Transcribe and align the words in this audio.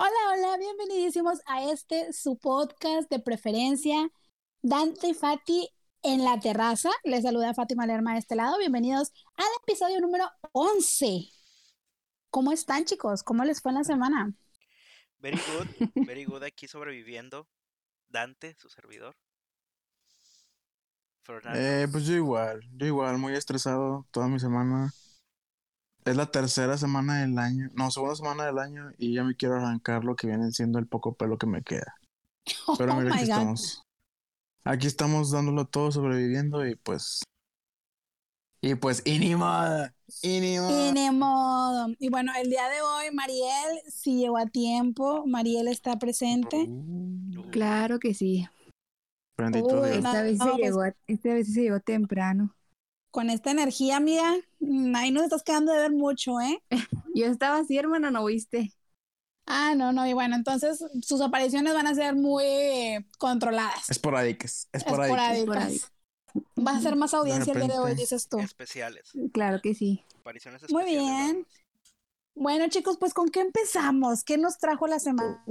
Hola, 0.00 0.10
hola, 0.32 0.56
bienvenidísimos 0.58 1.40
a 1.44 1.72
este 1.72 2.12
su 2.12 2.38
podcast 2.38 3.10
de 3.10 3.18
preferencia, 3.18 4.08
Dante 4.62 5.08
y 5.08 5.14
Fati 5.14 5.68
en 6.04 6.22
la 6.22 6.38
terraza. 6.38 6.90
Les 7.02 7.24
saluda 7.24 7.52
Fátima 7.52 7.84
Lerma 7.84 8.12
de 8.12 8.20
este 8.20 8.36
lado. 8.36 8.58
Bienvenidos 8.58 9.10
al 9.34 9.46
episodio 9.60 10.00
número 10.00 10.30
11. 10.52 11.28
¿Cómo 12.30 12.52
están, 12.52 12.84
chicos? 12.84 13.24
¿Cómo 13.24 13.42
les 13.42 13.60
fue 13.60 13.72
en 13.72 13.78
la 13.78 13.82
semana? 13.82 14.32
Very 15.18 15.36
good, 15.36 15.66
very 16.06 16.26
good 16.26 16.44
aquí 16.44 16.68
sobreviviendo. 16.68 17.48
Dante, 18.06 18.54
su 18.54 18.68
servidor. 18.68 19.16
Eh, 21.56 21.88
pues 21.90 22.06
yo 22.06 22.14
igual, 22.14 22.60
yo 22.76 22.86
igual, 22.86 23.18
muy 23.18 23.34
estresado 23.34 24.06
toda 24.12 24.28
mi 24.28 24.38
semana. 24.38 24.92
Es 26.08 26.16
la 26.16 26.30
tercera 26.30 26.78
semana 26.78 27.20
del 27.20 27.38
año, 27.38 27.70
no, 27.74 27.90
segunda 27.90 28.16
semana 28.16 28.46
del 28.46 28.58
año 28.58 28.92
y 28.98 29.14
ya 29.14 29.24
me 29.24 29.34
quiero 29.36 29.56
arrancar 29.56 30.04
lo 30.04 30.16
que 30.16 30.26
viene 30.26 30.50
siendo 30.52 30.78
el 30.78 30.86
poco 30.86 31.14
pelo 31.14 31.36
que 31.36 31.46
me 31.46 31.62
queda. 31.62 31.94
Pero 32.78 32.94
Oh 32.94 32.96
mira, 32.96 33.14
aquí 33.14 33.24
God. 33.24 33.30
estamos. 33.30 33.82
Aquí 34.64 34.86
estamos 34.86 35.30
dándolo 35.30 35.66
todo, 35.66 35.92
sobreviviendo 35.92 36.66
y 36.66 36.76
pues... 36.76 37.22
Y 38.60 38.74
pues, 38.74 39.02
y 39.04 39.18
ni 39.20 39.36
modo, 39.36 39.86
y 40.20 40.40
ni 40.40 40.58
modo. 40.58 40.88
Y 40.88 40.92
ni 40.92 41.10
modo. 41.12 41.94
Y 42.00 42.08
bueno, 42.08 42.32
el 42.42 42.50
día 42.50 42.68
de 42.68 42.80
hoy, 42.82 43.14
Mariel 43.14 43.80
sí 43.88 44.18
llegó 44.18 44.36
a 44.36 44.46
tiempo. 44.46 45.24
Mariel 45.26 45.68
está 45.68 45.96
presente. 45.98 46.66
Uh, 46.68 47.50
Claro 47.52 48.00
que 48.00 48.14
sí. 48.14 48.48
Uy. 49.38 49.90
Esta 49.92 50.22
vez, 50.22 50.38
no, 50.38 50.44
se 50.44 50.50
pues- 50.50 50.56
llegó, 50.62 50.84
esta 51.06 51.34
vez 51.34 51.52
se 51.54 51.62
llegó 51.62 51.78
temprano. 51.80 52.52
Con 53.12 53.30
esta 53.30 53.52
energía, 53.52 53.96
amiga, 53.96 54.34
ahí 54.94 55.10
nos 55.10 55.24
estás 55.24 55.42
quedando 55.42 55.72
de 55.72 55.78
ver 55.78 55.92
mucho, 55.92 56.40
¿eh? 56.40 56.62
Yo 57.14 57.26
estaba 57.26 57.58
así, 57.58 57.76
hermano, 57.78 58.10
¿no 58.10 58.24
viste? 58.24 58.72
Ah, 59.46 59.74
no, 59.74 59.92
no, 59.92 60.06
y 60.06 60.12
bueno, 60.12 60.36
entonces 60.36 60.84
sus 61.02 61.20
apariciones 61.22 61.72
van 61.72 61.86
a 61.86 61.94
ser 61.94 62.14
muy 62.14 62.44
eh, 62.44 63.06
controladas. 63.18 63.88
Esporádicas, 63.88 64.68
esporádicas. 64.72 65.38
Esporádicas. 65.38 65.92
Vas 66.54 66.76
a 66.76 66.80
ser 66.80 66.96
más 66.96 67.14
audiencia 67.14 67.54
el 67.54 67.60
día 67.60 67.68
de 67.74 67.78
hoy, 67.78 67.94
dices 67.94 68.28
tú. 68.28 68.38
Especiales. 68.38 69.10
Claro 69.32 69.60
que 69.62 69.74
sí. 69.74 70.04
Apariciones 70.20 70.62
Muy 70.70 70.82
especiales. 70.82 71.08
bien. 71.08 71.26
nada 71.26 71.34
más. 71.38 71.46
Bueno, 72.34 72.68
chicos, 72.68 72.98
pues 72.98 73.14
¿con 73.14 73.30
qué 73.30 73.40
empezamos? 73.40 74.22
¿Qué 74.22 74.36
nos 74.38 74.58
trajo 74.58 74.86
la 74.86 75.00
semana? 75.00 75.42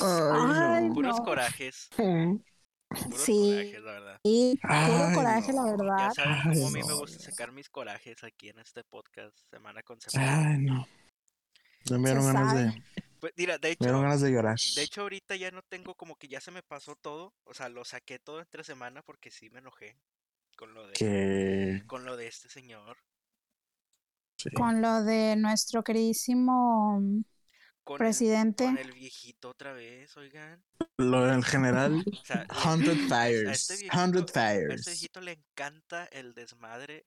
Ay, 0.00 0.90
Puros 0.90 1.18
no. 1.18 1.24
corajes. 1.24 1.88
Sí. 3.16 3.72
la 3.72 3.92
verdad. 3.92 4.20
Sí, 4.24 4.58
puro 4.62 4.74
Ay, 4.74 5.14
coraje, 5.14 5.52
la 5.52 5.64
Ya 5.64 5.70
verdad. 5.76 6.12
saben 6.14 6.38
Ay, 6.44 6.54
cómo 6.54 6.68
a 6.68 6.70
mí 6.70 6.82
me 6.82 6.94
gusta 6.94 7.18
sacar 7.18 7.52
mis 7.52 7.68
corajes 7.68 8.22
aquí 8.24 8.48
en 8.48 8.58
este 8.58 8.84
podcast 8.84 9.36
semana 9.50 9.82
con 9.82 10.00
semana. 10.00 10.50
Ay, 10.50 10.58
no. 10.58 10.86
Ya 11.84 11.98
me 11.98 12.08
dieron 12.10 12.24
Se 12.24 12.32
ganas 12.32 12.48
sabe. 12.52 12.62
de, 12.64 12.82
Pues 13.20 13.32
mira, 13.36 13.58
de 13.58 13.68
me 13.68 13.72
hecho, 13.72 13.84
dieron 13.84 14.02
ganas 14.02 14.20
de 14.20 14.30
llorar. 14.30 14.56
de 14.74 14.82
hecho 14.82 15.02
ahorita 15.02 15.36
ya 15.36 15.50
no 15.50 15.62
tengo 15.62 15.94
como 15.94 16.16
que 16.16 16.28
ya 16.28 16.40
se 16.40 16.50
me 16.50 16.62
pasó 16.62 16.96
todo, 16.96 17.34
o 17.44 17.54
sea, 17.54 17.68
lo 17.68 17.84
saqué 17.84 18.18
todo 18.18 18.40
entre 18.40 18.64
semana 18.64 19.02
porque 19.02 19.30
sí 19.30 19.50
me 19.50 19.58
enojé 19.60 19.96
con 20.56 20.74
lo 20.74 20.86
de 20.86 20.92
que 20.94 21.82
con 21.86 22.04
lo 22.04 22.16
de 22.16 22.26
este 22.28 22.48
señor, 22.48 22.96
sí. 24.36 24.50
Con 24.50 24.80
lo 24.82 25.02
de 25.02 25.36
nuestro 25.36 25.82
queridísimo 25.82 27.00
con 27.88 27.94
el, 27.96 27.98
presidente. 28.08 28.64
con 28.64 28.78
el 28.78 28.92
viejito 28.92 29.48
otra 29.50 29.72
vez, 29.72 30.14
oigan. 30.16 30.62
lo 30.98 31.24
del 31.26 31.42
general 31.44 32.04
O 32.06 32.24
sea, 32.24 32.46
Hundred 32.66 32.98
a 33.12 33.24
Fires, 33.26 33.60
este 33.70 33.76
viejito- 33.76 34.04
Hundred 34.04 34.22
A 34.22 34.52
este 34.52 34.60
Fires. 34.66 34.84
viejito 34.86 35.20
le 35.20 35.32
encanta 35.32 36.04
el 36.06 36.34
desmadre. 36.34 37.06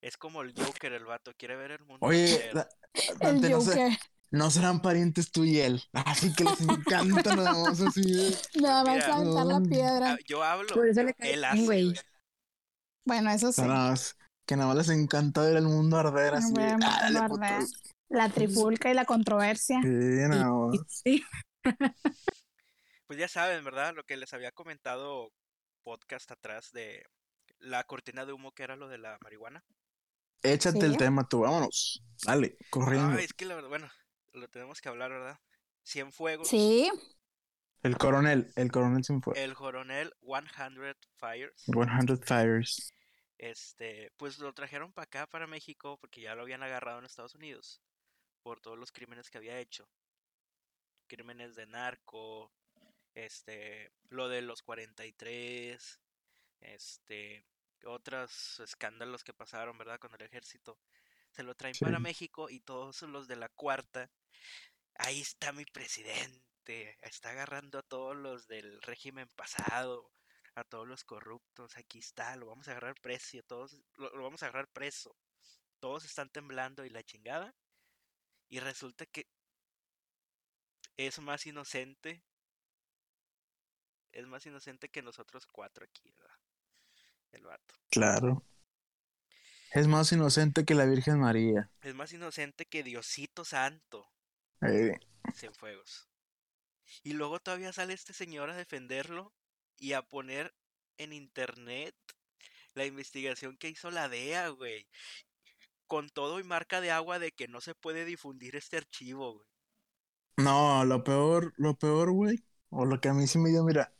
Es 0.00 0.16
como 0.16 0.42
el 0.42 0.54
Joker, 0.56 0.92
el 0.92 1.04
vato. 1.04 1.32
Quiere 1.36 1.56
ver 1.56 1.72
el 1.72 1.80
mundo. 1.80 2.06
Oye, 2.06 2.50
El 3.20 3.40
no, 3.40 3.60
Joker. 3.60 3.98
no 4.30 4.50
serán 4.52 4.80
parientes 4.80 5.32
tú 5.32 5.42
y 5.44 5.58
él. 5.58 5.82
Así 5.92 6.32
que 6.34 6.44
les 6.44 6.60
encanta 6.60 7.34
nada 7.34 7.52
más 7.54 7.80
así. 7.80 8.02
de- 8.02 8.36
Nada 8.60 8.84
más 8.84 8.94
Mira. 8.94 9.16
aventar 9.16 9.46
la 9.46 9.60
piedra. 9.60 10.12
Ah, 10.12 10.18
yo 10.24 10.44
hablo. 10.44 10.68
Por 10.72 10.86
eso 10.88 11.02
le 11.02 11.14
cae 11.14 11.34
Él 11.34 11.44
hace, 11.44 11.64
güey. 11.64 11.94
Bueno, 13.04 13.30
eso 13.30 13.50
sí. 13.52 13.60
nada 13.62 13.90
más, 13.90 14.16
que 14.46 14.54
nada 14.54 14.68
más 14.72 14.86
les 14.86 14.96
encanta 14.96 15.40
ver 15.42 15.56
el 15.56 15.64
mundo 15.64 15.96
arder 15.96 16.34
así. 16.34 16.52
mundo 16.52 16.86
"Ah, 16.86 16.98
dale, 17.02 17.18
arder". 17.18 17.64
Putos". 18.08 18.18
La 18.18 18.28
trifulca 18.30 18.90
y 18.90 18.94
la 18.94 19.04
controversia. 19.04 19.80
Sí. 19.82 20.78
Sí. 20.88 21.24
Pues 23.06 23.18
ya 23.18 23.26
saben, 23.26 23.64
¿verdad? 23.64 23.94
Lo 23.94 24.04
que 24.04 24.18
les 24.18 24.34
había 24.34 24.52
comentado 24.52 25.32
podcast 25.82 26.30
atrás 26.30 26.72
de 26.72 27.02
la 27.58 27.82
cortina 27.84 28.26
de 28.26 28.34
humo 28.34 28.52
que 28.52 28.64
era 28.64 28.76
lo 28.76 28.86
de 28.86 28.98
la 28.98 29.16
marihuana. 29.22 29.64
Échate 30.42 30.80
Sí. 30.80 30.86
el 30.86 30.98
tema 30.98 31.26
tú, 31.26 31.40
vámonos. 31.40 32.04
Dale, 32.22 32.58
corriendo. 32.68 33.16
Ah, 33.16 33.22
es 33.22 33.32
que 33.32 33.46
la 33.46 33.54
verdad, 33.54 33.70
bueno, 33.70 33.90
lo 34.34 34.46
tenemos 34.48 34.82
que 34.82 34.90
hablar, 34.90 35.10
¿verdad? 35.10 35.38
Cienfuegos. 35.82 36.48
Sí, 36.48 36.90
El 37.82 37.96
coronel, 37.96 38.52
el 38.56 38.70
coronel 38.70 39.02
sin 39.02 39.22
fue. 39.22 39.42
El 39.42 39.54
coronel 39.54 40.12
100 40.20 40.94
Fires. 41.16 41.64
100 41.64 42.20
Fires. 42.22 42.92
Este, 43.38 44.12
pues 44.18 44.38
lo 44.38 44.52
trajeron 44.52 44.92
para 44.92 45.04
acá, 45.04 45.26
para 45.26 45.46
México, 45.46 45.96
porque 45.98 46.20
ya 46.20 46.34
lo 46.34 46.42
habían 46.42 46.62
agarrado 46.62 46.98
en 46.98 47.06
Estados 47.06 47.34
Unidos 47.34 47.80
por 48.48 48.60
todos 48.62 48.78
los 48.78 48.92
crímenes 48.92 49.28
que 49.28 49.36
había 49.36 49.60
hecho. 49.60 49.86
Crímenes 51.06 51.54
de 51.54 51.66
narco, 51.66 52.50
este, 53.12 53.92
lo 54.08 54.30
de 54.30 54.40
los 54.40 54.62
43, 54.62 56.00
este, 56.60 57.44
otros 57.84 58.60
escándalos 58.60 59.22
que 59.22 59.34
pasaron, 59.34 59.76
¿verdad? 59.76 59.98
Con 59.98 60.14
el 60.14 60.22
ejército. 60.22 60.78
Se 61.30 61.42
lo 61.42 61.54
traen 61.56 61.74
para. 61.78 61.98
México 61.98 62.48
y 62.48 62.60
todos 62.60 63.02
los 63.02 63.28
de 63.28 63.36
la 63.36 63.50
cuarta. 63.50 64.10
Ahí 64.94 65.20
está 65.20 65.52
mi 65.52 65.66
presidente. 65.66 66.96
Está 67.02 67.32
agarrando 67.32 67.80
a 67.80 67.82
todos 67.82 68.16
los 68.16 68.48
del 68.48 68.80
régimen 68.80 69.28
pasado 69.36 70.10
a 70.54 70.64
todos 70.64 70.88
los 70.88 71.04
corruptos, 71.04 71.76
aquí 71.76 72.00
está, 72.00 72.34
lo 72.34 72.46
vamos 72.46 72.66
a 72.66 72.72
agarrar 72.72 72.98
precio, 73.00 73.44
todos 73.44 73.80
lo, 73.96 74.10
lo 74.16 74.24
vamos 74.24 74.42
a 74.42 74.46
agarrar 74.46 74.66
preso. 74.72 75.14
Todos 75.78 76.04
están 76.04 76.30
temblando 76.30 76.84
y 76.84 76.90
la 76.90 77.04
chingada. 77.04 77.54
Y 78.48 78.60
resulta 78.60 79.06
que 79.06 79.28
es 80.96 81.18
más 81.20 81.46
inocente. 81.46 82.22
Es 84.12 84.26
más 84.26 84.44
inocente 84.46 84.88
que 84.88 85.02
nosotros 85.02 85.46
cuatro 85.46 85.84
aquí, 85.84 86.10
¿verdad? 86.12 86.38
El 87.32 87.44
vato. 87.44 87.74
Claro. 87.90 88.44
Es 89.72 89.86
más 89.86 90.10
inocente 90.12 90.64
que 90.64 90.74
la 90.74 90.86
Virgen 90.86 91.20
María. 91.20 91.70
Es 91.82 91.94
más 91.94 92.12
inocente 92.12 92.64
que 92.66 92.82
Diosito 92.82 93.44
Santo. 93.44 94.10
Eh, 94.62 94.98
Cienfuegos. 95.34 96.08
Y 97.02 97.12
luego 97.12 97.38
todavía 97.38 97.72
sale 97.72 97.92
este 97.92 98.14
señor 98.14 98.50
a 98.50 98.56
defenderlo 98.56 99.34
y 99.76 99.92
a 99.92 100.02
poner 100.02 100.54
en 100.96 101.12
internet 101.12 101.94
la 102.74 102.86
investigación 102.86 103.56
que 103.56 103.68
hizo 103.68 103.90
la 103.90 104.08
DEA, 104.08 104.48
güey. 104.48 104.88
Con 105.88 106.08
todo 106.10 106.38
y 106.38 106.44
marca 106.44 106.80
de 106.80 106.90
agua 106.92 107.18
de 107.18 107.32
que 107.32 107.48
no 107.48 107.60
se 107.60 107.74
puede 107.74 108.04
difundir 108.04 108.54
este 108.56 108.76
archivo, 108.76 109.34
güey. 109.34 109.46
No, 110.36 110.84
lo 110.84 111.02
peor, 111.02 111.52
lo 111.56 111.74
peor, 111.74 112.12
güey. 112.12 112.44
O 112.70 112.84
lo 112.84 113.00
que 113.00 113.08
a 113.08 113.14
mí 113.14 113.26
sí 113.26 113.38
me 113.38 113.48
dio, 113.48 113.64
mira. 113.64 113.92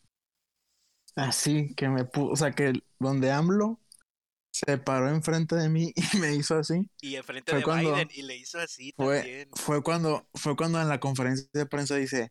Así 1.17 1.75
que 1.75 1.89
me 1.89 2.05
puso, 2.05 2.31
o 2.33 2.37
sea, 2.37 2.53
que 2.53 2.73
donde 3.01 3.33
AMLO 3.33 3.81
se 4.53 4.79
paró 4.79 5.09
enfrente 5.09 5.57
de 5.57 5.69
mí 5.69 5.93
y 6.15 6.19
me 6.19 6.35
hizo 6.35 6.57
así. 6.59 6.89
Y 7.01 7.17
enfrente 7.17 7.51
Fue 7.51 7.59
de 7.59 7.65
cuando 7.65 7.93
Biden 7.95 8.09
y 8.15 8.23
le 8.23 8.37
hizo 8.37 8.59
así 8.61 8.93
Fue, 8.97 9.21
también. 9.21 9.51
fue 9.55 9.83
cuando, 9.83 10.29
fue 10.35 10.57
cuando 10.57 10.81
en 10.81 10.89
la 10.89 11.01
conferencia 11.01 11.49
de 11.53 11.67
prensa 11.67 11.97
dice, 11.97 12.31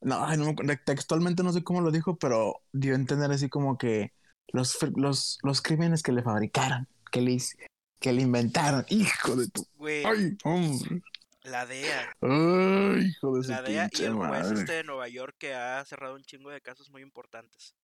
no, 0.00 0.24
no 0.36 0.54
textualmente 0.84 1.42
no 1.42 1.52
sé 1.52 1.64
cómo 1.64 1.80
lo 1.80 1.90
dijo, 1.90 2.16
pero 2.16 2.62
dio 2.72 2.92
a 2.92 2.96
entender 2.96 3.30
así 3.30 3.48
como 3.48 3.76
que 3.78 4.12
los, 4.48 4.76
los, 4.96 5.38
los 5.42 5.62
crímenes 5.62 6.02
que 6.02 6.12
le 6.12 6.22
fabricaron, 6.22 6.86
que 7.10 7.20
le, 7.20 7.32
hice- 7.32 7.56
que 8.00 8.12
le 8.12 8.22
inventaron, 8.22 8.84
hijo 8.88 9.36
de 9.36 9.48
tu, 9.48 9.66
Güey, 9.76 10.04
ay, 10.04 10.36
hombre, 10.44 11.02
la 11.42 11.66
DEA. 11.66 12.08
ay, 12.20 13.06
hijo 13.08 13.36
de 13.36 13.42
su 13.44 13.50
La 13.50 13.62
DEA 13.62 13.88
y 13.92 14.02
el 14.04 14.14
juez 14.14 14.30
madre, 14.30 14.60
este 14.60 14.72
de 14.72 14.84
Nueva 14.84 15.08
York 15.08 15.34
que 15.38 15.54
ha 15.54 15.84
cerrado 15.84 16.14
un 16.14 16.22
chingo 16.22 16.50
de 16.50 16.60
casos 16.60 16.90
muy 16.90 17.02
importantes. 17.02 17.74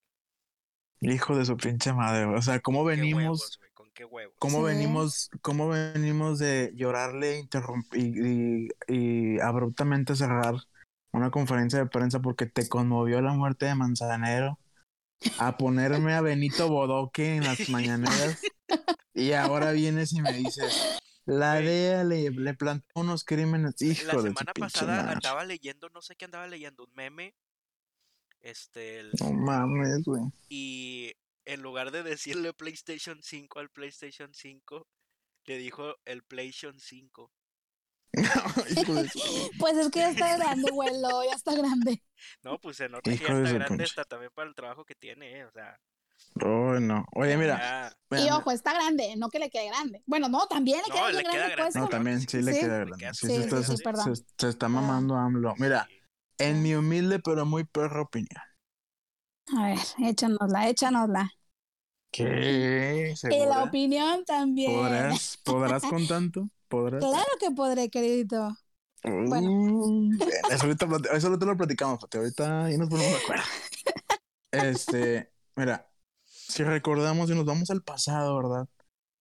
hijo 1.00 1.36
de 1.36 1.44
su 1.44 1.56
pinche 1.56 1.92
madre, 1.92 2.24
o 2.24 2.40
sea, 2.40 2.60
cómo 2.60 2.82
venimos, 2.84 3.22
huevos, 3.22 3.58
güey, 3.58 3.70
con 3.72 3.90
qué 3.92 4.04
huevos. 4.06 4.34
cómo 4.38 4.58
Sí. 4.60 4.64
venimos, 4.74 5.30
cómo 5.42 5.68
venimos 5.68 6.38
de 6.38 6.72
llorarle 6.74 7.38
interrumpir 7.38 8.00
y, 8.16 8.68
y- 8.88 9.34
y 9.36 9.40
abruptamente 9.40 10.16
cerrar 10.16 10.54
una 11.12 11.30
conferencia 11.30 11.78
de 11.78 11.86
prensa 11.86 12.20
porque 12.20 12.46
te 12.46 12.68
conmovió 12.68 13.20
la 13.20 13.32
muerte 13.34 13.66
de 13.66 13.74
Manzanero, 13.74 14.58
a 15.38 15.56
ponerme 15.58 16.14
a 16.14 16.20
Benito 16.22 16.68
Bodoque 16.68 17.36
en 17.36 17.44
las 17.44 17.58
mañaneras 17.68 18.40
y 19.14 19.32
ahora 19.32 19.72
vienes 19.72 20.12
y 20.12 20.20
me 20.22 20.32
dices, 20.32 21.00
la 21.26 21.54
Güey. 21.54 21.66
DEA 21.66 22.04
le, 22.04 22.30
le 22.30 22.54
plantó 22.54 22.86
unos 23.00 23.24
crímenes, 23.24 23.80
hijo 23.82 24.06
La 24.06 24.12
de 24.14 24.18
su 24.18 24.24
semana 24.26 24.52
pasada 24.54 24.96
madre. 25.02 25.12
andaba 25.14 25.44
leyendo, 25.44 25.88
no 25.90 26.02
sé 26.02 26.16
qué 26.16 26.24
andaba 26.26 26.46
leyendo, 26.46 26.84
un 26.84 26.92
meme. 26.94 27.34
Este, 28.40 29.00
el- 29.00 29.12
No 29.20 29.32
mames, 29.32 30.04
güey. 30.04 30.22
y 30.48 31.12
en 31.46 31.62
lugar 31.62 31.90
de 31.90 32.02
decirle 32.02 32.52
PlayStation 32.52 33.22
5 33.22 33.58
al 33.58 33.70
PlayStation 33.70 34.32
5, 34.34 34.86
le 35.46 35.58
dijo 35.58 35.94
el 36.04 36.22
PlayStation 36.24 36.78
5. 36.78 37.32
Hijo 38.82 38.94
de 38.94 39.08
su- 39.08 39.50
Pues 39.58 39.76
es 39.76 39.90
que 39.90 39.98
ya 40.00 40.10
está 40.10 40.36
grande, 40.36 40.70
güelo, 40.70 41.24
ya 41.24 41.34
está 41.34 41.54
grande. 41.54 42.02
No, 42.42 42.58
pues 42.60 42.76
se 42.76 42.88
nota 42.88 43.10
que 43.10 43.16
ya 43.18 43.26
está 43.28 43.52
grande 43.52 43.84
hasta 43.84 44.04
también 44.04 44.30
para 44.34 44.48
el 44.48 44.54
trabajo 44.54 44.84
que 44.84 44.94
tiene, 44.94 45.38
eh, 45.40 45.44
o 45.46 45.50
sea, 45.52 45.78
No. 46.34 47.06
Oye, 47.14 47.36
mira. 47.36 47.90
Y 48.10 48.30
ojo, 48.30 48.50
está 48.50 48.72
grande, 48.74 49.14
no 49.16 49.28
que 49.28 49.38
le 49.38 49.50
quede 49.50 49.68
grande. 49.68 50.02
Bueno, 50.06 50.28
no, 50.28 50.46
también 50.46 50.78
le 50.82 50.88
No, 50.88 50.94
queda 50.94 51.06
le 51.06 51.12
bien 51.12 51.24
queda 51.24 51.48
grande, 51.48 51.54
grande, 51.56 51.72
pues. 51.72 51.82
No, 51.82 51.88
también 51.88 52.20
sí, 52.20 52.26
sí. 52.28 52.42
le 52.42 52.58
queda 52.58 52.76
grande. 52.78 52.96
queda 52.98 53.14
Sí, 53.14 53.26
Sí, 53.26 53.34
se, 53.34 53.34
sí, 53.34 53.40
está, 53.40 53.62
sí, 53.62 53.76
se- 53.76 53.82
perdón. 53.82 54.14
se- 54.14 54.24
se 54.38 54.48
está 54.48 54.66
Perdón. 54.66 54.82
mamando 54.86 55.16
AMLO. 55.16 55.54
Mira, 55.58 55.88
en 56.38 56.62
mi 56.62 56.74
humilde 56.74 57.18
pero 57.20 57.44
muy 57.46 57.64
perra 57.64 58.02
opinión. 58.02 58.42
A 59.56 59.62
ver, 59.68 59.78
échanosla, 60.10 60.68
échanosla. 60.68 61.30
¿Qué? 62.10 63.10
Y 63.12 63.16
¿Segura? 63.16 63.46
la 63.46 63.62
opinión 63.64 64.24
también. 64.24 64.72
¿Podrás, 64.72 65.36
¿Podrás 65.44 65.82
con 65.86 66.06
tanto? 66.06 66.48
¿Podrás? 66.68 67.00
Claro 67.00 67.30
que 67.40 67.50
podré, 67.50 67.90
queridito. 67.90 68.56
bueno. 69.02 69.50
Uh, 69.50 70.10
eso, 70.50 70.64
ahorita, 70.66 70.86
plati- 70.86 71.08
eso 71.12 71.26
ahorita 71.28 71.46
lo 71.46 71.56
platicamos, 71.56 71.98
Pati. 71.98 72.18
Ahorita 72.18 72.64
ahí 72.66 72.78
nos 72.78 72.88
ponemos 72.88 73.12
de 73.12 73.18
acuerdo. 73.18 73.42
Este, 74.50 75.32
mira, 75.56 75.90
si 76.48 76.62
recordamos 76.62 77.30
y 77.30 77.34
nos 77.34 77.44
vamos 77.44 77.70
al 77.70 77.82
pasado, 77.82 78.36
¿verdad? 78.36 78.68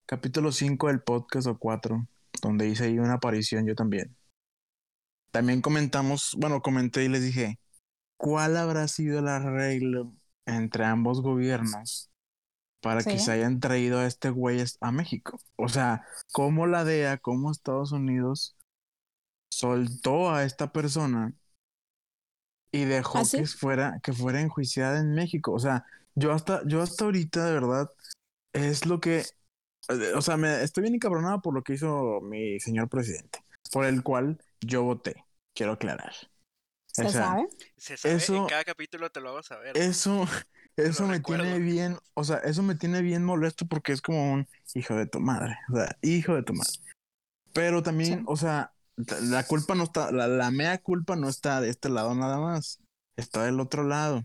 Capítulo 0.06 0.52
5 0.52 0.88
del 0.88 1.02
podcast 1.02 1.48
o 1.48 1.58
4, 1.58 2.08
donde 2.42 2.68
hice 2.68 2.86
ahí 2.86 3.00
una 3.00 3.14
aparición 3.14 3.66
yo 3.66 3.76
también. 3.76 4.16
También 5.32 5.62
comentamos, 5.62 6.36
bueno, 6.38 6.62
comenté 6.62 7.04
y 7.04 7.10
les 7.10 7.24
dije, 7.24 7.60
¿cuál 8.18 8.58
habrá 8.58 8.88
sido 8.88 9.20
el 9.20 9.28
arreglo 9.28 10.14
entre 10.46 10.86
ambos 10.86 11.22
gobiernos 11.22 12.12
para 12.82 13.04
que 13.04 13.18
se 13.18 13.32
hayan 13.32 13.60
traído 13.60 14.00
a 14.00 14.06
este 14.06 14.30
güey 14.30 14.64
a 14.82 14.92
México? 14.92 15.40
O 15.56 15.70
sea, 15.70 16.06
¿cómo 16.32 16.68
la 16.68 16.84
DEA, 16.84 17.18
cómo 17.18 17.52
Estados 17.52 17.94
Unidos 17.94 18.56
soltó 19.50 20.32
a 20.32 20.44
esta 20.44 20.72
persona 20.72 21.34
y 22.72 22.86
dejó 22.86 23.20
¿Ah, 23.20 23.26
sí? 23.26 23.38
que 23.38 23.46
fuera 23.46 24.00
que 24.04 24.14
fuera 24.14 24.42
enjuiciada 24.42 25.00
en 25.00 25.14
México. 25.14 25.54
O 25.54 25.60
sea, 25.60 25.86
yo 26.16 26.32
hasta 26.32 26.62
yo 26.66 26.82
hasta 26.82 27.06
ahorita 27.06 27.46
de 27.46 27.54
verdad 27.54 27.90
es 28.54 28.86
lo 28.86 29.00
que 29.00 29.26
eh, 29.90 30.14
o 30.16 30.22
sea, 30.22 30.38
me 30.38 30.64
estoy 30.64 30.84
bien 30.84 30.96
encabronado 30.96 31.42
por 31.42 31.54
lo 31.54 31.62
que 31.64 31.74
hizo 31.74 32.22
mi 32.22 32.60
señor 32.60 32.88
presidente, 32.90 33.40
por 33.72 33.86
el 33.86 34.02
cual 34.04 34.40
yo 34.62 34.84
voté, 34.84 35.26
quiero 35.54 35.74
aclarar. 35.74 36.14
¿Se 36.88 37.06
O 37.06 37.10
sea, 37.10 37.24
sabe? 37.26 37.48
Se 37.76 37.98
sabe, 37.98 38.14
en 38.14 38.18
Eso- 38.20 38.48
cada 38.48 38.64
capítulo 38.64 39.10
te 39.10 39.20
lo 39.20 39.30
hago 39.30 39.44
saber. 39.44 39.76
Eso 39.76 40.26
me 40.78 41.14
recuerdo. 41.16 41.44
tiene 41.44 41.60
bien, 41.60 41.98
o 42.14 42.24
sea, 42.24 42.38
eso 42.38 42.64
me 42.64 42.76
tiene 42.76 43.02
bien 43.02 43.26
molesto 43.26 43.66
porque 43.68 43.92
es 43.92 44.02
como 44.02 44.34
un 44.34 44.48
hijo 44.74 44.96
de 44.96 45.06
tu 45.08 45.20
madre, 45.20 45.58
o 45.72 45.76
sea, 45.76 45.98
hijo 46.02 46.36
de 46.36 46.44
tu 46.44 46.54
madre. 46.54 46.72
Pero 47.52 47.84
también, 47.84 48.20
Sí. 48.20 48.26
o 48.28 48.38
sea, 48.38 48.74
la 49.24 49.44
culpa 49.46 49.76
no 49.76 49.84
está, 49.84 50.12
la, 50.12 50.28
la 50.28 50.50
mea 50.52 50.78
culpa 50.78 51.16
no 51.16 51.28
está 51.30 51.60
de 51.62 51.70
este 51.70 51.90
lado 51.90 52.14
nada 52.16 52.40
más, 52.40 52.80
está 53.18 53.44
del 53.44 53.60
otro 53.60 53.84
lado. 53.84 54.24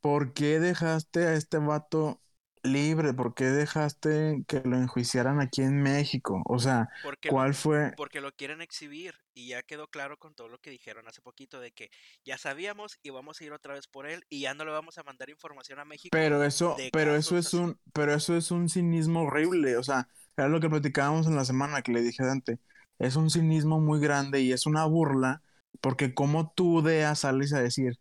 ¿Por 0.00 0.32
qué 0.32 0.60
dejaste 0.60 1.26
a 1.26 1.34
este 1.34 1.58
vato 1.58 2.20
libre? 2.62 3.14
¿Por 3.14 3.34
qué 3.34 3.44
dejaste 3.44 4.44
que 4.46 4.60
lo 4.64 4.76
enjuiciaran 4.76 5.40
aquí 5.40 5.62
en 5.62 5.82
México? 5.82 6.42
O 6.46 6.58
sea, 6.58 6.88
porque, 7.02 7.28
¿cuál 7.28 7.54
fue? 7.54 7.92
porque 7.96 8.20
lo 8.20 8.32
quieren 8.32 8.60
exhibir 8.60 9.14
y 9.34 9.48
ya 9.48 9.62
quedó 9.62 9.88
claro 9.88 10.18
con 10.18 10.34
todo 10.34 10.48
lo 10.48 10.58
que 10.58 10.70
dijeron 10.70 11.08
hace 11.08 11.22
poquito 11.22 11.60
de 11.60 11.72
que 11.72 11.90
ya 12.24 12.38
sabíamos 12.38 12.98
y 13.02 13.10
vamos 13.10 13.40
a 13.40 13.44
ir 13.44 13.52
otra 13.52 13.74
vez 13.74 13.86
por 13.86 14.06
él 14.06 14.24
y 14.28 14.40
ya 14.40 14.54
no 14.54 14.64
le 14.64 14.72
vamos 14.72 14.98
a 14.98 15.02
mandar 15.02 15.30
información 15.30 15.78
a 15.78 15.84
México. 15.84 16.10
Pero 16.12 16.42
eso, 16.44 16.76
pero 16.92 17.16
eso 17.16 17.36
es 17.38 17.46
así. 17.46 17.56
un, 17.56 17.78
pero 17.92 18.14
eso 18.14 18.36
es 18.36 18.50
un 18.50 18.68
cinismo 18.68 19.22
horrible. 19.22 19.76
O 19.76 19.82
sea, 19.82 20.08
era 20.36 20.48
lo 20.48 20.60
que 20.60 20.68
platicábamos 20.68 21.26
en 21.26 21.36
la 21.36 21.44
semana 21.44 21.82
que 21.82 21.92
le 21.92 22.02
dije 22.02 22.22
a 22.22 22.26
Dante. 22.26 22.58
Es 22.98 23.16
un 23.16 23.30
cinismo 23.30 23.80
muy 23.80 24.00
grande 24.00 24.40
y 24.40 24.52
es 24.52 24.66
una 24.66 24.84
burla, 24.86 25.42
porque 25.80 26.14
como 26.14 26.52
tú 26.52 26.82
DEA 26.82 27.14
sales 27.14 27.52
a 27.52 27.60
decir, 27.60 27.98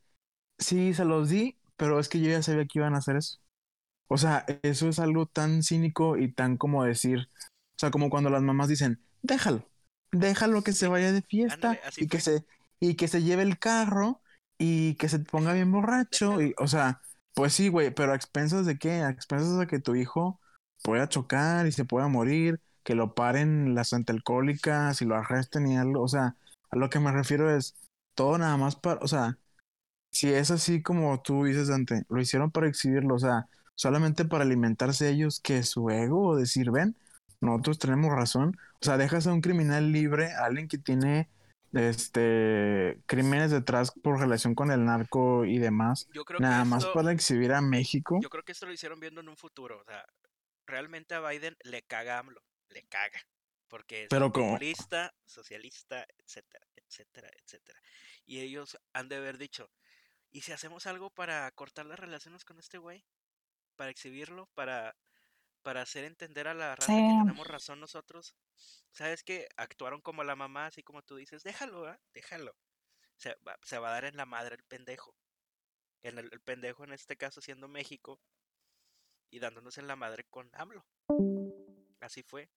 sí, 0.58 0.94
se 0.94 1.06
los 1.06 1.30
di, 1.30 1.58
pero 1.78 2.00
es 2.00 2.10
que 2.10 2.20
yo 2.20 2.30
ya 2.30 2.42
sabía 2.42 2.66
que 2.66 2.80
iban 2.80 2.96
a 2.96 3.00
hacer 3.00 3.18
eso. 3.18 3.40
O 4.08 4.18
sea, 4.18 4.46
eso 4.64 4.88
es 4.90 5.00
algo 5.00 5.26
tan 5.26 5.64
cínico 5.64 6.18
y 6.18 6.32
tan 6.32 6.58
como 6.58 6.84
decir, 6.84 7.30
o 7.30 7.80
sea, 7.80 7.92
como 7.92 8.10
cuando 8.10 8.30
las 8.30 8.44
mamás 8.44 8.68
dicen, 8.70 9.02
déjalo, 9.24 9.68
déjalo 10.12 10.64
que 10.64 10.74
se 10.74 10.88
vaya 10.88 11.12
de 11.12 11.22
fiesta 11.22 11.80
y 11.98 12.08
que 12.08 12.20
fue. 12.20 12.22
se, 12.22 12.46
y 12.80 12.96
que 12.96 13.08
se 13.08 13.24
lleve 13.24 13.44
el 13.44 13.58
carro 13.60 14.22
y 14.58 14.96
que 14.96 15.10
se 15.10 15.20
ponga 15.20 15.54
bien 15.54 15.72
borracho. 15.72 16.42
Y, 16.42 16.54
o 16.58 16.68
sea, 16.68 17.02
pues 17.34 17.54
sí, 17.54 17.70
güey, 17.70 17.92
pero 17.94 18.12
a 18.14 18.16
expensas 18.16 18.66
de 18.66 18.78
qué? 18.78 19.02
A 19.02 19.10
expensas 19.10 19.58
de 19.60 19.68
que 19.68 19.80
tu 19.80 19.96
hijo 19.96 20.40
pueda 20.84 21.10
chocar 21.10 21.68
y 21.68 21.72
se 21.72 21.86
pueda 21.86 22.08
morir, 22.08 22.62
que 22.84 22.96
lo 22.96 23.16
paren 23.16 23.76
las 23.76 23.94
antialcohólicas 23.94 25.02
y 25.02 25.06
lo 25.06 25.16
arresten 25.16 25.68
y 25.68 25.78
algo. 25.78 26.04
O 26.04 26.08
sea, 26.08 26.38
a 26.70 26.78
lo 26.78 26.90
que 26.90 27.00
me 27.00 27.12
refiero 27.12 27.56
es 27.56 27.76
todo 28.16 28.38
nada 28.38 28.56
más 28.58 28.76
para, 28.76 29.00
o 29.02 29.08
sea, 29.08 29.38
si 30.16 30.32
es 30.34 30.50
así 30.50 30.82
como 30.82 31.22
tú 31.22 31.44
dices, 31.44 31.68
Dante, 31.68 32.04
lo 32.08 32.22
hicieron 32.22 32.50
para 32.50 32.68
exhibirlo, 32.70 33.16
o 33.16 33.20
sea, 33.20 33.48
solamente 33.76 34.24
para 34.24 34.46
alimentarse 34.46 35.10
ellos 35.10 35.42
que 35.42 35.62
su 35.64 35.90
ego 35.90 36.30
o 36.30 36.36
decir, 36.38 36.72
ven, 36.72 36.96
nosotros 37.42 37.80
tenemos 37.80 38.12
razón. 38.16 38.58
O 38.82 38.86
sea, 38.86 38.98
dejas 38.98 39.28
a 39.28 39.34
un 39.34 39.42
criminal 39.42 39.92
libre, 39.92 40.32
a 40.32 40.46
alguien 40.46 40.70
que 40.70 40.78
tiene 40.78 41.28
este 41.74 42.98
crímenes 43.06 43.52
detrás 43.52 43.92
por 43.92 44.18
relación 44.20 44.56
con 44.56 44.72
el 44.72 44.86
narco 44.86 45.44
y 45.44 45.58
demás, 45.60 46.08
Yo 46.14 46.24
creo 46.24 46.40
nada 46.40 46.64
que 46.64 46.70
más 46.70 46.84
esto- 46.84 46.94
para 46.94 47.12
exhibir 47.12 47.52
a 47.52 47.60
México. 47.62 48.20
Yo 48.22 48.30
creo 48.30 48.44
que 48.44 48.54
esto 48.54 48.66
lo 48.66 48.72
hicieron 48.74 49.00
viendo 49.02 49.20
en 49.22 49.28
un 49.28 49.36
futuro. 49.36 49.82
O 49.82 49.84
sea, 49.84 50.06
realmente 50.66 51.14
a 51.16 51.20
Biden 51.20 51.58
le 51.64 51.82
caga 51.84 52.20
AMLO. 52.20 52.42
Le 52.70 52.84
caga. 52.84 53.20
Porque 53.68 54.04
es 54.04 54.10
Pero 54.10 54.32
populista, 54.32 55.14
socialista, 55.26 56.06
etcétera, 56.20 56.66
etcétera, 56.76 57.30
etcétera. 57.44 57.80
Y 58.26 58.40
ellos 58.40 58.78
han 58.94 59.10
de 59.10 59.18
haber 59.18 59.38
dicho, 59.38 59.70
¿y 60.36 60.42
si 60.42 60.52
hacemos 60.52 60.86
algo 60.86 61.10
para 61.10 61.50
cortar 61.52 61.86
las 61.86 61.98
relaciones 61.98 62.44
con 62.44 62.60
este 62.60 62.78
güey? 62.78 63.06
Para 63.78 63.90
exhibirlo, 63.90 64.50
para, 64.54 64.94
para 65.62 65.82
hacer 65.82 66.04
entender 66.04 66.50
a 66.50 66.54
la 66.54 66.76
raza 66.76 66.92
que 66.92 67.00
tenemos 67.22 67.48
razón 67.48 67.80
nosotros. 67.80 68.36
¿Sabes 68.92 69.24
qué? 69.24 69.48
Actuaron 69.56 70.02
como 70.02 70.26
la 70.26 70.36
mamá, 70.36 70.66
así 70.66 70.84
como 70.84 71.04
tú 71.04 71.16
dices, 71.16 71.42
déjalo, 71.44 71.88
¿ah? 71.88 71.98
Déjalo. 72.14 72.54
Se 73.16 73.38
va, 73.48 73.58
se 73.64 73.78
va 73.78 73.88
a 73.88 73.92
dar 73.94 74.04
en 74.04 74.18
la 74.18 74.26
madre 74.26 74.56
el 74.56 74.64
pendejo. 74.64 75.16
En 76.04 76.18
el, 76.18 76.28
el 76.30 76.42
pendejo 76.42 76.84
en 76.84 76.92
este 76.92 77.16
caso 77.16 77.40
siendo 77.40 77.70
México 77.70 78.20
y 79.32 79.40
dándonos 79.40 79.78
en 79.78 79.88
la 79.88 79.96
madre 79.96 80.26
con 80.30 80.50
AMLO. 80.54 80.86
Así 82.02 82.24
fue. 82.24 82.50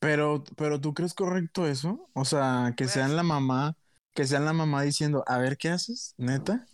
Pero, 0.00 0.42
pero 0.56 0.80
¿tú 0.80 0.94
crees 0.94 1.12
correcto 1.12 1.66
eso? 1.66 2.08
O 2.14 2.24
sea, 2.24 2.72
que 2.78 2.88
sean 2.88 3.08
Pues- 3.08 3.16
la 3.16 3.22
mamá, 3.24 3.76
que 4.14 4.26
sean 4.26 4.46
la 4.46 4.54
mamá 4.54 4.82
diciendo, 4.82 5.22
a 5.26 5.36
ver 5.36 5.58
qué 5.58 5.68
haces, 5.68 6.14
neta. 6.16 6.66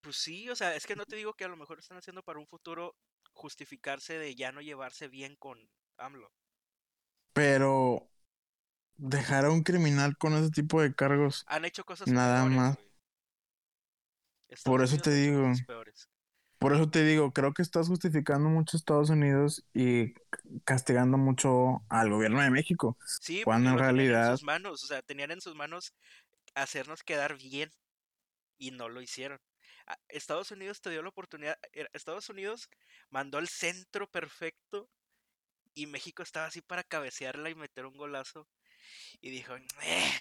Pues 0.00 0.16
sí, 0.16 0.48
o 0.48 0.56
sea, 0.56 0.74
es 0.74 0.86
que 0.86 0.96
no 0.96 1.04
te 1.04 1.16
digo 1.16 1.34
que 1.34 1.44
a 1.44 1.48
lo 1.48 1.56
mejor 1.56 1.78
están 1.78 1.98
haciendo 1.98 2.22
para 2.22 2.38
un 2.38 2.46
futuro 2.46 2.94
justificarse 3.32 4.18
de 4.18 4.34
ya 4.34 4.52
no 4.52 4.60
llevarse 4.60 5.08
bien 5.08 5.36
con 5.36 5.58
AMLO. 5.96 6.30
Pero 7.32 8.08
dejar 8.96 9.44
a 9.44 9.50
un 9.50 9.62
criminal 9.62 10.16
con 10.16 10.34
ese 10.34 10.50
tipo 10.50 10.80
de 10.80 10.94
cargos, 10.94 11.44
Han 11.46 11.64
hecho 11.64 11.84
cosas 11.84 12.08
Nada 12.08 12.42
peores, 12.42 12.56
más. 12.56 12.78
Por 14.64 14.82
eso 14.82 14.96
te 14.96 15.12
digo. 15.12 15.52
por 16.58 16.72
eso 16.72 16.90
te 16.90 17.04
digo, 17.04 17.32
creo 17.32 17.52
que 17.52 17.62
estás 17.62 17.88
justificando 17.88 18.48
mucho 18.48 18.76
a 18.76 18.78
Estados 18.78 19.10
Unidos 19.10 19.64
y 19.74 20.14
castigando 20.64 21.18
mucho 21.18 21.82
al 21.88 22.10
gobierno 22.10 22.40
de 22.40 22.50
México. 22.50 22.96
Sí, 23.20 23.42
Cuando 23.44 23.70
en 23.70 23.76
tenían 23.76 23.90
en 23.90 23.96
realidad- 23.96 24.32
sus 24.32 24.42
manos, 24.44 24.82
o 24.82 24.86
sea, 24.86 25.02
tenían 25.02 25.30
en 25.30 25.40
sus 25.40 25.54
manos 25.54 25.92
hacernos 26.54 27.02
quedar 27.04 27.36
bien 27.36 27.70
y 28.58 28.70
no 28.72 28.88
lo 28.88 29.00
hicieron. 29.00 29.38
Estados 30.08 30.50
Unidos 30.50 30.80
te 30.80 30.90
dio 30.90 31.02
la 31.02 31.08
oportunidad, 31.08 31.58
Estados 31.92 32.28
Unidos 32.28 32.68
mandó 33.10 33.38
el 33.38 33.48
centro 33.48 34.10
perfecto 34.10 34.88
y 35.74 35.86
México 35.86 36.22
estaba 36.22 36.46
así 36.46 36.60
para 36.60 36.84
cabecearla 36.84 37.50
y 37.50 37.54
meter 37.54 37.86
un 37.86 37.96
golazo 37.96 38.48
y 39.20 39.30
dijo, 39.30 39.54
"Eh", 39.82 40.20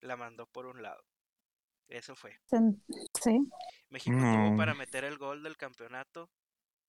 la 0.00 0.16
mandó 0.16 0.46
por 0.46 0.66
un 0.66 0.82
lado. 0.82 1.04
Eso 1.88 2.14
fue. 2.16 2.40
Sí. 3.22 3.38
México 3.90 4.16
tuvo 4.16 4.50
No. 4.50 4.56
para 4.56 4.74
meter 4.74 5.04
el 5.04 5.18
gol 5.18 5.42
del 5.42 5.56
campeonato 5.56 6.30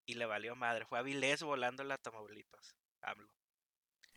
y 0.05 0.13
le 0.15 0.25
valió 0.25 0.55
madre. 0.55 0.85
Fue 0.85 0.99
Avilés 0.99 1.43
volando 1.43 1.83
la 1.83 1.97
Tamaulipas. 1.97 2.77
AMLO. 3.01 3.33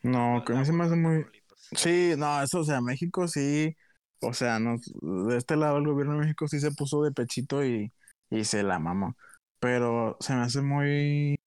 No, 0.03 0.45
que 0.45 0.53
a 0.53 0.57
mí 0.57 0.65
se 0.65 0.73
me 0.73 0.85
hace 0.85 0.95
muy... 0.95 1.27
Sí, 1.73 2.15
no, 2.17 2.41
eso, 2.41 2.61
o 2.61 2.65
sea, 2.65 2.81
México 2.81 3.27
sí, 3.27 3.75
o 4.21 4.33
sea, 4.33 4.59
no, 4.59 4.79
de 5.27 5.37
este 5.37 5.57
lado 5.57 5.79
el 5.79 5.87
gobierno 5.87 6.15
de 6.15 6.21
México 6.21 6.49
sí 6.49 6.61
se 6.61 6.73
puso 6.73 7.03
de 7.03 7.13
pechito 7.13 7.65
y, 7.65 7.93
y 8.31 8.45
se 8.45 8.63
la 8.63 8.79
mamó. 8.79 9.17
Pero 9.61 10.17
se 10.21 10.35
me 10.35 10.43
hace 10.43 10.63
muy, 10.63 11.39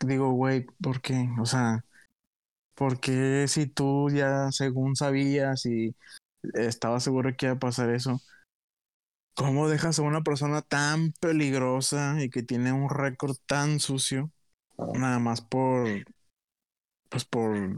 digo, 0.00 0.32
güey, 0.32 0.66
¿por 0.82 1.00
qué? 1.00 1.28
O 1.40 1.46
sea, 1.46 1.84
¿por 2.74 3.00
qué 3.00 3.46
si 3.48 3.66
tú 3.66 4.10
ya 4.10 4.50
según 4.52 4.96
sabías 4.96 5.66
y 5.66 5.94
estabas 6.54 7.04
seguro 7.04 7.34
que 7.36 7.46
iba 7.46 7.54
a 7.56 7.58
pasar 7.58 7.90
eso? 7.90 8.20
¿Cómo 9.34 9.68
dejas 9.68 9.98
a 9.98 10.02
una 10.02 10.22
persona 10.22 10.62
tan 10.62 11.12
peligrosa 11.20 12.22
y 12.22 12.30
que 12.30 12.42
tiene 12.42 12.72
un 12.72 12.88
récord 12.88 13.36
tan 13.46 13.80
sucio 13.80 14.30
nada 14.78 15.18
más 15.18 15.40
por, 15.42 15.88
pues 17.08 17.24
por, 17.24 17.76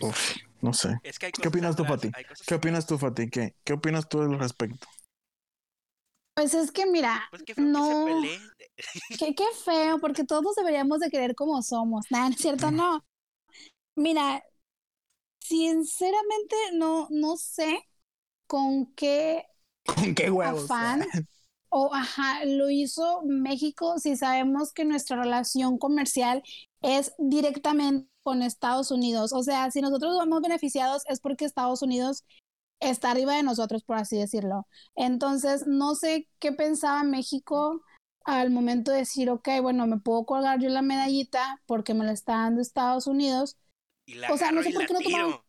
uf, 0.00 0.36
No 0.62 0.72
sé. 0.72 0.98
Es 1.02 1.18
que 1.18 1.30
¿Qué 1.32 1.48
opinas 1.48 1.76
tú, 1.76 1.84
Fati? 1.84 2.10
¿Qué 2.46 2.54
opinas 2.54 2.86
tú, 2.86 2.98
Fati? 2.98 3.28
¿Qué, 3.28 3.54
¿Qué 3.64 3.72
opinas 3.74 4.08
tú 4.08 4.22
al 4.22 4.38
respecto? 4.38 4.86
Pues 6.34 6.54
es 6.54 6.72
que 6.72 6.86
mira, 6.86 7.20
Pues 7.30 7.42
qué 7.42 7.54
feo 7.54 7.66
no, 7.66 8.06
que 8.06 8.28
se 8.28 8.38
qué, 9.18 9.34
qué 9.34 9.44
feo, 9.64 9.98
porque 10.00 10.24
todos 10.24 10.54
deberíamos 10.56 11.00
de 11.00 11.10
querer 11.10 11.34
como 11.34 11.62
somos. 11.62 12.06
Nada, 12.10 12.28
¿no 12.28 12.34
es 12.34 12.40
cierto? 12.40 12.70
No. 12.70 13.04
Mira, 13.96 14.42
sinceramente 15.40 16.56
no, 16.74 17.08
no 17.10 17.36
sé 17.36 17.80
con 18.46 18.94
qué 18.94 19.44
¿Con 19.84 20.14
qué 20.14 20.30
huevos? 20.30 20.70
afán 20.70 21.06
o 21.70 21.94
ajá, 21.94 22.44
lo 22.46 22.70
hizo 22.70 23.22
México 23.24 23.98
si 23.98 24.16
sabemos 24.16 24.72
que 24.72 24.84
nuestra 24.84 25.16
relación 25.22 25.78
comercial 25.78 26.42
es 26.82 27.14
directamente 27.18 28.08
con 28.22 28.42
Estados 28.42 28.90
Unidos. 28.90 29.32
O 29.32 29.42
sea, 29.42 29.70
si 29.70 29.80
nosotros 29.80 30.16
vamos 30.16 30.40
beneficiados 30.40 31.02
es 31.08 31.20
porque 31.20 31.44
Estados 31.44 31.82
Unidos 31.82 32.24
está 32.80 33.10
arriba 33.12 33.34
de 33.36 33.42
nosotros, 33.42 33.84
por 33.84 33.96
así 33.96 34.16
decirlo. 34.18 34.66
Entonces, 34.94 35.66
no 35.66 35.94
sé 35.94 36.28
qué 36.38 36.52
pensaba 36.52 37.02
México 37.04 37.82
al 38.24 38.50
momento 38.50 38.92
de 38.92 38.98
decir, 38.98 39.30
ok, 39.30 39.48
bueno, 39.60 39.86
me 39.86 39.98
puedo 39.98 40.24
colgar 40.24 40.60
yo 40.60 40.68
la 40.68 40.82
medallita 40.82 41.60
porque 41.66 41.94
me 41.94 42.04
la 42.04 42.12
está 42.12 42.34
dando 42.34 42.60
Estados 42.60 43.06
Unidos. 43.06 43.56
Y 44.06 44.14
la 44.14 44.32
O 44.32 44.36
sea, 44.36 44.52
no 44.52 44.62
sé 44.62 44.72
por 44.72 44.86
qué 44.86 44.92
no 44.94 45.00
tomaron- 45.00 45.42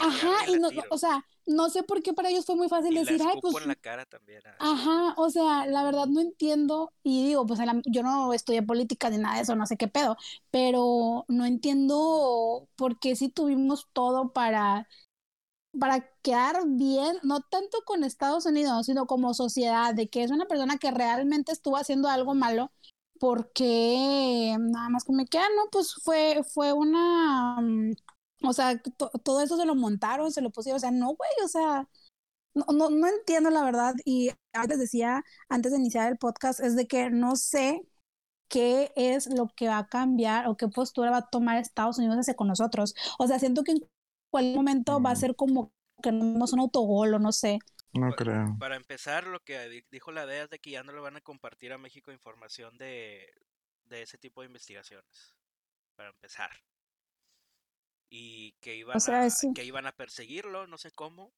Ajá, 0.00 0.48
y 0.48 0.58
no, 0.58 0.68
o 0.90 0.98
sea, 0.98 1.24
no 1.46 1.70
sé 1.70 1.82
por 1.82 2.02
qué 2.02 2.12
para 2.14 2.30
ellos 2.30 2.46
fue 2.46 2.56
muy 2.56 2.68
fácil 2.68 2.94
Y 2.94 3.00
la 3.00 3.00
decir, 3.00 3.20
ay, 3.22 3.36
pues 3.40 3.56
en 3.60 3.68
la 3.68 3.76
cara 3.76 4.06
también. 4.06 4.42
ah. 4.46 4.56
Ajá, 4.58 5.14
o 5.18 5.30
sea, 5.30 5.66
la 5.66 5.84
verdad 5.84 6.06
no 6.06 6.20
entiendo, 6.20 6.92
y 7.02 7.26
digo, 7.26 7.44
pues 7.46 7.58
la- 7.60 7.82
yo 7.86 8.02
no 8.02 8.32
estudié 8.32 8.62
política 8.62 9.10
ni 9.10 9.18
nada 9.18 9.36
de 9.36 9.42
eso, 9.42 9.56
no 9.56 9.66
sé 9.66 9.76
qué 9.76 9.88
pedo, 9.88 10.16
pero 10.50 11.24
no 11.28 11.44
entiendo 11.44 12.68
por 12.76 12.98
qué 12.98 13.16
si 13.16 13.28
tuvimos 13.28 13.88
todo 13.92 14.32
para, 14.32 14.88
para 15.78 16.08
quedar 16.22 16.62
bien, 16.68 17.16
no 17.22 17.40
tanto 17.42 17.78
con 17.84 18.04
Estados 18.04 18.46
Unidos, 18.46 18.86
sino 18.86 19.06
como 19.06 19.34
sociedad, 19.34 19.94
de 19.94 20.08
que 20.08 20.22
es 20.24 20.30
una 20.30 20.46
persona 20.46 20.78
que 20.78 20.90
realmente 20.92 21.52
estuvo 21.52 21.76
haciendo 21.76 22.08
algo 22.08 22.34
malo, 22.34 22.72
porque 23.20 24.56
nada 24.60 24.88
más 24.90 25.04
que 25.04 25.12
me 25.12 25.26
queda, 25.26 25.44
no, 25.56 25.64
pues 25.72 25.94
fue, 26.04 26.42
fue 26.54 26.72
una, 26.72 27.60
mm, 27.60 27.92
o 28.50 28.52
sea, 28.52 28.78
to- 28.80 29.10
todo 29.24 29.40
eso 29.42 29.56
se 29.56 29.66
lo 29.66 29.74
montaron, 29.74 30.30
se 30.32 30.40
lo 30.42 30.50
pusieron, 30.50 30.76
o 30.76 30.80
sea, 30.80 30.90
no, 30.90 31.08
güey, 31.14 31.30
o 31.44 31.48
sea... 31.48 31.88
No, 32.54 32.66
no, 32.72 32.88
no 32.88 33.08
entiendo 33.08 33.50
la 33.50 33.64
verdad 33.64 33.94
y 34.04 34.30
antes 34.52 34.78
decía, 34.78 35.24
antes 35.48 35.72
de 35.72 35.78
iniciar 35.78 36.08
el 36.12 36.18
podcast, 36.18 36.60
es 36.60 36.76
de 36.76 36.86
que 36.86 37.10
no 37.10 37.34
sé 37.34 37.82
qué 38.48 38.92
es 38.94 39.26
lo 39.26 39.48
que 39.56 39.66
va 39.68 39.78
a 39.78 39.88
cambiar 39.88 40.46
o 40.46 40.56
qué 40.56 40.68
postura 40.68 41.10
va 41.10 41.16
a 41.18 41.28
tomar 41.30 41.56
Estados 41.58 41.98
Unidos 41.98 42.16
hacia 42.16 42.34
con 42.36 42.46
nosotros. 42.46 42.94
O 43.18 43.26
sea, 43.26 43.40
siento 43.40 43.64
que 43.64 43.72
en 43.72 43.78
cualquier 44.30 44.54
momento 44.56 45.02
va 45.02 45.10
a 45.10 45.14
Mm. 45.14 45.16
ser 45.16 45.34
como 45.36 45.72
que 46.00 46.12
demos 46.12 46.52
un 46.52 46.60
autogol 46.60 47.14
o 47.14 47.18
no 47.18 47.32
sé. 47.32 47.58
No 47.92 48.10
Pa- 48.10 48.16
creo. 48.16 48.56
Para 48.60 48.76
empezar, 48.76 49.26
lo 49.26 49.40
que 49.40 49.68
di- 49.68 49.84
dijo 49.90 50.12
la 50.12 50.24
DEA 50.24 50.44
es 50.44 50.50
de 50.50 50.60
que 50.60 50.70
ya 50.70 50.84
no 50.84 50.92
le 50.92 51.00
van 51.00 51.16
a 51.16 51.20
compartir 51.22 51.72
a 51.72 51.78
México 51.78 52.12
información 52.12 52.78
de, 52.78 53.26
de 53.86 54.02
ese 54.02 54.16
tipo 54.16 54.42
de 54.42 54.46
investigaciones. 54.46 55.34
Para 55.96 56.10
empezar. 56.10 56.50
Y 58.16 58.52
que 58.60 58.76
iban, 58.76 59.00
sea, 59.00 59.24
a, 59.24 59.28
que 59.52 59.64
iban 59.64 59.86
a 59.88 59.92
perseguirlo, 59.92 60.68
no 60.68 60.78
sé 60.78 60.92
cómo. 60.92 61.32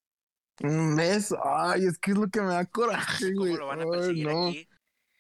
Mm, 0.60 0.94
¿Ves? 0.96 1.34
Ay, 1.42 1.86
es 1.86 1.98
que 1.98 2.10
es 2.10 2.18
lo 2.18 2.28
que 2.28 2.42
me 2.42 2.48
da 2.48 2.64
No 2.64 2.70
coraje, 2.70 3.32
güey. 3.34 3.52
cómo 3.52 3.56
lo 3.56 3.66
van 3.66 3.80
a 3.80 3.84
Ay, 3.84 3.90
perseguir 3.90 4.26
no. 4.26 4.48
aquí. 4.48 4.68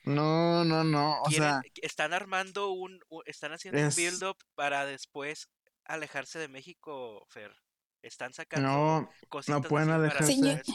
No, 0.04 0.64
no, 0.64 0.84
no. 0.84 1.22
O 1.22 1.30
sea, 1.30 1.62
están 1.80 2.12
armando 2.12 2.72
un, 2.72 3.00
están 3.24 3.52
haciendo 3.52 3.80
Es- 3.80 3.96
un 3.96 4.04
build-up 4.04 4.36
para 4.54 4.84
después 4.84 5.48
alejarse 5.86 6.38
de 6.38 6.48
México, 6.48 7.24
Fer. 7.30 7.52
Están 8.02 8.34
sacando 8.34 8.68
no, 8.68 9.10
cositas 9.28 9.66
pueden 9.66 9.88
así 9.88 9.88
para 9.88 10.00
alejarse. 10.04 10.62
Sí, 10.66 10.72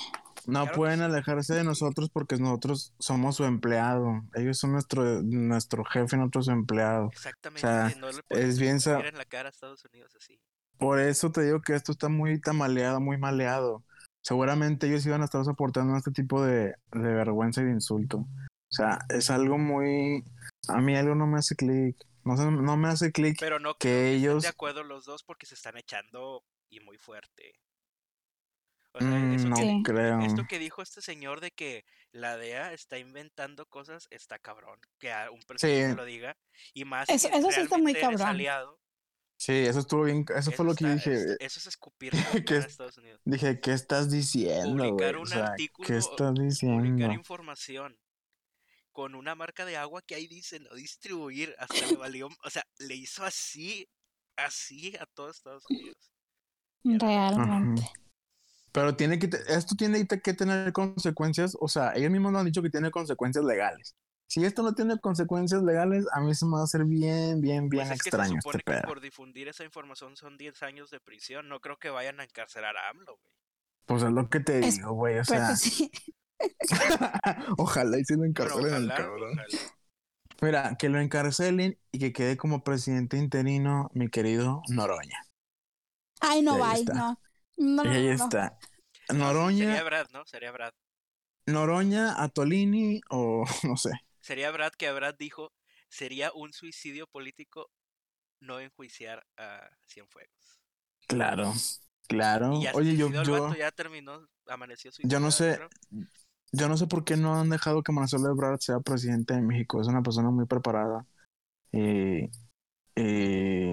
no 0.47 0.63
Claro 0.63 0.75
pueden 0.77 0.99
sí. 0.99 1.05
alejarse 1.05 1.53
de 1.53 1.63
nosotros 1.63 2.09
porque 2.11 2.37
nosotros 2.37 2.93
somos 2.99 3.35
su 3.35 3.45
empleado. 3.45 4.23
Ellos 4.33 4.57
son 4.57 4.71
nuestro, 4.73 5.21
nuestro 5.21 5.85
jefe 5.85 6.15
y 6.15 6.19
nosotros 6.19 6.45
su 6.45 6.51
empleado. 6.51 7.09
Exactamente. 7.13 7.61
sea, 7.61 7.93
y 7.95 7.99
no 7.99 8.11
le 8.11 8.21
es 8.29 8.59
bien 8.59 8.79
en 9.07 9.17
la 9.17 9.25
cara 9.25 9.47
a 9.49 9.51
Estados 9.51 9.85
Unidos 9.85 10.13
así. 10.15 10.41
Por 10.81 10.99
eso 10.99 11.31
te 11.31 11.43
digo 11.43 11.61
que 11.61 11.75
esto 11.75 11.91
está 11.91 12.09
muy 12.09 12.41
tamaleado, 12.41 12.99
muy 12.99 13.17
maleado. 13.17 13.83
Seguramente 14.23 14.87
ellos 14.87 15.05
iban 15.05 15.21
a 15.21 15.25
estar 15.25 15.45
soportando 15.45 15.95
este 15.95 16.09
tipo 16.11 16.43
de, 16.43 16.73
de 16.91 17.13
vergüenza 17.13 17.61
y 17.61 17.65
de 17.65 17.71
insulto. 17.71 18.17
O 18.17 18.73
sea, 18.73 18.97
es 19.09 19.29
algo 19.29 19.59
muy... 19.59 20.23
A 20.67 20.81
mí 20.81 20.95
algo 20.95 21.13
no 21.13 21.27
me 21.27 21.37
hace 21.37 21.55
clic. 21.55 21.95
No, 22.23 22.35
sé, 22.35 22.49
no 22.49 22.77
me 22.77 22.87
hace 22.87 23.11
clic 23.11 23.37
Pero 23.39 23.59
no 23.59 23.73
que 23.75 23.79
creo 23.79 23.93
que 23.93 24.15
estén 24.15 24.19
ellos... 24.29 24.41
de 24.43 24.49
acuerdo 24.49 24.83
los 24.83 25.05
dos 25.05 25.23
porque 25.23 25.45
se 25.45 25.53
están 25.55 25.77
echando 25.77 26.43
y 26.71 26.79
muy 26.79 26.97
fuerte. 26.97 27.53
O 28.93 28.99
sea, 28.99 29.07
Mm, 29.07 29.33
eso 29.35 29.47
no 29.49 29.55
que, 29.55 29.81
creo. 29.83 30.19
esto 30.21 30.45
que 30.49 30.59
dijo 30.59 30.81
este 30.81 31.01
señor 31.01 31.39
de 31.41 31.51
que 31.51 31.85
la 32.11 32.37
DEA 32.37 32.73
está 32.73 32.97
inventando 32.97 33.65
cosas 33.67 34.07
está 34.09 34.37
cabrón. 34.39 34.79
Que 34.99 35.13
a 35.13 35.29
un 35.31 35.39
Sí. 35.57 35.93
lo 35.95 36.05
diga. 36.05 36.35
Y 36.73 36.85
más 36.85 37.07
Eso- 37.07 37.29
sí 37.51 37.61
está 37.61 37.77
muy 37.77 37.93
cabrón. 37.93 38.21
aliado. 38.23 38.80
Sí, 39.41 39.53
eso 39.53 39.79
estuvo 39.79 40.03
bien... 40.03 40.23
Eso, 40.35 40.51
fue 40.51 40.63
lo 40.65 40.75
que 40.75 40.83
yo 40.83 40.91
está- 40.91 41.09
dije. 41.09 41.19
está- 41.31 41.45
eso 41.45 41.59
es 41.59 41.65
escupir 41.65 42.11
que 42.47 42.57
Estados 42.57 42.99
Unidos. 42.99 43.19
Dije, 43.25 43.59
¿qué 43.59 43.73
estás 43.73 44.11
diciendo, 44.11 44.83
Publicar 44.83 45.13
güey? 45.13 45.15
O 45.15 45.21
un 45.21 45.27
sea, 45.27 45.47
artículo, 45.47 45.87
¿qué 45.87 45.97
estás 45.97 46.33
diciendo? 46.35 46.77
Publicar 46.83 47.11
información 47.13 47.97
con 48.91 49.15
una 49.15 49.33
marca 49.33 49.65
de 49.65 49.77
agua 49.77 50.03
que 50.03 50.13
ahí 50.13 50.27
dice 50.27 50.59
no 50.59 50.75
distribuir. 50.75 51.55
Hasta 51.57 51.87
le 51.87 51.95
valió. 51.97 52.29
O 52.43 52.49
sea, 52.51 52.63
le 52.77 52.93
hizo 52.93 53.23
así, 53.23 53.89
así 54.35 54.95
a 54.97 55.07
todo 55.07 55.31
Estados 55.31 55.63
Unidos. 55.67 56.11
Realmente. 56.83 57.81
Ajá. 57.81 57.91
Pero 58.71 58.95
tiene 58.95 59.17
que, 59.17 59.27
esto 59.47 59.75
tiene 59.75 60.05
que 60.07 60.33
tener 60.35 60.71
consecuencias, 60.71 61.57
o 61.59 61.67
sea, 61.67 61.93
ellos 61.95 62.11
mismos 62.11 62.31
lo 62.31 62.37
han 62.39 62.45
dicho 62.45 62.61
que 62.61 62.69
tiene 62.69 62.91
consecuencias 62.91 63.43
legales. 63.43 63.95
Si 64.31 64.45
esto 64.45 64.63
no 64.63 64.73
tiene 64.73 64.97
consecuencias 64.97 65.61
legales, 65.61 66.05
a 66.13 66.21
mí 66.21 66.33
se 66.33 66.45
me 66.45 66.53
va 66.53 66.61
a 66.61 66.63
hacer 66.63 66.85
bien, 66.85 67.41
bien, 67.41 67.67
bien 67.67 67.85
Pues 67.85 67.91
es 67.91 68.01
que 68.01 68.11
se 68.11 68.15
extraño 68.15 68.39
supone 68.41 68.59
este 68.59 68.71
que 68.71 68.77
pedo. 68.79 68.87
por 68.87 69.01
difundir 69.01 69.49
esa 69.49 69.65
información 69.65 70.15
son 70.15 70.37
10 70.37 70.63
años 70.63 70.89
de 70.89 71.01
prisión. 71.01 71.49
No 71.49 71.59
creo 71.59 71.77
que 71.77 71.89
vayan 71.89 72.21
a 72.21 72.23
encarcelar 72.23 72.77
a 72.77 72.87
AMLO, 72.91 73.17
güey. 73.21 73.35
Pues 73.87 74.03
es 74.03 74.11
lo 74.11 74.29
que 74.29 74.39
te 74.39 74.59
Es- 74.65 74.77
digo, 74.77 74.93
güey, 74.93 75.19
o 75.19 75.25
sea, 75.25 75.53
sí, 75.57 75.91
ojalá 77.57 77.99
y 77.99 78.05
si 78.05 78.15
lo 78.15 78.23
encarcelen 78.23 78.73
al 78.73 78.87
cabrón. 78.95 79.33
ojalá. 79.33 79.47
Mira, 80.41 80.75
que 80.77 80.87
lo 80.87 81.01
encarcelen 81.01 81.77
y 81.91 81.99
que 81.99 82.13
quede 82.13 82.37
como 82.37 82.63
presidente 82.63 83.17
interino 83.17 83.91
mi 83.93 84.07
querido 84.09 84.61
Noroña. 84.69 85.25
Ay, 86.21 86.41
no, 86.41 86.55
está. 86.73 86.93
no. 86.93 87.19
No, 87.57 87.81
ahí 87.83 88.07
no, 88.07 88.13
está. 88.13 88.57
No, 89.09 89.17
Noroña, 89.25 89.65
sería 89.65 89.83
Brad, 89.83 90.07
¿no? 90.13 90.25
Sería 90.25 90.51
Brad. 90.51 90.71
Noroña, 91.47 92.23
Atolini 92.23 93.01
o 93.09 93.43
no 93.63 93.75
sé. 93.75 93.91
Sería 94.21 94.51
Brad 94.51 94.73
que 94.73 94.91
Brad 94.91 95.15
dijo, 95.17 95.51
sería 95.89 96.31
un 96.33 96.53
suicidio 96.53 97.07
político 97.07 97.69
no 98.39 98.59
enjuiciar 98.59 99.25
a 99.37 99.69
Cienfuegos. 99.87 100.61
Claro, 101.07 101.53
claro. 102.07 102.53
Y 102.61 102.67
Oye, 102.73 102.95
yo, 102.95 103.09
yo, 103.09 103.53
ya 103.55 103.71
terminó, 103.71 104.27
amaneció 104.47 104.91
yo 105.03 105.19
no 105.19 105.31
sé, 105.31 105.59
yo 106.51 106.69
no 106.69 106.77
sé 106.77 106.87
por 106.87 107.03
qué 107.03 107.17
no 107.17 107.39
han 107.39 107.49
dejado 107.49 107.83
que 107.83 107.91
Marcelo 107.91 108.29
Ebrard 108.29 108.59
sea 108.59 108.79
presidente 108.79 109.33
de 109.33 109.41
México. 109.41 109.81
Es 109.81 109.87
una 109.87 110.01
persona 110.01 110.29
muy 110.29 110.45
preparada. 110.45 111.05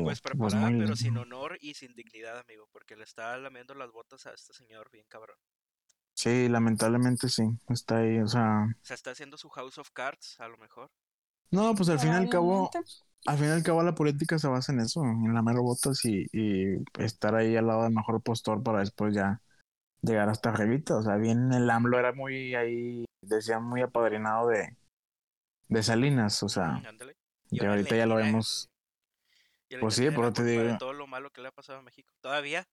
Pues 0.03 0.21
pues 0.21 0.21
preparada, 0.21 0.71
muy- 0.71 0.79
pero 0.79 0.97
sin 0.97 1.17
honor 1.17 1.59
y 1.61 1.75
sin 1.75 1.95
dignidad, 1.95 2.39
amigo, 2.39 2.69
porque 2.73 2.97
le 2.97 3.05
está 3.05 3.37
lamiendo 3.37 3.75
las 3.75 3.91
botas 3.91 4.27
a 4.27 4.33
este 4.33 4.53
señor 4.55 4.91
bien 4.91 5.07
cabrón. 5.09 5.37
Sí, 6.19 6.49
lamentablemente 6.49 7.29
sí. 7.29 7.45
Está 7.69 7.99
ahí, 7.99 8.19
o 8.19 8.27
sea. 8.27 8.65
O 8.65 8.85
sea, 8.85 8.95
está 8.97 9.13
haciendo 9.13 9.37
su 9.39 9.49
House 9.51 9.79
of 9.79 9.91
Cards, 9.93 10.35
a 10.41 10.49
lo 10.49 10.57
mejor. 10.57 10.91
No, 11.53 11.77
pues 11.77 11.89
al 11.91 12.01
fin 12.01 12.11
y 12.11 12.15
al 12.17 12.29
cabo, 12.29 12.69
al 13.25 13.39
fin 13.39 13.47
y 13.47 13.51
al 13.51 13.63
cabo 13.63 13.85
la 13.85 13.95
política 13.95 14.37
se 14.37 14.49
basa 14.49 14.73
en 14.73 14.81
eso, 14.81 15.05
en 15.05 15.33
lamer 15.33 15.59
botas 15.59 16.05
y, 16.05 16.27
y 16.33 16.83
estar 16.99 17.37
ahí 17.37 17.57
al 17.57 17.69
lado 17.69 17.85
del 17.85 17.95
mejor 17.95 18.21
postor 18.21 18.65
para 18.65 18.81
después 18.81 19.15
ya 19.15 19.41
llegar 20.03 20.29
hasta 20.29 20.51
arribita. 20.51 20.97
O 20.97 21.03
sea, 21.05 21.15
bien 21.19 21.53
el 21.53 21.71
AMLO 21.71 22.01
era 22.01 22.13
muy 22.13 22.57
ahí, 22.57 23.05
decía 23.23 23.61
muy 23.61 23.83
apadrinado 23.83 24.49
de, 24.49 24.77
de 25.69 25.83
Salinas, 25.85 26.43
o 26.43 26.49
sea, 26.49 26.73
Mm, 26.83 26.87
ándale. 26.87 27.17
y 27.51 27.65
ahorita 27.65 27.97
ya 27.97 28.07
lo 28.07 28.17
vemos. 28.17 28.69
Pues 29.81 29.95
sí, 29.95 30.05
la 30.07 30.11
eso 30.11 30.33
te 30.33 30.45
digo. 30.45 30.79
todo 30.79 30.95
lo 30.95 31.07
malo 31.07 31.31
que 31.31 31.43
le 31.43 31.49
ha 31.49 31.53
pasado 31.53 31.79
a 31.79 31.83
México. 31.83 32.13
Todavía, 32.21 32.67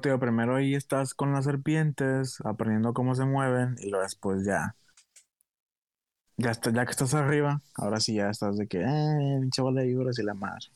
te 0.00 0.08
digo, 0.08 0.20
primero 0.20 0.56
ahí 0.56 0.74
estás 0.74 1.12
con 1.12 1.32
las 1.32 1.44
serpientes, 1.44 2.40
aprendiendo 2.44 2.94
cómo 2.94 3.14
se 3.14 3.24
mueven, 3.24 3.76
y 3.80 3.90
luego 3.90 4.04
después 4.04 4.44
ya. 4.44 4.76
Ya, 6.36 6.50
está, 6.50 6.70
ya 6.70 6.84
que 6.84 6.92
estás 6.92 7.14
arriba, 7.14 7.60
ahora 7.74 8.00
sí 8.00 8.14
ya 8.14 8.30
estás 8.30 8.56
de 8.56 8.66
que, 8.68 8.80
eh, 8.80 9.38
pinche 9.40 9.62
de 9.62 9.84
víboras 9.84 10.18
y 10.18 10.22
la 10.22 10.34
madre. 10.34 10.66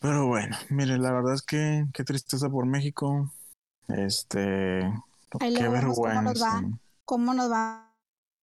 Pero 0.00 0.26
bueno, 0.28 0.56
mire, 0.70 0.98
la 0.98 1.12
verdad 1.12 1.34
es 1.34 1.42
que 1.42 1.84
qué 1.92 2.04
tristeza 2.04 2.48
por 2.48 2.64
México. 2.64 3.30
Este, 3.88 4.80
Ahí 5.40 5.54
qué 5.54 5.68
vemos 5.68 5.96
cómo 5.96 6.22
nos 6.22 6.40
va. 6.40 6.54
vergüenza. 6.54 6.78
¿Cómo 7.04 7.34
nos 7.34 7.50
va 7.50 7.92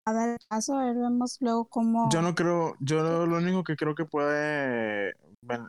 a 0.04 0.12
dar 0.12 0.28
el 0.28 0.38
caso? 0.48 0.78
A 0.78 0.84
ver, 0.84 0.96
vemos 0.96 1.38
luego 1.40 1.64
cómo. 1.64 2.10
Yo 2.12 2.20
no 2.20 2.34
creo, 2.34 2.76
yo 2.80 3.26
lo 3.26 3.38
único 3.38 3.64
que 3.64 3.76
creo 3.76 3.94
que 3.94 4.04
puede 4.04 5.14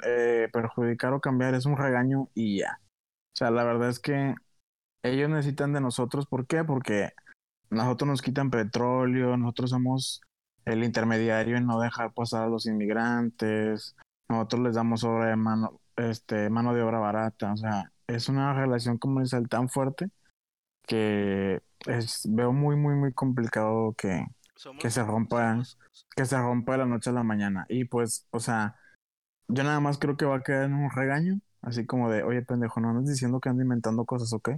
eh, 0.04 0.50
perjudicar 0.52 1.14
o 1.14 1.22
cambiar 1.22 1.56
es 1.56 1.66
un 1.66 1.78
regaño 1.78 2.28
y 2.36 2.60
ya. 2.60 2.81
Sea, 3.42 3.52
la 3.52 3.64
verdad 3.64 3.90
es 3.90 4.00
que 4.00 4.36
ellos 5.04 5.30
necesitan 5.30 5.74
de 5.74 5.82
nosotros. 5.82 6.28
¿Por 6.28 6.48
qué? 6.48 6.64
Porque 6.64 7.10
nosotros 7.70 8.08
nos 8.08 8.22
quitan 8.22 8.52
petróleo, 8.52 9.38
nosotros 9.38 9.72
somos 9.72 10.22
el 10.66 10.84
intermediario 10.84 11.58
en 11.58 11.66
no 11.66 11.80
dejar 11.80 12.14
pasar 12.14 12.44
a 12.44 12.48
los 12.48 12.68
inmigrantes, 12.68 13.96
nosotros 14.30 14.62
les 14.62 14.76
damos 14.76 15.04
obra 15.04 15.26
de 15.28 15.36
mano, 15.36 15.82
este, 15.96 16.50
mano 16.50 16.74
de 16.74 16.84
obra 16.84 17.00
barata. 17.00 17.52
O 17.54 17.58
sea, 17.58 17.92
es 18.08 18.30
una 18.30 18.54
relación 18.54 18.98
comercial 18.98 19.50
tan 19.50 19.70
fuerte 19.70 20.10
que 20.86 21.62
es, 21.88 22.28
veo 22.30 22.52
muy, 22.54 22.76
muy, 22.76 22.96
muy 22.96 23.14
complicado 23.14 23.94
que, 23.98 24.26
Somos, 24.56 24.82
que 24.82 24.90
se 24.92 25.04
rompa, 25.04 25.54
somos- 25.54 25.78
que 26.16 26.26
se 26.26 26.38
rompa 26.38 26.74
de 26.74 26.78
la 26.80 26.86
noche 26.86 27.10
a 27.10 27.14
la 27.14 27.24
mañana. 27.24 27.66
Y 27.70 27.86
pues, 27.86 28.28
o 28.32 28.40
sea, 28.40 28.76
yo 29.48 29.64
nada 29.64 29.80
más 29.80 29.98
creo 29.98 30.18
que 30.18 30.26
va 30.26 30.38
a 30.38 30.44
quedar 30.44 30.66
en 30.66 30.74
un 30.74 30.92
regaño, 30.92 31.40
así 31.62 31.86
como 31.86 32.10
de, 32.10 32.24
oye, 32.24 32.42
pendejo, 32.42 32.80
no 32.80 32.90
andes 32.90 33.10
diciendo 33.10 33.40
que 33.40 33.50
ando 33.50 33.64
inventando 33.64 34.06
cosas, 34.06 34.34
¿ok? 34.34 34.50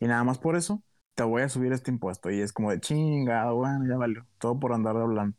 Y 0.00 0.06
nada 0.06 0.24
más 0.24 0.38
por 0.38 0.56
eso 0.56 0.82
te 1.14 1.22
voy 1.24 1.42
a 1.42 1.48
subir 1.48 1.72
este 1.72 1.90
impuesto. 1.90 2.30
Y 2.30 2.40
es 2.40 2.52
como 2.52 2.70
de 2.70 2.80
chingado, 2.80 3.56
bueno, 3.56 3.84
ya 3.88 3.96
valió. 3.96 4.26
Todo 4.38 4.58
por 4.58 4.72
andar 4.72 4.96
hablando. 4.96 5.36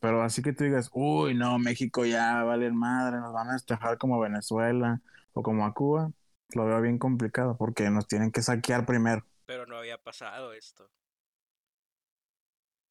Pero 0.00 0.22
así 0.22 0.42
que 0.42 0.52
tú 0.52 0.64
digas, 0.64 0.90
uy, 0.92 1.34
no, 1.34 1.58
México 1.58 2.04
ya 2.04 2.42
vale 2.42 2.70
madre, 2.72 3.18
nos 3.18 3.32
van 3.32 3.48
a 3.50 3.52
destajar 3.54 3.96
como 3.96 4.16
a 4.16 4.28
Venezuela 4.28 5.00
o 5.32 5.42
como 5.42 5.64
a 5.64 5.72
Cuba, 5.72 6.10
lo 6.54 6.66
veo 6.66 6.80
bien 6.82 6.98
complicado 6.98 7.56
porque 7.56 7.88
nos 7.90 8.06
tienen 8.06 8.30
que 8.30 8.42
saquear 8.42 8.84
primero. 8.86 9.24
pero 9.46 9.66
no 9.66 9.76
había 9.76 9.98
pasado 9.98 10.52
esto. 10.52 10.90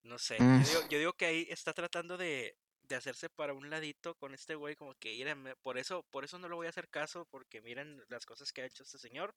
No 0.03 0.17
sé, 0.17 0.37
Mm. 0.39 0.59
yo, 0.61 0.67
digo, 0.67 0.79
yo 0.89 0.97
digo 0.99 1.13
que 1.13 1.25
ahí 1.25 1.47
está 1.49 1.73
tratando 1.73 2.17
de, 2.17 2.57
de 2.83 2.95
hacerse 2.95 3.29
para 3.29 3.53
un 3.53 3.69
ladito 3.69 4.15
con 4.15 4.33
este 4.33 4.55
güey, 4.55 4.75
como 4.75 4.93
que 4.95 5.11
"Mira, 5.11 5.35
me- 5.35 5.55
por 5.57 5.77
eso, 5.77 6.03
por 6.11 6.23
eso 6.25 6.37
no 6.39 6.47
le 6.49 6.55
voy 6.55 6.67
a 6.67 6.69
hacer 6.69 6.89
caso, 6.89 7.25
porque 7.31 7.61
miren 7.61 8.01
las 8.09 8.25
cosas 8.25 8.51
que 8.51 8.61
ha 8.61 8.65
hecho 8.65 8.83
este 8.83 8.97
señor. 8.99 9.33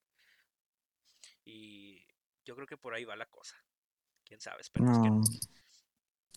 Y 1.44 2.06
yo 2.44 2.54
creo 2.54 2.66
que 2.66 2.76
por 2.76 2.94
ahí 2.94 3.04
va 3.04 3.16
la 3.16 3.26
cosa. 3.26 3.56
Quién 4.24 4.40
sabe, 4.40 4.60
esperemos 4.62 4.98
que 5.02 5.08
No. 5.08 5.16
no. 5.16 5.24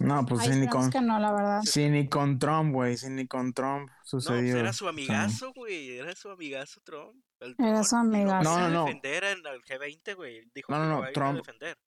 No, 0.02 0.26
pues 0.26 0.44
sí, 0.46 0.52
ni 0.52 0.68
con, 0.70 0.90
que 0.90 1.02
no, 1.02 1.20
la 1.20 1.34
verdad. 1.34 1.62
sí, 1.64 1.90
ni 1.90 2.08
con 2.08 2.40
Trump, 2.40 2.74
güey, 2.74 2.96
sí, 2.96 3.10
ni 3.10 3.28
con 3.28 3.52
Trump 3.54 3.90
No, 3.90 3.96
pues 3.98 4.10
sucedió. 4.24 4.58
era 4.58 4.72
su 4.72 4.88
amigazo, 4.88 5.52
güey. 5.54 5.98
Era 5.98 6.16
su 6.16 6.30
amigazo 6.30 6.80
Trump. 6.86 7.22
el 7.42 7.54
Era 7.60 7.74
Trump, 7.82 7.86
su 7.86 7.96
amigazo. 7.98 8.44
No, 8.50 8.60
no, 8.60 8.70
no. 8.70 8.86
defender 8.86 9.24
en 9.26 9.46
el 9.46 9.62
G20, 9.62 10.16
güey. 10.16 10.50
Dijo 10.54 10.72
No, 10.72 10.78
que 10.78 10.84
no, 10.84 10.90
lo 10.90 10.96
no, 10.96 11.02
va 11.02 11.08
a 11.08 11.12
Trump- 11.12 11.38
defender. 11.40 11.78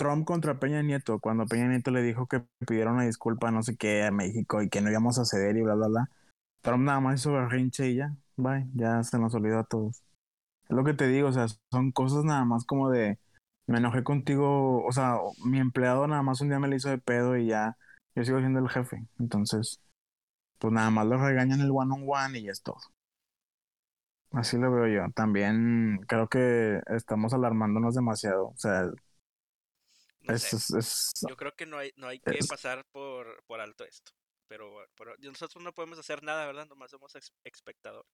Trump 0.00 0.24
contra 0.24 0.58
Peña 0.58 0.80
Nieto, 0.80 1.18
cuando 1.18 1.44
Peña 1.44 1.68
Nieto 1.68 1.90
le 1.90 2.00
dijo 2.00 2.26
que 2.26 2.42
pidiera 2.66 2.90
una 2.90 3.04
disculpa, 3.04 3.50
no 3.50 3.62
sé 3.62 3.76
qué, 3.76 4.02
a 4.04 4.10
México 4.10 4.62
y 4.62 4.70
que 4.70 4.80
no 4.80 4.90
íbamos 4.90 5.18
a 5.18 5.26
ceder 5.26 5.58
y 5.58 5.62
bla, 5.62 5.74
bla, 5.74 5.88
bla. 5.88 6.10
Trump 6.62 6.84
nada 6.84 7.00
más 7.00 7.20
hizo 7.20 7.34
berrinche 7.34 7.90
y 7.90 7.96
ya, 7.96 8.16
bye, 8.36 8.66
ya 8.74 9.02
se 9.02 9.18
nos 9.18 9.34
olvidó 9.34 9.58
a 9.58 9.64
todos. 9.64 10.02
Es 10.70 10.70
lo 10.70 10.84
que 10.84 10.94
te 10.94 11.06
digo, 11.06 11.28
o 11.28 11.32
sea, 11.32 11.48
son 11.70 11.92
cosas 11.92 12.24
nada 12.24 12.46
más 12.46 12.64
como 12.64 12.88
de, 12.88 13.18
me 13.66 13.76
enojé 13.76 14.02
contigo, 14.02 14.82
o 14.86 14.90
sea, 14.90 15.18
mi 15.44 15.58
empleado 15.60 16.06
nada 16.06 16.22
más 16.22 16.40
un 16.40 16.48
día 16.48 16.58
me 16.58 16.68
le 16.68 16.76
hizo 16.76 16.88
de 16.88 16.96
pedo 16.96 17.36
y 17.36 17.48
ya, 17.48 17.76
yo 18.14 18.24
sigo 18.24 18.38
siendo 18.38 18.60
el 18.60 18.70
jefe. 18.70 19.06
Entonces, 19.18 19.82
pues 20.58 20.72
nada 20.72 20.90
más 20.90 21.06
lo 21.08 21.18
regañan 21.18 21.60
el 21.60 21.72
one 21.72 21.92
on 21.92 22.04
one 22.08 22.38
y 22.38 22.44
ya 22.44 22.52
es 22.52 22.62
todo. 22.62 22.78
Así 24.32 24.56
lo 24.56 24.72
veo 24.72 24.86
yo. 24.86 25.12
También 25.12 26.00
creo 26.08 26.28
que 26.28 26.80
estamos 26.86 27.34
alarmándonos 27.34 27.94
demasiado. 27.94 28.48
O 28.48 28.56
sea, 28.56 28.90
No 30.22 30.34
es, 30.34 30.42
sé. 30.42 30.56
es, 30.78 31.12
Yo 31.28 31.36
creo 31.36 31.54
que 31.54 31.66
no 31.66 31.78
hay, 31.78 31.92
no 31.96 32.08
hay 32.08 32.20
que 32.20 32.38
pasar 32.48 32.84
por, 32.92 33.42
por 33.46 33.60
alto 33.60 33.84
esto. 33.84 34.12
Pero, 34.48 34.84
pero 34.96 35.14
nosotros 35.18 35.62
no 35.62 35.72
podemos 35.72 35.98
hacer 35.98 36.22
nada, 36.22 36.46
¿verdad? 36.46 36.66
Nomás 36.66 36.90
somos 36.90 37.12
espectadores. 37.44 38.10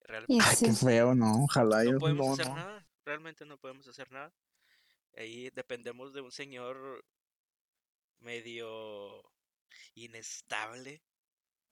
Realmente 0.00 0.44
Ay, 0.44 0.56
qué 0.60 0.72
feo, 0.72 1.14
¿no? 1.14 1.44
Ojalá 1.44 1.84
no 1.84 1.92
yo 1.92 1.98
podemos 1.98 2.26
no, 2.26 2.32
hacer 2.34 2.46
no. 2.46 2.54
nada. 2.54 2.86
Realmente 3.04 3.44
no 3.46 3.58
podemos 3.58 3.86
hacer 3.88 4.10
nada. 4.12 4.32
Ahí 5.16 5.50
dependemos 5.50 6.12
de 6.14 6.20
un 6.20 6.30
señor 6.32 7.04
medio 8.20 9.22
inestable. 9.94 11.02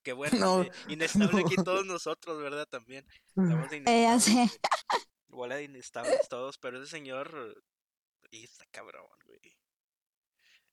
Qué 0.02 0.12
bueno, 0.14 0.38
No, 0.38 0.62
eh, 0.62 0.70
inestable 0.88 1.42
aquí 1.42 1.56
todos 1.56 1.84
nosotros, 1.86 2.40
¿verdad? 2.40 2.66
También. 2.68 3.06
Estamos 3.36 3.70
de 3.70 3.76
Eh, 3.86 4.04
inestables. 4.04 4.60
Bola 5.28 5.56
de 5.56 5.64
inestables 5.64 6.28
todos, 6.28 6.58
pero 6.58 6.78
ese 6.80 6.90
señor. 6.90 7.62
Y 8.30 8.44
está 8.44 8.64
cabrón, 8.70 9.06
güey. 9.26 9.40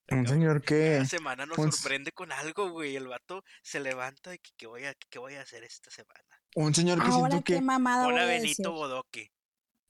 Está 0.02 0.16
Un 0.16 0.26
cabrón. 0.26 0.28
señor 0.28 0.62
que... 0.64 0.92
Cada 0.92 1.06
semana 1.06 1.46
nos 1.46 1.58
un 1.58 1.72
sorprende 1.72 2.12
con 2.12 2.32
algo, 2.32 2.70
güey. 2.72 2.96
El 2.96 3.08
vato 3.08 3.44
se 3.62 3.80
levanta 3.80 4.32
de 4.32 4.40
que 4.40 4.52
qué 4.58 4.68
voy 4.68 4.86
a, 4.86 4.94
qué 5.10 5.20
voy 5.20 5.36
a 5.36 5.42
hacer 5.42 5.64
esta 5.64 5.90
semana. 5.92 6.24
Un 6.56 6.74
señor 6.76 7.02
que 7.04 7.10
Ahora 7.10 7.30
siento 7.30 7.44
qué 7.44 7.56
que, 7.56 7.62
mamada 7.62 8.06
Pon 8.06 8.14
voy 8.14 8.22
a 8.22 8.24
a 8.24 8.26
Benito 8.28 8.48
decir. 8.48 8.68
Bodoque. 8.70 9.32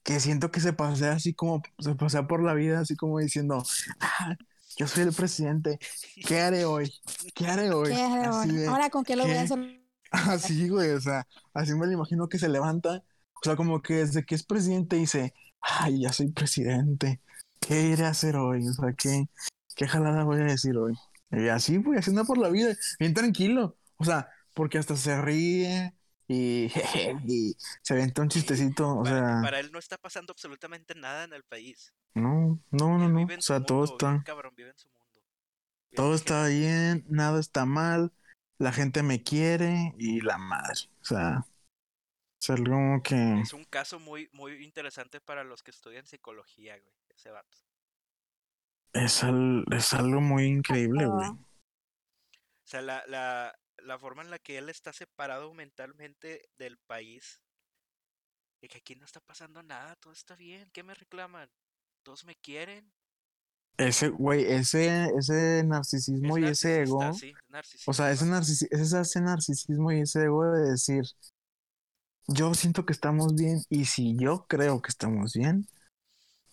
que 0.02 0.20
siento 0.20 0.50
que 0.50 0.60
se 0.60 0.72
pasea 0.72 1.12
así 1.12 1.34
como, 1.34 1.62
se 1.78 1.94
pasea 1.94 2.26
por 2.26 2.42
la 2.42 2.54
vida 2.54 2.80
así 2.80 2.96
como 2.96 3.18
diciendo, 3.18 3.62
ah, 4.00 4.36
yo 4.76 4.86
soy 4.88 5.04
el 5.04 5.12
presidente, 5.14 5.78
¿qué 6.26 6.40
haré 6.40 6.64
hoy? 6.64 6.92
¿Qué 7.34 7.46
haré 7.46 7.70
hoy? 7.72 7.90
¿Qué 7.90 8.02
haré 8.02 8.26
Así 8.26 8.50
ahora? 8.50 8.52
de- 8.52 8.66
Ahora 8.68 8.90
con 8.90 9.04
qué 9.04 9.16
lo 9.16 9.24
voy 9.26 9.36
a 9.36 9.42
hacer. 9.42 9.58
Así, 10.10 10.68
güey, 10.68 10.90
o 10.90 11.00
sea, 11.00 11.26
así 11.54 11.74
me 11.74 11.86
lo 11.86 11.92
imagino 11.92 12.28
que 12.28 12.38
se 12.38 12.48
levanta, 12.48 13.02
o 13.32 13.40
sea, 13.42 13.56
como 13.56 13.82
que 13.82 13.94
desde 13.94 14.24
que 14.24 14.34
es 14.36 14.44
presidente 14.44 14.96
dice, 14.96 15.34
ay, 15.60 16.02
ya 16.02 16.12
soy 16.12 16.30
presidente, 16.32 17.20
¿qué 17.66 17.82
iré 17.82 18.04
a 18.04 18.10
hacer 18.10 18.36
hoy? 18.36 18.66
O 18.68 18.72
sea, 18.72 18.92
¿qué, 18.92 19.26
qué 19.76 19.88
jalada 19.88 20.24
voy 20.24 20.40
a 20.40 20.44
decir 20.44 20.76
hoy? 20.76 20.94
Y 21.30 21.48
así, 21.48 21.78
güey, 21.78 21.98
así 21.98 22.10
anda 22.10 22.24
por 22.24 22.38
la 22.38 22.48
vida, 22.48 22.74
bien 22.98 23.14
tranquilo, 23.14 23.76
o 23.96 24.04
sea, 24.04 24.28
porque 24.52 24.78
hasta 24.78 24.96
se 24.96 25.20
ríe 25.20 25.94
y, 26.28 26.70
y 27.26 27.56
se 27.82 27.94
aventa 27.94 28.22
un 28.22 28.28
chistecito, 28.28 28.98
o 28.98 29.02
para, 29.02 29.16
sea, 29.16 29.42
para 29.42 29.60
él 29.60 29.72
no 29.72 29.78
está 29.78 29.98
pasando 29.98 30.32
absolutamente 30.32 30.94
nada 30.94 31.24
en 31.24 31.32
el 31.32 31.42
país. 31.42 31.92
no, 32.14 32.60
no, 32.70 32.98
no, 32.98 33.08
no, 33.08 33.22
o 33.22 33.40
sea, 33.40 33.60
todo 33.60 33.78
mundo, 33.78 33.96
bien 33.98 34.14
está, 34.16 34.24
cabrón, 34.24 34.54
vive 34.56 34.70
en 34.70 34.78
su 34.78 34.88
mundo. 34.88 35.22
Bien 35.90 35.96
todo 35.96 36.14
está 36.14 36.46
bien, 36.46 37.04
nada 37.08 37.40
está 37.40 37.66
mal, 37.66 38.12
la 38.58 38.72
gente 38.72 39.02
me 39.02 39.22
quiere 39.22 39.92
y 39.98 40.20
la 40.20 40.38
madre, 40.38 40.88
o 41.00 41.04
sea, 41.04 41.44
es 42.40 42.50
algo 42.50 43.02
que... 43.02 43.40
Es 43.40 43.54
un 43.54 43.64
caso 43.64 43.98
muy, 43.98 44.28
muy 44.32 44.62
interesante 44.62 45.20
para 45.20 45.42
los 45.42 45.62
que 45.62 45.70
estudian 45.72 46.06
psicología, 46.06 46.78
güey. 46.78 47.03
Ese 47.16 47.30
vato. 47.30 47.58
Es, 48.92 49.22
al- 49.22 49.64
es 49.72 49.92
algo 49.92 50.20
muy 50.20 50.46
increíble, 50.46 51.06
güey. 51.06 51.30
O 51.30 52.66
sea, 52.66 52.82
la, 52.82 53.04
la, 53.06 53.54
la 53.78 53.98
forma 53.98 54.22
en 54.22 54.30
la 54.30 54.38
que 54.38 54.58
él 54.58 54.68
está 54.68 54.92
separado 54.92 55.52
mentalmente 55.54 56.48
del 56.58 56.78
país. 56.78 57.40
De 58.60 58.66
que 58.68 58.78
aquí 58.78 58.96
no 58.96 59.04
está 59.04 59.20
pasando 59.20 59.62
nada, 59.62 59.94
todo 59.94 60.12
está 60.12 60.34
bien. 60.34 60.68
¿Qué 60.72 60.82
me 60.82 60.94
reclaman? 60.94 61.48
¿Todos 62.02 62.24
me 62.24 62.34
quieren? 62.34 62.92
Ese, 63.76 64.08
güey, 64.08 64.44
ese, 64.46 65.06
ese 65.18 65.64
narcisismo 65.64 66.38
Es 66.38 66.38
y 66.38 66.46
ese 66.48 66.82
ego, 66.82 67.10
sí, 67.12 67.34
o 67.86 67.92
sea, 67.94 68.12
ese, 68.12 68.26
narcisi- 68.26 68.68
ese, 68.70 69.00
ese 69.00 69.20
narcisismo 69.22 69.92
y 69.92 70.00
ese 70.02 70.24
ego 70.24 70.44
de 70.52 70.70
decir, 70.72 71.04
yo 72.28 72.54
siento 72.54 72.84
que 72.86 72.92
estamos 72.92 73.34
bien 73.34 73.60
y 73.68 73.84
si 73.86 74.16
yo 74.16 74.46
creo 74.48 74.80
que 74.82 74.88
estamos 74.90 75.34
bien, 75.34 75.66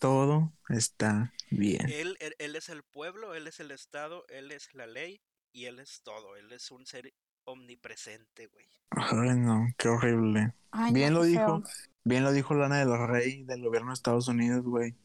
todo 0.02 0.52
está 0.68 1.32
bien. 1.52 1.88
Él, 1.88 2.16
él, 2.18 2.34
él 2.40 2.56
es 2.56 2.68
el 2.68 2.82
pueblo, 2.82 3.36
él 3.36 3.46
es 3.46 3.60
el 3.60 3.70
Estado, 3.70 4.24
él 4.30 4.50
es 4.50 4.74
la 4.74 4.88
ley 4.88 5.20
y 5.52 5.66
él 5.66 5.78
es 5.78 6.02
todo. 6.02 6.34
Él 6.36 6.50
es 6.50 6.72
un 6.72 6.84
ser 6.84 7.14
omnipresente, 7.44 8.48
güey. 8.48 8.66
Ay, 8.90 9.38
no, 9.38 9.68
qué 9.78 9.88
horrible. 9.88 10.54
Ay, 10.72 10.90
no, 10.90 10.98
Bien 10.98 11.14
lo 11.14 11.22
dijo, 11.22 11.62
bien 12.02 12.24
lo 12.24 12.32
dijo 12.32 12.52
Lana 12.54 12.80
del 12.80 13.06
Rey 13.06 13.44
del 13.44 13.62
gobierno 13.62 13.90
de 13.90 13.94
Estados 13.94 14.26
Unidos, 14.26 14.64
güey. 14.64 14.96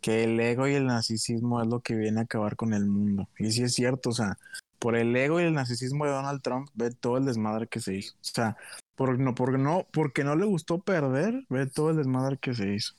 Que 0.00 0.24
el 0.24 0.40
ego 0.40 0.66
y 0.66 0.72
el 0.72 0.86
narcisismo 0.86 1.60
es 1.60 1.68
lo 1.68 1.80
que 1.80 1.94
viene 1.94 2.20
a 2.20 2.22
acabar 2.22 2.56
con 2.56 2.72
el 2.72 2.86
mundo. 2.86 3.28
Y 3.38 3.52
sí 3.52 3.62
es 3.62 3.74
cierto, 3.74 4.08
o 4.08 4.14
sea, 4.14 4.38
por 4.78 4.96
el 4.96 5.14
ego 5.14 5.38
y 5.38 5.44
el 5.44 5.52
narcisismo 5.52 6.06
de 6.06 6.12
Donald 6.12 6.40
Trump, 6.40 6.70
ve 6.72 6.90
todo 6.92 7.18
el 7.18 7.26
desmadre 7.26 7.66
que 7.66 7.80
se 7.80 7.96
hizo. 7.96 8.14
O 8.14 8.24
sea, 8.24 8.56
por, 8.94 9.18
no, 9.18 9.34
porque, 9.34 9.58
no, 9.58 9.86
porque 9.92 10.24
no 10.24 10.34
le 10.34 10.46
gustó 10.46 10.80
perder, 10.80 11.44
ve 11.50 11.66
todo 11.66 11.90
el 11.90 11.98
desmadre 11.98 12.38
que 12.38 12.54
se 12.54 12.72
hizo. 12.72 12.94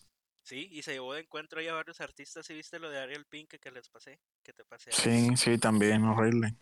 Sí, 0.52 0.68
y 0.70 0.82
se 0.82 0.92
llevó 0.92 1.14
de 1.14 1.22
encuentro 1.22 1.62
ahí 1.62 1.70
a 1.70 1.74
varios 1.74 2.02
artistas. 2.02 2.46
¿Sí 2.46 2.54
viste 2.54 2.78
lo 2.78 2.90
de 2.90 3.00
Ariel 3.00 3.24
Pink 3.24 3.52
que 3.52 3.72
les 3.72 3.88
pasé? 3.88 4.20
Que 4.44 4.52
te 4.52 4.66
pasé. 4.66 4.92
Sí, 4.92 5.38
sí, 5.38 5.58
también, 5.58 6.04
horrible. 6.04 6.58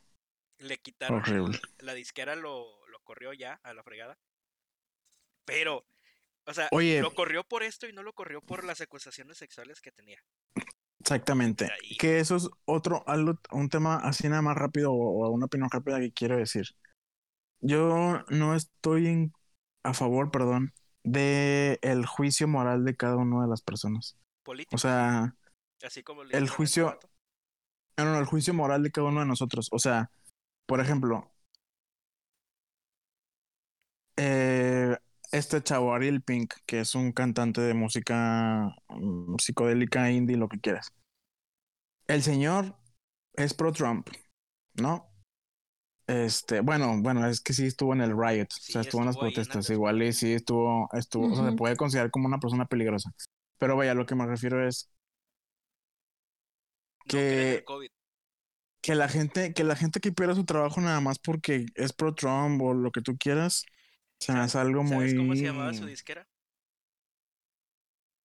Le 0.59 0.77
quitaron. 0.77 1.17
Horrible. 1.17 1.59
la 1.79 1.95
disquera 1.95 2.35
lo, 2.35 2.85
lo 2.85 2.99
corrió 2.99 3.33
ya 3.33 3.59
a 3.63 3.73
la 3.73 3.81
fregada. 3.81 4.19
Pero, 5.43 5.87
o 6.45 6.53
sea, 6.53 6.67
Oye. 6.69 7.01
lo 7.01 7.15
corrió 7.15 7.43
por 7.43 7.63
esto 7.63 7.87
y 7.87 7.93
no 7.93 8.03
lo 8.03 8.13
corrió 8.13 8.41
por 8.41 8.63
las 8.63 8.79
acusaciones 8.79 9.39
sexuales 9.39 9.81
que 9.81 9.91
tenía. 9.91 10.23
Exactamente. 10.99 11.65
Ahí. 11.65 11.97
Que 11.97 12.19
eso 12.19 12.35
es 12.35 12.47
otro, 12.65 13.03
algo, 13.07 13.39
un 13.49 13.69
tema 13.69 13.95
así 13.95 14.29
nada 14.29 14.43
más 14.43 14.55
rápido 14.55 14.93
o, 14.93 15.25
o 15.25 15.29
una 15.31 15.47
opinión 15.47 15.71
rápida 15.71 15.99
que 15.99 16.11
quiero 16.11 16.37
decir. 16.37 16.67
Yo 17.59 18.23
no 18.29 18.53
estoy 18.53 19.07
en, 19.07 19.33
a 19.81 19.95
favor, 19.95 20.29
perdón, 20.29 20.75
de 21.11 21.79
el 21.81 22.05
juicio 22.05 22.47
moral 22.47 22.85
de 22.85 22.95
cada 22.95 23.17
una 23.17 23.43
de 23.43 23.49
las 23.49 23.61
personas. 23.61 24.17
Político. 24.43 24.75
O 24.75 24.79
sea, 24.79 25.35
así 25.83 26.03
como 26.03 26.23
el 26.23 26.31
este 26.31 26.47
juicio- 26.49 26.85
vato. 26.87 27.09
no, 27.97 28.05
no, 28.05 28.19
el 28.19 28.25
juicio 28.25 28.53
moral 28.53 28.83
de 28.83 28.91
cada 28.91 29.07
uno 29.07 29.21
de 29.21 29.25
nosotros. 29.27 29.69
O 29.71 29.79
sea, 29.79 30.11
por 30.65 30.79
ejemplo, 30.81 31.31
eh, 34.17 34.97
este 35.31 35.61
chavo 35.63 35.93
Ariel 35.93 36.21
Pink, 36.21 36.53
que 36.65 36.81
es 36.81 36.95
un 36.95 37.11
cantante 37.11 37.61
de 37.61 37.73
música 37.73 38.75
mm, 38.89 39.35
psicodélica, 39.37 40.11
indie, 40.11 40.37
lo 40.37 40.49
que 40.49 40.59
quieras. 40.59 40.91
El 42.07 42.23
señor 42.23 42.75
es 43.33 43.53
pro 43.53 43.71
Trump, 43.71 44.09
¿no? 44.75 45.09
Este, 46.09 46.61
bueno, 46.61 46.95
bueno, 47.01 47.27
es 47.27 47.39
que 47.39 47.53
sí 47.53 47.67
estuvo 47.67 47.93
en 47.93 48.01
el 48.01 48.17
riot, 48.17 48.47
o 48.49 48.71
sea, 48.71 48.81
estuvo 48.81 49.01
en 49.01 49.07
las 49.07 49.15
en 49.15 49.21
protestas, 49.21 49.69
igual 49.69 50.01
y 50.01 50.11
sí 50.11 50.33
estuvo, 50.33 50.89
estuvo, 50.93 51.31
o 51.31 51.35
sea, 51.35 51.51
se 51.51 51.55
puede 51.55 51.75
considerar 51.75 52.09
como 52.09 52.25
una 52.27 52.39
persona 52.39 52.65
peligrosa. 52.65 53.11
Pero 53.59 53.75
vaya, 53.75 53.93
lo 53.93 54.07
que 54.07 54.15
me 54.15 54.25
refiero 54.25 54.67
es 54.67 54.89
que, 57.07 57.63
que 58.81 58.95
la 58.95 59.07
gente, 59.07 59.53
que 59.53 59.63
la 59.63 59.75
gente 59.75 59.99
que 59.99 60.11
pierda 60.11 60.33
su 60.33 60.45
trabajo 60.45 60.81
nada 60.81 60.99
más 60.99 61.19
porque 61.19 61.67
es 61.75 61.93
pro 61.93 62.15
Trump 62.15 62.59
o 62.63 62.73
lo 62.73 62.91
que 62.91 63.01
tú 63.01 63.15
quieras, 63.15 63.63
se 64.19 64.33
me 64.33 64.39
hace 64.39 64.57
algo 64.57 64.81
muy... 64.81 65.09
¿Sabes 65.09 65.13
cómo 65.13 65.35
se 65.35 65.43
llamaba 65.43 65.73
su 65.75 65.85
disquera? 65.85 66.27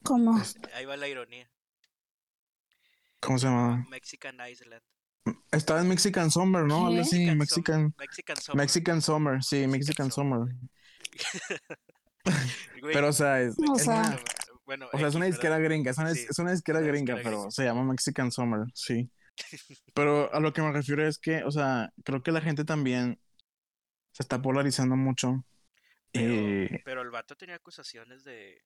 ¿Cómo? 0.05 0.41
Ahí 0.73 0.87
va 0.87 0.97
la 0.97 1.09
ironía. 1.09 1.51
¿Cómo 3.21 3.39
se 3.39 3.47
llama? 3.47 3.87
Mexican 3.91 4.39
Island. 4.49 4.94
Estaba 5.53 5.81
en 5.81 5.89
Mexican 5.89 6.31
Summer, 6.31 6.65
¿no? 6.65 6.87
Algo 6.89 6.99
Mexican, 6.99 7.95
Mexican 7.99 8.37
Summer. 8.37 8.57
Mexican 8.65 9.03
Summer, 9.03 9.43
sí, 9.43 9.67
Mexican 9.67 10.07
Mexican 10.07 10.11
Summer. 10.11 10.55
Pero, 12.83 13.09
o 13.09 13.13
sea, 13.13 13.41
es, 13.41 13.55
O 13.59 13.77
es 13.77 13.83
sea- 13.85 13.95
una, 14.01 14.21
bueno, 14.67 14.87
o 14.93 14.99
sea, 14.99 15.09
es 15.09 15.15
una 15.15 15.27
disquera 15.27 15.59
gringa, 15.59 15.91
es 15.91 15.99
una, 15.99 16.15
Sí, 16.15 16.27
es 16.29 16.39
una 16.39 16.53
disquera 16.53 16.81
una 16.81 16.89
gringa, 16.89 17.15
disquera 17.15 17.23
pero 17.23 17.37
gringa. 17.39 17.51
se 17.51 17.65
llama 17.65 17.85
Mexican 17.85 18.31
Summer, 18.33 18.67
sí. 18.75 19.11
Pero 19.95 20.33
a 20.33 20.39
lo 20.41 20.53
que 20.53 20.63
me 20.63 20.71
refiero 20.73 21.07
es 21.07 21.19
que, 21.19 21.43
o 21.45 21.51
sea, 21.51 21.93
creo 22.05 22.23
que 22.23 22.31
la 22.33 22.41
gente 22.41 22.65
también 22.65 23.19
se 24.13 24.23
está 24.23 24.41
polarizando 24.41 24.95
mucho. 24.97 25.45
Pero, 26.13 26.33
Y 26.33 26.79
pero 26.85 27.03
el 27.03 27.11
vato 27.11 27.35
tenía 27.37 27.57
acusaciones 27.57 28.23
de. 28.25 28.63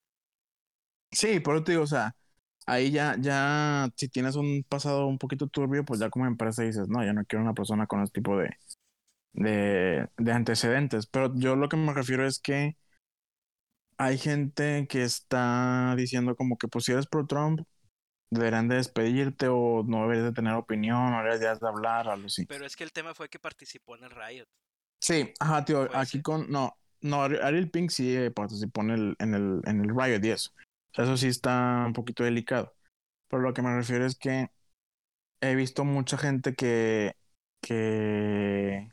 sí, 1.10 1.40
por 1.40 1.56
eso 1.56 1.64
te 1.64 1.72
digo, 1.72 1.84
o 1.84 1.86
sea, 1.86 2.14
ahí 2.68 2.90
ya, 2.92 3.16
ya, 3.20 3.88
si 3.96 4.08
tienes 4.08 4.36
un 4.36 4.64
pasado 4.68 5.06
un 5.06 5.18
poquito 5.18 5.48
turbio, 5.48 5.84
pues 5.84 6.00
ya 6.00 6.10
como 6.10 6.26
empresa 6.26 6.62
dices, 6.64 6.88
no, 6.88 7.04
yo 7.04 7.12
no 7.14 7.24
quiero 7.26 7.42
una 7.44 7.54
persona 7.54 7.86
con 7.86 8.02
ese 8.02 8.12
tipo 8.12 8.36
de, 8.38 8.50
de, 9.34 10.08
de 10.18 10.32
antecedentes. 10.32 11.06
Pero 11.06 11.32
yo 11.36 11.56
lo 11.56 11.68
que 11.68 11.76
me 11.78 11.94
refiero 11.94 12.26
es 12.26 12.40
que 12.40 12.76
hay 13.96 14.18
gente 14.18 14.86
que 14.88 15.02
está 15.02 15.94
diciendo 15.96 16.36
como 16.36 16.56
que 16.56 16.68
pues 16.68 16.84
si 16.84 16.92
eres 16.92 17.06
pro 17.06 17.26
Trump, 17.26 17.60
deberían 18.30 18.68
de 18.68 18.76
despedirte 18.76 19.48
o 19.48 19.84
no 19.86 20.02
deberías 20.02 20.26
de 20.26 20.32
tener 20.32 20.54
opinión, 20.54 21.10
no 21.12 21.22
deberías 21.24 21.60
de 21.60 21.68
hablar, 21.68 22.08
algo 22.08 22.26
así. 22.26 22.46
Pero 22.46 22.66
es 22.66 22.76
que 22.76 22.84
el 22.84 22.92
tema 22.92 23.14
fue 23.14 23.28
que 23.28 23.38
participó 23.38 23.96
en 23.96 24.04
el 24.04 24.10
Riot. 24.10 24.46
Sí, 25.00 25.32
ajá, 25.40 25.64
tío, 25.64 25.88
aquí 25.96 26.12
ser. 26.12 26.22
con, 26.22 26.50
no, 26.50 26.76
no, 27.00 27.22
Ari- 27.24 27.38
Ariel 27.42 27.70
Pink 27.70 27.90
sí 27.90 28.16
eh, 28.16 28.30
participó 28.30 28.82
en 28.82 28.90
el, 28.90 29.16
en 29.18 29.34
el, 29.34 29.60
en 29.64 29.80
el 29.80 29.88
Riot 29.96 30.24
y 30.24 30.30
eso. 30.30 30.50
O 30.92 30.94
sea, 30.94 31.04
eso 31.04 31.16
sí 31.16 31.28
está 31.28 31.84
un 31.86 31.92
poquito 31.92 32.24
delicado. 32.24 32.74
Pero 33.28 33.42
lo 33.42 33.54
que 33.54 33.62
me 33.62 33.74
refiero 33.74 34.06
es 34.06 34.16
que 34.16 34.48
he 35.40 35.54
visto 35.54 35.84
mucha 35.84 36.18
gente 36.18 36.54
que, 36.54 37.14
que, 37.60 38.88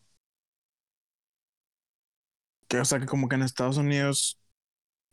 que, 2.67 2.79
o 2.79 2.86
sea, 2.86 2.99
que 2.99 3.05
como 3.05 3.27
que 3.27 3.36
en 3.36 3.43
Estados 3.43 3.77
Unidos 3.77 4.39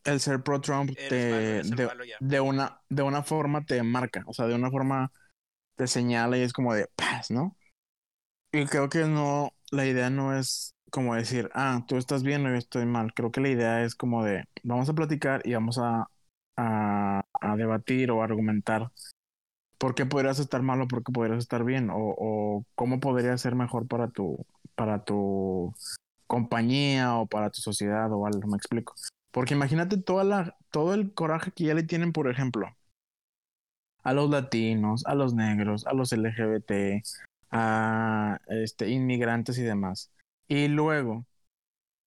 el 0.05 0.21
ser 0.21 0.43
pro 0.43 0.61
Trump 0.61 0.91
te, 0.97 1.63
malo, 1.65 2.05
de, 2.05 2.15
de 2.19 2.41
una, 2.41 2.81
de 2.89 3.03
una 3.03 3.23
forma 3.23 3.65
te 3.65 3.83
marca, 3.83 4.25
o 4.27 4.33
sea, 4.33 4.47
de 4.47 4.55
una 4.55 4.71
forma 4.71 5.13
te 5.77 5.87
señala 5.87 6.37
y 6.39 6.43
es 6.43 6.53
como 6.53 6.75
de 6.75 6.89
paz, 6.97 7.31
¿no? 7.31 7.57
Y 8.53 8.67
creo 8.67 8.89
que 8.89 9.05
no, 9.07 9.55
la 9.71 9.87
idea 9.87 10.11
no 10.11 10.37
es 10.37 10.75
como 10.91 11.15
decir, 11.15 11.51
ah, 11.55 11.85
tú 11.89 11.97
estás 11.97 12.23
bien 12.23 12.45
o 12.45 12.51
yo 12.51 12.57
estoy 12.57 12.85
mal. 12.85 13.15
Creo 13.15 13.33
que 13.33 13.41
la 13.41 13.49
idea 13.49 13.83
es 13.83 13.95
como 13.95 14.25
de, 14.25 14.45
vamos 14.63 14.89
a 14.91 14.93
platicar 14.93 15.41
y 15.45 15.55
vamos 15.55 15.79
a, 15.79 16.07
a, 16.57 17.23
a 17.41 17.57
debatir 17.57 18.11
o 18.11 18.23
argumentar 18.23 18.91
por 19.79 19.95
qué 19.95 20.07
podrías 20.07 20.39
estar 20.39 20.63
mal 20.63 20.81
o 20.81 20.89
por 20.89 21.03
qué 21.03 21.13
podrías 21.13 21.39
estar 21.39 21.65
bien 21.65 21.91
o, 21.91 21.97
o 21.99 22.65
cómo 22.75 23.01
podría 23.01 23.37
ser 23.39 23.55
mejor 23.55 23.89
para 23.89 24.09
tu, 24.09 24.47
para 24.75 25.05
tu 25.05 25.75
compañía 26.27 27.17
o 27.17 27.27
para 27.27 27.51
tu 27.51 27.61
sociedad 27.61 28.13
o 28.13 28.27
algo, 28.27 28.49
me 28.49 28.57
explico. 28.57 28.95
Porque 29.33 29.55
imagínate 29.55 29.97
toda 29.97 30.25
la, 30.25 30.57
todo 30.71 30.95
el 30.95 31.13
coraje 31.15 31.51
que 31.51 31.65
ya 31.65 31.75
le 31.75 31.83
tienen, 31.83 32.13
por 32.13 32.31
ejemplo, 32.31 32.69
a 34.03 34.13
los 34.13 34.31
latinos, 34.31 35.05
a 35.07 35.15
los 35.15 35.35
negros, 35.35 35.87
a 35.87 35.95
los 35.95 36.13
LGBT, 36.13 37.03
a 37.51 38.39
este, 38.49 38.89
inmigrantes 38.89 39.59
y 39.59 39.63
demás. 39.63 40.11
Y 40.49 40.69
luego 40.69 41.27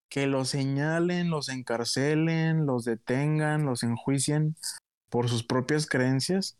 que 0.10 0.28
los 0.28 0.50
señalen, 0.50 1.30
los 1.30 1.50
encarcelen, 1.50 2.66
los 2.66 2.86
detengan, 2.86 3.66
los 3.66 3.84
enjuicien 3.84 4.56
por 5.10 5.30
sus 5.30 5.44
propias 5.46 5.88
creencias, 5.88 6.58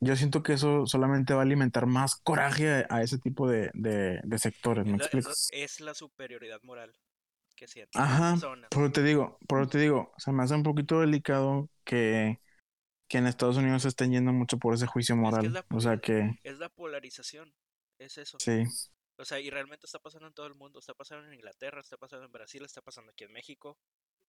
yo 0.00 0.16
siento 0.16 0.42
que 0.42 0.54
eso 0.54 0.86
solamente 0.86 1.34
va 1.34 1.40
a 1.40 1.44
alimentar 1.44 1.86
más 1.86 2.16
coraje 2.16 2.70
a, 2.70 2.86
a 2.90 3.02
ese 3.02 3.18
tipo 3.18 3.48
de, 3.48 3.70
de, 3.74 4.20
de 4.24 4.38
sectores, 4.38 4.86
¿me 4.86 4.98
Es 4.98 5.24
la, 5.24 5.36
es 5.50 5.80
la- 5.80 5.94
superioridad 5.94 6.62
moral 6.62 6.98
que 7.56 7.68
sienten 7.68 8.02
Ajá, 8.02 8.18
las 8.32 8.40
personas. 8.40 8.70
Pero 8.70 8.92
te 8.92 9.02
digo, 9.02 9.38
pero 9.48 9.68
te 9.68 9.78
digo, 9.78 10.12
se 10.18 10.32
me 10.32 10.42
hace 10.42 10.54
un 10.54 10.62
poquito 10.62 11.00
delicado 11.00 11.70
que, 11.84 12.40
que 13.08 13.18
en 13.18 13.26
Estados 13.28 13.56
Unidos 13.58 13.82
se 13.82 13.88
estén 13.88 14.12
yendo 14.12 14.32
mucho 14.32 14.58
por 14.58 14.74
ese 14.74 14.86
juicio 14.86 15.16
Es 15.24 15.36
que 15.38 15.44
moral. 15.44 15.46
es 15.46 15.52
la, 15.52 15.66
O 15.70 15.80
sea 15.80 15.98
que 15.98 16.38
es 16.42 16.58
la 16.58 16.70
polarización. 16.70 17.54
Es 17.98 18.18
eso. 18.18 18.38
sí, 18.38 18.64
O 19.18 19.24
sea, 19.24 19.40
y 19.40 19.48
realmente 19.50 19.86
está 19.86 19.98
pasando 19.98 20.26
en 20.28 20.34
todo 20.34 20.46
el 20.46 20.54
mundo. 20.54 20.78
Está 20.78 20.94
pasando 20.94 21.26
en 21.26 21.34
Inglaterra, 21.34 21.80
está 21.80 21.96
pasando 21.96 22.26
en 22.26 22.32
Brasil, 22.32 22.64
está 22.64 22.82
pasando 22.82 23.12
aquí 23.12 23.24
en 23.24 23.32
México. 23.32 23.78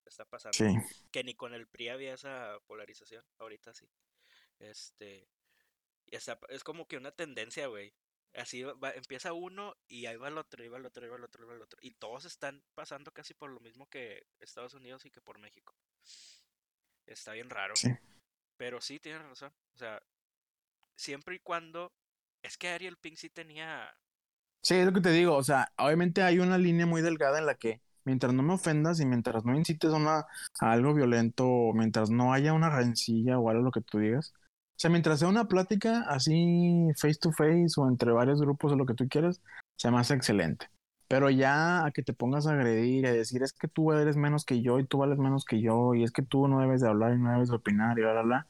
Está 0.04 0.24
pasando. 0.24 0.56
sí. 0.56 0.66
Que 1.10 1.24
ni 1.24 1.34
con 1.34 1.52
el 1.54 1.66
PRI 1.66 1.88
había 1.88 2.14
esa 2.14 2.58
polarización. 2.66 3.24
Ahorita 3.38 3.74
sí. 3.74 3.88
Este. 4.60 5.28
Y 6.06 6.14
está- 6.16 6.38
es 6.48 6.62
como 6.62 6.86
que 6.86 6.96
una 6.96 7.10
tendencia, 7.10 7.66
güey. 7.66 7.92
Así 8.34 8.62
va- 8.62 8.74
va- 8.74 8.92
empieza 8.92 9.32
uno 9.32 9.76
y 9.88 10.06
ahí 10.06 10.16
va 10.16 10.28
el 10.28 10.38
otro, 10.38 10.62
y 10.64 10.68
va 10.68 10.76
el 10.78 10.86
otro, 10.86 11.04
y 11.04 11.08
va 11.08 11.16
el 11.16 11.24
otro, 11.24 11.42
y 11.42 11.48
va 11.48 11.54
el 11.54 11.62
otro. 11.62 11.78
Y 11.82 11.92
todos 11.92 12.24
están 12.26 12.62
pasando 12.74 13.10
casi 13.12 13.34
por 13.34 13.50
lo 13.50 13.58
mismo 13.60 13.88
que 13.88 14.26
Estados 14.40 14.74
Unidos 14.74 15.04
y 15.06 15.10
que 15.10 15.20
por 15.22 15.38
México. 15.38 15.74
Está 17.06 17.32
bien 17.32 17.50
raro. 17.50 17.74
Sí. 17.76 17.88
Pero 18.56 18.80
sí, 18.80 19.00
tienes 19.00 19.22
razón. 19.22 19.52
O 19.74 19.78
sea, 19.78 20.02
siempre 20.96 21.36
y 21.36 21.38
cuando. 21.40 21.92
Es 22.42 22.56
que 22.58 22.68
Ariel 22.68 22.96
Pink 22.98 23.16
sí 23.16 23.30
tenía. 23.30 23.96
Sí, 24.66 24.74
es 24.74 24.84
lo 24.84 24.92
que 24.92 25.00
te 25.00 25.12
digo. 25.12 25.36
O 25.36 25.44
sea, 25.44 25.70
obviamente 25.78 26.22
hay 26.22 26.40
una 26.40 26.58
línea 26.58 26.86
muy 26.86 27.00
delgada 27.00 27.38
en 27.38 27.46
la 27.46 27.54
que 27.54 27.80
mientras 28.04 28.34
no 28.34 28.42
me 28.42 28.54
ofendas 28.54 28.98
y 28.98 29.06
mientras 29.06 29.44
no 29.44 29.54
incites 29.56 29.92
a, 29.92 29.96
una, 29.96 30.26
a 30.58 30.72
algo 30.72 30.92
violento, 30.92 31.46
o 31.46 31.72
mientras 31.72 32.10
no 32.10 32.32
haya 32.32 32.52
una 32.52 32.68
rencilla 32.68 33.38
o 33.38 33.48
algo 33.48 33.62
lo 33.62 33.70
que 33.70 33.80
tú 33.80 34.00
digas. 34.00 34.34
O 34.34 34.78
sea, 34.78 34.90
mientras 34.90 35.20
sea 35.20 35.28
una 35.28 35.46
plática 35.46 36.00
así 36.08 36.88
face 36.96 37.14
to 37.14 37.30
face 37.30 37.74
o 37.76 37.88
entre 37.88 38.10
varios 38.10 38.40
grupos 38.40 38.72
o 38.72 38.76
lo 38.76 38.86
que 38.86 38.94
tú 38.94 39.06
quieras, 39.08 39.40
se 39.76 39.88
me 39.92 39.98
hace 39.98 40.14
excelente. 40.14 40.68
Pero 41.06 41.30
ya 41.30 41.86
a 41.86 41.92
que 41.92 42.02
te 42.02 42.12
pongas 42.12 42.48
a 42.48 42.54
agredir 42.54 43.06
a 43.06 43.12
decir 43.12 43.44
es 43.44 43.52
que 43.52 43.68
tú 43.68 43.92
eres 43.92 44.16
menos 44.16 44.44
que 44.44 44.62
yo 44.62 44.80
y 44.80 44.84
tú 44.84 44.98
vales 44.98 45.18
menos 45.18 45.44
que 45.44 45.60
yo 45.60 45.94
y 45.94 46.02
es 46.02 46.10
que 46.10 46.22
tú 46.22 46.48
no 46.48 46.58
debes 46.58 46.80
de 46.80 46.88
hablar 46.88 47.14
y 47.14 47.18
no 47.18 47.30
debes 47.30 47.50
de 47.50 47.56
opinar 47.56 47.96
y 48.00 48.02
bla, 48.02 48.14
bla, 48.14 48.22
bla. 48.22 48.46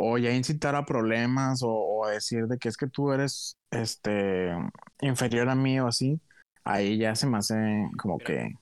O 0.00 0.16
ya 0.16 0.30
incitar 0.30 0.76
a 0.76 0.86
problemas 0.86 1.62
o, 1.62 1.70
o 1.70 2.06
a 2.06 2.12
decir 2.12 2.46
de 2.46 2.56
que 2.56 2.68
es 2.68 2.76
que 2.76 2.86
tú 2.86 3.12
eres 3.12 3.58
este 3.70 4.50
inferior 5.00 5.48
a 5.48 5.56
mí 5.56 5.80
o 5.80 5.88
así, 5.88 6.20
ahí 6.64 6.98
ya 6.98 7.14
se 7.14 7.26
me 7.26 7.38
hace 7.38 7.56
como 8.00 8.16
Mira, 8.18 8.26
que 8.26 8.54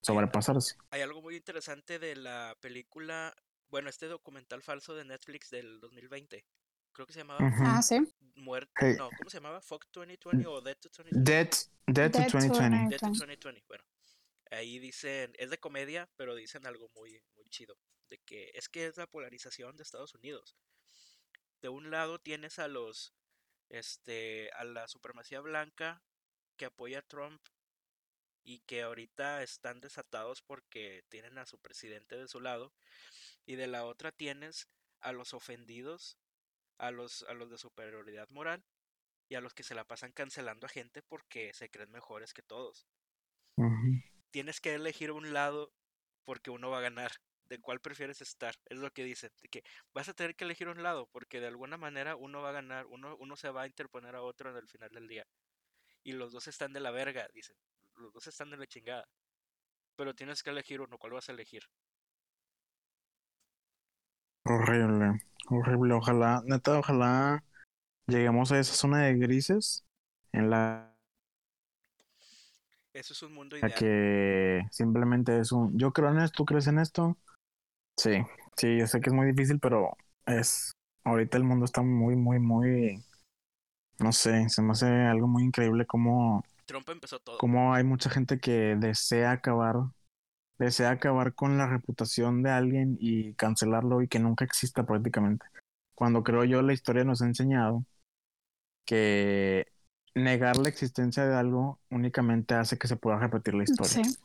sobrepasarse. 0.00 0.76
Hay 0.90 1.02
algo 1.02 1.20
muy 1.20 1.36
interesante 1.36 1.98
de 1.98 2.16
la 2.16 2.56
película. 2.60 3.34
Bueno, 3.68 3.90
este 3.90 4.06
documental 4.06 4.62
falso 4.62 4.94
de 4.94 5.04
Netflix 5.04 5.50
del 5.50 5.80
2020. 5.80 6.44
Creo 6.92 7.06
que 7.06 7.12
se 7.12 7.20
llamaba 7.20 7.46
Ujú. 7.46 7.62
Ah, 7.64 7.82
sí. 7.82 8.00
Muerte. 8.36 8.72
Hey. 8.76 8.94
No, 8.98 9.10
¿cómo 9.16 9.30
se 9.30 9.36
llamaba? 9.36 9.60
Fuck 9.60 9.86
2020 9.92 10.46
o 10.46 10.60
Dead 10.60 10.76
to 10.76 10.88
2020. 10.88 11.30
Dead, 11.30 11.48
Dead 11.86 12.10
to 12.10 12.18
Dead 12.18 12.30
to 12.30 12.38
2020. 12.38 12.70
Night. 12.70 12.90
Dead 12.90 12.98
to 12.98 13.06
Plan. 13.06 13.12
2020. 13.12 13.64
Bueno, 13.68 13.84
ahí 14.50 14.78
dicen, 14.78 15.32
es 15.38 15.50
de 15.50 15.58
comedia, 15.58 16.08
pero 16.16 16.34
dicen 16.34 16.66
algo 16.66 16.88
muy, 16.94 17.22
muy 17.36 17.46
chido. 17.48 17.76
De 18.08 18.18
que 18.24 18.50
es 18.54 18.68
que 18.68 18.86
es 18.86 18.96
la 18.96 19.06
polarización 19.06 19.76
de 19.76 19.84
Estados 19.84 20.14
Unidos. 20.14 20.56
De 21.60 21.68
un 21.68 21.90
lado 21.90 22.18
tienes 22.18 22.58
a 22.58 22.68
los, 22.68 23.14
este, 23.68 24.50
a 24.52 24.64
la 24.64 24.88
supremacía 24.88 25.40
blanca 25.40 26.02
que 26.56 26.66
apoya 26.66 27.00
a 27.00 27.08
Trump 27.08 27.40
y 28.42 28.60
que 28.60 28.82
ahorita 28.82 29.42
están 29.42 29.80
desatados 29.80 30.42
porque 30.42 31.04
tienen 31.08 31.38
a 31.38 31.46
su 31.46 31.58
presidente 31.58 32.16
de 32.16 32.28
su 32.28 32.40
lado. 32.40 32.72
Y 33.46 33.56
de 33.56 33.66
la 33.66 33.84
otra 33.84 34.12
tienes 34.12 34.68
a 35.00 35.12
los 35.12 35.34
ofendidos, 35.34 36.18
a 36.78 36.90
los, 36.90 37.24
a 37.24 37.34
los 37.34 37.50
de 37.50 37.58
superioridad 37.58 38.28
moral 38.30 38.64
y 39.28 39.34
a 39.34 39.40
los 39.40 39.54
que 39.54 39.62
se 39.62 39.74
la 39.74 39.84
pasan 39.84 40.12
cancelando 40.12 40.66
a 40.66 40.70
gente 40.70 41.02
porque 41.02 41.52
se 41.54 41.70
creen 41.70 41.90
mejores 41.90 42.34
que 42.34 42.42
todos. 42.42 42.86
Tienes 44.30 44.60
que 44.60 44.74
elegir 44.74 45.12
un 45.12 45.32
lado 45.32 45.72
porque 46.24 46.50
uno 46.50 46.70
va 46.70 46.78
a 46.78 46.82
ganar. 46.82 47.12
¿De 47.50 47.60
cuál 47.60 47.80
prefieres 47.80 48.22
estar? 48.22 48.54
Es 48.66 48.78
lo 48.78 48.90
que 48.92 49.04
dicen. 49.04 49.30
De 49.42 49.48
que 49.48 49.62
vas 49.92 50.08
a 50.08 50.14
tener 50.14 50.36
que 50.36 50.44
elegir 50.44 50.68
un 50.68 50.82
lado 50.82 51.08
porque 51.12 51.40
de 51.40 51.48
alguna 51.48 51.76
manera 51.76 52.16
uno 52.16 52.40
va 52.40 52.50
a 52.50 52.52
ganar, 52.52 52.86
uno, 52.86 53.16
uno 53.18 53.36
se 53.36 53.50
va 53.50 53.62
a 53.62 53.66
interponer 53.66 54.14
a 54.14 54.22
otro 54.22 54.50
en 54.50 54.56
el 54.56 54.68
final 54.68 54.90
del 54.90 55.08
día. 55.08 55.26
Y 56.04 56.12
los 56.12 56.32
dos 56.32 56.48
están 56.48 56.72
de 56.72 56.80
la 56.80 56.92
verga, 56.92 57.28
dicen. 57.34 57.56
Los 57.96 58.12
dos 58.14 58.26
están 58.28 58.50
de 58.50 58.56
la 58.58 58.66
chingada. 58.66 59.08
Pero 59.96 60.14
tienes 60.14 60.42
que 60.42 60.50
elegir 60.50 60.80
uno. 60.80 60.98
¿Cuál 60.98 61.12
vas 61.14 61.28
a 61.28 61.32
elegir? 61.32 61.64
Horrible, 64.44 65.20
horrible. 65.48 65.94
Ojalá, 65.94 66.42
neta, 66.44 66.78
ojalá 66.78 67.42
lleguemos 68.06 68.52
a 68.52 68.58
esa 68.60 68.74
zona 68.74 69.04
de 69.04 69.16
grises 69.16 69.84
en 70.32 70.50
la 70.50 70.94
Eso 72.92 73.12
es 73.12 73.22
un 73.22 73.32
mundo 73.34 73.56
ideal. 73.56 73.72
que 73.74 74.62
simplemente 74.70 75.38
es 75.38 75.52
un 75.52 75.78
yo 75.78 75.92
creo 75.92 76.10
en 76.10 76.18
esto, 76.20 76.36
¿tú 76.38 76.44
crees 76.44 76.66
en 76.66 76.78
esto? 76.78 77.18
Sí, 78.00 78.12
sí, 78.56 78.78
yo 78.78 78.86
sé 78.86 78.98
que 79.00 79.10
es 79.10 79.14
muy 79.14 79.26
difícil, 79.26 79.60
pero 79.60 79.94
es 80.24 80.72
ahorita 81.04 81.36
el 81.36 81.44
mundo 81.44 81.66
está 81.66 81.82
muy, 81.82 82.16
muy, 82.16 82.38
muy 82.38 83.04
no 83.98 84.12
sé, 84.12 84.48
se 84.48 84.62
me 84.62 84.72
hace 84.72 84.86
algo 84.86 85.28
muy 85.28 85.42
increíble 85.42 85.84
como 85.84 86.42
Trump 86.64 86.88
empezó 86.88 87.18
todo. 87.18 87.36
como 87.36 87.74
hay 87.74 87.84
mucha 87.84 88.08
gente 88.08 88.40
que 88.40 88.76
desea 88.76 89.32
acabar, 89.32 89.76
desea 90.58 90.92
acabar 90.92 91.34
con 91.34 91.58
la 91.58 91.66
reputación 91.66 92.42
de 92.42 92.50
alguien 92.50 92.96
y 92.98 93.34
cancelarlo 93.34 94.00
y 94.00 94.08
que 94.08 94.18
nunca 94.18 94.46
exista 94.46 94.86
prácticamente. 94.86 95.44
Cuando 95.94 96.22
creo 96.22 96.44
yo 96.44 96.62
la 96.62 96.72
historia 96.72 97.04
nos 97.04 97.20
ha 97.20 97.26
enseñado 97.26 97.84
que 98.86 99.66
negar 100.14 100.56
la 100.56 100.70
existencia 100.70 101.26
de 101.26 101.36
algo 101.36 101.78
únicamente 101.90 102.54
hace 102.54 102.78
que 102.78 102.88
se 102.88 102.96
pueda 102.96 103.18
repetir 103.18 103.52
la 103.52 103.64
historia. 103.64 104.04
Sí. 104.04 104.16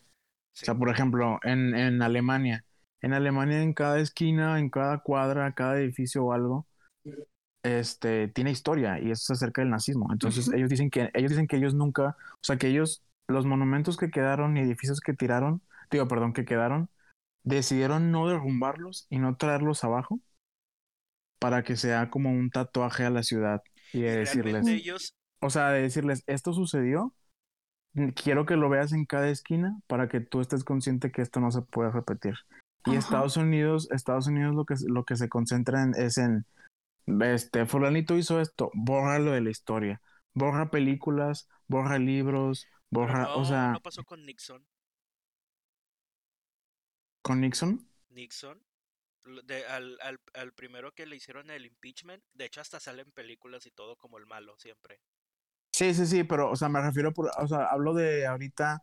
Sí. 0.53 0.63
O 0.63 0.65
sea, 0.67 0.75
por 0.75 0.88
ejemplo, 0.88 1.39
en, 1.43 1.75
en 1.75 2.01
Alemania, 2.01 2.63
en 3.05 3.13
Alemania 3.13 3.61
en 3.61 3.73
cada 3.73 3.99
esquina, 3.99 4.57
en 4.57 4.71
cada 4.71 4.97
cuadra, 4.97 5.53
cada 5.53 5.79
edificio 5.79 6.25
o 6.25 6.33
algo, 6.33 6.65
este, 7.61 8.29
tiene 8.29 8.49
historia 8.49 8.99
y 8.99 9.11
eso 9.11 9.31
es 9.31 9.37
acerca 9.37 9.61
del 9.61 9.69
nazismo. 9.69 10.11
Entonces 10.11 10.51
ellos 10.51 10.69
dicen 10.69 10.89
que 10.89 11.11
ellos 11.13 11.29
dicen 11.29 11.45
que 11.45 11.57
ellos 11.57 11.75
nunca, 11.75 12.17
o 12.17 12.43
sea, 12.43 12.57
que 12.57 12.67
ellos 12.67 13.03
los 13.27 13.45
monumentos 13.45 13.97
que 13.97 14.09
quedaron 14.09 14.57
y 14.57 14.61
edificios 14.61 15.01
que 15.01 15.13
tiraron, 15.13 15.61
digo, 15.91 16.07
perdón, 16.07 16.33
que 16.33 16.45
quedaron, 16.45 16.89
decidieron 17.43 18.11
no 18.11 18.27
derrumbarlos 18.27 19.05
y 19.11 19.19
no 19.19 19.37
traerlos 19.37 19.83
abajo 19.83 20.19
para 21.37 21.61
que 21.61 21.75
sea 21.75 22.09
como 22.09 22.31
un 22.31 22.49
tatuaje 22.49 23.05
a 23.05 23.11
la 23.11 23.21
ciudad 23.21 23.61
y 23.93 24.01
de 24.01 24.17
decirles, 24.17 24.65
ellos, 24.65 25.13
o 25.41 25.51
sea, 25.51 25.69
de 25.69 25.83
decirles, 25.83 26.23
esto 26.25 26.53
sucedió, 26.53 27.13
quiero 28.15 28.47
que 28.47 28.55
lo 28.55 28.67
veas 28.67 28.93
en 28.93 29.05
cada 29.05 29.29
esquina 29.29 29.79
para 29.85 30.09
que 30.09 30.21
tú 30.21 30.41
estés 30.41 30.63
consciente 30.63 31.11
que 31.11 31.21
esto 31.21 31.39
no 31.39 31.51
se 31.51 31.61
puede 31.61 31.91
repetir. 31.91 32.33
Y 32.86 32.95
Ajá. 32.95 32.98
Estados 32.98 33.38
Unidos, 33.38 33.89
Estados 33.91 34.28
Unidos 34.28 34.56
lo 34.56 34.65
que, 34.65 34.76
lo 34.88 35.06
que 35.06 35.17
se 35.17 35.30
concentra 35.30 35.84
en, 35.84 35.93
es 35.95 36.17
en, 36.17 36.45
este, 37.21 37.65
fulanito 37.65 38.17
hizo 38.17 38.41
esto, 38.41 38.71
bórralo 38.76 39.32
de 39.32 39.41
la 39.41 39.50
historia, 39.52 40.02
borra 40.34 40.69
películas, 40.71 41.50
borra 41.67 42.00
libros, 42.00 42.67
borra, 42.91 43.30
no, 43.30 43.34
o 43.34 43.45
sea, 43.45 43.74
no 43.74 43.82
pasó 43.82 44.04
con 44.04 44.26
Nixon. 44.26 44.65
con 47.21 47.41
Nixon. 47.41 47.86
Nixon, 48.10 48.65
lo- 49.24 49.41
de- 49.43 49.65
al, 49.67 50.00
al, 50.02 50.19
al 50.34 50.54
primero 50.54 50.93
que 50.93 51.06
le 51.06 51.17
hicieron 51.17 51.50
el 51.52 51.65
impeachment, 51.67 52.24
de 52.34 52.45
hecho 52.45 52.62
hasta 52.62 52.80
salen 52.80 53.12
películas 53.12 53.65
y 53.67 53.71
todo 53.71 53.98
como 53.98 54.17
el 54.19 54.26
malo 54.28 54.58
siempre. 54.60 55.02
Sí, 55.71 55.93
sí, 55.93 56.06
sí, 56.06 56.24
pero, 56.24 56.50
o 56.52 56.56
sea, 56.56 56.69
me 56.69 56.82
refiero, 56.82 57.13
por, 57.13 57.30
o 57.38 57.48
sea, 57.48 57.65
hablo 57.65 57.93
de 57.93 58.26
ahorita 58.26 58.82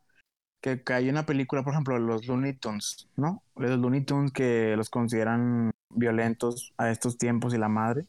que, 0.63 0.83
que 0.83 0.93
hay 0.95 1.11
una 1.11 1.27
película, 1.27 1.63
por 1.63 1.75
ejemplo, 1.75 1.95
de 1.95 2.01
los 2.01 2.27
Looney 2.27 2.55
Tunes, 2.55 3.09
¿no? 3.17 3.43
Los 3.57 3.79
Looney 3.79 4.03
Tunes 4.03 4.33
que 4.33 4.75
los 4.77 4.89
consideran 4.89 5.73
violentos 5.91 6.73
a 6.79 6.91
estos 6.91 7.19
tiempos 7.19 7.53
y 7.53 7.59
la 7.59 7.69
madre, 7.69 8.07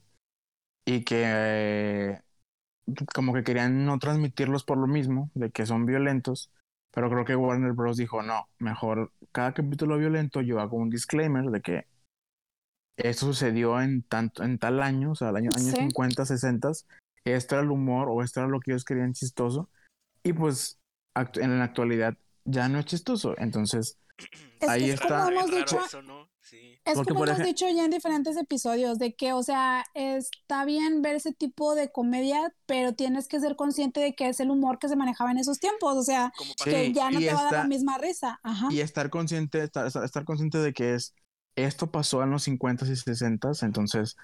y 0.86 1.04
que 1.04 1.24
eh, 1.26 2.22
como 3.14 3.34
que 3.34 3.44
querían 3.44 3.86
no 3.86 3.98
transmitirlos 3.98 4.64
por 4.64 4.78
lo 4.78 4.88
mismo, 4.88 5.32
de 5.34 5.50
que 5.50 5.66
son 5.66 5.86
violentos, 5.86 6.52
pero 6.94 7.10
creo 7.10 7.26
que 7.26 7.36
Warner 7.36 7.74
Bros. 7.74 7.98
dijo, 7.98 8.22
no, 8.22 8.48
mejor 8.60 9.12
cada 9.32 9.54
capítulo 9.54 9.98
violento 9.98 10.42
yo 10.42 10.60
hago 10.60 10.78
un 10.78 10.92
disclaimer 10.92 11.46
de 11.46 11.62
que 11.62 11.88
esto 12.98 13.26
sucedió 13.26 13.82
en, 13.82 14.04
tanto, 14.04 14.44
en 14.44 14.60
tal 14.60 14.82
año, 14.84 15.12
o 15.12 15.16
sea, 15.16 15.30
el 15.30 15.38
año, 15.38 15.50
años 15.56 15.72
Sí. 15.72 15.78
50, 15.78 16.26
60, 16.26 16.72
este 17.26 17.56
era 17.56 17.64
el 17.64 17.72
humor 17.72 18.10
o 18.10 18.22
esto 18.22 18.42
era 18.42 18.50
lo 18.50 18.60
que 18.60 18.72
ellos 18.72 18.86
querían 18.86 19.14
chistoso, 19.14 19.70
y 20.22 20.34
pues 20.34 20.80
en 21.16 21.58
la 21.58 21.64
actualidad 21.66 22.16
ya 22.46 22.68
no 22.70 22.80
es 22.80 22.86
chistoso, 22.86 23.36
entonces 23.38 23.98
Es 24.60 24.70
Ahí 24.70 24.82
que 24.82 24.88
es 24.92 24.94
está. 25.02 25.08
como 25.08 25.30
Bien 25.30 25.40
hemos 25.40 25.52
raro 25.52 25.58
dicho, 25.66 25.86
eso, 25.86 26.02
¿no? 26.04 26.30
Sí. 26.40 26.80
es 26.86 26.94
Porque, 26.94 27.14
como 27.14 27.26
hemos 27.26 27.44
dicho 27.44 27.66
ya 27.70 27.84
en 27.86 27.92
diferentes 27.92 28.38
episodios, 28.38 29.00
de 29.00 29.14
que, 29.16 29.34
o 29.34 29.42
sea, 29.44 29.84
está 29.94 30.66
bien 30.66 31.02
ver 31.02 31.16
ese 31.16 31.34
tipo 31.34 31.74
de 31.76 31.92
comedia, 31.92 32.54
pero 32.66 32.94
tienes 32.94 33.28
que 33.28 33.40
ser 33.40 33.56
consciente 33.56 34.00
de 34.02 34.14
que 34.14 34.30
es 34.30 34.40
el 34.40 34.52
humor 34.52 34.78
que 34.80 34.88
se 34.90 34.96
manejaba 34.96 35.32
en 35.32 35.38
esos 35.40 35.60
tiempos, 35.60 35.98
o 35.98 36.04
sea, 36.04 36.32
Sí, 36.64 36.70
que 36.70 36.94
ya 36.94 37.10
no 37.12 37.20
te 37.20 37.34
va 37.34 37.40
a 37.42 37.44
dar 37.46 37.54
la 37.54 37.64
misma 37.68 37.98
risa. 37.98 38.40
Ajá. 38.44 38.68
y 38.72 38.82
estar 38.82 39.10
consciente, 39.10 39.64
estar, 39.64 39.88
estar- 39.88 40.04
estar 40.06 40.26
consciente 40.26 40.60
de 40.60 40.74
que 40.74 40.94
es 40.94 41.14
esto 41.56 41.92
pasó 41.92 42.24
en 42.24 42.30
los 42.32 42.44
50 42.44 42.86
y 42.86 42.96
60, 42.96 43.52
entonces 43.64 44.16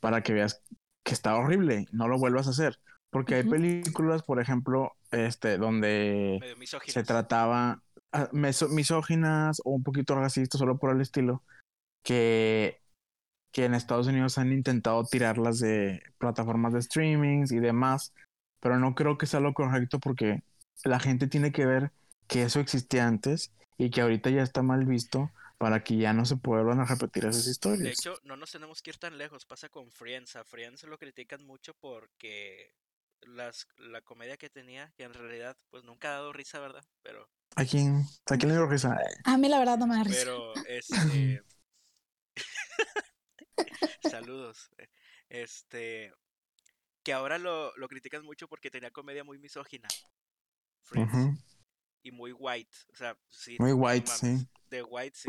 para 0.00 0.22
que 0.22 0.32
veas 0.32 0.62
que 1.04 1.14
está 1.14 1.36
horrible, 1.36 1.86
no 1.92 2.08
lo 2.08 2.18
vuelvas 2.18 2.46
a 2.48 2.50
hacer, 2.50 2.80
porque 3.10 3.36
hay 3.36 3.44
películas, 3.44 4.22
por 4.22 4.40
ejemplo, 4.40 4.92
este, 5.10 5.58
donde 5.58 6.40
se 6.86 7.04
trataba 7.04 7.82
ah, 8.12 8.28
meso- 8.32 8.68
misóginas 8.68 9.60
o 9.64 9.70
un 9.70 9.82
poquito 9.82 10.14
racistas, 10.14 10.58
solo 10.58 10.78
por 10.78 10.94
el 10.94 11.00
estilo, 11.00 11.42
que, 12.02 12.80
que 13.52 13.64
en 13.64 13.74
Estados 13.74 14.06
Unidos 14.06 14.38
han 14.38 14.52
intentado 14.52 15.04
tirarlas 15.04 15.58
de 15.58 16.02
plataformas 16.18 16.72
de 16.72 16.82
streamings 16.82 17.52
y 17.52 17.58
demás, 17.58 18.12
pero 18.60 18.78
no 18.78 18.94
creo 18.94 19.18
que 19.18 19.26
sea 19.26 19.40
lo 19.40 19.54
correcto 19.54 19.98
porque 19.98 20.42
la 20.84 21.00
gente 21.00 21.26
tiene 21.26 21.52
que 21.52 21.66
ver 21.66 21.92
que 22.28 22.42
eso 22.42 22.60
existía 22.60 23.06
antes 23.06 23.52
y 23.78 23.90
que 23.90 24.00
ahorita 24.00 24.30
ya 24.30 24.42
está 24.42 24.62
mal 24.62 24.84
visto 24.84 25.30
para 25.58 25.82
que 25.84 25.96
ya 25.96 26.12
no 26.12 26.24
se 26.24 26.34
vuelvan 26.34 26.80
a 26.80 26.84
repetir 26.84 27.24
esas 27.24 27.46
De 27.46 27.50
historias. 27.52 27.98
hecho, 27.98 28.18
no 28.24 28.36
nos 28.36 28.50
tenemos 28.50 28.82
que 28.82 28.90
ir 28.90 28.98
tan 28.98 29.16
lejos. 29.16 29.46
Pasa 29.46 29.68
con 29.68 29.90
Friends. 29.90 30.36
A 30.36 30.44
Friends 30.44 30.84
lo 30.84 30.98
critican 30.98 31.44
mucho 31.46 31.72
porque 31.80 32.74
las, 33.22 33.66
la 33.76 34.00
comedia 34.02 34.36
que 34.36 34.50
tenía, 34.50 34.92
que 34.96 35.04
en 35.04 35.14
realidad 35.14 35.56
pues 35.70 35.84
nunca 35.84 36.08
ha 36.08 36.12
dado 36.12 36.32
risa, 36.32 36.58
¿verdad? 36.60 36.84
Pero, 37.02 37.28
¿A 37.56 37.64
quién, 37.64 38.02
¿A 38.26 38.36
quién 38.36 38.48
le 38.48 38.54
dio 38.56 38.66
risa? 38.66 38.98
A 39.24 39.36
mí 39.38 39.48
la 39.48 39.58
verdad 39.58 39.78
no 39.78 39.86
me 39.86 39.96
da 39.96 40.04
risa. 40.04 40.18
pero, 40.20 40.52
este... 40.68 41.42
Saludos. 44.10 44.70
eh, 44.78 44.88
Este... 45.28 46.12
Que 47.02 47.12
ahora 47.12 47.38
lo, 47.38 47.76
lo 47.76 47.88
critican 47.88 48.24
mucho 48.24 48.48
porque 48.48 48.70
tenía 48.70 48.90
comedia 48.90 49.22
muy 49.22 49.38
misógina. 49.38 49.86
Friends. 50.82 51.40
Y 52.02 52.10
muy 52.10 52.32
white. 52.32 52.76
O 52.92 52.96
sea, 52.96 53.16
sí. 53.28 53.56
Muy 53.60 53.70
no 53.70 53.76
white, 53.76 54.06
mames, 54.08 54.40
sí. 54.40 54.48
De 54.70 54.82
white, 54.82 55.16
sí. 55.16 55.28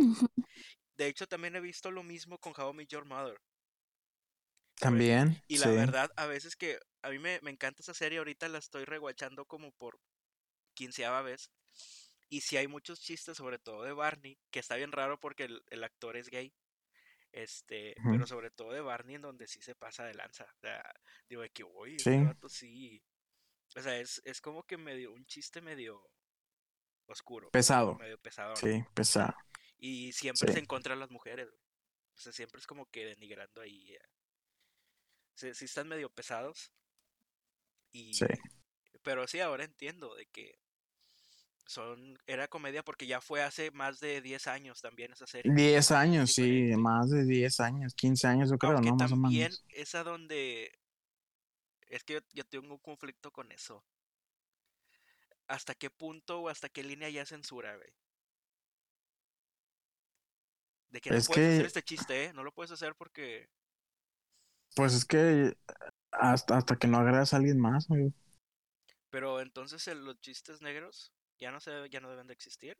De 0.96 1.06
hecho, 1.08 1.28
también 1.28 1.56
he 1.56 1.60
visto 1.60 1.92
lo 1.92 2.02
mismo 2.02 2.40
con 2.40 2.54
How 2.58 2.72
I 2.72 2.78
Met 2.78 2.90
Your 2.90 3.06
Mother. 3.06 3.40
También. 4.80 5.40
Y 5.48 5.58
sí. 5.58 5.66
la 5.66 5.72
verdad, 5.72 6.12
a 6.16 6.26
veces 6.26 6.56
que 6.56 6.80
a 7.02 7.10
mí 7.10 7.20
me, 7.20 7.40
me 7.42 7.52
encanta 7.52 7.82
esa 7.82 7.94
serie, 7.94 8.18
ahorita 8.20 8.48
la 8.50 8.58
estoy 8.58 8.86
rewatchando 8.86 9.46
como 9.46 9.72
por 9.74 10.00
quinceava 10.74 11.22
vez. 11.22 11.52
Y 12.30 12.42
si 12.42 12.58
hay 12.58 12.68
muchos 12.68 13.00
chistes, 13.00 13.38
sobre 13.38 13.58
todo 13.60 13.84
de 13.84 13.94
Barney, 13.94 14.38
que 14.52 14.60
está 14.60 14.76
bien 14.76 14.92
raro 14.92 15.20
porque 15.20 15.44
el, 15.46 15.64
el 15.70 15.84
actor 15.84 16.18
es 16.18 16.30
gay. 16.30 16.54
Este, 17.32 17.96
pero 18.04 18.26
sobre 18.26 18.50
todo 18.52 18.72
de 18.72 18.82
Barney, 18.82 19.16
en 19.16 19.22
donde 19.22 19.48
sí 19.48 19.62
se 19.62 19.76
pasa 19.76 20.06
de 20.06 20.14
lanza. 20.14 20.44
O 20.46 20.60
sea, 20.60 20.84
digo 21.30 21.42
de 21.42 21.50
que, 21.52 21.64
Sí. 21.64 21.96
este 21.96 22.24
vato 22.24 22.50
sí. 22.50 23.04
O 23.76 23.82
sea, 23.82 23.98
es, 24.00 24.22
es 24.26 24.42
como 24.42 24.64
que 24.64 24.78
medio, 24.78 25.14
un 25.14 25.26
chiste 25.26 25.62
medio 25.62 26.10
oscuro. 27.06 27.50
Pesado. 27.52 27.96
Medio 27.96 28.18
pesado. 28.18 28.56
Sí, 28.56 28.84
pesado. 28.94 29.36
Y 29.78 30.12
siempre 30.14 30.48
Sí. 30.48 30.54
se 30.56 30.60
encuentra 30.60 30.96
las 30.96 31.12
mujeres. 31.12 31.48
O 32.16 32.20
sea, 32.20 32.32
siempre 32.34 32.60
es 32.60 32.68
como 32.68 32.88
que 32.88 33.06
denigrando 33.06 33.62
ahí. 33.62 33.94
eh. 33.94 34.02
Sí, 35.36 35.54
sí 35.54 35.66
están 35.66 35.88
medio 35.88 36.10
pesados. 36.10 36.74
Y, 37.98 38.14
Sí. 38.14 38.26
Pero 39.04 39.26
sí, 39.28 39.40
ahora 39.40 39.64
entiendo 39.64 40.14
de 40.16 40.26
que 40.28 40.58
son 41.66 42.18
era 42.28 42.48
comedia 42.48 42.84
porque 42.84 43.08
ya 43.08 43.20
fue 43.22 43.42
hace 43.44 43.72
más 43.72 44.00
de 44.00 44.22
10 44.22 44.48
años 44.48 44.82
también 44.82 45.12
esa 45.14 45.28
serie. 45.28 45.52
10 45.54 45.92
años, 45.92 46.32
sí, 46.34 46.72
más 46.78 47.10
de 47.10 47.24
10 47.26 47.60
años, 47.60 47.94
15 47.94 48.28
años 48.28 48.50
yo 48.50 48.58
creo, 48.58 48.74
Aunque 48.74 48.90
¿no? 48.90 48.96
Más 48.98 49.12
o 49.12 49.16
también 49.16 49.44
menos. 49.52 49.66
es 49.70 49.96
a 49.96 50.04
donde... 50.04 50.72
Es 51.90 52.04
que 52.04 52.16
yo, 52.16 52.20
yo 52.34 52.44
tengo 52.46 52.74
un 52.74 52.80
conflicto 52.82 53.32
con 53.32 53.52
eso. 53.52 53.84
¿Hasta 55.48 55.74
qué 55.74 55.90
punto 55.90 56.42
o 56.42 56.50
hasta 56.50 56.68
qué 56.68 56.84
línea 56.84 57.10
ya 57.10 57.26
censura, 57.26 57.76
güey? 57.78 57.90
De 60.90 61.02
que 61.02 61.10
no 61.12 61.18
Es 61.18 61.28
puedes 61.28 61.46
hacer 61.48 61.62
que- 61.62 61.68
este 61.68 61.84
chiste, 61.84 62.24
¿eh? 62.26 62.34
No 62.34 62.44
lo 62.44 62.52
puedes 62.54 62.72
hacer 62.72 62.96
porque... 62.96 63.50
Pues 64.76 64.94
es 64.94 65.06
que 65.06 65.58
hasta, 66.12 66.58
hasta 66.58 66.76
que 66.78 66.88
no 66.88 66.98
agregas 66.98 67.34
a 67.34 67.38
alguien 67.38 67.60
más, 67.60 67.88
güey. 67.88 68.14
Pero 69.10 69.40
entonces 69.42 69.88
el- 69.88 70.04
los 70.06 70.20
chistes 70.20 70.62
negros 70.62 71.12
ya 71.40 71.52
no 71.52 71.60
se 71.60 71.72
debe- 71.72 71.90
ya 71.90 72.00
no 72.00 72.10
deben 72.10 72.28
de 72.28 72.34
existir. 72.34 72.78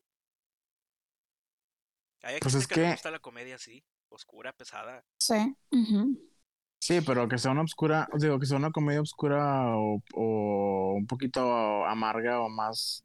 Hay 2.24 2.40
Pues 2.40 2.56
es 2.56 2.68
que, 2.68 2.76
le 2.76 2.82
que- 2.88 2.92
gusta 2.92 3.12
la 3.12 3.20
comedia 3.20 3.56
así, 3.56 3.84
oscura, 4.10 4.54
pesada. 4.54 5.04
Sí. 5.20 5.56
ujú. 5.72 6.20
Sí, 6.80 7.02
pero 7.02 7.28
que 7.28 7.38
sea 7.38 7.52
una 7.52 7.62
obscura, 7.62 8.08
digo, 8.20 8.40
que 8.40 8.46
sea 8.46 8.58
una 8.58 8.72
comedia 8.72 9.02
obscura 9.02 9.76
o, 9.78 10.02
o 10.14 10.94
un 10.96 11.08
poquito 11.08 11.86
amarga 11.86 12.40
o 12.42 12.50
más, 12.50 13.04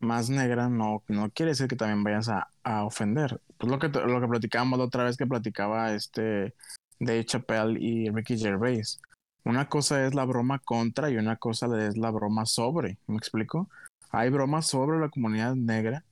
más 0.00 0.28
negra 0.30 0.68
no, 0.68 1.02
no 1.08 1.30
quiere 1.30 1.50
decir 1.52 1.68
que 1.68 1.76
también 1.76 2.02
vayas 2.02 2.28
a, 2.28 2.48
a 2.64 2.84
ofender. 2.84 3.40
Pues 3.56 3.70
lo 3.70 3.78
que, 3.78 3.88
lo 3.88 4.20
que 4.20 4.28
platicábamos 4.28 4.78
la 4.78 4.84
otra 4.86 5.04
vez 5.04 5.16
que 5.16 5.26
platicaba 5.26 5.94
este 5.94 6.54
Dave 6.98 7.24
Chappelle 7.24 7.78
y 7.80 8.10
Ricky 8.10 8.38
Gervais. 8.38 9.00
Una 9.44 9.68
cosa 9.68 10.06
es 10.06 10.14
la 10.14 10.24
broma 10.24 10.58
contra 10.58 11.10
y 11.10 11.16
una 11.16 11.36
cosa 11.36 11.66
es 11.86 11.96
la 11.96 12.10
broma 12.10 12.46
sobre. 12.46 12.98
¿Me 13.06 13.16
explico? 13.16 13.68
Hay 14.10 14.30
bromas 14.30 14.66
sobre 14.66 14.98
la 14.98 15.08
comunidad 15.08 15.54
negra. 15.54 16.04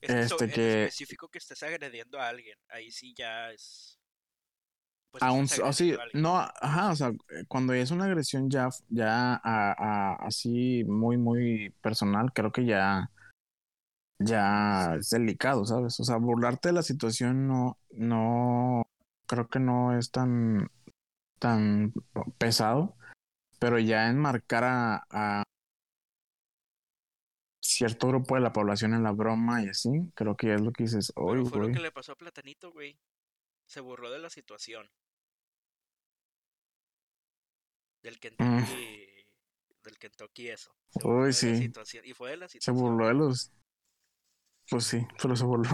Es 0.00 0.32
que, 0.34 0.44
Este 0.44 0.50
que- 0.54 0.82
específico 0.84 1.28
que 1.28 1.38
estés 1.38 1.62
agrediendo 1.62 2.20
a 2.20 2.28
alguien, 2.28 2.56
ahí 2.68 2.90
sí 2.90 3.14
ya 3.16 3.50
es. 3.50 3.98
Pues 5.10 5.22
Aún, 5.22 5.44
estás 5.44 5.60
o 5.60 5.72
sí, 5.72 5.92
a 5.92 5.98
no, 6.12 6.36
ajá, 6.36 6.90
o 6.90 6.96
sea, 6.96 7.10
cuando 7.48 7.72
es 7.72 7.90
una 7.90 8.04
agresión 8.04 8.50
ya, 8.50 8.68
ya 8.88 9.34
a- 9.34 9.72
a- 9.72 10.16
así 10.26 10.84
muy, 10.84 11.16
muy 11.16 11.70
personal, 11.80 12.32
creo 12.32 12.52
que 12.52 12.64
ya, 12.66 13.10
ya 14.18 14.94
es 14.98 15.10
delicado, 15.10 15.64
¿sabes? 15.64 15.98
O 16.00 16.04
sea, 16.04 16.16
burlarte 16.16 16.68
de 16.68 16.74
la 16.74 16.82
situación 16.82 17.46
no, 17.48 17.78
no, 17.92 18.85
creo 19.26 19.48
que 19.48 19.58
no 19.58 19.96
es 19.98 20.10
tan, 20.10 20.70
tan 21.38 21.92
pesado, 22.38 22.96
pero 23.58 23.78
ya 23.78 24.08
enmarcar 24.08 24.64
a, 24.64 25.06
a 25.10 25.42
cierto 27.60 28.08
grupo 28.08 28.34
de 28.36 28.40
la 28.40 28.52
población 28.52 28.94
en 28.94 29.02
la 29.02 29.12
broma 29.12 29.62
y 29.62 29.68
así, 29.68 29.90
creo 30.14 30.36
que 30.36 30.48
ya 30.48 30.54
es 30.54 30.60
lo 30.62 30.72
que 30.72 30.84
dices, 30.84 31.12
uy, 31.16 31.44
fue 31.44 31.58
lo 31.58 31.64
güey. 31.64 31.74
que 31.74 31.80
le 31.80 31.92
pasó 31.92 32.12
a 32.12 32.16
Platanito, 32.16 32.72
güey. 32.72 32.98
Se 33.66 33.80
burló 33.80 34.10
de 34.10 34.20
la 34.20 34.30
situación. 34.30 34.88
Del 38.02 38.18
Kentucky. 38.20 39.08
Del 39.82 39.98
Kentucky 39.98 40.48
eso. 40.50 40.70
Se 40.90 41.00
Mm. 41.06 41.10
Uy, 41.10 41.20
de 41.22 41.26
la 41.26 41.32
sí. 41.32 41.56
situación, 41.56 42.04
Y 42.06 42.12
fue 42.12 42.30
de 42.30 42.36
la 42.36 42.48
Se 42.48 42.52
situación. 42.60 42.76
burló 42.76 43.08
de 43.08 43.14
los. 43.14 43.50
Pues 44.70 44.84
sí, 44.84 45.06
pero 45.20 45.36
se 45.36 45.44
burló. 45.44 45.68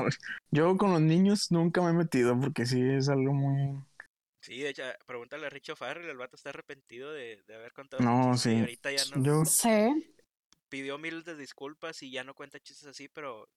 Yo 0.51 0.77
con 0.77 0.93
los 0.93 1.01
niños 1.01 1.51
nunca 1.51 1.81
me 1.83 1.91
he 1.91 1.95
metido 1.95 2.39
porque 2.39 2.67
sí 2.67 2.81
es 2.83 3.09
algo 3.09 3.33
muy. 3.33 3.83
Sí, 4.41 4.59
de 4.59 4.71
hecho, 4.71 4.83
pregúntale 5.07 5.47
a 5.47 5.51
Richo 5.51 5.77
Farrell, 5.77 6.11
el 6.11 6.17
vato 6.17 6.37
está 6.37 6.51
arrepentido 6.51 7.13
de, 7.13 7.43
de 7.47 7.55
haber 7.55 7.73
contado 7.73 8.03
No, 8.03 8.37
sí. 8.37 8.59
ahorita 8.59 8.91
ya 8.91 9.05
no 9.17 9.25
Yo, 9.25 9.45
Sí. 9.45 10.15
pidió 10.69 10.99
miles 10.99 11.25
de 11.25 11.37
disculpas 11.37 12.03
y 12.03 12.11
ya 12.11 12.25
no 12.25 12.35
cuenta 12.35 12.59
chistes 12.59 12.89
así, 12.89 13.09
pero 13.09 13.49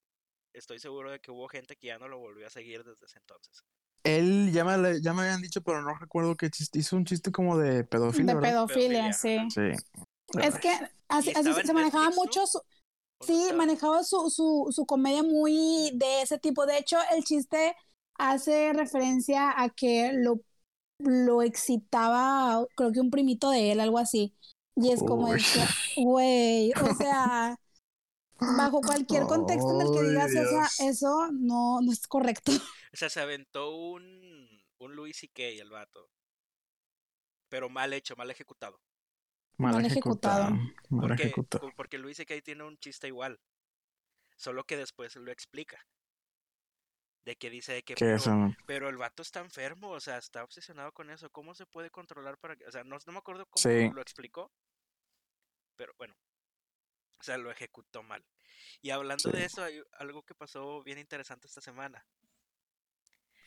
estoy 0.53 0.79
seguro 0.79 1.11
de 1.11 1.19
que 1.19 1.31
hubo 1.31 1.47
gente 1.47 1.75
que 1.75 1.87
ya 1.87 1.97
no 1.97 2.07
lo 2.07 2.19
volvió 2.19 2.45
a 2.45 2.51
seguir 2.51 2.83
desde 2.83 3.05
ese 3.05 3.17
entonces. 3.17 3.63
él 4.03 4.51
ya 4.53 4.63
me, 4.63 5.01
ya 5.01 5.13
me 5.13 5.23
habían 5.23 5.41
dicho, 5.41 5.61
pero 5.61 5.81
no 5.81 5.95
recuerdo 5.97 6.35
qué 6.35 6.49
chiste. 6.51 6.79
Hizo 6.79 6.95
un 6.95 7.05
chiste 7.05 7.31
como 7.31 7.57
de 7.57 7.83
pedofilia, 7.83 8.35
De 8.35 8.41
pedofilia, 8.41 9.11
Pedofilia, 9.11 9.13
sí. 9.13 9.39
Sí. 9.49 10.39
Es 10.41 10.55
que 10.59 10.77
así, 11.07 11.33
se 11.33 11.73
manejaba 11.73 12.11
mucho 12.11 12.45
su, 12.45 12.59
¿O 12.59 12.61
no 12.61 12.74
Sí, 13.21 13.49
manejaba 13.55 14.03
su, 14.03 14.29
su, 14.29 14.67
su 14.71 14.85
comedia 14.85 15.23
muy 15.23 15.91
de 15.95 16.21
ese 16.21 16.37
tipo. 16.37 16.65
De 16.65 16.77
hecho, 16.77 16.97
el 17.11 17.23
chiste 17.23 17.75
hace 18.17 18.73
referencia 18.73 19.53
a 19.59 19.69
que 19.69 20.11
lo, 20.13 20.41
lo 20.99 21.41
excitaba, 21.41 22.65
creo 22.75 22.91
que 22.91 22.99
un 22.99 23.09
primito 23.11 23.49
de 23.49 23.71
él, 23.71 23.79
algo 23.79 23.97
así. 23.97 24.35
Y 24.75 24.91
es 24.91 24.99
como 25.01 25.27
güey, 25.97 26.71
o 26.73 26.95
sea, 26.95 27.55
bajo 28.39 28.81
cualquier 28.81 29.23
contexto 29.23 29.71
en 29.73 29.81
el 29.81 29.93
que 29.93 30.09
digas 30.09 30.31
esa- 30.31 30.49
Dios. 30.49 30.79
eso, 30.81 31.29
no, 31.31 31.81
no 31.81 31.91
es 31.91 32.07
correcto. 32.07 32.51
O 32.93 32.97
sea, 32.97 33.09
se 33.09 33.19
aventó 33.19 33.75
un, 33.75 34.63
un 34.79 34.95
Louis 34.95 35.17
C.K. 35.17 35.43
el 35.61 35.69
vato. 35.69 36.09
Pero 37.49 37.69
mal 37.69 37.91
hecho, 37.93 38.15
mal 38.15 38.31
ejecutado. 38.31 38.79
Mal, 39.57 39.73
Mal 39.75 39.85
ejecutado. 39.85 40.43
ejecutado. 40.49 40.73
Mal 40.89 41.07
Porque, 41.07 41.23
ejecutado. 41.23 41.71
porque 41.75 41.97
Louis 41.97 42.17
C.K. 42.17 42.41
tiene 42.41 42.63
un 42.63 42.77
chiste 42.77 43.07
igual. 43.07 43.39
Solo 44.35 44.63
que 44.65 44.75
después 44.77 45.15
lo 45.15 45.31
explica. 45.31 45.85
De 47.23 47.35
que 47.37 47.49
dice 47.49 47.73
de 47.73 47.83
que... 47.83 47.95
Que 47.95 48.05
pero- 48.05 48.15
eso. 48.17 48.55
Pero 48.67 48.89
el 48.89 48.97
vato 48.97 49.21
está 49.23 49.39
enfermo, 49.39 49.89
o 49.91 49.99
sea, 49.99 50.17
está 50.17 50.43
obsesionado 50.43 50.91
con 50.91 51.09
eso. 51.09 51.29
¿Cómo 51.31 51.55
se 51.55 51.65
puede 51.65 51.89
controlar 51.89 52.37
para 52.37 52.55
que.? 52.55 52.67
O 52.67 52.71
sea, 52.71 52.83
no, 52.83 52.97
no 53.05 53.11
me 53.13 53.17
acuerdo 53.19 53.45
cómo 53.47 53.61
Sí. 53.61 53.89
lo 53.91 54.01
explicó. 54.01 54.51
Pero 55.75 55.93
bueno. 55.97 56.15
O 57.19 57.23
sea, 57.23 57.37
lo 57.37 57.49
ejecutó 57.49 58.03
mal. 58.03 58.23
Y 58.81 58.89
hablando 58.91 59.31
de 59.31 59.45
eso, 59.45 59.63
hay 59.63 59.81
algo 59.93 60.21
que 60.23 60.35
pasó 60.35 60.83
bien 60.83 60.99
interesante 60.99 61.47
esta 61.47 61.61
semana. 61.61 62.05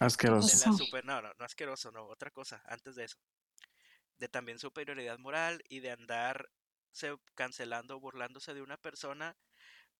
Asqueroso. 0.00 0.48
De 0.48 0.54
la 0.66 0.74
Eso. 0.74 0.84
super. 0.84 1.04
No, 1.04 1.20
no, 1.22 1.32
no 1.38 1.44
asqueroso, 1.44 1.90
no. 1.92 2.04
Otra 2.06 2.30
cosa, 2.30 2.62
antes 2.66 2.94
de 2.96 3.04
eso. 3.04 3.18
De 4.18 4.28
también 4.28 4.58
superioridad 4.58 5.18
moral 5.18 5.62
y 5.68 5.80
de 5.80 5.90
andar 5.92 6.50
se- 6.92 7.16
cancelando, 7.34 8.00
burlándose 8.00 8.54
de 8.54 8.62
una 8.62 8.76
persona, 8.76 9.36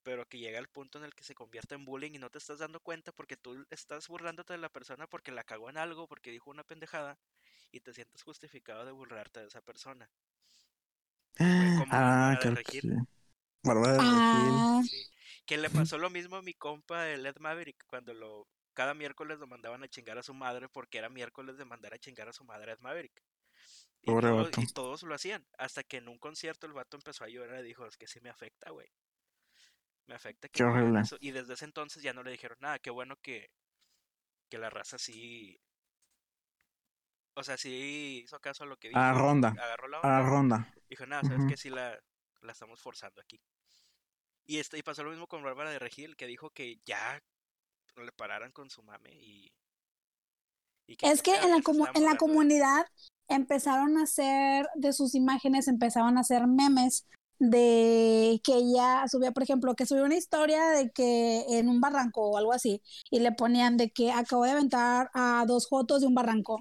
pero 0.02 0.28
que 0.28 0.38
llega 0.38 0.58
al 0.58 0.68
punto 0.68 0.98
en 0.98 1.04
el 1.04 1.14
que 1.14 1.24
se 1.24 1.34
convierte 1.34 1.74
en 1.76 1.84
bullying 1.84 2.12
y 2.14 2.18
no 2.18 2.30
te 2.30 2.38
estás 2.38 2.58
dando 2.60 2.80
cuenta 2.80 3.12
porque 3.12 3.36
tú 3.36 3.66
estás 3.70 4.08
burlándote 4.08 4.54
de 4.54 4.58
la 4.60 4.70
persona 4.70 5.06
porque 5.08 5.32
la 5.32 5.44
cagó 5.44 5.70
en 5.70 5.78
algo, 5.78 6.08
porque 6.08 6.30
dijo 6.32 6.50
una 6.50 6.64
pendejada 6.64 7.18
y 7.72 7.80
te 7.80 7.94
sientes 7.94 8.22
justificado 8.22 8.84
de 8.86 8.92
burlarte 8.92 9.40
de 9.40 9.46
esa 9.48 9.62
persona. 9.62 10.10
Ah, 11.90 12.40
de 12.42 12.52
creo 12.52 12.64
que 12.64 12.72
sí. 12.72 12.88
Ah, 13.96 14.62
Sí. 14.82 15.08
Que 15.46 15.56
le 15.58 15.70
pasó 15.70 15.98
lo 15.98 16.10
mismo 16.10 16.36
a 16.36 16.42
mi 16.42 16.54
compa, 16.54 17.08
el 17.10 17.26
Ed 17.26 17.36
Maverick, 17.38 17.84
cuando 17.86 18.14
lo 18.14 18.48
cada 18.74 18.94
miércoles 18.94 19.38
lo 19.40 19.46
mandaban 19.48 19.82
a 19.82 19.88
chingar 19.88 20.18
a 20.18 20.22
su 20.22 20.34
madre 20.34 20.68
porque 20.68 20.98
era 20.98 21.08
miércoles 21.08 21.58
de 21.58 21.64
mandar 21.64 21.94
a 21.94 21.98
chingar 21.98 22.28
a 22.28 22.32
su 22.32 22.44
madre 22.44 22.70
a 22.72 22.74
Ed 22.74 22.80
Maverick. 22.80 23.22
Y, 24.02 24.06
Pobre 24.06 24.28
todo- 24.28 24.44
vato. 24.44 24.60
y 24.60 24.66
todos 24.68 25.02
lo 25.02 25.14
hacían. 25.14 25.46
Hasta 25.58 25.82
que 25.84 25.96
en 25.98 26.08
un 26.08 26.18
concierto 26.18 26.66
el 26.66 26.72
vato 26.72 26.96
empezó 26.96 27.24
a 27.24 27.28
llorar 27.28 27.64
y 27.64 27.68
dijo, 27.68 27.86
es 27.86 27.96
que 27.96 28.06
sí 28.06 28.20
me 28.20 28.30
afecta, 28.30 28.70
güey. 28.70 28.88
Me 30.06 30.14
afecta 30.14 30.48
que 30.48 30.52
Qué 30.58 30.62
me 30.64 30.70
hagan 30.70 30.82
horrible. 30.84 31.00
eso". 31.02 31.16
Y 31.20 31.32
desde 31.32 31.54
ese 31.54 31.64
entonces 31.64 32.02
ya 32.02 32.12
no 32.14 32.22
le 32.22 32.30
dijeron 32.30 32.56
nada. 32.60 32.78
Qué 32.78 32.90
bueno 32.90 33.16
que, 33.20 33.50
que 34.48 34.58
la 34.58 34.70
raza 34.70 34.98
sí... 34.98 35.60
O 37.34 37.44
sea, 37.44 37.56
sí 37.56 38.22
hizo 38.24 38.40
caso 38.40 38.64
a 38.64 38.66
lo 38.66 38.76
que 38.78 38.88
dijo. 38.88 38.98
A 38.98 39.12
ronda. 39.12 39.50
Agarró 39.50 39.88
la 39.88 39.98
A 40.00 40.08
la 40.08 40.18
onda. 40.20 40.28
ronda. 40.30 40.74
Dijo, 40.88 41.06
nada, 41.06 41.22
sabes 41.22 41.38
Ujú. 41.40 41.48
que 41.48 41.56
sí 41.56 41.70
la, 41.70 41.96
la 42.40 42.52
estamos 42.52 42.80
forzando 42.80 43.20
aquí. 43.20 43.40
Y, 44.46 44.58
este, 44.58 44.78
y 44.78 44.82
pasó 44.82 45.04
lo 45.04 45.10
mismo 45.10 45.26
con 45.28 45.42
Bárbara 45.44 45.70
de 45.70 45.78
Regil, 45.78 46.16
que 46.16 46.26
dijo 46.26 46.50
que 46.50 46.80
ya 46.84 47.22
le 47.96 48.12
pararan 48.12 48.50
con 48.52 48.70
su 48.70 48.82
mame 48.82 49.10
y... 49.12 49.52
y 50.88 50.96
Es 51.02 51.22
que 51.22 51.34
en 51.36 51.50
la, 51.50 51.58
comu- 51.58 51.90
en 51.94 52.04
la 52.04 52.16
comunidad 52.16 52.86
empezaron 53.28 53.98
a 53.98 54.02
hacer 54.04 54.66
de 54.74 54.92
sus 54.92 55.14
imágenes, 55.14 55.68
empezaron 55.68 56.16
a 56.16 56.22
hacer 56.22 56.46
memes 56.46 57.06
de 57.38 58.40
que 58.42 58.54
ella 58.54 59.04
subía, 59.06 59.30
por 59.30 59.44
ejemplo, 59.44 59.76
que 59.76 59.86
subió 59.86 60.04
una 60.04 60.16
historia 60.16 60.70
de 60.70 60.90
que 60.90 61.44
en 61.50 61.68
un 61.68 61.80
barranco 61.80 62.22
o 62.30 62.36
algo 62.36 62.52
así, 62.52 62.82
y 63.10 63.20
le 63.20 63.30
ponían 63.32 63.76
de 63.76 63.90
que 63.90 64.10
acabo 64.10 64.44
de 64.44 64.50
aventar 64.50 65.10
a 65.14 65.44
dos 65.46 65.68
jotos 65.68 66.00
de 66.00 66.08
un 66.08 66.14
barranco. 66.14 66.58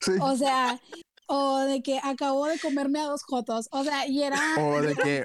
Sí. 0.00 0.12
O 0.20 0.36
sea, 0.36 0.80
o 1.28 1.58
de 1.58 1.82
que 1.82 2.00
acabo 2.02 2.46
de 2.46 2.58
comerme 2.58 3.00
a 3.00 3.04
dos 3.04 3.22
jotos. 3.22 3.68
O 3.70 3.84
sea, 3.84 4.06
y 4.08 4.22
era... 4.22 4.40
O 4.58 4.80
de 4.80 4.96
que 4.96 5.24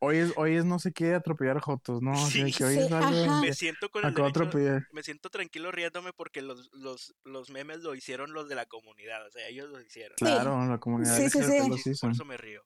hoy 0.00 0.18
es, 0.18 0.32
hoy 0.36 0.56
es 0.56 0.64
no 0.64 0.78
sé 0.78 0.92
qué 0.92 1.14
atropellar 1.14 1.60
jotos, 1.60 2.02
¿no? 2.02 2.14
Sí, 2.16 2.52
que 2.54 2.64
hoy 2.64 2.76
sí, 2.76 2.80
es 2.80 2.92
algo. 2.92 3.34
Me 3.40 3.52
siento 3.52 3.90
con 3.90 4.04
el 4.04 4.10
acabo 4.10 4.28
de 4.28 4.32
derecho, 4.32 4.48
atropellar. 4.48 4.82
me 4.90 5.02
siento 5.02 5.30
tranquilo 5.30 5.72
riéndome 5.72 6.12
porque 6.12 6.42
los, 6.42 6.70
los, 6.72 7.14
los 7.24 7.50
memes 7.50 7.80
lo 7.80 7.94
hicieron 7.94 8.32
los 8.32 8.48
de 8.48 8.54
la 8.56 8.66
comunidad, 8.66 9.26
o 9.26 9.30
sea, 9.30 9.46
ellos 9.48 9.70
lo 9.70 9.80
hicieron. 9.80 10.16
Claro, 10.16 10.66
la 10.66 10.78
comunidad 10.78 11.16
Sí, 11.16 11.30
sí, 11.30 11.42
sí. 11.42 11.68
los 11.68 11.86
Y 11.86 11.90
hizo. 11.90 12.06
por 12.06 12.12
eso 12.12 12.24
me 12.24 12.36
río. 12.36 12.62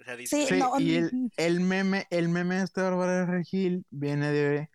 O 0.00 0.04
sea, 0.04 0.16
dice 0.16 0.46
Sí, 0.46 0.46
no, 0.58 0.78
y 0.78 0.96
el, 0.96 1.10
mm, 1.12 1.28
el 1.36 1.60
meme, 1.60 2.06
el 2.10 2.28
meme 2.28 2.56
de 2.56 2.64
este 2.64 2.82
Bárbara 2.82 3.20
de 3.20 3.26
Regil 3.26 3.86
viene 3.90 4.30
de, 4.30 4.70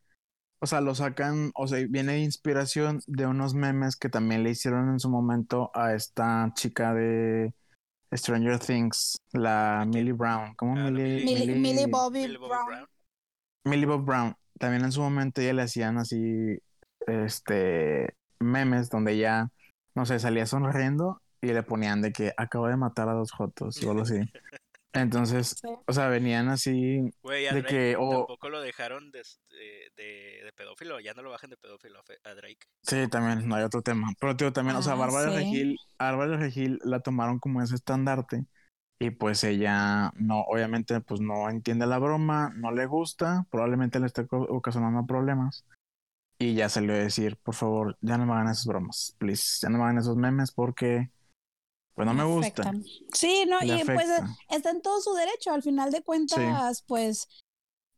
o 0.59 0.67
sea, 0.67 0.81
lo 0.81 0.95
sacan, 0.95 1.51
o 1.55 1.67
sea, 1.67 1.85
viene 1.89 2.13
de 2.13 2.19
inspiración 2.21 3.01
de 3.07 3.27
unos 3.27 3.53
memes 3.55 3.95
que 3.97 4.09
también 4.09 4.43
le 4.43 4.51
hicieron 4.51 4.89
en 4.89 4.99
su 4.99 5.09
momento 5.09 5.71
a 5.75 5.93
esta 5.95 6.51
chica 6.55 6.93
de 6.93 7.53
Stranger 8.13 8.59
Things, 8.59 9.17
la 9.31 9.85
Millie 9.87 10.11
Brown, 10.13 10.53
¿cómo 10.55 10.73
Ah, 10.77 10.83
Millie? 10.89 11.23
Millie- 11.23 11.35
Millie, 11.47 11.59
Millie 11.59 11.85
Bobby, 11.87 12.19
Millie 12.21 12.37
Bobby 12.37 12.49
Brown. 12.49 12.65
Brown. 12.67 12.87
Millie 13.65 13.85
Bob 13.85 14.05
Brown. 14.05 14.35
También 14.59 14.83
en 14.83 14.91
su 14.91 15.01
momento 15.01 15.41
ella 15.41 15.53
le 15.53 15.61
hacían 15.63 15.97
así, 15.97 16.57
este, 17.07 18.13
memes 18.39 18.89
donde 18.89 19.13
ella, 19.13 19.49
no 19.95 20.05
sé, 20.05 20.19
salía 20.19 20.45
sonriendo 20.45 21.21
y 21.41 21.47
le 21.47 21.63
ponían 21.63 22.01
de 22.01 22.11
que 22.11 22.33
acabo 22.37 22.67
de 22.67 22.77
matar 22.77 23.09
a 23.09 23.13
dos 23.13 23.31
jotos 23.31 23.81
o 23.83 23.89
algo 23.91 24.03
así. 24.03 24.19
Entonces, 24.93 25.55
Sí. 25.61 25.69
o 25.85 25.93
sea, 25.93 26.07
venían 26.09 26.49
así 26.49 26.99
Güey, 27.23 27.45
de 27.45 27.49
Drake 27.61 27.67
que, 27.67 27.95
o, 27.97 28.09
tampoco 28.09 28.49
lo 28.49 28.61
dejaron 28.61 29.11
de, 29.11 29.23
de, 29.95 30.51
pedófilo, 30.55 30.99
ya 30.99 31.13
no 31.13 31.21
lo 31.21 31.31
bajan 31.31 31.49
de 31.49 31.57
pedófilo 31.57 32.01
a 32.23 32.33
Drake. 32.33 32.67
Sí, 32.83 33.07
también, 33.09 33.47
no 33.47 33.55
hay 33.55 33.63
otro 33.63 33.81
tema. 33.81 34.09
Pero 34.19 34.35
tío, 34.35 34.51
también, 34.51 34.75
o 34.77 34.81
sea, 34.81 34.93
Ah, 34.93 34.97
Bárbara 34.97 35.29
sí. 35.29 35.35
Regil, 35.37 35.77
a 35.97 36.11
Bárbara 36.11 36.37
Regil 36.37 36.79
la 36.83 36.99
tomaron 36.99 37.39
como 37.39 37.61
ese 37.61 37.75
estandarte 37.75 38.45
y 38.99 39.11
pues 39.11 39.43
ella 39.43 40.11
no, 40.15 40.41
obviamente, 40.41 40.99
pues 41.01 41.21
no 41.21 41.49
entiende 41.49 41.87
la 41.87 41.97
broma, 41.97 42.53
no 42.55 42.71
le 42.71 42.85
gusta, 42.85 43.45
probablemente 43.49 43.99
le 43.99 44.07
esté 44.07 44.27
co- 44.27 44.45
ocasionando 44.49 45.05
problemas 45.05 45.65
y 46.37 46.53
ya 46.55 46.69
salió 46.69 46.93
a 46.93 46.97
decir, 46.97 47.37
por 47.37 47.55
favor, 47.55 47.97
ya 48.01 48.17
no 48.17 48.25
me 48.25 48.33
hagan 48.33 48.49
esas 48.49 48.65
bromas, 48.65 49.15
please, 49.19 49.59
ya 49.61 49.69
no 49.69 49.77
me 49.77 49.85
hagan 49.85 49.99
esos 49.99 50.17
memes 50.17 50.51
porque, 50.51 51.09
pues 51.95 52.05
no 52.05 52.13
me 52.13 52.23
gusta. 52.23 52.71
Sí, 53.13 53.45
no, 53.47 53.59
le 53.59 53.79
y 53.79 53.83
pues 53.83 54.07
está 54.49 54.69
en 54.71 54.81
todo 54.81 55.01
su 55.01 55.13
derecho. 55.13 55.51
Al 55.51 55.63
final 55.63 55.91
de 55.91 56.01
cuentas, 56.01 56.83
pues 56.87 57.27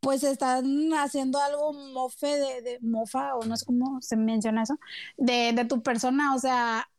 pues 0.03 0.21
están 0.23 0.93
haciendo 0.93 1.39
algo 1.39 1.71
mofe 1.71 2.27
de, 2.27 2.61
de 2.61 2.79
mofa, 2.81 3.35
o 3.35 3.45
no 3.45 3.55
sé 3.55 3.65
cómo 3.65 4.01
se 4.01 4.17
menciona 4.17 4.63
eso, 4.63 4.77
de, 5.15 5.53
de 5.53 5.63
tu 5.63 5.81
persona, 5.81 6.35
o 6.35 6.39
sea, 6.39 6.89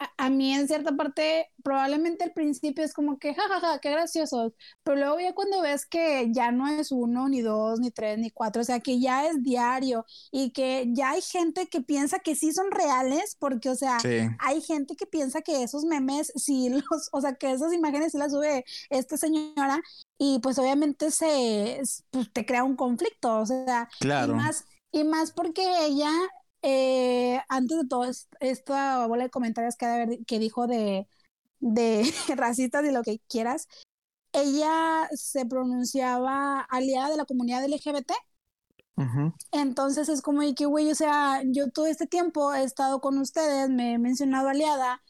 a, 0.00 0.26
a 0.26 0.30
mí 0.30 0.52
en 0.54 0.66
cierta 0.68 0.92
parte, 0.96 1.46
probablemente 1.62 2.24
al 2.24 2.32
principio 2.32 2.84
es 2.84 2.94
como 2.94 3.18
que, 3.20 3.34
jajaja, 3.34 3.78
qué 3.80 3.90
gracioso, 3.92 4.54
pero 4.82 4.96
luego 4.98 5.20
ya 5.20 5.34
cuando 5.34 5.62
ves 5.62 5.86
que 5.86 6.28
ya 6.32 6.52
no 6.52 6.66
es 6.68 6.92
uno, 6.92 7.28
ni 7.28 7.42
dos, 7.42 7.80
ni 7.80 7.92
tres, 7.92 8.18
ni 8.18 8.30
cuatro, 8.32 8.62
o 8.62 8.64
sea, 8.64 8.80
que 8.80 9.00
ya 9.00 9.26
es 9.28 9.42
diario 9.44 10.06
y 10.32 10.52
que 10.52 10.86
ya 10.92 11.10
hay 11.12 11.22
gente 11.22 11.68
que 11.68 11.82
piensa 11.82 12.18
que 12.20 12.34
sí 12.36 12.52
son 12.52 12.70
reales, 12.72 13.36
porque, 13.38 13.70
o 13.70 13.76
sea, 13.76 14.02
Sí. 14.02 14.08
hay 14.38 14.62
gente 14.62 14.96
que 14.96 15.06
piensa 15.06 15.42
que 15.42 15.62
esos 15.62 15.84
memes, 15.84 16.32
sí 16.36 16.70
los, 16.90 17.08
o 17.12 17.20
sea, 17.20 17.34
que 17.34 17.52
esas 17.52 17.72
imágenes 17.72 18.12
sí 18.12 18.18
las 18.18 18.32
sube 18.32 18.64
esta 18.90 19.16
señora 19.16 19.80
y 20.18 20.38
pues 20.40 20.58
obviamente 20.58 21.10
se, 21.10 21.80
pues, 22.10 22.32
te 22.32 22.46
crea 22.46 22.64
un 22.64 22.76
conflicto, 22.76 23.38
o 23.40 23.46
sea, 23.46 23.88
Claro. 23.98 24.32
y 24.32 24.34
más, 24.34 24.64
y 24.92 25.04
más 25.04 25.32
porque 25.32 25.62
ella, 25.86 26.10
eh, 26.62 27.40
antes 27.48 27.78
de 27.82 27.88
todo 27.88 28.04
es- 28.04 28.28
esta 28.40 29.06
bola 29.06 29.24
de 29.24 29.30
comentarios 29.30 29.76
que, 29.76 29.86
haber- 29.86 30.24
que 30.26 30.38
dijo 30.38 30.66
de, 30.66 31.06
de 31.60 32.02
racistas 32.36 32.84
y 32.84 32.92
lo 32.92 33.02
que 33.02 33.20
quieras, 33.28 33.68
ella 34.32 35.08
se 35.14 35.46
pronunciaba 35.46 36.60
aliada 36.60 37.10
de 37.10 37.16
la 37.16 37.24
comunidad 37.24 37.64
LGBT. 37.64 38.14
Entonces 39.52 40.08
es 40.08 40.22
como 40.22 40.42
que, 40.54 40.66
güey, 40.66 40.90
o 40.90 40.94
sea, 40.94 41.42
yo 41.46 41.70
todo 41.70 41.86
este 41.86 42.06
tiempo 42.06 42.52
he 42.54 42.62
estado 42.64 43.00
con 43.00 43.18
ustedes, 43.18 43.68
me 43.70 43.94
he 43.94 43.98
mencionado 43.98 44.48
aliada, 44.48 45.02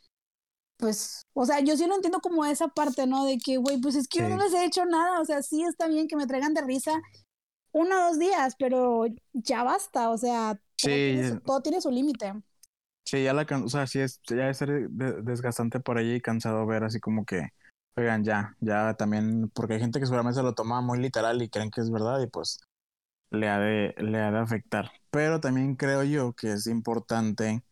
pues, 0.79 1.27
o 1.35 1.45
sea, 1.45 1.61
yo 1.61 1.77
sí 1.77 1.87
lo 1.87 1.95
entiendo 1.97 2.21
como 2.21 2.45
esa 2.47 2.69
parte, 2.69 3.07
¿no? 3.07 3.25
De 3.27 3.39
que, 3.39 3.59
güey, 3.59 3.79
pues 3.81 3.97
es 3.97 4.09
que 4.09 4.21
yo 4.21 4.29
no 4.29 4.37
les 4.45 4.55
he 4.55 4.65
hecho 4.65 4.85
nada, 4.87 5.21
o 5.21 5.25
sea, 5.27 5.43
sí 5.43 5.63
está 5.65 5.89
bien 5.89 6.09
que 6.09 6.17
me 6.17 6.27
traigan 6.27 6.55
de 6.55 6.63
risa 6.63 6.93
uno 7.73 7.97
o 8.01 8.09
dos 8.09 8.19
días, 8.19 8.57
pero 8.59 9.07
ya 9.33 9.63
basta, 9.65 10.11
o 10.11 10.19
sea, 10.19 10.59
todo, 10.81 10.93
Sí, 10.93 11.01
tiene, 11.01 11.25
su, 11.25 11.39
ya- 11.39 11.41
todo 11.41 11.61
tiene 11.63 11.81
su 11.81 11.91
límite. 11.91 12.35
Sí, 13.05 13.25
ya 13.25 13.33
la 13.33 13.43
o 13.65 13.69
sea, 13.69 13.87
sí 13.87 13.99
es, 14.01 14.21
ya 14.29 14.49
es 14.51 14.59
ser 14.59 14.89
desgastante 14.91 15.81
por 15.81 15.99
ella 15.99 16.15
y 16.15 16.21
cansado 16.21 16.65
ver 16.67 16.85
así 16.85 17.01
como 17.01 17.25
que, 17.25 17.49
oigan, 17.97 18.23
ya, 18.25 18.57
ya 18.61 18.95
también, 18.95 19.51
porque 19.51 19.75
hay 19.75 19.81
gente 19.81 19.99
que 19.99 20.07
seguramente 20.07 20.37
se 20.39 20.45
lo 20.45 20.55
toma 20.55 20.81
muy 20.81 20.99
literal 21.01 21.43
y 21.43 21.49
creen 21.51 21.71
que 21.73 21.81
es 21.81 21.91
verdad 21.91 22.21
y 22.21 22.29
pues 22.29 22.61
le 23.31 23.49
ha 23.49 23.59
de, 23.61 23.95
le 23.99 24.19
ha 24.21 24.31
de 24.33 24.39
afectar. 24.41 24.91
Pero 25.11 25.41
también 25.41 25.77
creo 25.77 26.05
yo 26.05 26.35
que 26.35 26.53
es 26.53 26.67
importante 26.69 27.63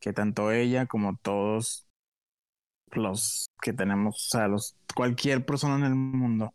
que 0.00 0.12
tanto 0.14 0.52
ella 0.52 0.86
como 0.86 1.16
todos 1.18 1.88
los 2.92 3.50
que 3.62 3.72
tenemos, 3.72 4.16
o 4.26 4.38
sea, 4.38 4.48
los, 4.48 4.76
cualquier 4.94 5.44
persona 5.46 5.76
en 5.76 5.84
el 5.84 5.94
mundo 5.94 6.54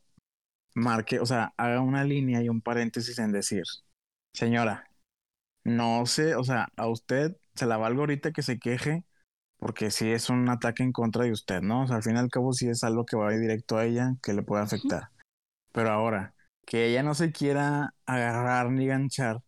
marque, 0.76 1.19
o 1.19 1.26
sea, 1.26 1.53
haga 1.57 1.82
una 1.82 2.03
línea 2.03 2.43
y 2.43 2.49
un 2.49 2.61
paréntesis 2.61 3.17
en 3.19 3.32
decir, 3.32 3.63
señora, 4.34 4.89
no 5.63 6.05
sé, 6.05 6.36
o 6.36 6.43
sea, 6.43 6.69
a 6.78 6.88
usted 6.88 7.38
se 7.55 7.65
la 7.65 7.78
valgo 7.78 8.01
ahorita 8.01 8.32
que 8.32 8.43
se 8.43 8.59
queje, 8.59 9.05
porque 9.57 9.91
sí 9.91 10.11
es 10.11 10.30
un 10.30 10.49
ataque 10.49 10.84
en 10.84 10.91
contra 10.91 11.23
de 11.26 11.32
usted, 11.32 11.61
¿no? 11.61 11.84
O 11.84 11.88
sea, 11.88 11.97
al 11.97 12.03
fin 12.03 12.15
y 12.15 12.19
al 12.19 12.30
cabo 12.30 12.53
sí 12.53 12.69
es 12.69 12.84
algo 12.84 13.05
que 13.05 13.17
va 13.17 13.32
directo 13.32 13.78
a 13.78 13.86
ella, 13.86 14.15
que 14.21 14.34
le 14.34 14.43
puede 14.43 14.63
afectar. 14.63 15.09
Pero 15.71 15.91
ahora, 15.91 16.36
que 16.65 16.88
ella 16.88 17.03
no 17.03 17.15
se 17.15 17.32
quiera 17.32 17.93
agarrar 18.05 18.71
ni 18.71 18.88
ganchar 18.88 19.41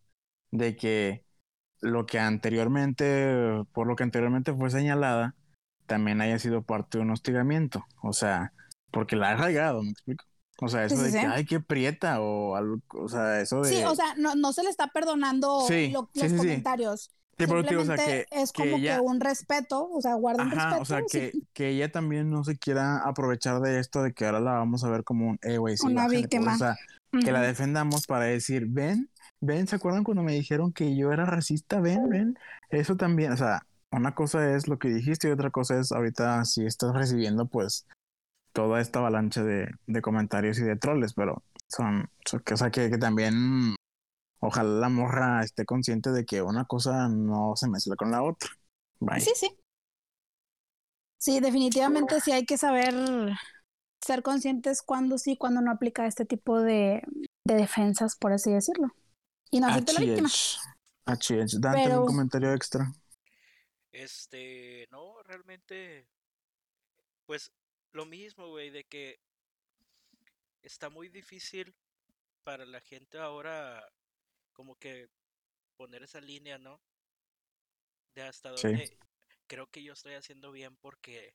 de 0.50 0.76
que 0.76 1.24
lo 1.80 2.06
que 2.06 2.18
anteriormente, 2.18 3.64
por 3.72 3.86
lo 3.86 3.96
que 3.96 4.04
anteriormente 4.04 4.54
fue 4.54 4.70
señalada, 4.70 5.36
también 5.86 6.20
haya 6.20 6.38
sido 6.38 6.62
parte 6.62 6.98
de 6.98 7.04
un 7.04 7.10
hostigamiento. 7.10 7.84
O 8.02 8.12
sea, 8.12 8.52
porque 8.90 9.16
la 9.16 9.30
ha 9.30 9.36
regado, 9.36 9.82
¿me 9.82 9.90
explico? 9.90 10.24
O 10.60 10.68
sea, 10.68 10.84
eso 10.84 10.96
Sí, 10.96 11.00
sí, 11.02 11.06
de 11.12 11.20
que, 11.20 11.26
sí. 11.26 11.32
ay, 11.32 11.44
qué 11.44 11.60
prieta, 11.60 12.20
o 12.20 12.56
algo, 12.56 12.80
o 12.90 13.08
sea, 13.08 13.40
eso 13.40 13.62
de... 13.62 13.68
Sí, 13.70 13.84
o 13.84 13.94
sea, 13.94 14.14
no, 14.16 14.34
no 14.34 14.52
se 14.52 14.62
le 14.64 14.70
está 14.70 14.88
perdonando 14.88 15.64
lo- 15.92 16.10
los 16.14 16.32
comentarios. 16.32 17.10
O 17.10 17.36
sea, 17.38 17.46
Simplemente 17.46 18.04
que, 18.04 18.26
es 18.32 18.50
que 18.52 18.62
como 18.64 18.76
ella- 18.78 18.96
que 18.96 19.00
un 19.00 19.20
respeto, 19.20 19.88
o 19.88 20.00
sea, 20.02 20.14
guarda 20.14 20.42
un 20.42 20.48
Ajá, 20.50 20.64
respeto. 20.78 20.82
o 20.82 20.84
sea, 20.84 21.02
que, 21.08 21.32
que 21.52 21.68
ella 21.68 21.92
también 21.92 22.30
no 22.30 22.42
se 22.42 22.56
quiera 22.58 22.98
aprovechar 22.98 23.60
de 23.60 23.78
esto, 23.78 24.02
de 24.02 24.12
que 24.12 24.26
ahora 24.26 24.40
la 24.40 24.52
vamos 24.54 24.82
a 24.82 24.90
ver 24.90 25.04
como 25.04 25.28
un, 25.30 25.38
eh, 25.42 25.58
güey, 25.58 25.76
Una 25.84 26.02
bájale, 26.02 26.16
víctima. 26.22 26.44
pues, 26.46 26.54
o 26.56 26.58
sea, 26.58 26.76
que 27.24 27.30
la 27.30 27.40
defendamos 27.40 28.06
para 28.08 28.24
decir, 28.24 28.66
ven, 28.68 29.08
ven, 29.40 29.68
¿se 29.68 29.76
acuerdan 29.76 30.02
cuando 30.02 30.24
me 30.24 30.32
dijeron 30.32 30.72
que 30.72 30.96
yo 30.96 31.12
era 31.12 31.24
racista? 31.24 31.80
Ven, 31.80 32.08
ven, 32.08 32.38
eso 32.70 32.96
también, 32.96 33.30
o 33.30 33.36
sea, 33.36 33.62
una 33.92 34.14
cosa 34.16 34.54
es 34.56 34.66
lo 34.66 34.78
que 34.80 34.88
dijiste 34.88 35.28
y 35.28 35.30
otra 35.30 35.50
cosa 35.50 35.78
es 35.78 35.92
ahorita 35.92 36.44
si 36.44 36.66
estás 36.66 36.92
recibiendo, 36.94 37.46
pues, 37.46 37.86
toda 38.52 38.80
esta 38.80 38.98
avalancha 39.00 39.42
de, 39.44 39.68
de 39.86 40.02
comentarios 40.02 40.58
y 40.58 40.62
de 40.64 40.76
troles, 40.76 41.14
pero 41.14 41.42
son, 41.68 42.10
son- 42.24 42.40
que- 42.40 42.54
o 42.54 42.56
sea, 42.56 42.70
que, 42.70 42.90
que 42.90 42.98
también, 42.98 43.74
ojalá 44.40 44.70
la 44.80 44.88
morra 44.88 45.42
esté 45.42 45.64
consciente 45.64 46.10
de 46.10 46.24
que 46.24 46.42
una 46.42 46.64
cosa 46.64 47.08
no 47.08 47.54
se 47.56 47.68
mezcla 47.68 47.96
con 47.96 48.10
la 48.10 48.22
otra. 48.22 48.50
Bye. 49.00 49.20
Sí, 49.20 49.32
sí. 49.34 49.56
Sí, 51.20 51.40
definitivamente 51.40 52.20
sí 52.20 52.30
hay 52.32 52.44
que 52.46 52.56
saber 52.58 52.94
ser 54.00 54.22
conscientes 54.22 54.82
cuando 54.82 55.18
sí, 55.18 55.36
cuando 55.36 55.60
no 55.60 55.72
aplica 55.72 56.06
este 56.06 56.24
tipo 56.24 56.60
de, 56.60 57.02
de 57.44 57.54
defensas, 57.54 58.16
por 58.16 58.32
así 58.32 58.52
decirlo. 58.52 58.94
Y 59.50 59.60
no 59.60 59.66
hacerte 59.68 59.92
la 59.94 60.00
víctima. 60.00 60.28
Achich. 61.06 61.54
Dante, 61.58 61.82
Pero- 61.84 62.00
un 62.02 62.06
comentario 62.06 62.52
extra. 62.52 62.92
Este, 63.92 64.86
no, 64.92 65.20
realmente, 65.24 66.06
pues 67.26 67.50
lo 67.98 68.06
mismo, 68.06 68.46
güey, 68.48 68.70
de 68.70 68.84
que 68.84 69.18
está 70.62 70.88
muy 70.88 71.08
difícil 71.08 71.74
para 72.44 72.64
la 72.64 72.80
gente 72.80 73.18
ahora 73.18 73.84
como 74.52 74.76
que 74.76 75.08
poner 75.76 76.04
esa 76.04 76.20
línea, 76.20 76.58
¿no? 76.58 76.80
De 78.14 78.22
hasta 78.22 78.50
Sí. 78.54 78.68
dónde 78.68 78.96
creo 79.48 79.66
que 79.66 79.82
yo 79.82 79.94
estoy 79.94 80.14
haciendo 80.14 80.52
bien 80.52 80.76
porque 80.76 81.34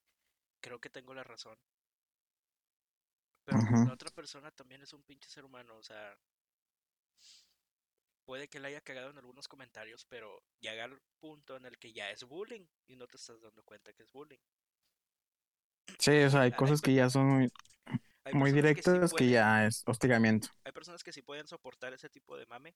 creo 0.61 0.79
que 0.79 0.89
tengo 0.89 1.13
la 1.13 1.25
razón. 1.25 1.59
Pero 3.45 3.59
pues, 3.67 3.83
la 3.83 3.91
otra 3.91 4.09
persona 4.09 4.51
también 4.51 4.81
es 4.83 4.93
un 4.93 5.03
pinche 5.03 5.29
ser 5.29 5.43
humano, 5.43 5.75
o 5.75 5.83
sea, 5.83 6.17
puede 8.25 8.47
que 8.47 8.59
le 8.59 8.69
haya 8.69 8.81
cagado 8.81 9.09
en 9.09 9.17
algunos 9.17 9.49
comentarios, 9.49 10.05
pero 10.05 10.41
llega 10.61 10.85
al 10.85 11.01
punto 11.19 11.57
en 11.57 11.65
el 11.65 11.77
que 11.77 11.91
ya 11.91 12.09
es 12.09 12.23
bullying 12.23 12.65
y 12.87 12.95
no 12.95 13.07
te 13.07 13.17
estás 13.17 13.41
dando 13.41 13.63
cuenta 13.63 13.91
que 13.93 14.03
es 14.03 14.11
bullying. 14.13 14.39
Sí, 15.99 16.11
o 16.23 16.29
sea, 16.29 16.41
hay 16.41 16.51
cosas 16.51 16.81
que 16.81 16.93
ya 16.93 17.09
son 17.09 17.49
muy, 18.33 18.51
directas 18.51 19.09
sí 19.11 19.15
que 19.15 19.29
ya 19.29 19.65
es 19.65 19.83
hostigamiento. 19.85 20.49
Hay 20.63 20.71
personas 20.71 21.03
que 21.03 21.11
sí 21.13 21.21
pueden 21.21 21.47
soportar 21.47 21.93
ese 21.93 22.09
tipo 22.09 22.37
de 22.37 22.45
mame, 22.45 22.75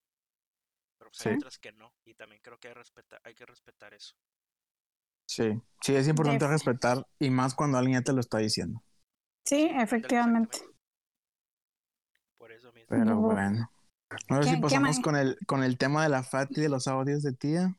pero 0.97 1.09
pues 1.11 1.19
Sí. 1.21 1.29
hay 1.29 1.35
otras 1.35 1.57
que 1.57 1.71
no. 1.71 1.93
Y 2.05 2.13
también 2.15 2.41
creo 2.41 2.57
que 2.59 2.67
hay, 2.69 2.73
respeta- 2.73 3.19
hay 3.23 3.33
que 3.33 3.45
respetar 3.45 3.93
eso. 3.93 4.15
Sí, 5.29 5.61
sí, 5.81 5.95
es 5.95 6.07
importante 6.07 6.45
Def- 6.45 6.51
respetar 6.53 7.05
y 7.19 7.29
más 7.29 7.53
cuando 7.53 7.77
alguien 7.77 7.99
ya 7.99 8.03
te 8.03 8.13
lo 8.13 8.21
está 8.21 8.37
diciendo. 8.37 8.81
Sí, 9.45 9.69
efectivamente. 9.73 10.59
Por 12.37 12.51
eso 12.51 12.71
mismo. 12.71 12.87
Pero 12.89 13.15
bueno. 13.17 13.69
No 14.29 14.41
sé 14.41 14.49
¿Qué- 14.49 14.55
si 14.55 14.61
pasamos 14.61 14.99
con 15.01 15.17
el, 15.17 15.37
con 15.47 15.63
el 15.63 15.77
tema 15.77 16.03
de 16.03 16.09
la 16.09 16.23
Fati 16.23 16.61
de 16.61 16.69
los 16.69 16.87
audios 16.87 17.23
de 17.23 17.33
tía. 17.33 17.75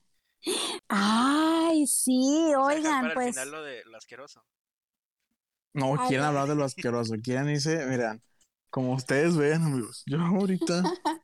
Ay, 0.89 1.87
sí, 1.87 2.53
oigan, 2.57 3.01
para 3.01 3.09
el 3.09 3.14
pues. 3.14 3.29
final 3.31 3.51
lo 3.51 3.62
de 3.62 3.85
lo 3.87 3.97
asqueroso. 3.97 4.45
No, 5.75 5.95
Ay, 6.01 6.09
quieren 6.09 6.27
hablar 6.27 6.49
de 6.49 6.55
lo 6.55 6.64
asqueroso. 6.64 7.14
Quieren 7.23 7.49
irse, 7.51 7.85
miren, 7.87 8.23
como 8.71 8.95
ustedes 8.95 9.37
ven, 9.37 9.62
amigos. 9.62 10.03
Yo 10.07 10.19
ahorita, 10.21 10.83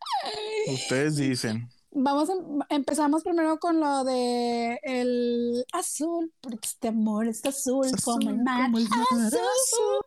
ustedes 0.68 1.16
dicen. 1.16 1.68
Vamos, 1.96 2.28
a, 2.28 2.34
empezamos 2.74 3.22
primero 3.22 3.58
con 3.58 3.78
lo 3.78 4.02
de 4.04 4.80
el 4.82 5.64
azul, 5.72 6.32
porque 6.40 6.58
este 6.66 6.88
amor 6.88 7.28
es 7.28 7.44
azul, 7.44 7.86
Es 7.86 8.02
como 8.04 8.18
el 8.20 8.28
azul 8.28 8.42
mar. 8.44 8.64
como 8.64 8.78
el 8.78 8.88
mar, 8.88 9.06
azul. 9.12 10.00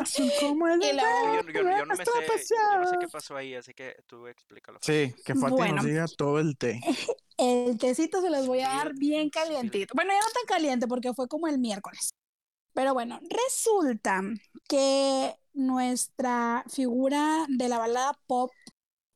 Azul 0.00 0.30
como 0.40 0.68
el 0.68 0.78
luego- 0.78 0.96
mar, 0.96 1.44
Yo, 1.46 1.52
yo- 1.52 1.62
yo 1.62 1.86
no 1.86 1.86
me 1.86 1.96
sé, 1.96 2.04
yo 2.04 2.78
no 2.80 2.86
sé 2.88 2.96
qué 3.00 3.08
pasó 3.08 3.36
ahí, 3.36 3.54
así 3.54 3.74
que 3.74 3.96
tú 4.06 4.26
explícalo. 4.28 4.78
Sí, 4.82 5.12
que 5.24 5.34
Fati 5.34 5.52
Bueno. 5.54 5.76
nos 5.76 5.84
diga 5.86 6.06
todo 6.16 6.38
el 6.38 6.56
té. 6.56 6.80
El 7.38 7.76
tecito 7.76 8.22
se 8.22 8.30
los 8.30 8.46
voy 8.46 8.60
a 8.60 8.68
dar 8.68 8.94
bien 8.94 9.28
calientito. 9.28 9.92
Bueno, 9.94 10.10
ya 10.12 10.20
no 10.20 10.26
tan 10.32 10.46
caliente 10.56 10.86
porque 10.86 11.12
fue 11.12 11.28
como 11.28 11.48
el 11.48 11.58
miércoles. 11.58 12.14
Pero 12.76 12.92
bueno, 12.92 13.18
resulta 13.30 14.20
que 14.68 15.34
nuestra 15.54 16.62
figura 16.68 17.46
de 17.48 17.70
la 17.70 17.78
balada 17.78 18.12
pop 18.26 18.50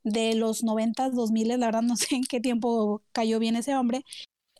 de 0.03 0.35
los 0.35 0.65
90s, 0.65 1.13
2000, 1.13 1.49
la 1.49 1.67
verdad 1.67 1.83
no 1.83 1.95
sé 1.97 2.15
en 2.17 2.25
qué 2.25 2.41
tiempo 2.41 3.03
cayó 3.13 3.39
bien 3.39 3.57
ese 3.57 3.77
hombre, 3.77 4.03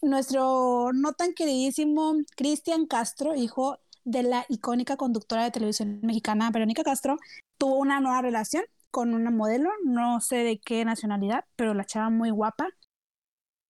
nuestro 0.03 0.93
no 0.93 1.15
tan 1.15 1.33
queridísimo 1.33 2.15
Cristian 2.37 2.87
Castro, 2.87 3.35
hijo 3.35 3.79
de 4.05 4.23
la 4.23 4.45
icónica 4.51 4.99
conductora 4.99 5.45
de 5.45 5.51
televisión 5.51 6.01
mexicana 6.03 6.51
Verónica 6.51 6.85
Castro, 6.85 7.17
tuvo 7.57 7.77
una 7.77 8.01
nueva 8.01 8.21
relación 8.21 8.65
con 8.91 9.15
una 9.15 9.31
modelo, 9.31 9.71
no 9.83 10.21
sé 10.21 10.45
de 10.45 10.61
qué 10.61 10.85
nacionalidad, 10.85 11.47
pero 11.57 11.73
la 11.73 11.87
chava 11.87 12.11
muy 12.11 12.29
guapa. 12.29 12.69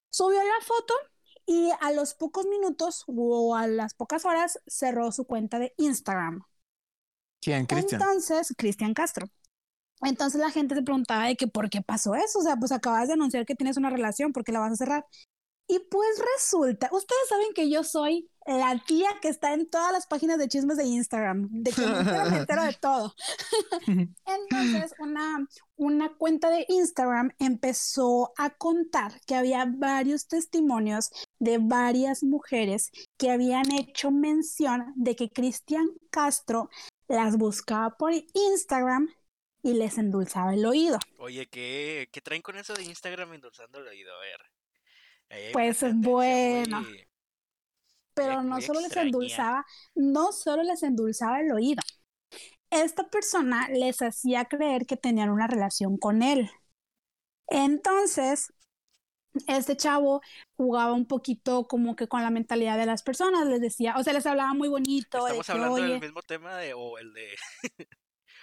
Subió 0.09 0.39
la 0.39 0.65
foto 0.65 0.93
y 1.51 1.69
a 1.81 1.91
los 1.91 2.13
pocos 2.13 2.45
minutos 2.45 3.03
o 3.07 3.57
a 3.57 3.67
las 3.67 3.93
pocas 3.93 4.23
horas 4.23 4.57
cerró 4.67 5.11
su 5.11 5.25
cuenta 5.25 5.59
de 5.59 5.73
Instagram. 5.75 6.43
¿Quién, 7.41 7.65
Cristian? 7.65 8.01
Entonces, 8.01 8.53
Cristian 8.57 8.93
Castro. 8.93 9.27
Entonces 10.01 10.39
la 10.39 10.49
gente 10.49 10.75
se 10.75 10.81
preguntaba 10.81 11.25
de 11.25 11.35
que 11.35 11.47
por 11.47 11.69
qué 11.69 11.81
pasó 11.81 12.15
eso, 12.15 12.39
o 12.39 12.41
sea, 12.41 12.55
pues 12.55 12.71
acabas 12.71 13.09
de 13.09 13.15
anunciar 13.15 13.45
que 13.45 13.55
tienes 13.55 13.75
una 13.75 13.89
relación, 13.89 14.31
¿por 14.31 14.45
qué 14.45 14.53
la 14.53 14.61
vas 14.61 14.71
a 14.71 14.75
cerrar? 14.77 15.05
Y 15.67 15.79
pues 15.91 16.07
resulta, 16.37 16.89
ustedes 16.93 17.27
saben 17.27 17.53
que 17.53 17.69
yo 17.69 17.83
soy 17.83 18.30
la 18.45 18.81
tía 18.85 19.09
que 19.21 19.27
está 19.29 19.53
en 19.53 19.69
todas 19.69 19.91
las 19.91 20.07
páginas 20.07 20.37
de 20.37 20.47
chismes 20.47 20.77
de 20.77 20.85
Instagram, 20.85 21.47
de 21.51 21.71
que 21.71 21.81
me 21.81 21.99
entero, 21.99 22.29
me 22.31 22.37
entero 22.37 22.63
de 22.63 22.73
todo. 22.73 23.15
Entonces, 24.25 24.93
una, 24.99 25.47
una 25.75 26.15
cuenta 26.17 26.49
de 26.49 26.65
Instagram 26.69 27.31
empezó 27.39 28.33
a 28.37 28.49
contar 28.51 29.19
que 29.25 29.35
había 29.35 29.65
varios 29.67 30.27
testimonios 30.27 31.09
de 31.39 31.59
varias 31.59 32.23
mujeres 32.23 32.91
que 33.17 33.29
habían 33.31 33.71
hecho 33.71 34.11
mención 34.11 34.93
de 34.95 35.15
que 35.15 35.29
Cristian 35.29 35.87
Castro 36.09 36.69
las 37.07 37.37
buscaba 37.37 37.97
por 37.97 38.13
Instagram 38.33 39.07
y 39.63 39.73
les 39.73 39.97
endulzaba 39.97 40.53
el 40.55 40.65
oído. 40.65 40.97
Oye, 41.17 41.47
¿qué, 41.47 42.09
¿qué 42.11 42.21
traen 42.21 42.41
con 42.41 42.57
eso 42.57 42.73
de 42.73 42.83
Instagram 42.83 43.33
endulzando 43.33 43.79
el 43.79 43.87
oído? 43.87 44.11
A 44.15 44.19
ver. 44.19 45.51
Pues, 45.53 45.81
bueno. 45.95 46.81
muy- 46.81 47.07
pero 48.13 48.43
no 48.43 48.61
solo 48.61 48.81
les 48.81 48.95
endulzaba, 48.95 49.65
no 49.95 50.31
solo 50.31 50.63
les 50.63 50.83
endulzaba 50.83 51.41
el 51.41 51.51
oído. 51.51 51.81
Esta 52.69 53.09
persona 53.09 53.67
les 53.69 54.01
hacía 54.01 54.45
creer 54.45 54.85
que 54.85 54.97
tenían 54.97 55.29
una 55.29 55.47
relación 55.47 55.97
con 55.97 56.23
él. 56.23 56.49
Entonces, 57.47 58.53
este 59.47 59.75
chavo 59.77 60.21
jugaba 60.55 60.93
un 60.93 61.05
poquito 61.05 61.67
como 61.67 61.95
que 61.95 62.07
con 62.07 62.21
la 62.21 62.29
mentalidad 62.29 62.77
de 62.77 62.85
las 62.85 63.03
personas, 63.03 63.47
les 63.47 63.61
decía, 63.61 63.95
o 63.97 64.03
sea, 64.03 64.13
les 64.13 64.25
hablaba 64.25 64.53
muy 64.53 64.69
bonito 64.69 65.25
de 65.25 65.39
Estamos 65.39 65.45
que, 65.45 65.51
hablando 65.51 65.73
oye, 65.75 65.87
del 65.87 65.99
mismo 65.99 66.21
tema 66.21 66.57
de, 66.57 66.73
o 66.73 66.97
el 66.97 67.13
de 67.13 67.35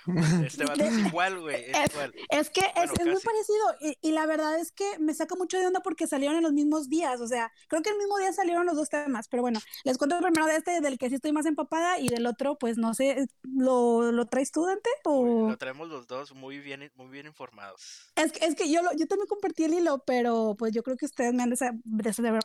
este 0.46 0.64
vato 0.64 0.82
es 0.84 0.98
igual, 0.98 1.40
güey, 1.40 1.70
es 1.70 1.76
Es- 1.78 1.90
igual. 1.92 2.14
Es 2.30 2.50
que 2.50 2.60
es- 2.60 2.66
Bueno, 2.74 2.92
es, 2.98 3.06
muy 3.06 3.20
parecido 3.22 3.74
y, 3.80 3.98
y 4.08 4.12
la 4.12 4.26
verdad 4.26 4.58
es 4.58 4.72
que 4.72 4.98
me 4.98 5.14
saca 5.14 5.34
mucho 5.36 5.58
de 5.58 5.66
onda 5.66 5.80
porque 5.80 6.06
salieron 6.06 6.36
en 6.36 6.42
los 6.42 6.52
mismos 6.52 6.88
días, 6.88 7.20
o 7.20 7.26
sea, 7.28 7.52
creo 7.68 7.82
que 7.82 7.90
el 7.90 7.98
mismo 7.98 8.18
día 8.18 8.32
salieron 8.32 8.66
los 8.66 8.76
dos 8.76 8.88
temas, 8.88 9.28
pero 9.28 9.42
bueno, 9.42 9.60
les 9.84 9.98
cuento 9.98 10.18
primero 10.20 10.46
de 10.46 10.56
este, 10.56 10.80
del 10.80 10.98
que 10.98 11.08
sí 11.08 11.16
estoy 11.16 11.32
más 11.32 11.46
empapada 11.46 11.98
y 11.98 12.08
del 12.08 12.26
otro, 12.26 12.56
pues 12.58 12.78
no 12.78 12.94
sé, 12.94 13.26
¿lo, 13.42 14.10
lo 14.12 14.26
traes 14.26 14.50
tú, 14.52 14.64
Dante? 14.64 14.90
O... 15.04 15.48
Lo 15.50 15.58
traemos 15.58 15.88
los 15.88 16.06
dos 16.06 16.34
muy 16.34 16.58
bien, 16.58 16.90
muy 16.96 17.08
bien 17.08 17.26
informados. 17.26 18.10
Es 18.16 18.32
que, 18.32 18.44
es 18.46 18.54
que 18.54 18.70
yo, 18.70 18.82
lo- 18.82 18.92
yo 18.92 19.06
también 19.06 19.26
compartí 19.28 19.64
el 19.64 19.74
hilo, 19.74 20.02
pero 20.06 20.56
pues 20.58 20.72
yo 20.72 20.82
creo 20.82 20.96
que 20.96 21.06
ustedes 21.06 21.32
me 21.34 21.42
han 21.42 21.50
de 21.50 21.56
saber, 21.56 21.80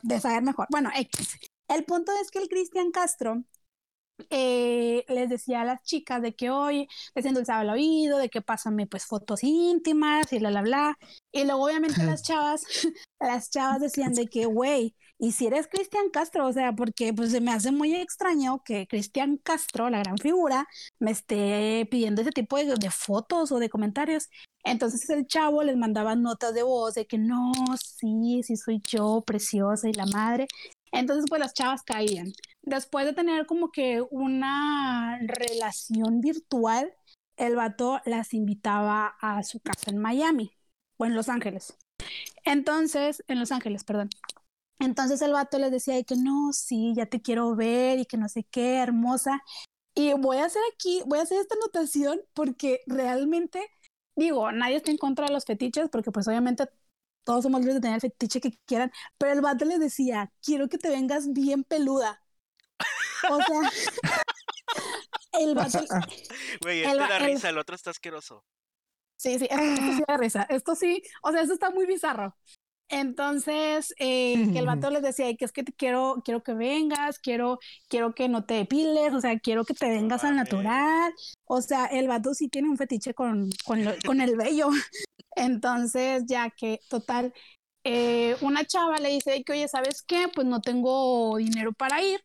de 0.02 0.20
saber 0.20 0.42
mejor. 0.42 0.66
Bueno, 0.70 0.90
X. 0.94 1.38
El 1.68 1.84
punto 1.84 2.12
es 2.20 2.30
que 2.30 2.38
el 2.40 2.48
Cristian 2.48 2.90
Castro 2.90 3.42
eh, 4.30 5.04
les 5.08 5.28
decía 5.28 5.62
a 5.62 5.64
las 5.64 5.82
chicas 5.82 6.22
de 6.22 6.34
que 6.34 6.50
hoy 6.50 6.88
les 7.14 7.24
endulzaba 7.24 7.62
el 7.62 7.70
oído, 7.70 8.18
de 8.18 8.28
que 8.28 8.42
pásame 8.42 8.86
pues 8.86 9.06
fotos 9.06 9.42
íntimas 9.42 10.32
y 10.32 10.38
bla, 10.38 10.50
bla, 10.50 10.62
bla. 10.62 10.98
Y 11.32 11.44
luego 11.44 11.64
obviamente 11.64 12.04
las 12.04 12.22
chavas, 12.26 12.62
las 13.20 13.50
chavas 13.50 13.80
decían 13.80 14.14
de 14.14 14.26
que, 14.26 14.46
güey, 14.46 14.94
y 15.18 15.32
si 15.32 15.46
eres 15.46 15.68
Cristian 15.68 16.10
Castro, 16.10 16.46
o 16.46 16.52
sea, 16.52 16.74
porque 16.74 17.12
pues 17.14 17.30
se 17.30 17.40
me 17.40 17.52
hace 17.52 17.70
muy 17.72 17.94
extraño 17.94 18.62
que 18.64 18.86
Cristian 18.86 19.38
Castro, 19.38 19.88
la 19.88 20.00
gran 20.00 20.18
figura, 20.18 20.66
me 20.98 21.12
esté 21.12 21.86
pidiendo 21.90 22.22
ese 22.22 22.32
tipo 22.32 22.56
de, 22.58 22.74
de 22.74 22.90
fotos 22.90 23.52
o 23.52 23.58
de 23.58 23.70
comentarios. 23.70 24.28
Entonces 24.64 25.08
el 25.10 25.26
chavo 25.26 25.62
les 25.62 25.76
mandaba 25.76 26.16
notas 26.16 26.54
de 26.54 26.62
voz 26.62 26.94
de 26.94 27.06
que 27.06 27.18
no, 27.18 27.52
sí, 27.78 28.42
sí 28.42 28.56
soy 28.56 28.82
yo, 28.86 29.22
preciosa 29.26 29.88
y 29.88 29.92
la 29.92 30.06
madre. 30.06 30.48
Entonces 30.94 31.26
pues 31.28 31.40
las 31.40 31.54
chavas 31.54 31.82
caían. 31.82 32.32
Después 32.62 33.04
de 33.04 33.12
tener 33.12 33.46
como 33.46 33.70
que 33.70 34.00
una 34.10 35.18
relación 35.22 36.20
virtual, 36.20 36.94
el 37.36 37.56
vato 37.56 38.00
las 38.04 38.32
invitaba 38.32 39.16
a 39.20 39.42
su 39.42 39.60
casa 39.60 39.90
en 39.90 39.98
Miami 39.98 40.52
o 40.96 41.04
en 41.04 41.14
Los 41.14 41.28
Ángeles. 41.28 41.76
Entonces, 42.44 43.24
en 43.26 43.40
Los 43.40 43.50
Ángeles, 43.50 43.84
perdón. 43.84 44.10
Entonces 44.78 45.22
el 45.22 45.32
vato 45.32 45.58
les 45.58 45.70
decía 45.70 45.94
de 45.94 46.04
que 46.04 46.16
no, 46.16 46.52
sí, 46.52 46.92
ya 46.96 47.06
te 47.06 47.22
quiero 47.22 47.54
ver 47.56 47.98
y 47.98 48.06
que 48.06 48.16
no 48.16 48.28
sé 48.28 48.44
qué, 48.44 48.76
hermosa. 48.76 49.42
Y 49.94 50.12
voy 50.14 50.38
a 50.38 50.46
hacer 50.46 50.62
aquí, 50.74 51.02
voy 51.06 51.18
a 51.18 51.22
hacer 51.22 51.38
esta 51.40 51.54
anotación 51.54 52.20
porque 52.34 52.80
realmente, 52.86 53.66
digo, 54.16 54.50
nadie 54.52 54.76
está 54.76 54.90
en 54.90 54.98
contra 54.98 55.26
de 55.26 55.32
los 55.32 55.44
fetiches 55.44 55.88
porque 55.90 56.10
pues 56.10 56.26
obviamente 56.28 56.68
todos 57.24 57.42
somos 57.42 57.60
libres 57.60 57.76
de 57.76 57.80
tener 57.80 57.96
el 57.96 58.00
fetiche 58.00 58.40
que 58.40 58.58
quieran, 58.66 58.92
pero 59.18 59.32
el 59.32 59.40
vato 59.40 59.64
les 59.64 59.80
decía, 59.80 60.32
quiero 60.42 60.68
que 60.68 60.78
te 60.78 60.90
vengas 60.90 61.32
bien 61.32 61.64
peluda. 61.64 62.20
O 63.30 63.38
sea, 63.42 63.60
el 65.40 65.54
vato, 65.54 65.80
Güey, 66.62 66.82
El 66.82 67.00
este 67.00 67.12
da 67.12 67.18
risa, 67.18 67.48
el 67.48 67.58
otro 67.58 67.74
está 67.74 67.90
asqueroso. 67.90 68.44
Sí, 69.16 69.38
sí, 69.38 69.48
esto, 69.50 69.92
sí 69.96 70.02
da 70.06 70.16
risa. 70.16 70.42
Esto 70.50 70.74
sí, 70.74 71.02
o 71.22 71.32
sea, 71.32 71.42
esto 71.42 71.54
está 71.54 71.70
muy 71.70 71.86
bizarro. 71.86 72.36
Entonces, 72.88 73.94
eh, 73.98 74.50
que 74.52 74.58
el 74.58 74.66
vato 74.66 74.90
les 74.90 75.02
decía 75.02 75.34
que 75.36 75.44
es 75.44 75.52
que 75.52 75.64
te 75.64 75.72
quiero, 75.72 76.22
quiero 76.24 76.42
que 76.42 76.52
vengas, 76.52 77.18
quiero, 77.18 77.58
quiero 77.88 78.14
que 78.14 78.28
no 78.28 78.44
te 78.44 78.54
depiles, 78.54 79.14
o 79.14 79.20
sea, 79.20 79.38
quiero 79.38 79.64
que 79.64 79.74
te 79.74 79.88
vengas 79.88 80.22
al 80.24 80.36
natural. 80.36 81.12
O 81.46 81.62
sea, 81.62 81.86
el 81.86 82.08
vato 82.08 82.34
sí 82.34 82.48
tiene 82.48 82.68
un 82.68 82.76
fetiche 82.76 83.14
con, 83.14 83.50
con, 83.64 83.80
con 84.06 84.20
el 84.20 84.36
vello. 84.36 84.68
Entonces, 85.36 86.24
ya 86.26 86.50
que, 86.50 86.80
total, 86.88 87.32
eh, 87.84 88.36
una 88.40 88.64
chava 88.64 88.98
le 88.98 89.10
dice 89.10 89.44
que, 89.44 89.52
oye, 89.52 89.68
¿sabes 89.68 90.02
qué? 90.02 90.28
Pues 90.34 90.46
no 90.46 90.60
tengo 90.60 91.36
dinero 91.38 91.72
para 91.72 92.02
ir, 92.02 92.20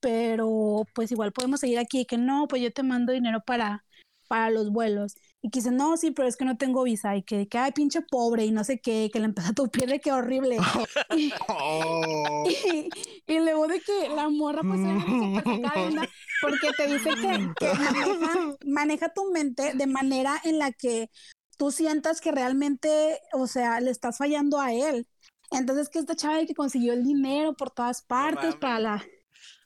pero 0.00 0.84
pues 0.94 1.10
igual 1.12 1.32
podemos 1.32 1.60
seguir 1.60 1.78
aquí, 1.78 2.04
que 2.06 2.18
no, 2.18 2.46
pues 2.48 2.62
yo 2.62 2.72
te 2.72 2.82
mando 2.82 3.12
dinero 3.12 3.40
para, 3.44 3.84
para 4.28 4.50
los 4.50 4.70
vuelos. 4.70 5.14
Y 5.42 5.50
que 5.50 5.60
dice, 5.60 5.70
no, 5.70 5.96
sí, 5.96 6.10
pero 6.10 6.26
es 6.26 6.36
que 6.36 6.44
no 6.44 6.56
tengo 6.56 6.82
visa. 6.82 7.16
Y 7.16 7.22
que, 7.22 7.46
que 7.46 7.58
ay, 7.58 7.72
pinche 7.72 8.00
pobre, 8.02 8.44
y 8.44 8.50
no 8.50 8.64
sé 8.64 8.80
qué, 8.80 9.10
que 9.12 9.20
le 9.20 9.26
empezó 9.26 9.50
a 9.50 9.54
tupir 9.54 9.88
de 9.88 10.00
que 10.00 10.10
horrible. 10.12 10.56
y, 11.16 11.32
Oh. 11.48 12.44
y, 12.48 12.88
y 13.26 13.38
luego 13.38 13.68
de 13.68 13.80
que 13.80 14.08
la 14.08 14.28
morra, 14.28 14.62
pues, 14.62 14.80
de 14.80 14.88
onda, 14.88 16.08
porque 16.40 16.70
te 16.76 16.86
dice 16.88 17.10
que, 17.10 17.50
que 17.58 17.74
maneja, 17.74 18.56
maneja 18.66 19.12
tu 19.12 19.30
mente 19.30 19.74
de 19.74 19.86
manera 19.86 20.40
en 20.44 20.58
la 20.58 20.72
que 20.72 21.10
tú 21.58 21.70
sientas 21.70 22.20
que 22.20 22.32
realmente, 22.32 23.20
o 23.32 23.46
sea, 23.46 23.80
le 23.80 23.90
estás 23.90 24.18
fallando 24.18 24.60
a 24.60 24.72
él. 24.72 25.06
Entonces, 25.50 25.88
que 25.88 25.98
esta 26.00 26.16
chava 26.16 26.38
de 26.38 26.46
que 26.46 26.54
consiguió 26.54 26.92
el 26.92 27.04
dinero 27.04 27.54
por 27.54 27.70
todas 27.70 28.02
partes 28.02 28.56
para 28.56 28.80
la, 28.80 29.06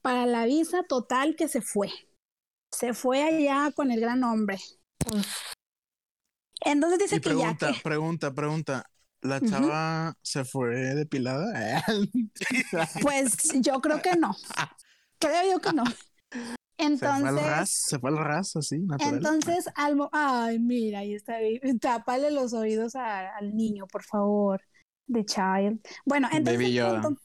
para 0.02 0.26
la 0.26 0.44
visa 0.44 0.82
total 0.82 1.36
que 1.36 1.48
se 1.48 1.62
fue. 1.62 1.90
Se 2.70 2.92
fue 2.94 3.22
allá 3.22 3.72
con 3.74 3.90
el 3.90 4.00
gran 4.00 4.22
hombre. 4.24 4.58
Pues, 4.98 5.26
Entonces 6.64 6.98
dice 6.98 7.16
Y 7.16 7.20
que 7.20 7.28
ya 7.30 7.34
pregunta, 7.34 7.72
que 7.72 7.80
pregunta, 7.82 8.32
pregunta. 8.32 8.90
¿La 9.22 9.38
chava 9.40 10.16
se 10.22 10.44
fue 10.46 10.94
depilada? 10.94 11.52
pues 13.02 13.36
yo 13.61 13.80
creo 13.80 14.00
que 14.00 14.16
no. 14.16 14.34
Creo 15.18 15.52
yo 15.52 15.61
que 15.61 15.72
no. 15.74 15.84
se 16.78 16.96
fue 16.96 17.08
al 17.08 17.36
ras, 17.36 17.70
se 17.70 17.98
fue 17.98 18.11
al 18.11 18.16
ras 18.16 18.56
así, 18.56 18.78
natural. 18.78 19.16
entonces, 19.16 19.66
al 19.74 19.98
ay, 20.12 20.58
mira, 20.58 21.00
ahí 21.00 21.14
está, 21.14 21.34
tápale 21.80 22.30
los 22.30 22.54
oídos 22.54 22.94
a- 22.96 23.36
al 23.36 23.54
niño, 23.54 23.86
por 23.86 24.02
favor, 24.04 24.62
de 25.06 25.24
child. 25.26 25.80
Bueno, 26.06 26.28
entonces 26.32 26.80
punto, 27.02 27.20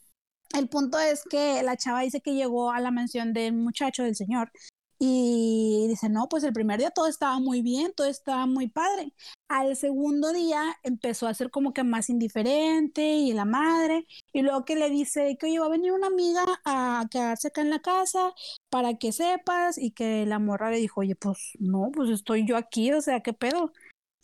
el 0.58 0.68
punto 0.68 1.00
es 1.00 1.24
que 1.30 1.64
la 1.64 1.78
chava 1.78 2.02
dice 2.02 2.20
que 2.20 2.34
llegó 2.34 2.72
a 2.72 2.82
la 2.82 2.92
mansión 2.92 3.32
del 3.32 3.54
muchacho, 3.54 4.04
del 4.04 4.16
señor, 4.16 4.52
y 5.00 5.86
dice, 5.90 6.10
no, 6.10 6.28
pues 6.30 6.44
el 6.44 6.54
primer 6.54 6.80
día 6.80 6.92
todo 6.92 7.08
estaba 7.08 7.40
muy 7.40 7.62
bien, 7.62 7.94
todo 7.96 8.08
estaba 8.08 8.46
muy 8.46 8.68
padre. 8.68 9.14
Al 9.48 9.76
segundo 9.76 10.34
día 10.34 10.64
empezó 10.84 11.28
a 11.28 11.34
ser 11.34 11.52
como 11.52 11.74
que 11.74 11.84
más 11.84 12.10
indiferente 12.10 13.02
y 13.16 13.34
la 13.34 13.46
madre, 13.46 14.08
y 14.34 14.42
luego 14.42 14.66
que 14.66 14.76
le 14.76 14.90
dice 14.90 15.38
que 15.40 15.48
oye, 15.48 15.60
va 15.60 15.68
a 15.68 15.70
venir 15.70 15.92
una 15.92 16.08
amiga 16.08 16.44
a 16.66 17.06
quedarse 17.12 17.50
acá 17.50 17.62
en 17.62 17.70
la 17.70 17.80
casa 17.80 18.34
para 18.70 18.98
que 18.98 19.12
sepas, 19.12 19.78
y 19.78 19.92
que 19.92 20.26
la 20.26 20.40
morra 20.40 20.72
le 20.72 20.78
dijo, 20.78 21.02
oye, 21.02 21.16
pues 21.16 21.52
no, 21.60 21.92
pues 21.94 22.10
estoy 22.10 22.46
yo 22.48 22.58
aquí, 22.58 22.92
o 22.92 23.02
sea, 23.02 23.22
¿qué 23.22 23.34
pedo? 23.34 23.72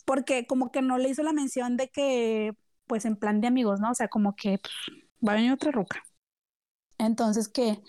Porque 0.04 0.46
como 0.46 0.70
que 0.72 0.82
no 0.82 0.98
le 0.98 1.10
hizo 1.10 1.22
la 1.22 1.32
mención 1.32 1.76
de 1.76 1.88
que, 1.88 2.52
pues 2.86 3.04
en 3.04 3.16
plan 3.16 3.40
de 3.40 3.46
amigos, 3.48 3.80
¿no? 3.80 3.90
O 3.90 3.94
sea, 3.94 4.08
como 4.08 4.34
que 4.34 4.58
pues, 4.58 4.74
va 5.26 5.32
a 5.32 5.36
venir 5.36 5.52
otra 5.52 5.70
ruca. 5.70 6.02
Entonces 6.98 7.48
que, 7.48 7.80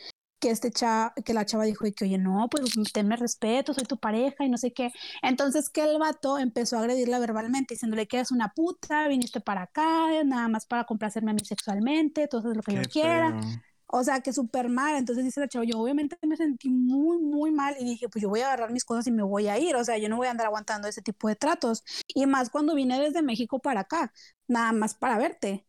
que 0.44 0.50
este 0.50 0.72
cha, 0.72 1.14
que 1.24 1.34
la 1.34 1.46
chava 1.46 1.64
dijo 1.64 1.88
y 1.88 1.94
que, 1.94 2.04
oye, 2.04 2.18
no, 2.18 2.50
pues 2.52 2.66
tenme 2.91 3.16
respeto, 3.16 3.74
soy 3.74 3.86
tu 3.86 3.98
pareja 3.98 4.44
y 4.44 4.50
no 4.50 4.58
sé 4.58 4.74
qué. 4.74 4.91
Entonces 5.22 5.70
que 5.70 5.84
el 5.84 5.98
vato 5.98 6.38
empezó 6.38 6.76
a 6.76 6.82
agredirla 6.82 7.18
verbalmente, 7.20 7.76
diciéndole 7.76 8.08
que 8.08 8.18
eres 8.18 8.32
una 8.32 8.50
puta, 8.50 9.08
viniste 9.08 9.39
para 9.39 9.62
acá, 9.64 10.08
nada 10.26 10.50
más 10.50 10.66
para 10.66 10.84
complacerme 10.84 11.32
a 11.32 11.34
mí 11.34 11.39
sexualmente, 11.46 12.28
todo 12.28 12.41
eso 12.41 12.52
es 12.52 12.58
lo 12.58 12.62
que 12.62 12.74
yo 12.74 12.82
quiera. 12.91 13.39
O 13.88 14.04
sea, 14.04 14.20
que 14.20 14.34
súper 14.34 14.68
mal. 14.68 14.96
Entonces 14.98 15.24
dice 15.24 15.39
la 15.39 15.48
chava, 15.48 15.64
yo 15.64 15.80
obviamente 15.80 16.18
me 16.24 16.36
sentí 16.36 16.70
muy, 16.70 17.20
muy 17.20 17.52
mal 17.52 17.76
y 17.80 17.86
dije, 17.86 18.10
pues 18.10 18.22
yo 18.22 18.28
voy 18.28 18.41
a 18.41 18.48
agarrar 18.48 18.72
mis 18.72 18.84
cosas 18.84 19.08
y 19.08 19.12
me 19.12 19.24
voy 19.24 19.48
a 19.48 19.58
ir. 19.60 19.78
O 19.78 19.84
sea, 19.86 19.98
yo 19.98 20.10
no 20.10 20.18
voy 20.18 20.28
a 20.28 20.32
andar 20.32 20.48
aguantando 20.48 20.89
ese 20.89 21.02
tipo 21.02 21.30
de 21.30 21.38
tratos. 21.38 21.86
Y 22.08 22.26
más 22.26 22.50
cuando 22.50 22.76
vine 22.76 23.00
desde 23.00 23.22
México 23.22 23.60
para 23.60 23.82
acá, 23.82 24.12
nada 24.48 24.74
más 24.74 24.94
para 24.96 25.18
verte. 25.18 25.66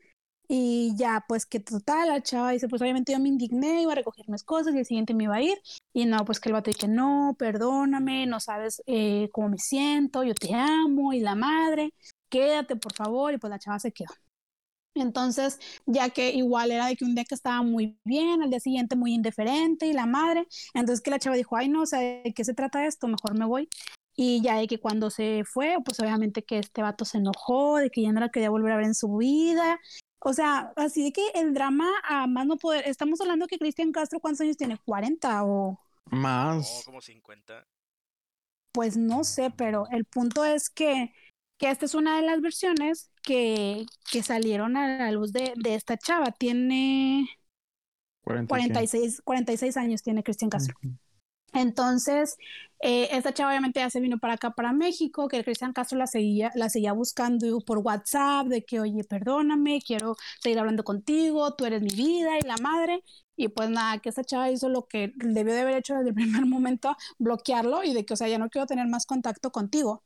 Y 0.49 0.95
ya, 0.97 1.24
pues 1.26 1.47
que 1.47 1.61
total, 1.61 2.09
la 2.09 2.22
chava 2.22 2.51
dice, 2.51 2.68
pues 2.68 2.82
obviamente 2.82 3.12
yo 3.12 3.18
me 3.18 3.28
indigné, 3.28 3.82
iba 3.82 3.92
a 3.92 3.95
recoger 3.95 4.28
mis 4.28 4.45
cosas 4.45 4.74
y 4.74 4.78
el 4.78 4.86
siguiente 4.86 5.14
me 5.14 5.24
iba 5.24 5.36
a 5.36 5.42
ir. 5.42 5.59
Y 5.92 6.05
no, 6.07 6.24
pues 6.24 6.40
que 6.40 6.51
el 6.51 6.55
vato 6.55 6.70
dice, 6.70 6.88
no, 6.88 7.34
perdóname, 7.38 8.26
no 8.26 8.40
sabes 8.40 8.82
eh, 8.86 9.30
cómo 9.32 9.49
me 9.51 9.59
siento, 9.59 10.22
yo 10.24 10.34
te 10.34 10.55
amo 10.55 11.12
y 11.12 11.20
la 11.20 11.34
madre, 11.34 11.95
quédate 12.28 12.76
por 12.76 12.92
favor. 12.95 13.32
Y 13.34 13.38
pues 13.38 13.51
la 13.51 13.59
chava 13.59 13.78
se 13.78 13.92
quedó. 13.92 14.12
Entonces, 14.95 15.59
ya 15.86 16.11
que 16.11 16.30
igual 16.32 16.70
era 16.70 16.86
de 16.86 16.97
que 16.97 17.05
un 17.05 17.14
día 17.16 17.24
que 17.24 17.34
estaba 17.34 17.62
muy 17.62 17.99
bien, 18.05 18.42
al 18.42 18.51
día 18.51 18.61
siguiente 18.61 18.95
muy 18.97 19.12
indiferente 19.12 19.86
y 19.86 19.92
la 19.92 20.07
madre, 20.07 20.47
entonces 20.72 21.01
que 21.03 21.11
la 21.11 21.18
chava 21.18 21.36
dijo, 21.36 21.57
ay 21.57 21.68
no, 21.68 21.82
o 21.82 21.86
sea, 21.86 21.99
¿de 22.01 22.32
qué 22.34 22.45
se 22.45 22.55
trata 22.55 22.86
esto? 22.86 23.09
Mejor 23.09 23.36
me 23.36 23.45
voy. 23.45 23.68
Y 24.16 24.40
ya 24.42 24.57
de 24.59 24.68
que 24.68 24.78
cuando 24.78 25.11
se 25.11 25.42
fue, 25.45 25.76
pues 25.84 25.99
obviamente 25.99 26.45
que 26.45 26.59
este 26.59 26.82
vato 26.82 27.05
se 27.05 27.18
enojó, 27.18 27.78
de 27.78 27.90
que 27.90 28.03
ya 28.03 28.12
no 28.12 28.20
la 28.20 28.28
quería 28.28 28.51
volver 28.51 28.72
a 28.72 28.76
ver 28.76 28.86
en 28.86 28.95
su 28.95 29.16
vida. 29.16 29.80
O 30.27 30.33
sea, 30.33 30.72
así 30.77 31.05
de 31.05 31.12
que 31.12 31.22
el 31.35 31.53
drama 31.53 31.87
a 32.03 32.27
más 32.27 32.47
no 32.47 32.57
poder, 32.57 32.89
estamos 32.89 33.20
hablando 33.20 33.47
que 33.47 33.59
Cristian 33.59 33.93
Castro, 33.93 34.20
¿cuántos 34.20 34.41
años 34.41 34.57
tiene? 34.57 34.79
¿40 34.79 35.43
o...? 35.45 35.79
No, 36.11 36.18
Más. 36.18 36.83
como 36.87 37.03
50. 37.03 37.66
Pues 38.72 38.97
no 38.97 39.22
sé, 39.22 39.51
pero 39.51 39.87
el 39.91 40.07
punto 40.07 40.45
es 40.45 40.70
que, 40.70 41.12
que 41.59 41.70
esta 41.70 41.85
es 41.85 41.95
una 41.95 42.16
de 42.16 42.22
las 42.27 42.41
versiones 42.41 43.11
que, 43.22 43.85
que 44.11 44.22
salieron 44.22 44.79
a 44.79 44.97
la 44.97 45.11
luz 45.12 45.33
de, 45.33 45.53
de 45.57 45.75
esta 45.75 45.99
chava. 45.99 46.33
Tiene 46.33 47.29
40 48.22 48.49
46, 48.49 49.20
46 49.22 49.77
años, 49.77 50.03
tiene 50.03 50.22
Cristian 50.22 50.51
Castro. 50.51 50.77
Entonces, 51.55 52.36
eh, 52.80 53.09
esta 53.12 53.32
chava 53.32 53.50
obviamente 53.50 53.80
ya 53.80 53.88
se 53.88 54.00
vino 54.00 54.18
para 54.18 54.34
acá, 54.34 54.50
para 54.50 54.72
México, 54.72 55.28
que 55.28 55.38
el 55.38 55.44
Cristian 55.44 55.72
Castro 55.72 55.96
la 55.98 56.07
seguía, 56.07 56.50
la 56.55 56.68
seguía 56.68 56.92
buscando 56.92 57.61
por 57.61 57.78
WhatsApp, 57.78 58.46
de 58.48 58.64
que, 58.64 58.80
oye, 58.80 59.05
perdóname, 59.05 59.80
quiero 59.80 60.16
seguir 60.42 60.59
hablando 60.59 60.84
contigo, 60.84 61.55
tú 61.55 61.64
eres 61.64 61.80
mi 61.82 61.94
vida 61.94 62.38
y 62.38 62.42
la 62.46 62.57
madre. 62.59 63.02
Y 63.36 63.48
pues 63.48 63.70
nada, 63.70 63.98
que 64.00 64.11
esta 64.11 64.22
chava 64.24 64.50
hizo 64.50 64.68
lo 64.68 64.86
que 64.86 65.12
debió 65.16 65.55
de 65.55 65.61
haber 65.62 65.76
hecho 65.76 65.94
desde 65.94 66.11
el 66.11 66.14
primer 66.14 66.44
momento, 66.46 66.96
bloquearlo 67.18 67.84
y 67.84 67.94
de 67.94 68.05
que, 68.05 68.14
o 68.14 68.16
sea, 68.16 68.28
ya 68.28 68.38
no 68.38 68.50
quiero 68.50 68.66
tener 68.66 68.86
más 68.88 69.07
contacto 69.07 69.50
contigo. 69.50 70.02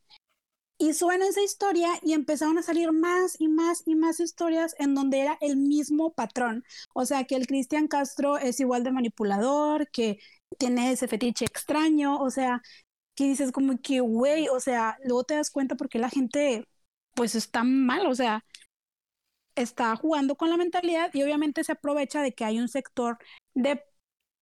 Y 0.80 0.94
suena 0.94 1.26
esa 1.26 1.42
historia 1.42 1.88
y 2.02 2.12
empezaron 2.12 2.56
a 2.56 2.62
salir 2.62 2.92
más 2.92 3.40
y 3.40 3.48
más 3.48 3.82
y 3.84 3.96
más 3.96 4.20
historias 4.20 4.76
en 4.78 4.94
donde 4.94 5.20
era 5.20 5.36
el 5.40 5.56
mismo 5.56 6.12
patrón. 6.12 6.64
O 6.94 7.04
sea, 7.04 7.24
que 7.24 7.34
el 7.34 7.48
Cristian 7.48 7.88
Castro 7.88 8.38
es 8.38 8.60
igual 8.60 8.84
de 8.84 8.92
manipulador, 8.92 9.90
que 9.90 10.20
tiene 10.56 10.92
ese 10.92 11.08
fetiche 11.08 11.44
extraño, 11.44 12.18
o 12.18 12.30
sea, 12.30 12.62
que 13.14 13.24
dices 13.24 13.52
como 13.52 13.78
que, 13.80 14.00
güey, 14.00 14.48
o 14.48 14.60
sea, 14.60 14.96
luego 15.04 15.24
te 15.24 15.34
das 15.34 15.50
cuenta 15.50 15.74
porque 15.74 15.98
la 15.98 16.08
gente, 16.08 16.64
pues 17.14 17.34
está 17.34 17.64
mal, 17.64 18.06
o 18.06 18.14
sea, 18.14 18.44
está 19.56 19.94
jugando 19.96 20.36
con 20.36 20.50
la 20.50 20.56
mentalidad 20.56 21.10
y 21.12 21.22
obviamente 21.22 21.64
se 21.64 21.72
aprovecha 21.72 22.22
de 22.22 22.32
que 22.32 22.44
hay 22.44 22.60
un 22.60 22.68
sector 22.68 23.18
de 23.54 23.82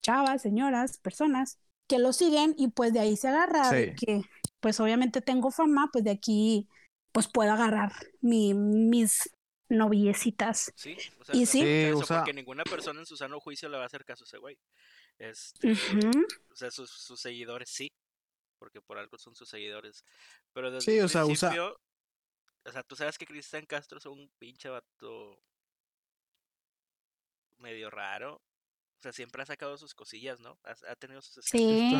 chavas, 0.03 0.41
señoras, 0.43 0.99
personas 0.99 1.59
que 1.87 1.97
lo 1.99 2.13
siguen 2.13 2.53
y 2.57 2.67
pues 2.69 2.93
de 2.93 2.99
ahí 2.99 3.17
se 3.17 3.29
agarra, 3.29 3.71
de 3.71 3.95
Sí. 3.97 4.05
que 4.05 4.21
pues 4.59 4.79
obviamente 4.79 5.21
tengo 5.21 5.51
fama, 5.51 5.89
pues 5.91 6.03
de 6.03 6.11
aquí 6.11 6.67
pues 7.11 7.27
puedo 7.27 7.51
agarrar 7.51 7.91
mi, 8.21 8.53
mis 8.53 9.29
noviecitas. 9.69 10.71
Sí, 10.75 10.95
o 11.19 11.23
sea, 11.25 11.35
Y 11.35 11.45
sí. 11.45 11.61
Sí, 11.61 11.67
eso, 11.67 11.99
o 11.99 12.03
sea- 12.05 12.17
porque 12.19 12.33
ninguna 12.33 12.63
persona 12.63 12.99
en 12.99 13.05
su 13.05 13.17
sano 13.17 13.39
juicio 13.39 13.69
le 13.69 13.77
va 13.77 13.83
a 13.83 13.87
hacer 13.87 14.05
caso 14.05 14.23
a 14.23 14.27
ese 14.27 14.37
güey. 14.37 14.57
Este, 15.19 15.71
o 16.51 16.55
sea, 16.55 16.69
sus, 16.71 16.89
sus 16.91 17.19
seguidores 17.19 17.69
sí, 17.69 17.89
porque 18.59 18.81
por 18.81 18.97
algo 18.97 19.17
son 19.17 19.35
sus 19.35 19.49
seguidores. 19.49 20.03
Pero 20.53 20.71
desde 20.71 20.91
Sí, 20.91 20.97
el 20.99 21.05
o 21.05 21.07
sea, 21.07 21.25
usa- 21.25 21.53
o 22.65 22.71
sea, 22.71 22.83
tú 22.83 22.95
sabes 22.95 23.17
que 23.17 23.25
Cristian 23.25 23.65
Castro 23.65 23.97
es 23.97 24.05
un 24.05 24.29
pinche 24.37 24.69
vato 24.69 25.41
medio 27.57 27.89
raro. 27.89 28.35
O 28.35 29.01
sea, 29.01 29.11
siempre 29.13 29.41
ha 29.43 29.45
sacado 29.45 29.77
sus 29.77 29.93
cosillas, 29.93 30.39
¿no? 30.39 30.59
Ha, 30.63 30.75
ha 30.91 30.95
tenido 30.95 31.21
sus 31.21 31.43
Sí. 31.45 31.91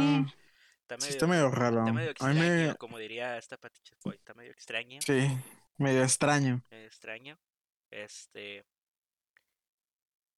Está, 0.82 0.96
Está 0.96 0.98
sí 0.98 1.02
medio, 1.06 1.10
está 1.10 1.28
medio 1.28 1.50
raro. 1.52 1.80
está 1.82 1.94
medio 1.94 2.12
extraño, 2.12 2.40
me... 2.42 2.76
como 2.78 2.98
diría 2.98 3.38
esta 3.38 3.58
Patiche 3.58 3.96
está 4.14 4.34
medio 4.34 4.52
extraño. 4.52 5.02
Sí, 5.02 5.28
medio 5.78 6.04
extraño. 6.04 6.62
medio 6.72 6.88
extraño. 6.88 7.40
Este. 7.92 8.66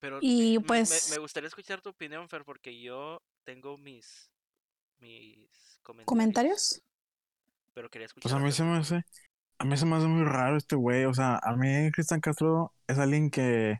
Pero 0.00 0.18
Y 0.22 0.58
me- 0.58 0.64
pues 0.64 1.10
me, 1.10 1.18
gustaría 1.18 1.48
escuchar 1.48 1.80
tu 1.82 1.90
opinión, 1.90 2.28
Fer, 2.28 2.44
porque 2.44 2.80
yo 2.80 3.20
tengo 3.44 3.76
mis 3.78 4.30
mis 5.00 5.48
comentarios. 5.82 6.06
comentarios. 6.06 6.82
Pero 7.74 7.88
quería 7.88 8.06
Pues 8.08 8.16
escuchar. 8.18 8.38
a 8.40 8.44
mí 8.44 8.52
se 8.52 8.62
me 8.64 8.76
hace... 8.78 9.02
A 9.58 9.64
mí 9.64 9.76
se 9.76 9.84
me 9.86 9.96
hace 9.96 10.06
muy 10.06 10.24
raro 10.24 10.56
este 10.56 10.74
güey. 10.76 11.04
O 11.04 11.14
sea, 11.14 11.38
a 11.42 11.54
mí 11.56 11.90
Cristian 11.92 12.20
Castro 12.20 12.72
es 12.86 12.98
alguien 12.98 13.30
que 13.30 13.78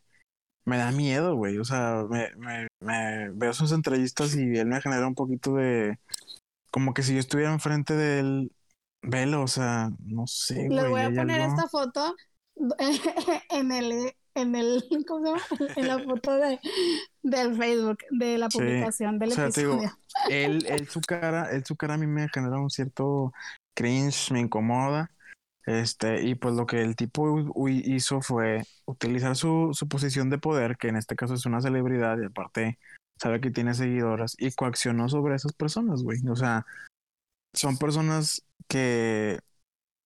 me 0.67 0.77
da 0.79 0.93
miedo, 0.93 1.35
güey. 1.37 1.59
O 1.59 1.65
sea, 1.65 2.05
me, 2.09 2.35
me, 2.37 2.69
me 2.81 3.31
veo 3.31 3.53
sus 3.55 3.73
entrevistas 3.73 4.35
y 4.37 4.59
él 4.59 4.67
me 4.67 4.81
genera 4.81 5.07
un 5.07 5.15
poquito 5.15 5.55
de... 5.55 5.99
Como 6.71 6.93
que 6.95 7.03
si 7.03 7.15
yo 7.15 7.19
estuviera 7.21 7.53
enfrente 7.53 7.95
de 7.95 8.21
él, 8.21 8.53
velo, 9.03 9.43
o 9.43 9.49
sea, 9.49 9.91
no 10.01 10.27
sé, 10.27 10.69
güey. 10.69 10.89
voy 10.89 11.01
a 11.01 11.11
poner 11.11 11.41
algo- 11.41 11.55
esta 11.55 11.69
foto 11.69 12.15
en 13.51 13.73
el, 13.73 14.13
en 14.41 14.55
el, 14.55 14.85
¿cómo 15.09 15.25
se 15.25 15.33
llama? 15.33 15.43
En 15.77 15.89
la 15.89 15.99
foto 15.99 16.37
de, 16.37 16.61
del 17.23 17.57
Facebook, 17.57 17.99
de 18.11 18.39
la 18.39 18.51
Sí, 18.51 18.59
publicación 18.59 19.19
del 19.19 19.33
o 19.33 19.35
sea, 19.35 19.51
te 19.51 19.61
digo, 19.61 19.75
episodio. 19.75 19.99
él, 20.29 20.67
él 20.69 20.89
su 20.89 21.01
cara, 21.01 21.51
él 21.51 21.65
su 21.65 21.77
cara 21.77 21.95
a 21.95 21.99
mí 21.99 22.07
me 22.07 22.29
genera 22.29 22.59
un 22.59 22.71
cierto 22.71 23.33
cringe, 23.75 24.31
me 24.33 24.41
incomoda. 24.41 25.11
Este, 25.67 26.23
y 26.23 26.35
pues 26.35 26.55
lo 26.55 26.67
que 26.67 26.81
el 26.83 26.97
tipo 26.97 27.45
hizo 27.69 28.23
fue 28.23 28.63
utilizar 28.87 29.37
su, 29.37 29.71
su 29.73 29.89
posición 29.89 30.31
de 30.31 30.39
poder, 30.39 30.77
que 30.77 30.89
en 30.89 30.97
este 30.97 31.15
caso 31.17 31.35
es 31.35 31.47
una 31.47 31.61
celebridad, 31.61 32.19
y 32.21 32.25
aparte 32.27 32.79
sabe 33.21 33.41
que 33.41 33.51
tiene 33.51 33.75
seguidoras, 33.75 34.35
y 34.39 34.51
coaccionó 34.53 35.09
sobre 35.09 35.35
esas 35.37 35.53
personas, 35.53 36.03
güey. 36.03 36.19
O 36.29 36.35
sea, 36.35 36.67
son 37.53 37.77
personas 37.77 38.43
que 38.69 39.39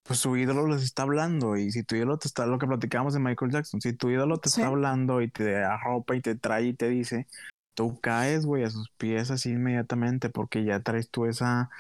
pues 0.05 0.21
su 0.21 0.37
ídolo 0.37 0.67
les 0.69 0.83
está 0.83 1.03
hablando, 1.03 1.57
y 1.57 1.73
si 1.73 1.83
tu 1.83 1.97
ídolo 1.97 2.19
te 2.19 2.29
está, 2.29 2.47
lo 2.47 2.59
que 2.59 2.67
platicábamos 2.67 3.15
de 3.15 3.21
Michael 3.21 3.51
Jackson, 3.51 3.81
si 3.81 3.95
tu 3.95 4.11
ídolo 4.11 4.39
te 4.39 4.51
Sí. 4.51 4.61
está 4.61 4.69
hablando 4.69 5.21
y 5.23 5.31
te 5.31 5.57
arropa 5.65 6.15
y 6.15 6.21
te 6.21 6.35
trae 6.37 6.67
y 6.67 6.75
te 6.75 6.89
dice, 6.89 7.27
tú 7.75 7.99
caes, 8.01 8.47
güey, 8.47 8.65
a 8.65 8.71
sus 8.71 8.91
pies 8.91 9.31
así 9.31 9.51
inmediatamente 9.51 10.31
porque 10.31 10.63
ya 10.65 10.81
traes 10.81 11.11
tú 11.11 11.27
esa... 11.27 11.71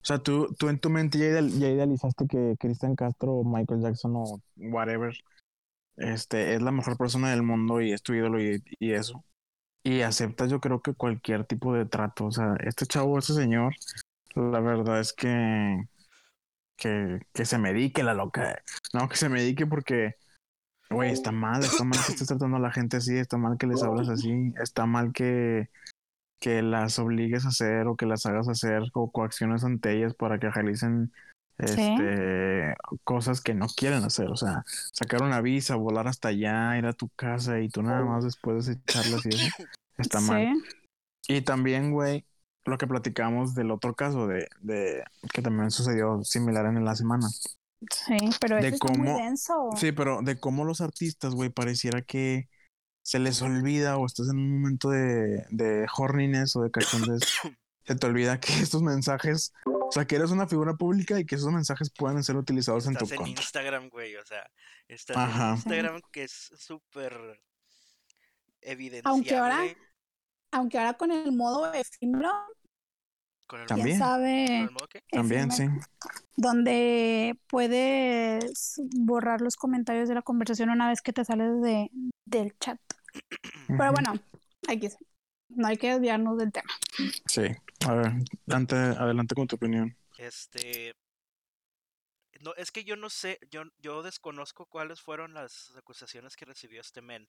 O 0.00 0.04
sea, 0.04 0.18
tú, 0.18 0.54
tú 0.58 0.68
en 0.68 0.78
tu 0.80 0.90
mente 0.90 1.18
ya, 1.18 1.26
ideal- 1.26 1.50
ya 1.50 1.68
idealizaste 1.68 2.26
que 2.26 2.56
Cristian 2.58 2.96
Castro 2.96 3.32
o 3.34 3.44
Michael 3.44 3.82
Jackson 3.82 4.12
o 4.16 4.40
whatever 4.56 5.14
este, 5.96 6.54
es 6.54 6.62
la 6.62 6.72
mejor 6.72 6.96
persona 6.96 7.30
del 7.30 7.42
mundo 7.42 7.80
y 7.80 7.92
es 7.92 8.02
tu 8.02 8.12
ídolo 8.14 8.40
y, 8.40 8.64
y 8.80 8.92
eso. 8.92 9.24
Y 9.84 10.00
aceptas 10.00 10.50
yo 10.50 10.60
creo 10.60 10.80
que 10.80 10.94
cualquier 10.94 11.44
tipo 11.44 11.74
de 11.74 11.84
trato. 11.86 12.26
O 12.26 12.32
sea, 12.32 12.56
este 12.64 12.86
chavo, 12.86 13.18
este 13.18 13.34
señor, 13.34 13.74
la 14.34 14.60
verdad 14.60 14.98
es 14.98 15.12
que... 15.12 15.84
Que, 16.76 17.20
que 17.32 17.44
se 17.44 17.58
medique 17.58 18.02
la 18.02 18.14
loca. 18.14 18.62
No, 18.92 19.08
que 19.08 19.16
se 19.16 19.28
medique 19.28 19.66
porque... 19.66 20.16
Güey, 20.90 21.10
está 21.10 21.32
mal, 21.32 21.64
está 21.64 21.84
mal 21.84 21.98
que 22.04 22.12
estés 22.12 22.28
tratando 22.28 22.58
a 22.58 22.60
la 22.60 22.70
gente 22.70 22.98
así, 22.98 23.16
está 23.16 23.38
mal 23.38 23.56
que 23.56 23.66
les 23.66 23.82
hablas 23.82 24.10
así, 24.10 24.52
está 24.60 24.84
mal 24.84 25.12
que, 25.14 25.70
que 26.38 26.60
las 26.60 26.98
obligues 26.98 27.46
a 27.46 27.48
hacer 27.48 27.86
o 27.86 27.96
que 27.96 28.04
las 28.04 28.26
hagas 28.26 28.46
hacer 28.46 28.82
o 28.92 29.10
coacciones 29.10 29.64
ante 29.64 29.96
ellas 29.96 30.14
para 30.14 30.38
que 30.38 30.50
realicen 30.50 31.10
este, 31.56 32.74
cosas 33.04 33.40
que 33.40 33.54
no 33.54 33.68
quieren 33.68 34.04
hacer. 34.04 34.28
O 34.28 34.36
sea, 34.36 34.64
sacar 34.66 35.22
una 35.22 35.40
visa, 35.40 35.76
volar 35.76 36.08
hasta 36.08 36.28
allá, 36.28 36.76
ir 36.76 36.86
a 36.86 36.92
tu 36.92 37.08
casa 37.10 37.60
y 37.60 37.68
tú 37.68 37.82
nada 37.82 38.04
más 38.04 38.24
después 38.24 38.66
de 38.66 38.74
echarlas 38.74 39.24
y 39.24 39.28
eso, 39.30 39.64
está 39.98 40.20
mal. 40.20 40.52
Sí. 41.22 41.36
Y 41.36 41.42
también, 41.42 41.92
güey, 41.92 42.26
lo 42.64 42.78
que 42.78 42.86
platicamos 42.86 43.54
del 43.54 43.70
otro 43.70 43.94
caso 43.94 44.26
de, 44.26 44.48
de 44.60 45.02
que 45.32 45.42
también 45.42 45.70
sucedió 45.70 46.22
similar 46.24 46.66
en 46.66 46.84
la 46.84 46.94
semana. 46.96 47.28
Sí, 47.90 48.16
pero 48.40 48.56
De 48.56 48.68
está 48.68 48.86
muy 48.92 48.96
cómo- 49.08 49.18
denso. 49.18 49.70
Sí, 49.76 49.90
pero 49.92 50.20
de 50.22 50.38
cómo 50.38 50.64
los 50.64 50.80
artistas, 50.80 51.34
güey, 51.34 51.50
pareciera 51.50 52.02
que 52.02 52.48
se 53.04 53.18
les 53.18 53.42
olvida 53.42 53.96
o 53.96 54.06
estás 54.06 54.28
en 54.28 54.36
un 54.36 54.60
momento 54.60 54.88
de, 54.90 55.44
de 55.50 55.86
horniness 55.96 56.54
o 56.54 56.62
de 56.62 56.70
cachondez, 56.70 57.22
se 57.84 57.96
te 57.96 58.06
olvida 58.06 58.38
que 58.38 58.52
estos 58.60 58.82
mensajes, 58.82 59.52
o 59.66 59.90
sea, 59.90 60.04
que 60.06 60.14
eres 60.14 60.30
una 60.30 60.46
figura 60.46 60.74
pública 60.74 61.18
y 61.18 61.26
que 61.26 61.34
esos 61.34 61.52
mensajes 61.52 61.90
pueden 61.90 62.22
ser 62.22 62.36
utilizados 62.36 62.86
en 62.86 62.92
tu 62.94 63.04
Estás 63.04 63.10
en 63.18 63.24
contra. 63.24 63.42
Instagram, 63.42 63.88
güey, 63.88 64.14
o 64.14 64.24
sea, 64.24 64.48
estás 64.86 65.16
Ajá. 65.16 65.48
en 65.48 65.54
Instagram 65.56 66.00
que 66.12 66.22
es 66.22 66.52
súper 66.56 67.42
evidenciable 68.60 69.10
Aunque 69.10 69.36
ahora- 69.36 69.64
Aunque 70.52 70.78
ahora 70.78 70.94
con 70.94 71.10
el 71.10 71.32
modo 71.32 71.72
efímero, 71.72 72.30
con 73.46 73.60
el, 73.62 73.66
También. 73.66 73.88
quién 73.88 73.98
con 73.98 74.08
sabe, 74.08 74.58
el 74.60 74.70
modo 74.70 74.88
que 74.88 75.00
También, 75.10 75.50
sí. 75.50 75.64
donde 76.36 77.38
puedes 77.48 78.80
borrar 78.96 79.40
los 79.40 79.56
comentarios 79.56 80.08
de 80.08 80.14
la 80.14 80.22
conversación 80.22 80.70
una 80.70 80.88
vez 80.88 81.02
que 81.02 81.12
te 81.12 81.24
sales 81.24 81.60
de, 81.62 81.90
del 82.24 82.56
chat. 82.58 82.78
Pero 83.66 83.92
bueno, 83.92 84.12
hay 84.68 84.78
que, 84.78 84.90
no 85.48 85.66
hay 85.68 85.76
que 85.76 85.90
desviarnos 85.90 86.38
del 86.38 86.52
tema. 86.52 86.72
Sí. 87.26 87.42
A 87.86 87.94
ver, 87.94 88.12
adelante, 88.46 88.76
adelante 88.76 89.34
con 89.34 89.46
tu 89.46 89.56
opinión. 89.56 89.96
Este. 90.18 90.94
No, 92.40 92.54
es 92.56 92.72
que 92.72 92.84
yo 92.84 92.96
no 92.96 93.08
sé, 93.10 93.38
yo, 93.50 93.62
yo 93.78 94.02
desconozco 94.02 94.66
cuáles 94.66 95.00
fueron 95.00 95.34
las 95.34 95.74
acusaciones 95.76 96.36
que 96.36 96.44
recibió 96.44 96.80
este 96.80 97.00
men. 97.02 97.28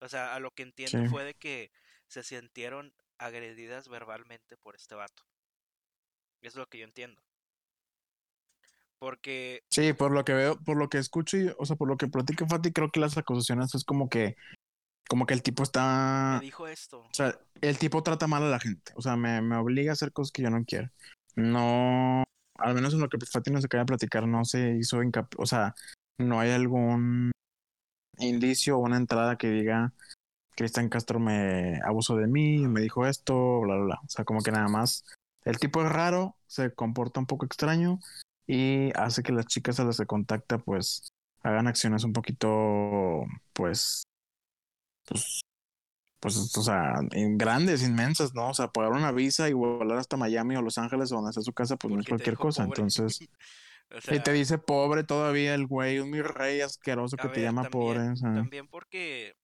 O 0.00 0.08
sea, 0.08 0.34
a 0.34 0.40
lo 0.40 0.50
que 0.50 0.62
entiendo 0.64 0.98
Sí. 0.98 1.08
fue 1.08 1.24
de 1.24 1.34
que 1.34 1.70
se 2.12 2.22
sintieron 2.22 2.92
agredidas 3.18 3.88
verbalmente 3.88 4.56
por 4.58 4.76
este 4.76 4.94
vato. 4.94 5.22
Es 6.42 6.56
lo 6.56 6.68
que 6.68 6.78
yo 6.78 6.84
entiendo. 6.84 7.22
Porque, 8.98 9.62
Sí, 9.70 9.94
por 9.94 10.12
lo 10.12 10.24
que 10.24 10.34
veo, 10.34 10.60
por 10.62 10.76
lo 10.76 10.88
que 10.88 10.98
escucho 10.98 11.38
y, 11.38 11.50
o 11.58 11.64
sea, 11.64 11.74
por 11.76 11.88
lo 11.88 11.96
que 11.96 12.06
platica 12.08 12.46
Fati, 12.46 12.70
creo 12.70 12.90
que 12.90 13.00
las 13.00 13.16
acusaciones 13.16 13.74
es 13.74 13.84
como 13.84 14.08
que, 14.08 14.36
como 15.08 15.26
que 15.26 15.34
el 15.34 15.42
tipo 15.42 15.62
me 15.62 15.64
está, 15.64 16.38
dijo 16.40 16.68
esto. 16.68 17.00
o 17.00 17.14
sea, 17.14 17.36
el 17.62 17.78
tipo 17.78 18.02
trata 18.02 18.26
mal 18.26 18.44
a 18.44 18.50
la 18.50 18.60
gente, 18.60 18.92
o 18.94 19.02
sea, 19.02 19.16
me, 19.16 19.40
me 19.40 19.56
obliga 19.56 19.90
a 19.90 19.94
hacer 19.94 20.12
cosas 20.12 20.30
que 20.30 20.42
yo 20.42 20.50
no 20.50 20.64
quiero. 20.64 20.88
No, 21.34 22.22
al 22.58 22.74
menos 22.74 22.94
en 22.94 23.00
lo 23.00 23.08
que 23.08 23.18
Fati 23.18 23.50
nos 23.50 23.64
acaba 23.64 23.82
de 23.82 23.86
platicar, 23.86 24.28
no 24.28 24.44
se 24.44 24.76
hizo 24.76 25.02
hincapié, 25.02 25.36
o 25.42 25.46
sea, 25.46 25.74
no 26.18 26.38
hay 26.38 26.50
algún 26.50 27.32
indicio 28.18 28.76
o 28.76 28.82
una 28.82 28.98
entrada 28.98 29.36
que 29.36 29.48
diga 29.48 29.92
Cristian 30.56 30.88
Castro 30.88 31.18
me 31.18 31.80
abusó 31.84 32.16
de 32.16 32.26
mí, 32.26 32.58
me 32.68 32.80
dijo 32.80 33.06
esto, 33.06 33.60
bla, 33.60 33.74
bla, 33.76 33.84
bla. 33.84 34.00
O 34.04 34.08
sea, 34.08 34.24
como 34.24 34.40
que 34.42 34.52
nada 34.52 34.68
más. 34.68 35.04
El 35.44 35.58
tipo 35.58 35.82
es 35.82 35.90
raro, 35.90 36.36
se 36.46 36.72
comporta 36.72 37.20
un 37.20 37.26
poco 37.26 37.44
extraño 37.44 37.98
y 38.46 38.90
hace 38.96 39.22
que 39.22 39.32
las 39.32 39.46
chicas 39.46 39.80
a 39.80 39.84
las 39.84 39.98
que 39.98 40.06
contacta, 40.06 40.58
pues, 40.58 41.12
hagan 41.42 41.66
acciones 41.66 42.04
un 42.04 42.12
poquito, 42.12 43.24
pues, 43.52 44.04
pues, 45.08 45.40
pues, 46.20 46.56
o 46.56 46.62
sea, 46.62 46.94
grandes, 47.10 47.82
inmensas, 47.82 48.34
¿no? 48.34 48.50
O 48.50 48.54
sea, 48.54 48.68
pagar 48.68 48.92
una 48.92 49.10
visa 49.10 49.48
y 49.48 49.52
volar 49.52 49.98
hasta 49.98 50.16
Miami 50.16 50.54
o 50.54 50.62
Los 50.62 50.78
Ángeles 50.78 51.10
o 51.10 51.16
donde 51.16 51.30
está 51.30 51.42
su 51.42 51.52
casa, 51.52 51.76
pues 51.76 51.92
no 51.92 52.00
es 52.00 52.06
cualquier 52.06 52.36
cosa. 52.36 52.64
pobre. 52.64 52.82
Entonces, 52.82 53.28
O 53.92 54.14
y 54.14 54.20
te 54.20 54.32
dice 54.32 54.58
pobre 54.58 55.04
todavía 55.04 55.54
el 55.54 55.66
güey, 55.66 55.98
un 55.98 56.10
mi 56.10 56.22
rey 56.22 56.60
asqueroso 56.60 57.16
que 57.16 57.28
te 57.28 57.42
llama 57.42 57.62
también, 57.62 57.70
pobre. 57.70 58.08
o 58.08 58.16
sea. 58.16 58.32
también 58.32 58.66
porque, 58.68 59.34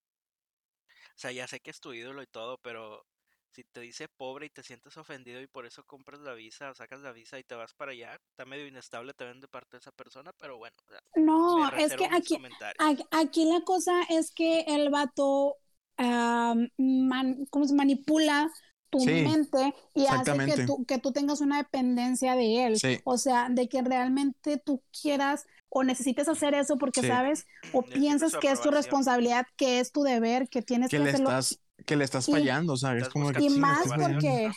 sea, 1.19 1.31
ya 1.31 1.47
sé 1.47 1.59
que 1.59 1.71
es 1.71 1.79
tu 1.79 1.93
ídolo 1.93 2.21
y 2.23 2.27
todo, 2.27 2.57
pero 2.59 3.05
si 3.51 3.63
te 3.63 3.81
dice 3.81 4.07
pobre 4.09 4.45
y 4.47 4.49
te 4.49 4.63
sientes 4.63 4.95
ofendido 4.97 5.41
y 5.41 5.47
por 5.47 5.65
eso 5.65 5.83
compras 5.83 6.19
la 6.21 6.33
visa 6.33 6.71
o 6.71 6.75
sacas 6.75 7.01
la 7.01 7.11
visa 7.11 7.39
y 7.39 7.43
te 7.43 7.55
vas 7.55 7.73
para 7.73 7.91
allá, 7.91 8.15
está 8.29 8.45
medio 8.45 8.67
inestable 8.67 9.13
también 9.13 9.39
de 9.39 9.47
parte 9.47 9.77
de 9.77 9.79
esa 9.81 9.91
persona, 9.91 10.31
pero 10.33 10.57
bueno, 10.57 10.75
o 10.85 10.89
sea, 10.89 11.01
No, 11.15 11.69
es 11.75 11.95
que 11.95 12.05
aquí, 12.05 12.35
aquí, 12.77 13.03
aquí 13.11 13.45
la 13.45 13.61
cosa 13.61 14.03
es 14.09 14.31
que 14.31 14.61
el 14.61 14.89
vato 14.89 15.57
ah, 15.97 16.55
man- 16.77 17.45
¿cómo 17.49 17.65
se 17.67 17.73
manipula 17.75 18.49
tu 18.89 18.99
Sí, 19.05 19.11
mente 19.23 19.73
y 19.93 20.05
hace 20.07 20.41
que 20.45 20.57
tú, 20.65 20.85
que 20.85 20.97
tú 20.99 21.11
tengas 21.11 21.41
una 21.41 21.57
dependencia 21.57 22.35
de 22.35 22.65
él. 22.65 22.81
Sí. 22.81 22.99
O 23.03 23.17
sea, 23.17 23.49
de 23.49 23.67
que 23.67 23.81
realmente 23.81 24.57
tú 24.57 24.81
quieras 25.01 25.45
o 25.69 25.83
necesites 25.83 26.27
hacer 26.27 26.53
eso 26.53 26.77
porque 26.77 27.01
Sí. 27.01 27.07
sabes 27.07 27.45
o 27.73 27.81
Necesitas 27.81 27.99
piensas 27.99 28.35
que 28.37 28.51
es 28.51 28.61
tu 28.61 28.71
responsabilidad, 28.71 29.45
que 29.55 29.79
es 29.79 29.91
tu 29.91 30.03
deber, 30.03 30.49
que 30.49 30.61
tienes 30.61 30.89
que 30.89 30.97
que 30.97 31.03
le 31.03 31.09
hacerlo. 31.11 31.29
estás, 31.29 31.59
que 31.85 31.95
le 31.95 32.03
estás 32.03 32.27
Y- 32.27 32.31
fallando, 32.31 32.73
o 32.73 32.77
sea, 32.77 32.91
es 32.91 32.97
Estás 33.03 33.13
como 33.13 33.31
Y 33.31 33.49
más 33.51 33.77
estás 33.83 33.89
fallando. 33.97 34.15
porque, 34.19 34.51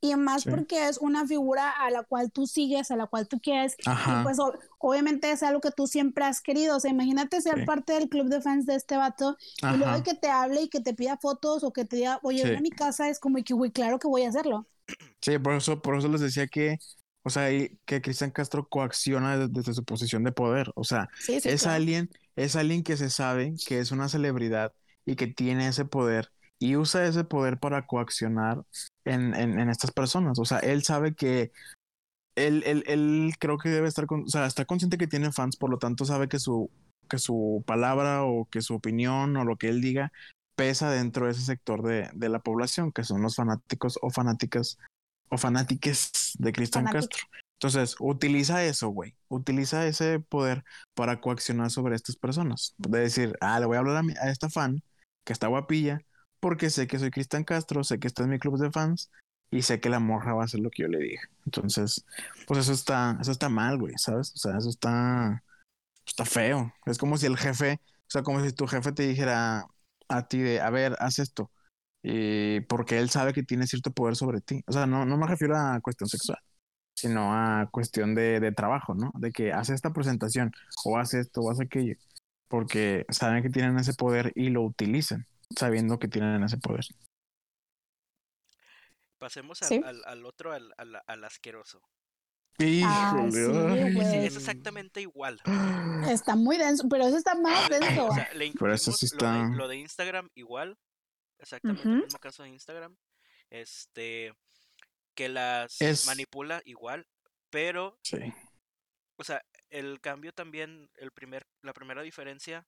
y 0.00 0.14
más 0.16 0.42
Sí. 0.42 0.50
porque 0.50 0.88
es 0.88 0.98
una 0.98 1.26
figura 1.26 1.70
a 1.70 1.90
la 1.90 2.02
cual 2.02 2.30
tú 2.30 2.46
sigues, 2.46 2.90
a 2.90 2.96
la 2.96 3.06
cual 3.06 3.26
tú 3.28 3.40
quieres, 3.40 3.74
y 3.78 3.88
Ajá. 3.88 4.22
pues 4.22 4.38
o- 4.38 4.52
obviamente 4.78 5.30
es 5.30 5.42
algo 5.42 5.60
que 5.60 5.70
tú 5.70 5.86
siempre 5.86 6.24
has 6.24 6.40
querido. 6.42 6.76
O 6.76 6.80
sea, 6.80 6.90
imagínate 6.90 7.40
ser 7.40 7.60
Sí. 7.60 7.64
parte 7.64 7.92
del 7.94 8.08
club 8.08 8.28
de 8.28 8.42
fans 8.42 8.66
de 8.66 8.74
este 8.74 8.96
vato 8.96 9.36
y 9.62 9.76
luego 9.76 9.92
Ajá. 9.94 10.02
que 10.02 10.14
te 10.14 10.28
hable 10.28 10.62
y 10.62 10.68
que 10.68 10.80
te 10.80 10.92
pida 10.94 11.16
fotos 11.16 11.64
o 11.64 11.72
que 11.72 11.84
te 11.86 11.96
diga, 11.96 12.18
oye, 12.22 12.42
ven 12.44 12.52
Sí. 12.52 12.58
a 12.58 12.60
mi 12.60 12.70
casa, 12.70 13.08
es 13.08 13.18
como 13.18 13.42
que, 13.42 13.54
güey, 13.54 13.70
claro 13.70 13.98
que 13.98 14.08
voy 14.08 14.22
a 14.24 14.28
hacerlo. 14.28 14.66
Sí, 15.22 15.38
por 15.38 15.54
eso, 15.54 15.80
por 15.80 15.96
eso 15.96 16.08
les 16.08 16.20
decía 16.20 16.46
que, 16.48 16.76
o 17.24 17.30
sea, 17.30 17.52
y- 17.52 17.78
que 17.86 18.00
Cristian 18.00 18.30
Castro 18.30 18.68
coacciona 18.68 19.36
de- 19.36 19.48
desde 19.48 19.74
su 19.74 19.84
posición 19.84 20.22
de 20.24 20.32
poder. 20.32 20.70
O 20.76 20.84
sea, 20.84 21.08
Sí, 21.18 21.40
sí, 21.40 21.48
es 21.48 21.62
claro. 21.62 21.76
alguien, 21.76 22.10
es 22.36 22.54
alguien 22.56 22.82
que 22.84 22.96
se 22.96 23.10
sabe 23.10 23.54
que 23.66 23.80
es 23.80 23.90
una 23.90 24.08
celebridad 24.08 24.72
y 25.06 25.16
que 25.16 25.26
tiene 25.26 25.68
ese 25.68 25.84
poder 25.84 26.30
y 26.58 26.76
usa 26.76 27.04
ese 27.06 27.24
poder 27.24 27.58
para 27.58 27.86
coaccionar 27.86 28.62
en, 29.04 29.34
en, 29.34 29.58
en 29.58 29.68
estas 29.70 29.90
personas. 29.90 30.38
O 30.38 30.44
sea, 30.44 30.58
él 30.60 30.84
sabe 30.84 31.14
que 31.14 31.50
él, 32.36 32.62
él, 32.66 32.84
él 32.86 33.32
creo 33.38 33.58
que 33.58 33.68
debe 33.68 33.88
estar, 33.88 34.06
con, 34.06 34.24
o 34.24 34.28
sea, 34.28 34.46
está 34.46 34.64
consciente 34.64 34.98
que 34.98 35.06
tiene 35.06 35.32
fans, 35.32 35.56
por 35.56 35.70
lo 35.70 35.78
tanto 35.78 36.04
sabe 36.04 36.28
que 36.28 36.38
su, 36.38 36.70
que 37.08 37.18
su 37.18 37.62
palabra 37.66 38.24
o 38.24 38.46
que 38.50 38.60
su 38.62 38.74
opinión 38.74 39.36
o 39.36 39.44
lo 39.44 39.56
que 39.56 39.68
él 39.68 39.80
diga 39.80 40.12
pesa 40.56 40.90
dentro 40.90 41.26
de 41.26 41.32
ese 41.32 41.42
sector 41.42 41.82
de, 41.82 42.08
de 42.14 42.28
la 42.28 42.38
población, 42.38 42.92
que 42.92 43.04
son 43.04 43.22
los 43.22 43.36
fanáticos 43.36 43.98
o 44.02 44.10
fanáticas 44.10 44.78
o 45.34 45.38
fanátiques 45.38 46.10
de 46.38 46.52
Cristian. 46.52 46.84
Castro. 46.86 47.18
Entonces, 47.54 47.96
utiliza 48.00 48.64
eso, 48.64 48.88
güey. 48.88 49.14
Utiliza 49.28 49.86
ese 49.86 50.20
poder 50.20 50.64
para 50.94 51.20
coaccionar 51.20 51.70
sobre 51.70 51.96
estas 51.96 52.16
personas. 52.16 52.74
De 52.78 53.00
decir, 53.00 53.36
ah, 53.40 53.58
le 53.60 53.66
voy 53.66 53.76
a 53.76 53.80
hablar 53.80 53.96
a, 53.96 54.02
mi- 54.02 54.14
a 54.20 54.30
esta 54.30 54.50
fan 54.50 54.82
que 55.24 55.32
está 55.32 55.46
guapilla, 55.46 56.00
porque 56.40 56.68
sé 56.70 56.86
que 56.86 56.98
soy 56.98 57.10
Cristian 57.10 57.44
Castro, 57.44 57.84
sé 57.84 57.98
que 57.98 58.06
está 58.08 58.24
en 58.24 58.30
mi 58.30 58.38
club 58.38 58.58
de 58.58 58.70
fans 58.70 59.10
y 59.50 59.62
sé 59.62 59.80
que 59.80 59.88
la 59.88 60.00
morra 60.00 60.34
va 60.34 60.42
a 60.42 60.44
hacer 60.44 60.60
lo 60.60 60.70
que 60.70 60.82
yo 60.82 60.88
le 60.88 60.98
diga. 60.98 61.22
Entonces, 61.46 62.04
pues 62.46 62.60
eso 62.60 62.72
está, 62.72 63.16
eso 63.20 63.30
está 63.32 63.48
mal, 63.48 63.78
güey, 63.78 63.94
¿sabes? 63.96 64.32
O 64.34 64.38
sea, 64.38 64.58
eso 64.58 64.68
está, 64.68 65.42
está 66.06 66.24
feo. 66.24 66.72
Es 66.86 66.98
como 66.98 67.16
si 67.18 67.26
el 67.26 67.36
jefe, 67.38 67.80
o 67.82 68.10
sea, 68.10 68.22
como 68.22 68.44
si 68.44 68.52
tu 68.52 68.66
jefe 68.66 68.92
te 68.92 69.04
dijera 69.06 69.66
a 70.08 70.28
ti 70.28 70.38
de, 70.38 70.60
a 70.60 70.70
ver, 70.70 70.96
haz 71.00 71.18
esto. 71.18 71.50
Y 72.06 72.60
porque 72.60 72.98
él 72.98 73.08
sabe 73.08 73.32
que 73.32 73.42
tiene 73.42 73.66
cierto 73.66 73.90
poder 73.90 74.14
sobre 74.14 74.42
ti. 74.42 74.62
O 74.66 74.72
sea, 74.72 74.86
no, 74.86 75.06
no 75.06 75.16
me 75.16 75.26
refiero 75.26 75.56
a 75.56 75.80
cuestión 75.80 76.06
sexual, 76.06 76.38
sino 76.94 77.32
a 77.32 77.66
cuestión 77.70 78.14
de, 78.14 78.40
de 78.40 78.52
trabajo, 78.52 78.94
¿no? 78.94 79.10
De 79.14 79.32
que 79.32 79.52
hace 79.54 79.72
esta 79.72 79.90
presentación, 79.94 80.52
o 80.84 80.98
hace 80.98 81.20
esto, 81.20 81.40
o 81.40 81.50
hace 81.50 81.62
aquello. 81.64 81.94
Porque 82.48 83.06
saben 83.08 83.42
que 83.42 83.48
tienen 83.48 83.78
ese 83.78 83.94
poder 83.94 84.32
y 84.34 84.50
lo 84.50 84.62
utilizan, 84.64 85.26
sabiendo 85.58 85.98
que 85.98 86.08
tienen 86.08 86.42
ese 86.44 86.58
poder. 86.58 86.84
Pasemos 89.18 89.62
al, 89.62 89.68
Sí. 89.68 89.80
al, 89.84 90.02
al 90.04 90.26
otro, 90.26 90.52
al, 90.52 90.74
al, 90.76 91.00
al 91.06 91.24
asqueroso. 91.24 91.80
Ah, 92.84 93.26
sí. 93.32 93.38
Es 94.26 94.36
exactamente 94.36 95.00
igual. 95.00 95.40
Está 96.08 96.36
muy 96.36 96.56
denso, 96.56 96.86
pero 96.88 97.06
eso 97.06 97.16
está 97.16 97.34
más 97.34 97.68
denso. 97.68 98.06
O 98.06 98.14
sea, 98.14 98.28
le 98.34 98.52
Pero 98.52 98.74
eso 98.74 98.92
sí 98.92 99.06
lo, 99.12 99.26
de, 99.26 99.26
está- 99.40 99.56
lo 99.56 99.68
de 99.68 99.76
Instagram 99.78 100.28
igual. 100.34 100.76
Exactamente 101.44 101.82
el 101.88 102.02
mismo 102.04 102.18
caso 102.18 102.42
de 102.42 102.48
Instagram. 102.50 102.96
Este. 103.50 104.34
Que 105.14 105.28
las 105.28 105.80
Es- 105.80 106.06
manipula 106.06 106.60
igual. 106.64 107.06
Pero, 107.50 107.98
Sí. 108.02 108.18
o 109.16 109.22
sea, 109.24 109.44
el 109.70 110.00
cambio 110.00 110.32
también, 110.32 110.90
el 110.96 111.12
primer, 111.12 111.46
la 111.62 111.72
primera 111.72 112.02
diferencia 112.02 112.66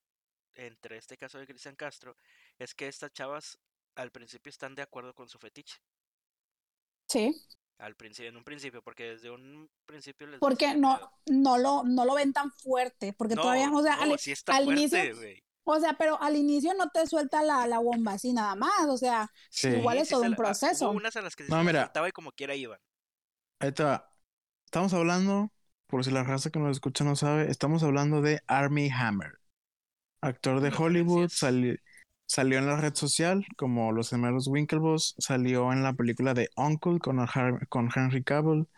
entre 0.55 0.97
este 0.97 1.17
caso 1.17 1.39
de 1.39 1.47
Cristian 1.47 1.75
Castro 1.77 2.17
es 2.59 2.75
que 2.75 2.87
estas 2.89 3.13
chavas 3.13 3.59
al 3.97 4.11
principio 4.13 4.51
están 4.51 4.75
de 4.75 4.83
acuerdo 4.83 5.13
con 5.15 5.29
su 5.29 5.39
fetiche. 5.39 5.77
Sí, 7.09 7.35
Al 7.79 7.95
principio, 7.95 8.31
en 8.31 8.37
un 8.39 8.45
principio, 8.45 8.81
porque 8.83 9.05
desde 9.05 9.29
un 9.31 9.69
principio 9.85 10.27
les 10.27 10.41
porque 10.41 10.75
no, 10.75 10.97
"Pero 11.27 11.39
no 11.39 11.59
lo, 11.59 11.83
no 11.85 12.05
lo 12.07 12.15
ven 12.15 12.33
tan 12.33 12.51
fuerte, 12.51 13.13
porque 13.13 13.35
no, 13.35 13.43
todavía, 13.43 13.71
o 13.71 13.83
sea, 13.83 13.97
no, 13.97 14.03
al, 14.15 14.19
sí 14.19 14.33
al 14.47 14.65
fuerte, 14.65 14.81
inicio. 14.81 15.15
O 15.75 15.81
sea, 15.81 15.95
pero 15.99 16.21
al 16.23 16.37
inicio 16.37 16.73
no 16.75 16.89
te 16.91 17.07
suelta 17.07 17.43
la, 17.43 17.67
la 17.67 17.79
bomba 17.81 18.13
así 18.13 18.33
nada 18.33 18.55
más, 18.55 18.87
o 18.89 18.97
sea, 18.97 19.31
Sí. 19.51 19.69
igual 19.69 19.99
es 19.99 20.09
todo 20.09 20.23
un 20.23 20.33
ah, 20.35 20.37
proceso. 20.37 20.91
Hubo 20.91 20.97
unas 20.97 21.17
a 21.17 21.23
las 21.23 21.35
que 21.37 21.45
sí 21.45 21.51
No, 21.51 21.57
se 21.59 21.65
la 21.65 21.73
mira. 21.91 22.09
y 22.09 22.13
como 22.13 22.33
quiera 22.33 22.55
iban. 22.55 22.79
Ahí 23.59 23.73
va. 23.81 24.09
Estamos 24.65 24.95
hablando, 24.95 25.53
por 25.87 26.05
si 26.05 26.11
la 26.11 26.23
raza 26.25 26.51
que 26.51 26.59
nos 26.59 26.71
escucha 26.71 27.05
no 27.05 27.17
sabe, 27.17 27.51
estamos 27.51 27.83
hablando 27.83 28.23
de 28.23 28.41
Army 28.47 28.91
Hammer. 28.91 29.39
Actor 30.21 30.61
de 30.61 30.73
Hollywood, 30.77 31.29
sali- 31.31 31.79
salió 32.27 32.59
en 32.59 32.67
la 32.67 32.77
red 32.77 32.95
social 32.95 33.47
como 33.57 33.93
Los 33.93 34.11
Gemelos 34.11 34.49
Winklevoss, 34.49 35.15
salió 35.19 35.73
en 35.73 35.83
la 35.83 35.93
película 35.93 36.35
de 36.35 36.49
Uncle 36.57 36.99
con, 36.99 37.19
Har- 37.21 37.67
con 37.69 37.91
Henry 37.95 38.25
Cavill, 38.25 38.69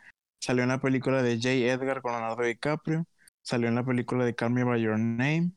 salió 0.40 0.62
en 0.62 0.68
la 0.68 0.80
película 0.80 1.22
de 1.22 1.36
J. 1.36 1.48
Edgar 1.50 2.02
con 2.02 2.12
Leonardo 2.12 2.42
DiCaprio, 2.42 3.06
salió 3.42 3.68
en 3.68 3.74
la 3.76 3.84
película 3.84 4.24
de 4.24 4.34
Call 4.34 4.50
Me 4.52 4.64
By 4.64 4.80
Your 4.82 4.98
Name. 4.98 5.52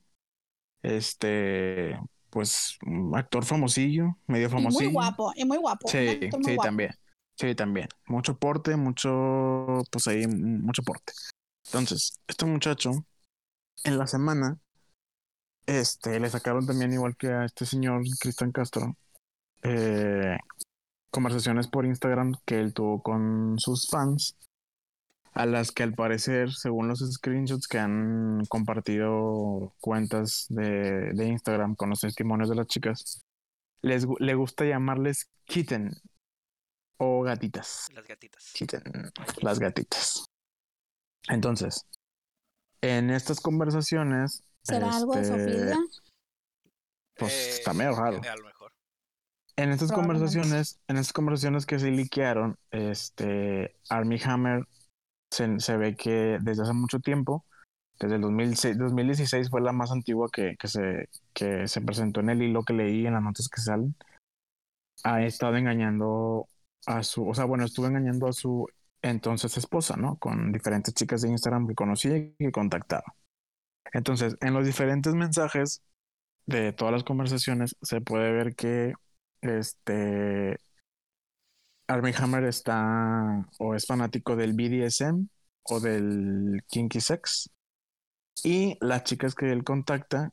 Este, 0.84 2.00
pues, 2.30 2.78
un 2.86 3.16
actor 3.16 3.46
famosillo, 3.46 4.18
medio 4.28 4.48
Y 4.48 4.52
famosillo. 4.52 4.86
muy 4.86 4.94
guapo, 4.94 5.32
y 5.36 5.46
muy 5.46 5.58
guapo. 5.58 5.90
Sí, 5.90 5.98
muy 5.98 6.20
sí, 6.32 6.56
guapo. 6.56 6.62
también. 6.62 6.92
Sí, 7.38 7.56
también. 7.56 7.88
Mucho 8.08 8.38
porte, 8.38 8.76
mucho, 8.76 9.82
pues 9.92 10.08
ahí, 10.08 10.24
m- 10.24 10.60
mucho 10.60 10.84
porte. 10.84 11.14
Entonces, 11.66 12.20
este 12.28 12.46
muchacho, 12.46 12.92
en 13.84 13.98
la 13.98 14.08
semana, 14.08 14.60
este, 15.66 16.20
le 16.20 16.30
sacaron 16.30 16.66
también, 16.66 16.94
igual 16.94 17.16
que 17.16 17.28
a 17.30 17.46
este 17.46 17.66
señor 17.66 18.04
Cristian 18.20 18.52
Castro, 18.52 18.96
eh, 19.64 20.38
conversaciones 21.12 21.68
por 21.68 21.86
Instagram 21.86 22.34
que 22.46 22.60
él 22.60 22.74
tuvo 22.74 23.02
con 23.02 23.60
sus 23.60 23.88
fans, 23.90 24.38
a 25.34 25.46
las 25.46 25.72
que 25.72 25.84
al 25.84 25.94
parecer, 25.94 26.52
según 26.52 26.88
los 26.88 27.00
screenshots 27.00 27.68
que 27.68 27.80
han 27.80 28.46
compartido 28.50 29.74
cuentas 29.80 30.46
de, 30.50 31.14
de 31.14 31.28
Instagram 31.28 31.76
con 31.76 31.90
los 31.90 32.02
testimonios 32.02 32.50
de 32.50 32.56
las 32.56 32.68
chicas, 32.68 33.24
les 33.82 34.06
le 34.20 34.36
gusta 34.36 34.66
llamarles 34.66 35.30
kitten 35.46 35.92
o 36.98 37.24
gatitas. 37.24 37.88
Las 37.94 38.08
gatitas. 38.08 38.52
Kitten, 38.54 38.84
las 39.42 39.60
gatitas. 39.60 40.26
Entonces, 41.30 41.88
En 42.82 43.10
estas 43.12 43.40
conversaciones, 43.40 44.44
¿Será 44.64 44.96
algo 44.96 45.16
de 45.16 45.26
Sofía? 45.26 45.78
pues 47.16 47.32
Eh, 47.32 47.50
está 47.52 47.74
medio 47.74 47.96
raro. 47.96 48.22
A 48.22 48.36
lo 48.36 48.44
mejor. 48.44 48.72
En 49.56 49.72
estas 49.72 49.92
conversaciones, 49.92 50.80
en 50.88 50.98
estas 50.98 51.14
conversaciones 51.14 51.66
que 51.66 51.78
se 51.78 51.92
liquearon, 51.92 52.58
este 52.72 53.76
Army 53.90 54.20
Hammer 54.24 54.68
se, 55.32 55.60
se 55.60 55.78
ve 55.78 55.96
que 55.96 56.38
desde 56.42 56.64
hace 56.64 56.74
mucho 56.74 57.00
tiempo, 57.00 57.46
desde 58.00 58.16
el 58.16 58.22
2006, 58.22 58.78
2016 58.78 59.50
fue 59.50 59.62
la 59.62 59.72
más 59.72 59.92
antigua 59.92 60.30
que, 60.32 60.56
que, 60.58 60.68
se, 60.68 61.10
que 61.34 61.68
se 61.68 61.82
presentó 61.82 62.20
en 62.20 62.30
el 62.30 62.42
hilo 62.42 62.64
que 62.64 62.74
leí 62.74 63.08
en 63.08 63.14
las 63.14 63.24
notas 63.24 63.48
que 63.50 63.62
salen, 63.62 63.96
ha 65.04 65.24
estado 65.24 65.56
engañando 65.58 66.48
a 66.86 67.04
su, 67.04 67.28
o 67.28 67.34
sea, 67.34 67.46
bueno, 67.46 67.66
estuvo 67.66 67.88
engañando 67.88 68.28
a 68.28 68.34
su 68.34 68.68
entonces 69.02 69.58
esposa, 69.58 69.98
¿no? 69.98 70.18
Con 70.18 70.52
diferentes 70.52 70.94
chicas 70.94 71.22
de 71.22 71.30
Instagram 71.30 71.68
que 71.68 71.76
conocía 71.76 72.18
y 72.18 72.36
que 72.38 72.52
contactaba. 72.52 73.16
Entonces, 73.94 74.38
en 74.42 74.54
los 74.54 74.66
diferentes 74.66 75.14
mensajes 75.16 75.82
de 76.46 76.74
todas 76.74 76.94
las 76.94 77.04
conversaciones 77.04 77.76
se 77.82 78.02
puede 78.02 78.32
ver 78.32 78.56
que 78.56 78.94
este 79.42 80.58
Armie 81.92 82.14
Hammer 82.18 82.46
está 82.46 83.48
o 83.60 83.76
es 83.76 83.86
fanático 83.86 84.36
del 84.36 84.54
BDSM 84.54 85.28
o 85.64 85.80
del 85.80 86.64
kinky 86.70 87.02
sex 87.02 87.50
y 88.44 88.78
las 88.82 89.04
chicas 89.04 89.36
que 89.36 89.52
él 89.52 89.64
contacta 89.64 90.32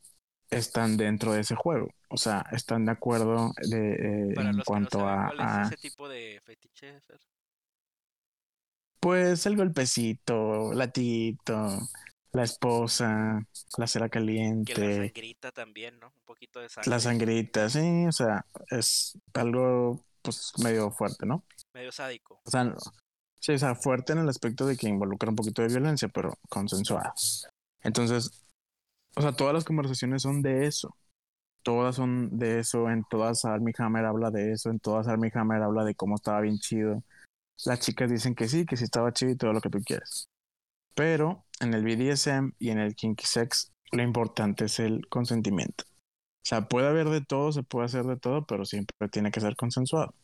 están 0.51 0.97
dentro 0.97 1.33
de 1.33 1.41
ese 1.41 1.55
juego, 1.57 1.89
o 2.09 2.17
sea, 2.17 2.45
están 2.53 2.87
de 2.87 2.93
acuerdo 2.93 3.53
de, 3.63 4.33
eh, 4.33 4.35
Para 4.35 4.51
en 4.51 4.57
los 4.57 4.65
cuanto 4.65 4.99
que 4.99 5.05
no 5.05 5.09
saben 5.09 5.41
a, 5.41 5.61
a, 5.61 5.63
es 5.63 5.73
ese 5.73 5.77
tipo 5.77 6.09
de 6.09 6.41
fetiche, 6.45 7.01
Fer. 7.03 7.21
pues 9.01 9.47
el 9.47 9.57
golpecito, 9.57 10.73
latiguito, 10.75 11.79
la 12.33 12.43
esposa, 12.45 13.47
la 13.77 13.87
cera 13.87 14.09
Que 14.65 14.75
la 14.77 14.91
caliente, 14.91 14.91
sangrita 14.91 15.53
también, 15.53 15.99
¿no? 15.99 16.09
Un 16.17 16.23
poquito 16.25 16.61
de 16.61 16.69
sangre. 16.69 16.91
la 16.91 17.01
sangrita, 17.01 17.69
sí, 17.71 18.07
o 18.07 18.13
sea, 18.13 18.47
es 18.71 19.19
algo 19.35 20.08
pues 20.37 20.53
medio 20.65 20.91
fuerte, 20.91 21.27
¿no? 21.27 21.45
Medio 21.75 21.93
sádico. 21.93 22.41
O 22.45 22.51
sea, 22.51 22.65
no- 22.65 22.77
sí, 23.41 23.53
o 23.53 23.59
sea, 23.59 23.75
fuerte 23.75 24.13
en 24.13 24.19
el 24.21 24.29
aspecto 24.29 24.67
de 24.67 24.77
que 24.77 24.89
involucra 24.89 25.31
un 25.31 25.37
poquito 25.37 25.63
de 25.63 25.69
violencia, 25.69 26.09
pero 26.09 26.35
consensuada. 26.49 27.13
Entonces, 27.83 28.45
o 29.17 29.23
sea, 29.23 29.33
todas 29.33 29.55
las 29.55 29.65
conversaciones 29.65 30.23
son 30.23 30.43
de 30.43 30.67
eso. 30.67 30.95
Todas 31.63 31.97
son 31.97 32.39
de 32.39 32.61
eso, 32.61 32.89
en 32.89 33.05
todas 33.11 33.45
Armie 33.45 33.75
Hammer 33.79 34.05
habla 34.07 34.31
de 34.31 34.53
eso, 34.53 34.71
en 34.71 34.79
todas 34.79 35.09
Armie 35.09 35.31
Hammer 35.35 35.63
habla 35.63 35.85
de 35.85 35.95
cómo 35.95 36.15
estaba 36.15 36.41
bien 36.41 36.59
chido. 36.59 37.03
Las 37.65 37.81
chicas 37.81 38.11
dicen 38.11 38.35
que 38.35 38.49
sí, 38.49 38.65
que 38.65 38.77
sí 38.77 38.85
estaba 38.85 39.13
chido 39.13 39.33
y 39.33 39.37
todo 39.37 39.53
lo 39.53 39.61
que 39.61 39.69
tú 39.69 39.81
quieres. 39.85 40.29
Pero 40.95 41.45
en 41.61 41.75
el 41.75 41.83
BDSM 41.85 42.53
y 42.59 42.71
en 42.71 42.79
el 42.79 42.95
kinky 42.95 43.27
sex, 43.27 43.73
lo 43.93 44.03
importante 44.03 44.67
es 44.67 44.79
el 44.79 45.07
consentimiento. 45.09 45.85
O 46.45 46.49
sea, 46.49 46.69
puede 46.69 46.89
haber 46.89 47.09
de 47.11 47.21
todo, 47.21 47.53
se 47.53 47.63
puede 47.63 47.87
hacer 47.87 48.05
de 48.07 48.17
todo, 48.17 48.47
pero 48.47 48.65
siempre 48.65 49.09
tiene 49.11 49.31
que 49.31 49.41
ser 49.41 49.57
consensuado. 49.57 50.15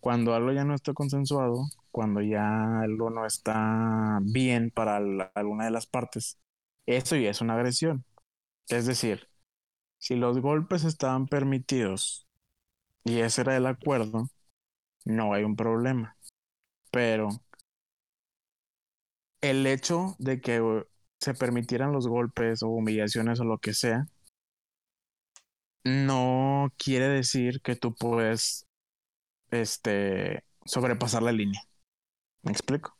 Cuando 0.00 0.34
algo 0.34 0.52
ya 0.52 0.64
no 0.64 0.74
está 0.74 0.94
consensuado, 0.94 1.66
cuando 1.92 2.22
ya 2.22 2.80
algo 2.80 3.10
no 3.10 3.26
está 3.26 4.20
bien 4.22 4.70
para 4.70 4.98
alguna 5.34 5.66
de 5.66 5.70
las 5.72 5.86
partes, 5.86 6.38
eso 6.86 7.16
ya 7.16 7.30
es 7.30 7.40
una 7.42 7.54
agresión. 7.54 8.04
Es 8.68 8.86
decir, 8.86 9.28
si 9.98 10.16
los 10.16 10.40
golpes 10.40 10.84
estaban 10.84 11.26
permitidos 11.28 12.28
y 13.04 13.20
ese 13.20 13.42
era 13.42 13.56
el 13.56 13.66
acuerdo, 13.66 14.28
no 15.04 15.34
hay 15.34 15.44
un 15.44 15.56
problema. 15.56 16.16
Pero 16.92 17.30
el 19.42 19.66
hecho 19.66 20.16
de 20.18 20.40
que 20.40 20.84
se 21.20 21.34
permitieran 21.34 21.92
los 21.92 22.08
golpes 22.08 22.62
o 22.62 22.68
humillaciones 22.68 23.40
o 23.40 23.44
lo 23.44 23.58
que 23.58 23.74
sea, 23.74 24.06
no 25.84 26.72
quiere 26.76 27.08
decir 27.08 27.60
que 27.62 27.76
tú 27.76 27.94
puedes 27.94 28.66
este 29.50 30.44
sobrepasar 30.64 31.22
la 31.22 31.32
línea. 31.32 31.62
¿Me 32.42 32.52
explico? 32.52 32.96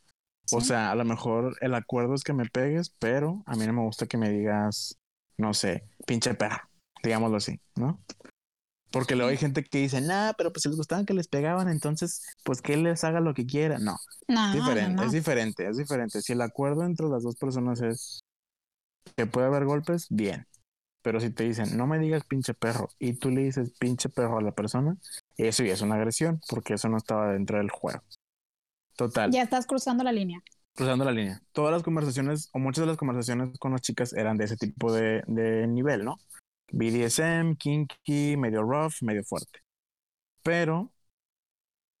O 0.53 0.61
sea, 0.61 0.91
a 0.91 0.95
lo 0.95 1.05
mejor 1.05 1.55
el 1.61 1.73
acuerdo 1.75 2.13
es 2.13 2.23
que 2.23 2.33
me 2.33 2.45
pegues, 2.45 2.89
pero 2.99 3.43
a 3.45 3.55
mí 3.55 3.65
no 3.65 3.73
me 3.73 3.81
gusta 3.81 4.05
que 4.07 4.17
me 4.17 4.29
digas, 4.29 4.97
no 5.37 5.53
sé, 5.53 5.83
pinche 6.05 6.33
perra, 6.33 6.69
digámoslo 7.03 7.37
así, 7.37 7.59
¿no? 7.75 8.03
Porque 8.91 9.15
luego 9.15 9.29
hay 9.29 9.37
gente 9.37 9.63
que 9.63 9.77
dice, 9.77 10.01
nah, 10.01 10.33
pero 10.37 10.51
pues 10.51 10.63
si 10.63 10.69
les 10.69 10.77
gustaban 10.77 11.05
que 11.05 11.13
les 11.13 11.29
pegaban, 11.29 11.69
entonces, 11.69 12.21
pues 12.43 12.61
que 12.61 12.73
él 12.73 12.83
les 12.83 13.03
haga 13.05 13.21
lo 13.21 13.33
que 13.33 13.45
quiera. 13.45 13.79
No, 13.79 13.95
No, 14.27 14.47
es 14.47 14.53
diferente, 14.53 14.89
no, 14.91 15.01
no. 15.01 15.03
es 15.03 15.11
diferente, 15.13 15.69
es 15.69 15.77
diferente. 15.77 16.21
Si 16.21 16.33
el 16.33 16.41
acuerdo 16.41 16.83
entre 16.83 17.07
las 17.07 17.23
dos 17.23 17.37
personas 17.37 17.81
es 17.81 18.19
que 19.15 19.25
puede 19.25 19.47
haber 19.47 19.63
golpes, 19.63 20.07
bien. 20.09 20.45
Pero 21.01 21.19
si 21.19 21.31
te 21.31 21.43
dicen, 21.43 21.77
no 21.77 21.87
me 21.87 21.99
digas 21.99 22.23
pinche 22.25 22.53
perro, 22.53 22.89
y 22.99 23.13
tú 23.13 23.29
le 23.29 23.41
dices 23.43 23.71
pinche 23.79 24.09
perro 24.09 24.37
a 24.37 24.41
la 24.41 24.51
persona, 24.51 24.97
eso 25.37 25.63
ya 25.63 25.73
es 25.73 25.81
una 25.81 25.95
agresión, 25.95 26.39
porque 26.47 26.75
eso 26.75 26.89
no 26.89 26.97
estaba 26.97 27.31
dentro 27.33 27.57
del 27.57 27.71
juego. 27.71 28.01
Total, 28.95 29.31
Ya 29.31 29.41
estás 29.41 29.65
cruzando 29.65 30.03
la 30.03 30.11
línea. 30.11 30.39
cruzando 30.75 31.03
la 31.03 31.11
línea. 31.11 31.41
Todas 31.51 31.71
las 31.71 31.83
conversaciones, 31.83 32.49
o 32.53 32.59
muchas 32.59 32.83
de 32.83 32.87
las 32.87 32.97
conversaciones 32.97 33.57
con 33.57 33.71
las 33.71 33.81
chicas 33.81 34.13
eran 34.13 34.37
de 34.37 34.45
ese 34.45 34.57
tipo 34.57 34.93
de, 34.93 35.23
de 35.27 35.67
nivel, 35.67 36.05
¿no? 36.05 36.17
BDSM, 36.71 37.55
kinky, 37.57 38.37
medio 38.37 38.61
rough, 38.63 39.01
medio 39.01 39.23
fuerte. 39.23 39.59
Pero, 40.43 40.91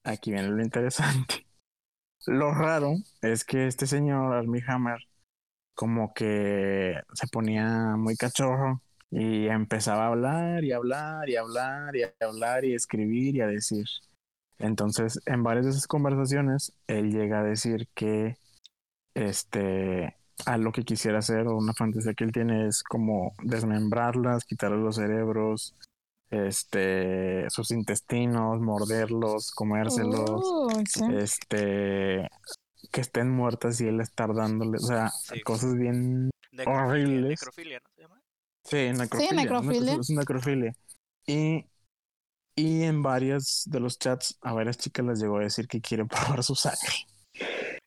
aquí 0.03 0.31
viene 0.31 0.49
lo 0.49 0.61
interesante. 0.61 1.45
Lo 2.27 2.53
raro 2.53 2.93
es 3.23 3.43
que 3.43 3.65
este 3.65 3.87
señor, 3.87 4.35
Armie 4.35 4.63
Hammer, 4.67 4.99
como 5.73 6.13
que 6.13 7.01
se 7.13 7.27
ponía 7.27 7.95
muy 7.97 8.15
cachorro 8.15 8.83
y 9.11 9.47
empezaba 9.47 10.05
a 10.05 10.07
hablar 10.07 10.63
y 10.63 10.71
hablar 10.71 11.29
y 11.29 11.35
hablar 11.35 11.95
y 11.95 12.03
hablar 12.23 12.65
y 12.65 12.73
escribir 12.73 13.35
y 13.35 13.41
a 13.41 13.47
decir. 13.47 13.85
Entonces, 14.57 15.19
en 15.25 15.43
varias 15.43 15.65
de 15.65 15.71
esas 15.71 15.87
conversaciones, 15.87 16.73
él 16.87 17.11
llega 17.11 17.41
a 17.41 17.43
decir 17.43 17.87
que 17.93 18.37
este 19.13 20.15
a 20.45 20.57
lo 20.57 20.71
que 20.71 20.83
quisiera 20.83 21.19
hacer 21.19 21.47
o 21.47 21.57
una 21.57 21.73
fantasía 21.73 22.13
que 22.15 22.23
él 22.23 22.31
tiene 22.31 22.67
es 22.67 22.81
como 22.83 23.33
desmembrarlas, 23.43 24.43
quitarles 24.45 24.79
los 24.79 24.95
cerebros, 24.95 25.75
este, 26.31 27.47
sus 27.49 27.69
intestinos, 27.71 28.59
morderlos, 28.59 29.51
comérselos, 29.51 30.41
sí. 30.89 31.03
este, 31.13 32.27
que 32.91 33.01
estén 33.01 33.29
muertas 33.29 33.79
y 33.81 33.87
él 33.87 33.99
estar 34.01 34.33
dándoles, 34.33 34.83
o 34.83 34.87
sea, 34.87 35.09
Sí. 35.09 35.41
cosas 35.41 35.75
bien 35.75 36.31
Necrofilia, 36.51 36.85
Horribles. 36.85 37.29
necrofilia, 37.29 37.79
¿no 37.83 37.89
se 37.95 38.01
llama? 38.01 38.20
Sí, 38.63 38.91
necrofilia. 38.91 39.31
una- 39.31 39.41
necrofilia. 39.43 39.93
Es, 39.99 40.09
necrofilia. 40.09 40.73
Y, 41.25 41.65
y 42.55 42.83
en 42.83 43.01
varias 43.01 43.63
de 43.65 43.79
los 43.79 43.97
chats 43.97 44.37
a 44.41 44.53
varias 44.53 44.77
chicas 44.77 45.05
les 45.05 45.19
llegó 45.19 45.37
a 45.37 45.41
decir 45.43 45.67
que 45.67 45.81
quiere 45.81 46.05
probar 46.39 46.43
su 46.43 46.55
sangre. 46.55 46.93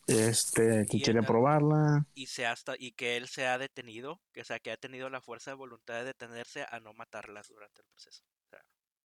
Este, 0.06 0.84
que 0.90 0.98
Y 0.98 1.02
quiere 1.02 1.20
él- 1.20 1.26
probarla. 1.26 2.06
Y, 2.14 2.26
se 2.26 2.46
hasta, 2.46 2.74
y 2.78 2.92
que 2.92 3.16
él 3.16 3.26
se 3.28 3.46
ha 3.46 3.56
detenido, 3.58 4.20
que, 4.32 4.42
o 4.42 4.44
sea, 4.44 4.58
que 4.58 4.70
ha 4.70 4.76
tenido 4.76 5.08
la 5.08 5.20
fuerza 5.22 5.50
de 5.52 5.56
voluntad 5.56 5.94
de 5.94 6.04
detenerse 6.04 6.64
a 6.70 6.80
no 6.80 6.92
matarlas 6.92 7.48
durante 7.48 7.80
el 7.80 7.86
proceso. 7.86 8.22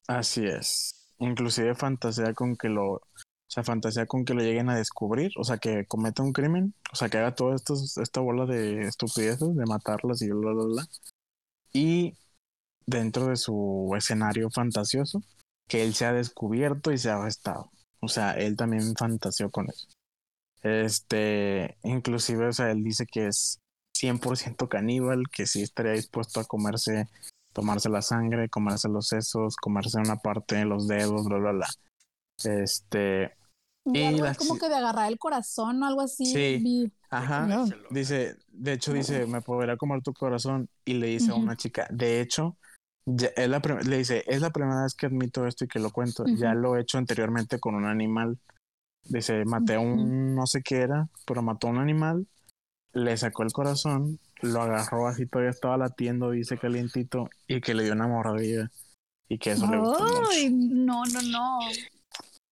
Así 0.07 0.45
es. 0.45 1.13
Inclusive 1.19 1.75
fantasea 1.75 2.33
con 2.33 2.55
que 2.55 2.67
lo, 2.69 2.93
o 2.93 3.01
sea, 3.47 3.63
fantasea 3.63 4.07
con 4.07 4.25
que 4.25 4.33
lo 4.33 4.41
lleguen 4.41 4.69
a 4.69 4.75
descubrir, 4.75 5.31
o 5.37 5.43
sea, 5.43 5.57
que 5.57 5.85
cometa 5.85 6.23
un 6.23 6.33
crimen, 6.33 6.73
o 6.91 6.95
sea, 6.95 7.09
que 7.09 7.17
haga 7.17 7.35
toda 7.35 7.55
esta 7.55 8.19
bola 8.21 8.45
de 8.45 8.81
estupideces, 8.87 9.55
de 9.55 9.65
matarlas 9.65 10.21
y 10.21 10.29
bla, 10.31 10.51
bla, 10.51 10.65
bla. 10.65 10.87
Y 11.73 12.15
dentro 12.85 13.27
de 13.27 13.35
su 13.35 13.93
escenario 13.95 14.49
fantasioso, 14.49 15.21
que 15.67 15.83
él 15.83 15.93
se 15.93 16.05
ha 16.05 16.13
descubierto 16.13 16.91
y 16.91 16.97
se 16.97 17.09
ha 17.09 17.15
arrestado. 17.15 17.71
O 18.01 18.07
sea, 18.07 18.31
él 18.31 18.55
también 18.55 18.95
fantaseó 18.95 19.49
con 19.51 19.69
eso. 19.69 19.87
Este, 20.63 21.77
inclusive, 21.83 22.47
o 22.47 22.53
sea, 22.53 22.71
él 22.71 22.83
dice 22.83 23.05
que 23.05 23.27
es 23.27 23.59
100% 23.97 24.67
caníbal, 24.67 25.23
que 25.31 25.45
sí 25.45 25.61
estaría 25.61 25.93
dispuesto 25.93 26.39
a 26.39 26.45
comerse 26.45 27.07
tomarse 27.53 27.89
la 27.89 28.01
sangre, 28.01 28.49
comerse 28.49 28.89
los 28.89 29.07
sesos, 29.07 29.55
comerse 29.55 29.99
una 29.99 30.17
parte 30.17 30.55
de 30.55 30.65
los 30.65 30.87
dedos, 30.87 31.25
bla, 31.25 31.37
bla, 31.37 31.51
bla. 31.51 31.67
Este, 32.43 33.35
Y 33.85 33.99
y 33.99 34.03
algo 34.05 34.25
la 34.25 34.35
como 34.35 34.57
que 34.57 34.69
de 34.69 34.75
agarrar 34.75 35.11
el 35.11 35.17
corazón 35.17 35.81
o 35.83 35.85
algo 35.85 36.01
así. 36.01 36.25
Sí. 36.25 36.57
vi. 36.61 36.91
Ajá, 37.09 37.47
No. 37.47 37.65
Dice, 37.89 38.37
de 38.51 38.73
hecho 38.73 38.93
dice, 38.93 39.25
me 39.25 39.41
podrá 39.41 39.77
comer 39.77 40.01
tu 40.01 40.13
corazón 40.13 40.69
y 40.85 40.93
le 40.93 41.07
dice 41.07 41.31
a 41.31 41.35
una 41.35 41.55
chica, 41.55 41.87
de 41.89 42.21
hecho, 42.21 42.57
ya- 43.05 43.31
es 43.35 43.49
la 43.49 43.59
le 43.59 43.97
dice, 43.97 44.23
es 44.27 44.41
la 44.41 44.51
primera 44.51 44.83
vez 44.83 44.93
que 44.95 45.07
admito 45.07 45.45
esto 45.47 45.65
y 45.65 45.67
que 45.67 45.79
lo 45.79 45.89
cuento, 45.91 46.25
ya 46.37 46.53
lo 46.53 46.75
he 46.75 46.81
hecho 46.81 46.97
anteriormente 46.97 47.59
con 47.59 47.75
un 47.75 47.85
animal. 47.85 48.37
Dice, 49.03 49.43
maté 49.45 49.75
a 49.75 49.79
un 49.79 50.35
no 50.35 50.45
sé 50.45 50.61
qué 50.61 50.77
era, 50.81 51.07
pero 51.25 51.41
mató 51.41 51.67
a 51.67 51.71
un 51.71 51.79
animal, 51.79 52.27
le 52.93 53.17
sacó 53.17 53.43
el 53.43 53.51
corazón, 53.51 54.19
lo 54.41 54.61
agarró 54.61 55.07
así, 55.07 55.25
todavía 55.25 55.49
estaba 55.51 55.77
latiendo, 55.77 56.31
dice 56.31 56.57
calientito, 56.57 57.29
y 57.47 57.61
que 57.61 57.73
le 57.73 57.83
dio 57.83 57.93
una 57.93 58.07
mordida. 58.07 58.69
Y 59.27 59.37
que 59.37 59.51
eso 59.51 59.67
le 59.69 59.77
gustó 59.77 60.03
mucho. 60.03 60.29
Ay, 60.31 60.49
no, 60.51 61.03
no, 61.05 61.21
no. 61.21 61.59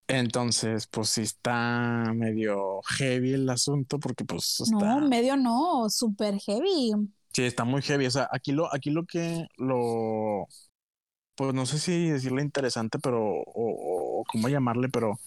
Entonces, 0.08 0.86
pues 0.86 1.10
sí 1.10 1.20
está 1.22 2.12
medio 2.14 2.80
heavy 2.96 3.34
el 3.34 3.48
asunto 3.50 4.00
porque 4.00 4.24
pues 4.24 4.60
está... 4.60 4.76
No, 4.76 5.06
medio 5.06 5.36
no, 5.36 5.88
súper 5.90 6.38
heavy. 6.40 6.92
Sí, 7.34 7.44
está 7.44 7.64
muy 7.64 7.82
heavy. 7.82 8.06
O 8.06 8.10
sea, 8.10 8.28
aquí 8.32 8.52
lo, 8.52 8.74
aquí 8.74 8.90
lo 8.90 9.04
que 9.04 9.46
lo, 9.58 10.48
pues 11.34 11.54
no 11.54 11.66
sé 11.66 11.78
si 11.78 12.08
decirle 12.08 12.42
interesante, 12.42 12.98
pero, 12.98 13.20
o, 13.22 14.20
o 14.20 14.24
cómo 14.24 14.48
llamarle, 14.48 14.88
pero, 14.88 15.18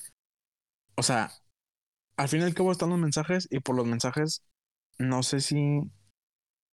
o 0.96 1.04
sea, 1.04 1.32
al 2.18 2.30
fin 2.30 2.42
y 2.42 2.44
al 2.44 2.54
cabo 2.54 2.72
están 2.72 2.90
los 2.90 3.00
mensajes 3.00 3.48
y 3.52 3.60
por 3.60 3.76
los 3.76 3.86
mensajes, 3.86 4.44
no 4.98 5.24
sé 5.24 5.42
si 5.42 5.82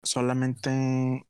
solamente 0.03 1.27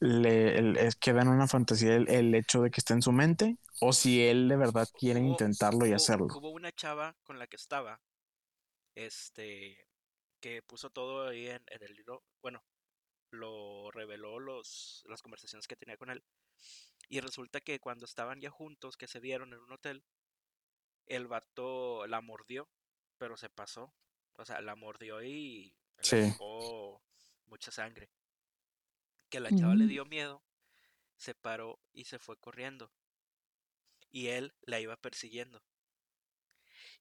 le, 0.00 0.58
el- 0.58 0.76
es 0.76 0.96
queda 0.96 1.22
en 1.22 1.28
una 1.28 1.46
fantasía 1.48 1.96
el, 1.96 2.08
el 2.08 2.34
hecho 2.34 2.62
de 2.62 2.70
que 2.70 2.80
esté 2.80 2.94
en 2.94 3.02
su 3.02 3.12
mente 3.12 3.58
o 3.80 3.92
si 3.92 4.22
él 4.24 4.48
de 4.48 4.56
verdad 4.56 4.88
quiere 4.98 5.20
Hubo- 5.20 5.28
intentarlo 5.30 5.86
y 5.86 5.92
hacerlo. 5.92 6.26
Hubo 6.34 6.50
una 6.50 6.72
chava 6.72 7.16
con 7.24 7.38
la 7.38 7.46
que 7.46 7.56
estaba, 7.56 8.00
este, 8.94 9.88
que 10.40 10.62
puso 10.62 10.90
todo 10.90 11.28
ahí 11.28 11.48
en, 11.48 11.62
en 11.68 11.82
el 11.82 11.94
libro, 11.94 12.24
bueno, 12.42 12.62
lo 13.30 13.90
reveló 13.92 14.40
los, 14.40 15.04
las 15.08 15.22
conversaciones 15.22 15.68
que 15.68 15.76
tenía 15.76 15.96
con 15.98 16.10
él. 16.10 16.24
Y 17.08 17.20
resulta 17.20 17.60
que 17.60 17.80
cuando 17.80 18.04
estaban 18.06 18.40
ya 18.40 18.50
juntos, 18.50 18.96
que 18.96 19.08
se 19.08 19.20
vieron 19.20 19.52
en 19.54 19.60
un 19.60 19.72
hotel, 19.72 20.04
el 21.06 21.26
vato 21.26 22.06
la 22.06 22.20
mordió, 22.20 22.68
pero 23.18 23.36
se 23.36 23.48
pasó. 23.48 23.92
O 24.36 24.44
sea, 24.44 24.60
la 24.60 24.76
mordió 24.76 25.22
y 25.22 25.74
Sí. 26.00 26.16
le 26.16 26.30
sacó 26.30 27.02
mucha 27.46 27.70
sangre. 27.70 28.10
Que 29.28 29.40
la 29.40 29.50
chava 29.52 29.74
le 29.74 29.86
dio 29.86 30.04
miedo, 30.04 30.42
se 31.16 31.34
paró 31.34 31.80
y 31.92 32.04
se 32.04 32.18
fue 32.18 32.36
corriendo. 32.38 32.92
Y 34.10 34.28
él 34.28 34.52
la 34.62 34.80
iba 34.80 34.96
persiguiendo. 34.96 35.62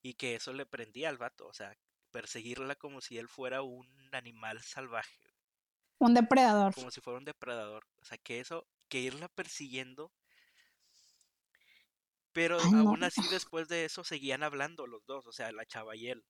Y 0.01 0.13
que 0.13 0.35
eso 0.35 0.53
le 0.53 0.65
prendía 0.65 1.09
al 1.09 1.17
vato, 1.17 1.47
o 1.47 1.53
sea, 1.53 1.75
perseguirla 2.11 2.75
como 2.75 3.01
si 3.01 3.17
él 3.17 3.27
fuera 3.27 3.61
un 3.61 3.87
animal 4.13 4.61
salvaje, 4.63 5.19
Un 5.99 6.13
depredador. 6.13 6.73
como 6.73 6.91
si 6.91 7.01
fuera 7.01 7.19
un 7.19 7.25
depredador. 7.25 7.85
O 7.97 8.05
sea, 8.05 8.17
que 8.17 8.39
eso, 8.39 8.67
que 8.87 8.99
irla 8.99 9.27
persiguiendo. 9.29 10.11
Pero 12.33 12.59
Ay, 12.59 12.71
no. 12.71 12.89
aún 12.89 13.03
así 13.03 13.27
después 13.29 13.67
de 13.67 13.85
eso 13.85 14.03
seguían 14.03 14.43
hablando 14.43 14.85
los 14.85 15.05
dos, 15.07 15.25
o 15.25 15.31
sea, 15.31 15.51
la 15.51 15.65
chava 15.65 15.95
y 15.95 16.09
él. 16.09 16.23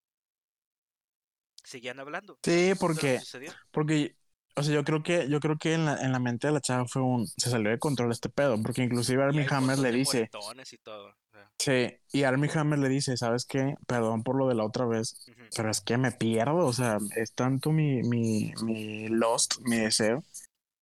Seguían 1.64 2.00
hablando. 2.00 2.40
Sí, 2.44 2.74
porque. 2.80 3.20
Porque, 3.72 4.16
o 4.56 4.64
sea, 4.64 4.74
yo 4.74 4.84
creo 4.84 5.04
que, 5.04 5.28
yo 5.30 5.40
creo 5.40 5.58
que 5.58 5.74
en 5.74 5.86
la, 5.86 5.98
en 6.02 6.12
la 6.12 6.20
mente 6.20 6.48
de 6.48 6.54
la 6.54 6.62
chava 6.62 6.86
fue 6.88 7.02
un, 7.02 7.28
se 7.28 7.50
salió 7.50 7.70
de 7.70 7.80
control 7.80 8.12
este 8.12 8.30
pedo, 8.30 8.62
porque 8.62 8.84
inclusive 8.84 9.24
Armie 9.24 9.48
Hammer 9.50 9.78
le 9.80 9.92
dice, 9.92 10.22
y 10.24 10.78
todo. 10.78 11.08
o 11.08 11.16
sea, 11.32 11.52
sí, 11.60 11.98
y 12.14 12.24
Armie 12.24 12.50
Hammer 12.54 12.80
le 12.80 12.90
dice, 12.90 13.18
¿sabes 13.18 13.46
qué? 13.46 13.76
Perdón 13.86 14.24
por 14.24 14.38
lo 14.38 14.48
de 14.48 14.56
la 14.56 14.64
otra 14.64 14.86
vez, 14.86 15.26
pero 15.56 15.70
es 15.70 15.82
que 15.82 15.98
me 15.98 16.12
pierdo, 16.12 16.66
o 16.66 16.74
sea, 16.74 16.98
es 17.16 17.34
tanto 17.34 17.72
mi, 17.72 18.02
mi, 18.04 18.54
mi 18.64 19.10
lost, 19.10 19.60
mi 19.64 19.78
deseo, 19.78 20.24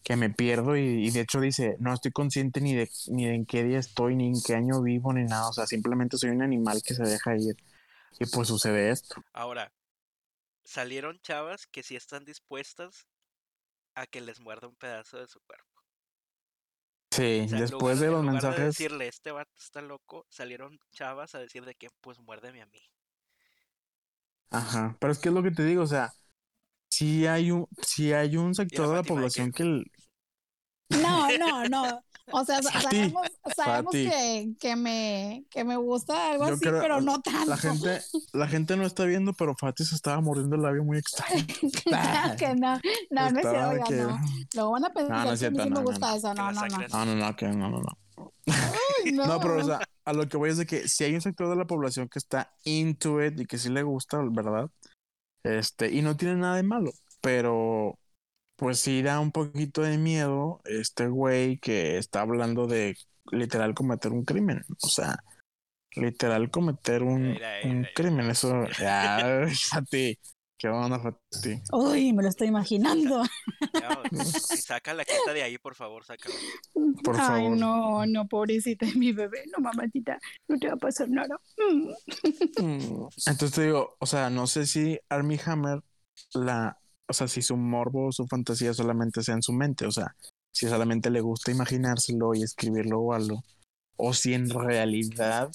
que 0.03 0.17
me 0.17 0.30
pierdo 0.30 0.78
y, 0.78 1.07
y 1.07 1.11
de 1.11 1.21
hecho 1.21 1.39
dice, 1.39 1.76
no 1.80 1.93
estoy 1.93 2.11
consciente 2.11 2.61
ni 2.61 2.76
de, 2.76 2.89
ni 3.07 3.26
de 3.26 3.36
en 3.36 3.45
qué 3.45 3.63
día 3.63 3.80
estoy, 3.80 4.15
ni 4.15 4.28
en 4.28 4.41
qué 4.45 4.53
año 4.53 4.82
vivo, 4.84 5.13
ni 5.13 5.24
nada, 5.24 5.49
o 5.49 5.53
sea, 5.53 5.65
simplemente 5.65 6.17
soy 6.17 6.30
un 6.30 6.43
animal 6.43 6.82
que 6.86 6.93
se 6.93 7.03
deja 7.03 7.36
ir. 7.36 7.55
Y 8.19 8.26
pues 8.28 8.47
sucede 8.47 8.91
esto. 8.91 9.15
Ahora, 9.34 9.74
salieron 10.63 11.19
chavas 11.21 11.65
que 11.65 11.82
sí 11.82 11.95
están 11.95 12.26
dispuestas 12.26 13.07
a 13.96 14.06
que 14.08 14.22
les 14.22 14.39
muerda 14.39 14.68
un 14.68 14.76
pedazo 14.76 15.18
de 15.18 15.28
su 15.28 15.39
cuerpo. 15.41 15.66
Sí, 17.12 17.41
O 17.46 17.50
sea, 17.50 17.60
después 17.60 17.98
lugar- 17.98 17.98
de 18.00 18.12
los 18.12 18.24
mensajes... 18.24 18.66
decirle, 18.66 19.08
este 19.08 19.32
vato 19.32 19.52
está 19.60 19.82
loco, 19.82 20.26
salieron 20.30 20.80
chavas 20.91 21.36
a 21.36 21.39
decir 21.39 21.64
de 21.64 21.76
que, 21.76 21.89
pues 22.02 22.20
muérdeme 22.20 22.62
a 22.62 22.66
mí. 22.66 22.82
Ajá, 24.50 24.96
pero 25.00 25.14
es 25.14 25.20
que 25.20 25.30
es 25.30 25.36
lo 25.36 25.44
que 25.44 25.52
te 25.52 25.64
digo, 25.64 25.84
o 25.84 25.88
sea, 25.88 26.12
si 26.89 27.26
hay 27.28 27.52
un, 27.52 27.68
si 27.82 28.14
hay 28.14 28.38
un 28.38 28.54
sector 28.56 28.88
de 28.88 28.94
la 28.94 28.98
de 28.98 29.04
que- 29.04 29.08
población 29.10 29.52
que, 29.52 29.64
el- 29.64 29.91
No, 31.02 31.28
no, 31.38 31.64
no. 31.70 32.04
O 32.32 32.46
sea, 32.46 32.62
sabemos, 32.62 33.28
sabemos 33.56 33.91
que, 33.91 34.54
que, 34.60 34.76
me, 34.78 35.46
que 35.50 35.64
me 35.66 35.76
gusta 35.76 36.32
algo 36.32 36.48
Yo 36.48 36.54
así, 36.54 36.62
creo- 36.62 36.82
pero 36.82 37.02
no 37.02 37.20
tanto. 37.22 37.50
la 37.50 37.58
gente, 37.58 38.02
la 38.32 38.48
gente 38.48 38.78
no 38.78 38.86
está 38.86 39.04
viendo, 39.06 39.34
pero 39.34 39.56
Fati 39.56 39.84
se 39.84 39.96
estaba 39.96 40.22
mordiendo 40.22 40.56
el 40.56 40.62
labio 40.62 40.84
muy 40.84 40.98
extraño. 40.98 41.46
claro 41.84 42.36
que 42.38 42.56
no. 42.56 42.80
No, 43.10 43.30
no 43.30 43.39
es 43.39 43.46
Estaba 43.46 43.72
cierto, 43.74 43.89
que- 43.89 43.96
no. 43.98 44.20
Luego 44.56 44.72
van 44.72 44.86
a 44.86 44.89
pensar 44.94 45.18
No, 45.18 45.24
no 45.26 45.32
es 45.34 45.39
que 45.41 45.46
a 45.46 45.50
mí 45.50 45.56
cierto, 45.58 45.64
sí 45.64 45.70
me 45.70 45.76
no, 45.76 45.82
no, 45.82 45.86
gusta 45.86 46.10
no. 46.10 46.16
eso. 46.16 46.34
No, 46.34 46.52
no, 46.52 46.62
no. 46.68 46.78
No, 46.88 47.06
no, 47.06 47.16
no, 47.16 47.36
que 47.36 47.48
no, 47.48 47.70
no, 47.70 47.80
no. 47.82 47.98
Ay, 48.48 49.12
no. 49.12 49.26
No, 49.28 49.39
pero 49.39 49.58
o 49.58 49.64
sea, 49.64 49.80
a 50.06 50.14
lo 50.14 50.28
que 50.30 50.38
voy 50.38 50.50
es 50.50 50.58
de 50.58 50.66
que 50.66 50.88
si 50.88 51.04
hay 51.04 51.14
un 51.16 51.22
sector 51.22 51.50
de 51.50 51.56
la 51.58 51.66
población 51.66 52.08
que 52.08 52.20
está 52.20 52.54
into 52.64 53.24
it 53.24 53.39
y 53.39 53.46
que 53.46 53.58
sí 53.58 53.70
le 53.70 53.84
gusta, 53.84 54.20
¿verdad? 54.32 54.70
Este, 55.44 55.91
y 55.91 56.02
no 56.02 56.16
tiene 56.16 56.36
nada 56.36 56.56
de 56.56 56.64
malo, 56.64 56.91
pero 57.22 57.98
pues 58.64 58.80
sí 58.80 59.01
da 59.01 59.20
un 59.20 59.34
poquito 59.34 59.82
de 59.82 59.97
miedo 59.97 60.61
este 60.64 61.07
güey 61.07 61.57
que 61.57 61.97
está 61.97 62.22
hablando 62.22 62.66
de 62.66 62.95
literal 63.30 63.74
cometer 63.74 64.14
un 64.14 64.24
crimen, 64.24 64.64
o 64.82 64.88
sea, 64.88 65.22
literal 65.97 66.49
cometer 66.49 67.03
un, 67.03 67.38
un 67.66 67.88
crimen, 67.93 68.30
eso, 68.30 68.64
ya, 68.80 69.45
Fati, 69.70 70.18
qué 70.57 70.70
onda, 70.70 70.97
Fati. 70.97 71.61
Uy, 71.74 72.14
me 72.14 72.24
lo 72.24 72.30
estoy 72.30 72.47
imaginando. 72.47 73.22
Ya, 73.74 74.01
saca 74.57 74.93
la 74.93 75.03
quita 75.03 75.34
de 75.34 75.43
ahí, 75.43 75.57
por 75.57 75.76
favor, 75.76 76.05
sácala. 76.05 76.36
Por 77.03 77.16
Ay, 77.16 77.43
favor. 77.43 77.57
no, 77.57 78.05
no, 78.05 78.28
pobrecita 78.28 78.86
es 78.86 78.95
mi 78.95 79.11
bebé. 79.11 79.43
No, 79.51 79.61
mamacita, 79.61 80.20
no 80.47 80.57
te 80.57 80.68
va 80.68 80.74
a 80.76 80.78
pasar 80.78 81.09
nada. 81.09 81.38
Mm. 81.57 83.07
Entonces 83.26 83.51
te 83.51 83.64
digo, 83.64 83.97
o 83.99 84.05
sea, 84.05 84.30
no 84.30 84.47
sé 84.47 84.68
si 84.68 84.99
Armie 85.09 85.39
Hammer, 85.45 85.82
la, 86.34 86.78
o 87.08 87.14
sea, 87.14 87.28
si 87.28 87.41
su 87.41 87.58
morbo 87.58 88.08
o 88.08 88.12
su 88.12 88.28
fantasía 88.28 88.74
solamente 88.74 89.22
sea 89.24 89.36
en 89.36 89.43
su 89.43 89.54
mente, 89.54 89.86
o 89.86 89.91
sea, 89.91 90.16
si 90.51 90.68
solamente 90.68 91.10
le 91.10 91.22
gusta 91.22 91.51
imaginárselo 91.51 92.34
y 92.34 92.43
escribirlo 92.43 92.99
o 92.99 93.14
algo, 93.14 93.43
o 93.97 94.14
si 94.14 94.34
en 94.34 94.49
realidad 94.49 95.49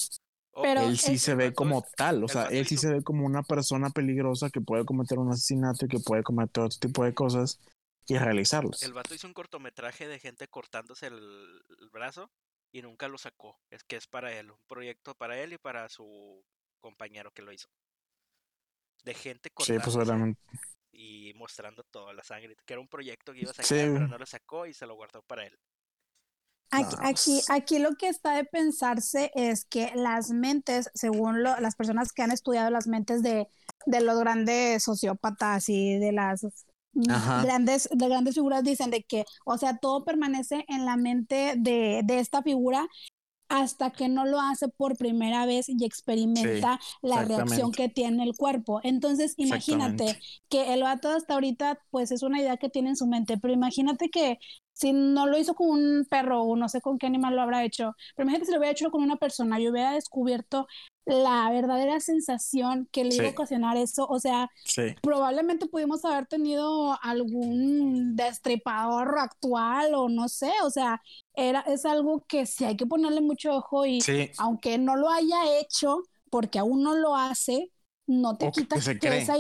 Pero 0.62 0.82
él 0.82 0.98
sí 0.98 1.18
se 1.18 1.34
ve 1.34 1.54
como 1.54 1.78
es- 1.80 1.92
tal, 1.96 2.24
o 2.24 2.28
sea, 2.28 2.46
él 2.46 2.66
sí 2.66 2.76
se 2.76 2.92
ve 2.92 3.02
como 3.02 3.24
una 3.26 3.42
persona 3.42 3.90
peligrosa 3.90 4.50
que 4.50 4.60
puede 4.60 4.84
cometer 4.84 5.18
un 5.18 5.30
asesinato 5.30 5.86
y 5.86 5.88
que 5.88 6.00
puede 6.00 6.22
cometer 6.22 6.64
otro 6.64 6.78
tipo 6.78 7.04
de 7.04 7.14
cosas 7.14 7.60
y 8.06 8.16
realizarlas. 8.16 8.82
El 8.82 8.92
vato 8.92 9.14
hizo 9.14 9.26
un 9.26 9.34
cortometraje 9.34 10.08
de 10.08 10.18
gente 10.18 10.48
cortándose 10.48 11.06
el, 11.06 11.62
el 11.80 11.90
brazo 11.90 12.30
y 12.72 12.82
nunca 12.82 13.08
lo 13.08 13.18
sacó. 13.18 13.58
Es 13.70 13.84
que 13.84 13.96
es 13.96 14.06
para 14.06 14.32
él, 14.32 14.50
un 14.50 14.58
proyecto 14.66 15.14
para 15.14 15.38
él 15.40 15.52
y 15.52 15.58
para 15.58 15.88
su 15.88 16.42
compañero 16.80 17.30
que 17.32 17.42
lo 17.42 17.52
hizo. 17.52 17.68
De 19.04 19.14
gente 19.14 19.50
Sí, 19.58 19.74
pues 19.82 19.96
obviamente. 19.96 20.40
Y 20.98 21.32
mostrando 21.34 21.84
toda 21.84 22.12
la 22.12 22.24
sangre. 22.24 22.56
Que 22.66 22.74
era 22.74 22.80
un 22.80 22.88
proyecto 22.88 23.32
que 23.32 23.40
iba 23.42 23.50
a 23.52 23.54
sacar, 23.54 23.66
Sí. 23.66 23.74
pero 23.92 24.08
no 24.08 24.18
lo 24.18 24.26
sacó 24.26 24.66
y 24.66 24.74
se 24.74 24.84
lo 24.86 24.96
guardó 24.96 25.22
para 25.22 25.46
él. 25.46 25.56
Aquí, 26.70 26.96
aquí, 27.00 27.32
pues- 27.36 27.50
aquí 27.50 27.78
lo 27.78 27.94
que 27.94 28.08
está 28.08 28.34
de 28.34 28.44
pensarse 28.44 29.30
es 29.34 29.64
que 29.64 29.92
las 29.94 30.30
mentes, 30.30 30.90
según 30.92 31.42
lo- 31.42 31.58
las 31.60 31.76
personas 31.76 32.12
que 32.12 32.22
han 32.22 32.30
estudiado 32.32 32.68
las 32.70 32.86
mentes 32.86 33.22
de, 33.22 33.46
de 33.86 34.00
los 34.02 34.18
grandes 34.18 34.82
sociópatas 34.82 35.68
y 35.70 35.98
de 35.98 36.12
las 36.12 36.44
Ajá. 37.08 37.42
grandes, 37.42 37.88
de 37.90 38.08
grandes 38.08 38.34
figuras, 38.34 38.64
dicen 38.64 38.90
de 38.90 39.02
que, 39.04 39.24
o 39.46 39.56
sea, 39.56 39.78
todo 39.78 40.04
permanece 40.04 40.64
en 40.68 40.84
la 40.84 40.96
mente 40.96 41.54
de, 41.56 42.02
de 42.04 42.18
esta 42.18 42.42
figura 42.42 42.86
hasta 43.48 43.90
que 43.90 44.08
no 44.08 44.26
lo 44.26 44.40
hace 44.40 44.68
por 44.68 44.96
primera 44.96 45.46
vez 45.46 45.68
y 45.68 45.84
experimenta 45.84 46.78
la 47.02 47.22
reacción 47.22 47.72
que 47.72 47.88
tiene 47.88 48.24
el 48.24 48.36
cuerpo. 48.36 48.80
Entonces, 48.82 49.34
imagínate 49.36 50.18
que 50.48 50.74
el 50.74 50.82
vato 50.82 51.08
hasta 51.10 51.34
ahorita, 51.34 51.80
pues 51.90 52.10
es 52.12 52.22
una 52.22 52.40
idea 52.40 52.56
que 52.58 52.68
tiene 52.70 52.90
en 52.90 52.96
su 52.96 53.06
mente, 53.06 53.38
pero 53.38 53.54
imagínate 53.54 54.10
que 54.10 54.38
si 54.78 54.92
no 54.92 55.26
lo 55.26 55.38
hizo 55.38 55.54
con 55.54 55.68
un 55.70 56.06
perro 56.08 56.42
o 56.42 56.56
no 56.56 56.68
sé 56.68 56.80
con 56.80 56.98
qué 56.98 57.06
animal 57.06 57.34
lo 57.36 57.42
habrá 57.42 57.64
hecho, 57.64 57.94
pero 58.16 58.24
imagínate 58.24 58.46
si 58.46 58.52
lo 58.52 58.58
hubiera 58.58 58.72
hecho 58.72 58.90
con 58.90 59.02
una 59.02 59.16
persona 59.16 59.60
y 59.60 59.68
hubiera 59.68 59.92
descubierto 59.92 60.66
la 61.06 61.50
verdadera 61.50 62.00
sensación 62.00 62.88
que 62.92 63.04
le 63.04 63.16
iba 63.16 63.28
a 63.28 63.30
Sí. 63.30 63.32
ocasionar 63.32 63.76
eso, 63.76 64.06
o 64.08 64.20
sea, 64.20 64.50
Sí, 64.64 64.94
probablemente 65.00 65.66
pudimos 65.66 66.04
haber 66.04 66.26
tenido 66.26 66.98
algún 67.02 68.16
destripador 68.16 69.18
actual 69.18 69.94
o 69.94 70.08
no 70.08 70.28
sé, 70.28 70.52
o 70.64 70.70
sea, 70.70 71.00
era, 71.34 71.60
es 71.62 71.84
algo 71.86 72.24
que 72.28 72.46
sí 72.46 72.64
hay 72.64 72.76
que 72.76 72.86
ponerle 72.86 73.20
mucho 73.20 73.52
ojo 73.56 73.86
y 73.86 74.00
sí, 74.04 74.30
aunque 74.36 74.78
no 74.78 74.96
lo 74.96 75.08
haya 75.10 75.58
hecho, 75.60 76.02
porque 76.30 76.58
aún 76.58 76.82
no 76.82 76.94
lo 76.96 77.16
hace, 77.16 77.72
no 78.06 78.36
te 78.38 78.46
O 78.46 78.52
que 78.52 78.62
quita 78.66 78.76
se 78.80 78.98
que 79.00 79.08
cree. 79.08 79.16
esa... 79.16 79.34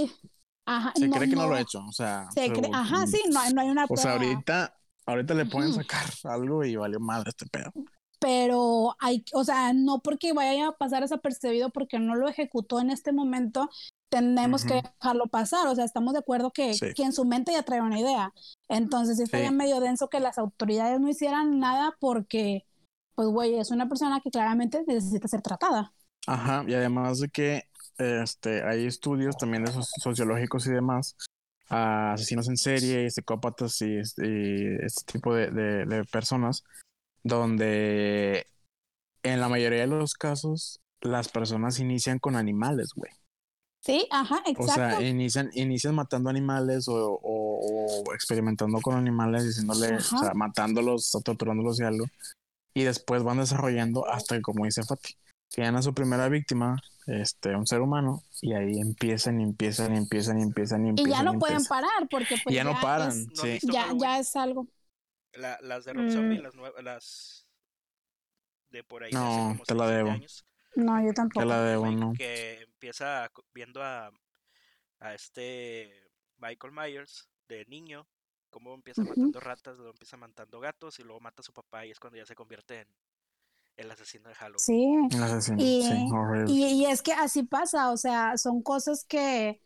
Ajá, 0.66 0.92
se 0.94 1.08
no, 1.08 1.16
cree 1.16 1.28
que 1.28 1.36
no, 1.36 1.46
lo 1.46 1.54
ha 1.54 1.60
hecho, 1.60 1.80
o 1.88 1.92
sea, 1.92 2.28
se 2.28 2.52
cree- 2.52 2.70
ajá, 2.72 3.06
sí, 3.06 3.22
no, 3.30 3.40
hay- 3.40 3.52
no 3.52 3.60
hay 3.62 3.70
una 3.70 3.88
O 3.88 3.96
sea, 3.96 4.12
prueba. 4.12 4.12
ahorita, 4.12 4.77
ahorita 5.08 5.34
le 5.34 5.46
pueden 5.46 5.72
sacar 5.72 6.04
algo 6.24 6.64
y 6.64 6.76
valió 6.76 7.00
madre 7.00 7.30
este 7.30 7.46
pedo. 7.46 7.72
pero 8.20 8.96
hay, 8.98 9.24
o 9.32 9.44
sea, 9.44 9.72
no 9.72 10.00
porque 10.00 10.32
vaya 10.32 10.68
a 10.68 10.72
pasar 10.76 11.02
desapercibido 11.02 11.70
porque 11.70 11.98
no 12.00 12.16
lo 12.16 12.28
ejecutó 12.28 12.80
en 12.80 12.90
este 12.90 13.12
momento, 13.12 13.70
tenemos 14.10 14.64
que 14.64 14.82
dejarlo 14.82 15.26
pasar, 15.28 15.68
o 15.68 15.74
sea, 15.76 15.84
estamos 15.84 16.14
de 16.14 16.18
acuerdo 16.20 16.50
que, 16.50 16.74
Sí. 16.74 16.94
que 16.94 17.04
en 17.04 17.12
su 17.12 17.24
mente 17.24 17.52
ya 17.52 17.62
trae 17.62 17.80
una 17.80 18.00
idea. 18.00 18.32
Entonces, 18.68 19.18
sí 19.18 19.22
estaría 19.22 19.50
Sí. 19.50 19.54
medio 19.54 19.78
denso 19.80 20.08
que 20.08 20.18
las 20.18 20.38
autoridades 20.38 20.98
no 20.98 21.08
hicieran 21.08 21.60
nada 21.60 21.94
porque, 22.00 22.64
pues, 23.14 23.28
güey, 23.28 23.54
es 23.58 23.70
una 23.70 23.88
persona 23.88 24.20
que 24.20 24.30
claramente 24.30 24.82
necesita 24.86 25.28
ser 25.28 25.42
tratada. 25.42 25.92
Ajá, 26.26 26.64
y 26.66 26.74
además 26.74 27.20
de 27.20 27.28
que 27.28 27.62
este, 27.98 28.62
hay 28.62 28.86
estudios 28.86 29.36
también 29.36 29.64
de 29.64 29.72
sociológicos 30.02 30.66
y 30.66 30.70
demás, 30.70 31.16
a 31.68 32.12
asesinos 32.14 32.48
en 32.48 32.56
serie, 32.56 33.10
psicópatas 33.10 33.80
y, 33.82 33.96
y 33.96 34.76
este 34.84 35.12
tipo 35.12 35.34
de, 35.34 35.50
de- 35.50 35.84
de 35.86 36.04
personas, 36.04 36.64
donde 37.22 38.46
en 39.22 39.40
la 39.40 39.48
mayoría 39.48 39.80
de 39.80 39.86
los 39.86 40.14
casos 40.14 40.80
las 41.00 41.28
personas 41.28 41.78
inician 41.80 42.18
con 42.18 42.36
animales, 42.36 42.90
güey. 42.94 43.12
Sí, 43.84 44.06
ajá, 44.10 44.42
O 44.46 44.50
exacto. 44.50 44.72
sea, 44.74 45.00
inician, 45.02 45.50
inician 45.54 45.94
matando 45.94 46.30
animales 46.30 46.88
o, 46.88 46.94
o- 47.22 48.02
o 48.02 48.14
experimentando 48.14 48.80
con 48.80 48.96
animales, 48.96 49.44
diciéndole, 49.44 49.96
o 49.96 50.00
sea, 50.00 50.34
matándolos 50.34 51.14
o 51.14 51.20
torturándolos 51.20 51.78
y 51.80 51.84
algo. 51.84 52.04
Y 52.74 52.82
después 52.84 53.22
van 53.22 53.38
desarrollando 53.38 54.06
hasta 54.08 54.36
que, 54.36 54.42
como 54.42 54.64
dice 54.64 54.82
Fati, 54.82 55.14
llegan 55.56 55.76
a 55.76 55.82
su 55.82 55.94
primera 55.94 56.28
víctima, 56.28 56.80
este, 57.08 57.54
un 57.56 57.66
ser 57.66 57.80
humano, 57.80 58.22
y 58.42 58.52
ahí 58.54 58.78
empiezan 58.80 59.40
y 59.40 59.44
empiezan 59.44 59.94
y 59.94 59.98
empiezan 59.98 60.38
y 60.38 60.42
empiezan 60.42 60.84
y 60.84 60.86
y 60.86 60.90
empiezan. 60.90 61.12
ya 61.12 61.22
no 61.22 61.34
y 61.34 61.38
pueden 61.38 61.56
empiezan. 61.56 61.82
parar 61.82 62.08
porque 62.10 62.36
pues 62.42 62.52
Y 62.52 62.56
ya 62.56 62.64
no 62.64 62.78
paran, 62.80 63.08
es- 63.08 63.26
¿No 63.36 63.42
han 63.42 63.60
sí. 63.60 63.66
ya, 63.72 63.88
ya 63.98 64.18
es 64.18 64.36
algo. 64.36 64.66
La- 65.32 65.58
las 65.62 65.84
de 65.84 65.92
Rob 65.92 66.04
Mm. 66.06 66.10
Zombie, 66.10 66.38
las 66.40 66.54
nuevas, 66.54 66.82
las 66.82 67.46
de 68.70 68.84
por 68.84 69.02
ahí 69.04 69.12
No, 69.12 69.48
como 69.52 69.64
te 69.64 69.74
la 69.74 69.86
debo. 69.88 70.10
años. 70.10 70.44
No, 70.76 71.04
yo 71.04 71.12
tampoco. 71.12 71.40
Te 71.40 71.46
la 71.46 71.62
debo, 71.62 71.90
¿no? 71.90 72.12
que 72.12 72.60
empieza 72.62 73.30
viendo 73.54 73.82
a, 73.82 74.10
a 75.00 75.14
este 75.14 76.10
Michael 76.36 76.72
Myers 76.72 77.28
de 77.48 77.64
niño, 77.66 78.06
cómo 78.50 78.74
empieza 78.74 79.02
matando 79.02 79.40
ratas, 79.40 79.76
luego 79.76 79.90
empieza 79.92 80.16
matando 80.16 80.60
gatos 80.60 80.98
y 80.98 81.02
luego 81.04 81.20
mata 81.20 81.40
a 81.40 81.44
su 81.44 81.52
papá 81.52 81.86
y 81.86 81.90
es 81.90 81.98
cuando 81.98 82.18
ya 82.18 82.26
se 82.26 82.34
convierte 82.34 82.80
en 82.80 82.88
el 83.78 83.90
asesino 83.90 84.28
de 84.28 84.34
Halloween. 84.34 84.58
Sí. 84.58 85.16
El 85.16 85.22
asesino, 85.22 85.56
Y- 85.62 85.82
sí, 85.82 86.06
horrible. 86.12 86.52
Y, 86.52 86.64
y 86.82 86.86
es 86.86 87.00
que 87.00 87.12
así 87.12 87.42
pasa, 87.44 87.90
o 87.90 87.96
sea, 87.96 88.36
son 88.36 88.62
cosas 88.62 89.04
que 89.04 89.60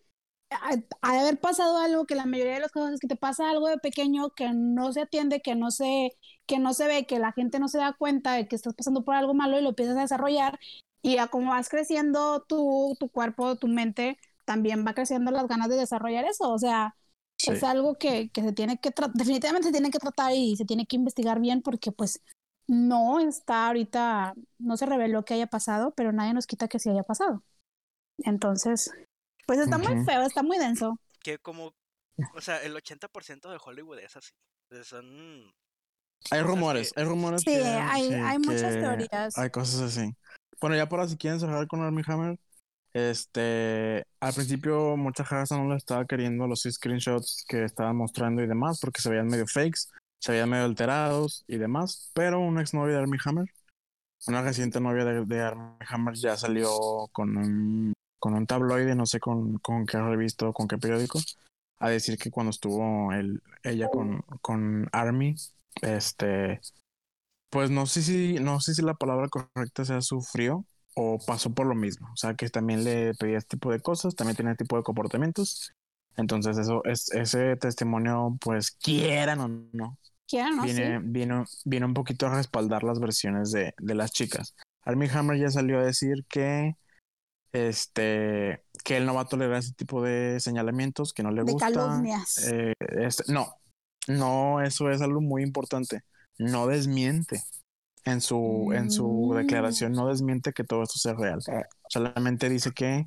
ha 0.50 1.12
de 1.12 1.18
haber 1.20 1.40
pasado 1.40 1.78
algo 1.78 2.04
que 2.04 2.14
la 2.14 2.26
mayoría 2.26 2.54
de 2.54 2.60
las 2.60 2.70
cosas 2.72 2.92
es 2.94 3.00
que 3.00 3.08
te 3.08 3.16
pasa 3.16 3.50
algo 3.50 3.68
de 3.68 3.78
pequeño 3.78 4.30
que 4.30 4.50
no 4.52 4.92
se 4.92 5.00
atiende, 5.00 5.40
que 5.40 5.54
no 5.54 5.70
se, 5.70 6.10
que 6.46 6.58
no 6.58 6.74
se 6.74 6.86
ve, 6.86 7.06
que 7.06 7.18
la 7.18 7.32
gente 7.32 7.58
no 7.58 7.68
se 7.68 7.78
da 7.78 7.94
cuenta 7.94 8.34
de 8.34 8.46
que 8.46 8.54
estás 8.56 8.74
pasando 8.74 9.02
por 9.02 9.14
algo 9.14 9.32
malo 9.32 9.58
y 9.58 9.62
lo 9.62 9.70
empiezas 9.70 9.96
a 9.96 10.00
desarrollar. 10.02 10.58
Y 11.00 11.16
a 11.16 11.28
como 11.28 11.50
vas 11.52 11.70
creciendo 11.70 12.44
tú, 12.46 12.94
tu 13.00 13.08
cuerpo, 13.08 13.56
tu 13.56 13.66
mente, 13.66 14.18
también 14.44 14.86
va 14.86 14.92
creciendo 14.94 15.30
las 15.30 15.48
ganas 15.48 15.68
de 15.70 15.76
desarrollar 15.76 16.26
eso. 16.26 16.50
O 16.52 16.58
sea, 16.58 16.94
Sí. 17.38 17.50
es 17.52 17.64
algo 17.64 17.94
que, 17.94 18.28
que 18.30 18.42
se 18.42 18.52
tiene 18.52 18.78
que 18.78 18.90
tratar, 18.92 19.14
definitivamente 19.16 19.68
se 19.68 19.72
tiene 19.72 19.90
que 19.90 19.98
tratar 19.98 20.32
y 20.32 20.54
se 20.56 20.64
tiene 20.66 20.86
que 20.86 20.96
investigar 20.96 21.40
bien 21.40 21.60
porque 21.62 21.90
pues 21.90 22.20
no 22.66 23.20
está 23.20 23.66
ahorita, 23.68 24.34
no 24.58 24.76
se 24.76 24.86
reveló 24.86 25.24
que 25.24 25.34
haya 25.34 25.46
pasado, 25.46 25.92
pero 25.96 26.12
nadie 26.12 26.34
nos 26.34 26.46
quita 26.46 26.68
que 26.68 26.78
sí 26.78 26.88
haya 26.90 27.02
pasado. 27.02 27.42
Entonces, 28.18 28.90
pues 29.46 29.58
está 29.58 29.78
muy 29.78 30.04
feo, 30.04 30.22
está 30.22 30.42
muy 30.42 30.58
denso. 30.58 30.96
Que 31.20 31.38
como, 31.38 31.72
o 32.34 32.40
sea, 32.40 32.62
el 32.62 32.74
80% 32.76 33.50
de 33.50 33.58
Hollywood 33.64 33.98
es 33.98 34.16
así. 34.16 34.30
Son 34.84 35.52
Hay 36.30 36.42
rumores, 36.42 36.92
que- 36.92 37.00
hay 37.00 37.06
rumores. 37.06 37.40
Sí, 37.42 37.46
que- 37.52 37.64
hay- 37.64 38.08
sí, 38.08 38.14
hay 38.14 38.38
muchas 38.38 38.74
teorías. 38.74 39.38
Hay 39.38 39.50
cosas 39.50 39.80
así. 39.80 40.14
Bueno, 40.60 40.76
ya 40.76 40.88
para 40.88 41.08
si 41.08 41.16
quieren 41.16 41.40
cerrar 41.40 41.66
con 41.66 41.82
Armie 41.82 42.04
Hammer, 42.06 42.38
este, 42.94 44.04
al 44.20 44.32
principio 44.32 44.96
mucha 44.96 45.24
raza 45.24 45.56
no 45.56 45.68
le 45.68 45.76
estaba 45.76 46.04
queriendo 46.06 46.46
los 46.46 46.62
screenshots 46.62 47.44
que 47.48 47.64
estaban 47.64 47.96
mostrando 47.96 48.42
y 48.42 48.46
demás, 48.46 48.78
porque 48.80 49.00
se 49.00 49.10
veían 49.10 49.26
medio 49.26 49.46
fakes, 49.46 49.88
se 50.22 50.30
veían 50.30 50.50
medio 50.50 50.64
alterados 50.64 51.44
y 51.48 51.58
demás, 51.58 52.12
pero 52.14 52.38
una 52.38 52.60
exnovia 52.60 52.94
de 52.94 53.02
Armie 53.02 53.18
Hammer, 53.24 53.52
una 54.28 54.40
reciente 54.42 54.80
novia 54.80 55.04
de, 55.04 55.24
de 55.24 55.40
Armie 55.40 55.76
Hammer 55.88 56.14
ya 56.14 56.36
salió 56.36 56.70
con 57.10 57.36
un, 57.36 57.92
con 58.20 58.34
un 58.34 58.46
tabloide, 58.46 58.94
no 58.94 59.04
sé 59.04 59.18
con, 59.18 59.58
con 59.58 59.84
qué 59.84 59.98
revista 59.98 60.46
o 60.48 60.52
con 60.52 60.68
qué 60.68 60.78
periódico, 60.78 61.18
a 61.80 61.88
decir 61.88 62.18
que 62.18 62.30
cuando 62.30 62.50
estuvo 62.50 63.12
el, 63.12 63.42
ella 63.64 63.88
con, 63.88 64.20
con 64.40 64.88
Army, 64.92 65.34
este, 65.80 66.60
pues 67.50 67.70
no 67.70 67.86
sé 67.86 68.02
si, 68.02 68.34
no 68.34 68.60
sé 68.60 68.74
si 68.74 68.82
la 68.82 68.94
palabra 68.94 69.26
correcta 69.28 69.84
sea 69.84 70.00
sufrió 70.02 70.64
o 70.94 71.18
pasó 71.18 71.52
por 71.52 71.66
lo 71.66 71.74
mismo. 71.74 72.08
O 72.12 72.16
sea, 72.16 72.34
que 72.34 72.48
también 72.48 72.84
le 72.84 73.14
pedía 73.14 73.38
este 73.38 73.56
tipo 73.56 73.72
de 73.72 73.80
cosas, 73.80 74.14
también 74.14 74.36
tenía 74.36 74.52
este 74.52 74.64
tipo 74.64 74.76
de 74.76 74.84
comportamientos. 74.84 75.72
Entonces, 76.16 76.58
eso 76.58 76.84
es, 76.84 77.10
ese 77.10 77.56
testimonio, 77.56 78.36
pues 78.40 78.70
quieran 78.70 79.40
o 79.40 79.48
no, 79.72 79.98
Quieran, 80.32 80.56
¿no? 80.56 80.62
viene, 80.64 80.98
Sí. 80.98 81.04
viene, 81.06 81.44
viene 81.64 81.86
un 81.86 81.94
poquito 81.94 82.26
a 82.26 82.34
respaldar 82.34 82.82
las 82.84 82.98
versiones 83.00 83.50
de, 83.52 83.74
de 83.78 83.94
las 83.94 84.10
chicas. 84.12 84.54
Armie 84.84 85.10
Hammer 85.12 85.38
ya 85.38 85.50
salió 85.50 85.78
a 85.78 85.84
decir 85.84 86.24
que 86.28 86.74
este 87.52 88.64
que 88.84 88.96
él 88.96 89.06
no 89.06 89.14
va 89.14 89.22
a 89.22 89.28
tolerar 89.28 89.58
ese 89.58 89.74
tipo 89.74 90.02
de 90.02 90.40
señalamientos, 90.40 91.12
que 91.12 91.22
no 91.22 91.30
le 91.30 91.44
De 91.44 91.52
gusta. 91.52 91.70
calumnias. 91.70 92.48
Eh, 92.50 92.72
este, 92.98 93.30
no, 93.32 93.54
no, 94.08 94.60
eso 94.62 94.90
es 94.90 95.02
algo 95.02 95.20
muy 95.20 95.42
importante. 95.42 96.00
No 96.38 96.66
desmiente 96.66 97.42
en 98.04 98.20
su, 98.20 98.72
en 98.74 98.90
su 98.90 99.06
Mm. 99.32 99.36
declaración, 99.36 99.92
no 99.92 100.08
desmiente 100.08 100.52
que 100.52 100.64
todo 100.64 100.82
esto 100.82 100.98
sea 100.98 101.14
real. 101.14 101.40
Solamente 101.88 102.48
dice 102.48 102.72
que 102.72 103.04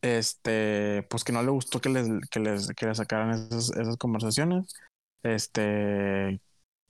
este, 0.00 1.02
pues 1.10 1.24
que 1.24 1.32
no 1.32 1.42
le 1.42 1.50
gustó 1.50 1.80
que 1.80 1.88
les, 1.90 2.08
que 2.30 2.40
les, 2.40 2.68
que 2.68 2.86
le 2.86 2.94
sacaran 2.94 3.30
esas, 3.30 3.70
esas 3.76 3.96
conversaciones. 3.98 4.72
Este, 5.22 6.40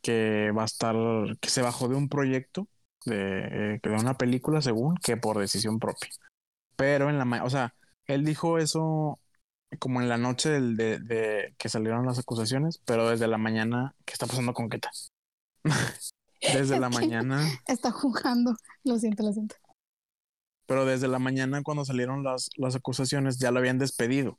que 0.03 0.51
va 0.57 0.63
a 0.63 0.67
estar, 0.67 0.97
que 1.41 1.49
se 1.49 1.63
bajó 1.63 1.89
de 1.89 1.95
un 1.97 2.09
proyecto 2.09 2.69
de, 3.05 3.75
eh, 3.75 3.81
de 3.83 3.91
una 3.91 4.15
película, 4.15 4.61
según, 4.61 4.97
que 4.97 5.17
por 5.17 5.39
decisión 5.39 5.79
propia. 5.79 6.11
Pero 6.77 7.09
en 7.09 7.19
la, 7.19 7.45
o 7.45 7.51
sea, 7.51 7.75
él 8.07 8.25
dijo 8.25 8.59
eso 8.59 9.19
como 9.79 10.01
en 10.01 10.09
la 10.09 10.19
noche 10.19 10.51
del, 10.51 10.77
de, 10.77 10.99
de 10.99 11.55
que 11.59 11.69
salieron 11.69 12.07
las 12.07 12.19
acusaciones, 12.19 12.79
pero 12.85 13.09
desde 13.09 13.27
la 13.27 13.39
mañana, 13.39 13.95
¿qué 14.05 14.13
está 14.13 14.27
pasando 14.27 14.53
con 14.53 14.69
Keta? 14.69 14.91
desde 16.41 16.79
la 16.79 16.89
mañana, 16.91 17.47
Está 17.67 17.91
jugando. 17.91 18.55
Lo 18.85 18.99
siento, 18.99 19.23
lo 19.23 19.33
siento. 19.33 19.57
pero 20.67 20.85
desde 20.85 21.09
la 21.09 21.19
mañana 21.19 21.63
cuando 21.63 21.85
salieron 21.85 22.23
las, 22.23 22.51
las 22.57 22.75
acusaciones 22.77 23.39
ya 23.39 23.51
lo 23.51 23.61
habían 23.61 23.79
despedido. 23.79 24.39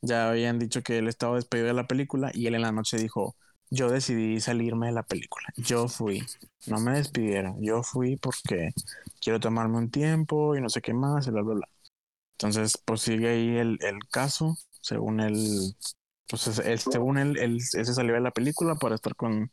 Ya 0.00 0.30
habían 0.30 0.58
dicho 0.58 0.82
que 0.82 0.98
él 0.98 1.08
estaba 1.08 1.36
despedido 1.36 1.66
de 1.68 1.74
la 1.74 1.88
película 1.88 2.30
y 2.32 2.46
él 2.46 2.54
en 2.54 2.62
la 2.62 2.72
noche 2.72 2.98
dijo, 2.98 3.34
yo 3.70 3.90
decidí 3.90 4.40
salirme 4.40 4.86
de 4.88 4.92
la 4.92 5.02
película, 5.02 5.46
yo 5.56 5.88
fui, 5.88 6.22
no 6.66 6.78
me 6.80 6.92
despidieron, 6.92 7.56
yo 7.62 7.82
fui 7.82 8.16
porque 8.16 8.70
quiero 9.20 9.40
tomarme 9.40 9.78
un 9.78 9.90
tiempo 9.90 10.56
y 10.56 10.60
no 10.60 10.68
sé 10.68 10.80
qué 10.80 10.94
más, 10.94 11.26
y 11.26 11.30
bla, 11.30 11.42
bla, 11.42 11.54
bla. 11.54 11.68
Entonces, 12.32 12.78
pues 12.84 13.02
sigue 13.02 13.28
ahí 13.30 13.56
el, 13.58 13.78
el 13.82 13.98
caso, 14.10 14.56
según 14.80 15.20
él, 15.20 15.34
pues 16.28 16.46
es- 16.46 16.58
él- 16.60 16.78
según 16.78 17.18
él, 17.18 17.36
él, 17.38 17.54
él 17.54 17.60
se 17.86 17.94
salió 17.94 18.14
de 18.14 18.20
la 18.20 18.30
película 18.30 18.74
para 18.76 18.94
estar 18.94 19.14
con, 19.16 19.50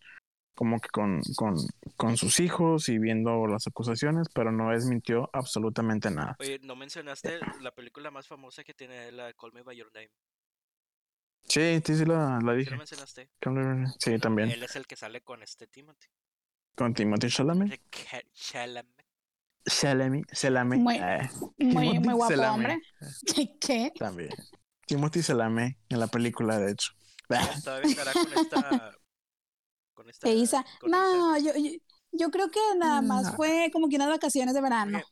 como 0.55 0.79
que 0.79 0.89
con, 0.89 1.21
con, 1.35 1.55
con 1.97 2.17
sus 2.17 2.39
hijos 2.39 2.89
y 2.89 2.99
viendo 2.99 3.47
las 3.47 3.67
acusaciones, 3.67 4.27
pero 4.33 4.51
no 4.51 4.71
desmintió 4.71 5.29
absolutamente 5.33 6.11
nada. 6.11 6.35
Oye, 6.39 6.59
no 6.63 6.75
mencionaste 6.75 7.39
la 7.61 7.71
película 7.71 8.11
más 8.11 8.27
famosa 8.27 8.63
que 8.63 8.73
tiene 8.73 9.11
la 9.11 9.33
Call 9.33 9.53
Me 9.53 9.63
By 9.63 9.75
Your 9.77 9.91
Name. 9.93 10.09
Sí, 11.47 11.81
sí, 11.85 11.95
sí 11.97 12.05
la, 12.05 12.39
la 12.43 12.51
¿Sí 12.53 12.57
dije. 12.59 12.71
lo 12.71 12.77
mencionaste? 12.77 13.29
Sí, 13.99 14.19
también. 14.19 14.49
Él 14.51 14.63
es 14.63 14.75
el 14.75 14.87
que 14.87 14.95
sale 14.95 15.21
con 15.21 15.43
este 15.43 15.67
Timothy. 15.67 16.07
Con 16.75 16.93
Timothy 16.93 17.29
Chalamet. 17.29 17.79
Chalamet. 18.33 19.05
Chalamet. 19.65 20.25
Chalamet. 20.33 20.79
Muy- 20.79 20.97
eh, 20.97 21.29
Muy, 21.57 21.99
muy 21.99 22.13
guapo, 22.13 22.33
Chalamet. 22.33 22.71
hombre. 22.71 22.81
¿Qué? 23.61 23.91
También. 23.97 24.29
Timothy 24.85 25.21
Chalamet 25.23 25.77
en 25.89 25.99
la 25.99 26.07
película, 26.07 26.59
de 26.59 26.71
hecho. 26.71 26.91
Estará 27.83 28.13
con 28.13 28.33
esta. 28.33 28.97
Con 29.93 30.09
esta. 30.09 30.29
Isa. 30.29 30.65
con 30.79 30.91
No, 30.91 31.37
yo, 31.39 31.53
yo, 31.55 31.71
yo 32.11 32.29
creo 32.29 32.49
que 32.51 32.59
nada 32.77 33.01
más 33.01 33.23
No. 33.23 33.33
fue 33.33 33.69
como 33.71 33.87
que 33.89 33.95
unas 33.95 34.09
vacaciones 34.09 34.53
de 34.53 34.61
verano. 34.61 34.97
Oye, 34.99 35.05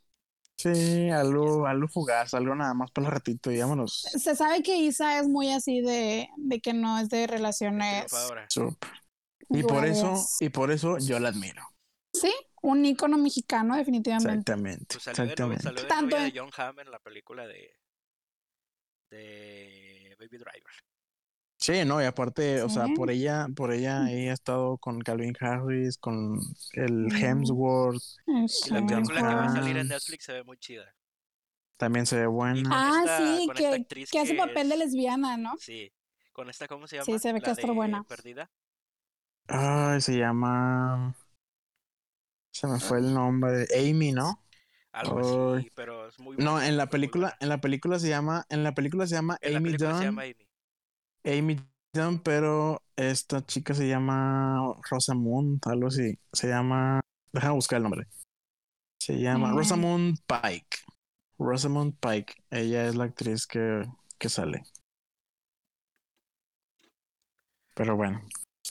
Sí, 0.56 1.10
algo, 1.10 1.66
algo 1.66 1.88
fugaz, 1.88 2.32
algo 2.32 2.54
nada 2.54 2.74
más 2.74 2.90
para 2.90 3.08
el 3.08 3.12
ratito 3.12 3.50
y 3.50 3.58
vámonos. 3.58 4.02
Se 4.02 4.34
sabe 4.36 4.62
que 4.62 4.76
Isa 4.76 5.18
es 5.18 5.28
muy 5.28 5.50
así 5.50 5.80
de, 5.80 6.28
de 6.36 6.60
que 6.60 6.72
no 6.72 6.98
es 6.98 7.08
de 7.08 7.26
relaciones. 7.26 8.06
Y 9.50 9.62
por 9.64 9.84
eso, 9.84 10.14
y 10.40 10.48
por 10.48 10.70
eso 10.70 10.98
yo 10.98 11.18
la 11.18 11.28
admiro. 11.30 11.62
Sí, 12.12 12.32
un 12.62 12.84
ícono 12.84 13.18
mexicano, 13.18 13.76
definitivamente. 13.76 14.30
Exactamente. 14.30 14.86
Pues 14.94 15.02
salió 15.02 15.24
de, 15.24 15.42
novia, 15.42 15.56
Exactamente. 15.56 15.62
salió 15.64 15.82
de 15.82 15.88
Tanto 15.88 16.04
novia 16.16 16.26
en- 16.28 16.32
de 16.32 16.40
John 16.40 16.50
Hamm 16.56 16.78
en 16.80 16.90
la 16.90 16.98
película 17.00 17.46
de. 17.46 17.70
De 19.10 20.16
Baby 20.18 20.38
Driver. 20.38 20.72
Sí, 21.64 21.84
no, 21.86 22.02
y 22.02 22.04
aparte, 22.04 22.62
o 22.62 22.68
sea, 22.68 22.84
Sí. 22.86 22.94
por 22.94 23.10
ella, 23.10 23.46
por 23.56 23.72
ella 23.72 24.10
ella 24.10 24.32
ha 24.32 24.34
estado 24.34 24.76
con 24.76 25.00
Calvin 25.00 25.34
Harris, 25.40 25.96
con 25.96 26.38
el. 26.74 27.06
Hemsworth, 27.10 28.02
Y 28.26 28.70
la 28.70 28.86
película 28.86 29.20
que 29.20 29.34
va 29.34 29.44
a 29.46 29.48
salir 29.52 29.76
en. 29.78 29.88
Netflix 29.88 30.24
se 30.24 30.32
ve 30.34 30.44
muy 30.44 30.58
chida. 30.58 30.84
también 31.76 32.06
se 32.06 32.16
ve 32.16 32.26
buena. 32.26 32.68
Ah, 32.70 33.00
esta- 33.04 33.18
sí, 33.36 33.48
que, 33.56 33.66
actriz 33.66 34.10
que 34.10 34.18
hace 34.18 34.34
papel 34.34 34.68
de 34.68 34.74
es- 34.74 34.80
lesbiana, 34.80 35.36
¿no? 35.36 35.54
Sí. 35.58 35.90
Con 36.32 36.48
esta, 36.50 36.68
¿cómo 36.68 36.86
se 36.86 36.96
llama? 36.96 37.04
Sí, 37.06 37.18
se 37.18 37.32
ve 37.32 37.40
que 37.40 37.48
La 37.48 37.54
de 37.54 37.70
buena. 37.70 38.04
Perdida. 38.04 38.50
Ay, 39.48 40.00
se 40.00 40.16
llama. 40.18 41.14
Se 42.52 42.66
me 42.66 42.78
fue 42.78 42.98
el 42.98 43.12
nombre. 43.12 43.66
Amy, 43.76 44.12
¿no? 44.12 44.38
Algo 44.92 45.18
así, 45.56 45.64
Ay. 45.66 45.70
pero 45.74 46.08
es 46.08 46.18
muy 46.20 46.36
No, 46.36 46.52
buena, 46.52 46.68
en 46.68 46.76
la 46.76 46.86
película, 46.88 47.36
en 47.40 47.48
la 47.48 47.60
película 47.60 47.98
se 47.98 48.08
llama, 48.08 48.46
en 48.48 48.62
la 48.62 48.72
película 48.74 49.06
se 49.06 49.16
llama 49.16 49.36
En 49.40 49.52
la 49.52 49.58
Amy 49.58 49.70
se 49.70 49.76
Dunn, 49.78 50.00
llama 50.02 50.22
Amy. 50.22 50.43
Amy 51.24 51.56
Dunn, 51.92 52.18
pero 52.20 52.82
esta 52.96 53.44
chica 53.44 53.74
se 53.74 53.88
llama 53.88 54.74
Rosamund, 54.90 55.60
algo 55.66 55.88
así. 55.88 56.18
Se 56.32 56.48
llama, 56.48 57.00
déjame 57.32 57.54
buscar 57.54 57.78
el 57.78 57.84
nombre. 57.84 58.06
Se 59.00 59.18
llama. 59.18 59.52
Rosamund 59.52 60.18
Pike. 60.26 60.78
Rosamund 61.38 61.96
Pike. 61.98 62.34
Ella 62.50 62.86
es 62.86 62.94
la 62.94 63.04
actriz 63.04 63.46
que, 63.46 63.84
que 64.18 64.28
sale. 64.28 64.62
Pero 67.74 67.96
bueno, 67.96 68.20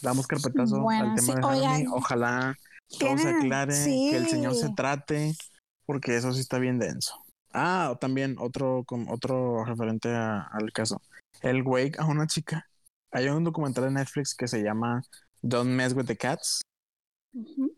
damos 0.02 0.28
carpetazo 0.28 0.80
Bueno, 0.80 1.12
al 1.12 1.16
tema 1.16 1.26
sí, 1.26 1.34
de 1.34 1.66
Harmony. 1.66 1.86
Ojalá 1.94 2.56
todo 3.00 3.18
se 3.18 3.30
aclare, 3.30 3.74
que 3.86 4.16
el 4.16 4.28
señor 4.28 4.56
se 4.56 4.74
trate, 4.74 5.36
porque 5.86 6.16
eso 6.16 6.32
sí 6.34 6.40
está 6.40 6.58
bien 6.58 6.80
denso. 6.80 7.23
Ah, 7.54 7.96
también 8.02 8.36
otro, 8.40 8.84
com- 8.86 9.08
otro 9.10 9.64
referente 9.66 10.10
a- 10.10 10.42
al 10.52 10.72
caso. 10.72 11.02
El 11.42 11.64
güey 11.64 11.92
a 11.98 12.06
una 12.06 12.26
chica. 12.28 12.68
Hay 13.12 13.28
un 13.28 13.44
documental 13.44 13.84
de 13.86 13.92
Netflix 13.92 14.34
que 14.36 14.48
se 14.48 14.64
llama 14.64 15.04
Don't 15.42 15.70
Mess 15.70 15.94
with 15.94 16.06
the 16.06 16.18
Cats, 16.18 16.62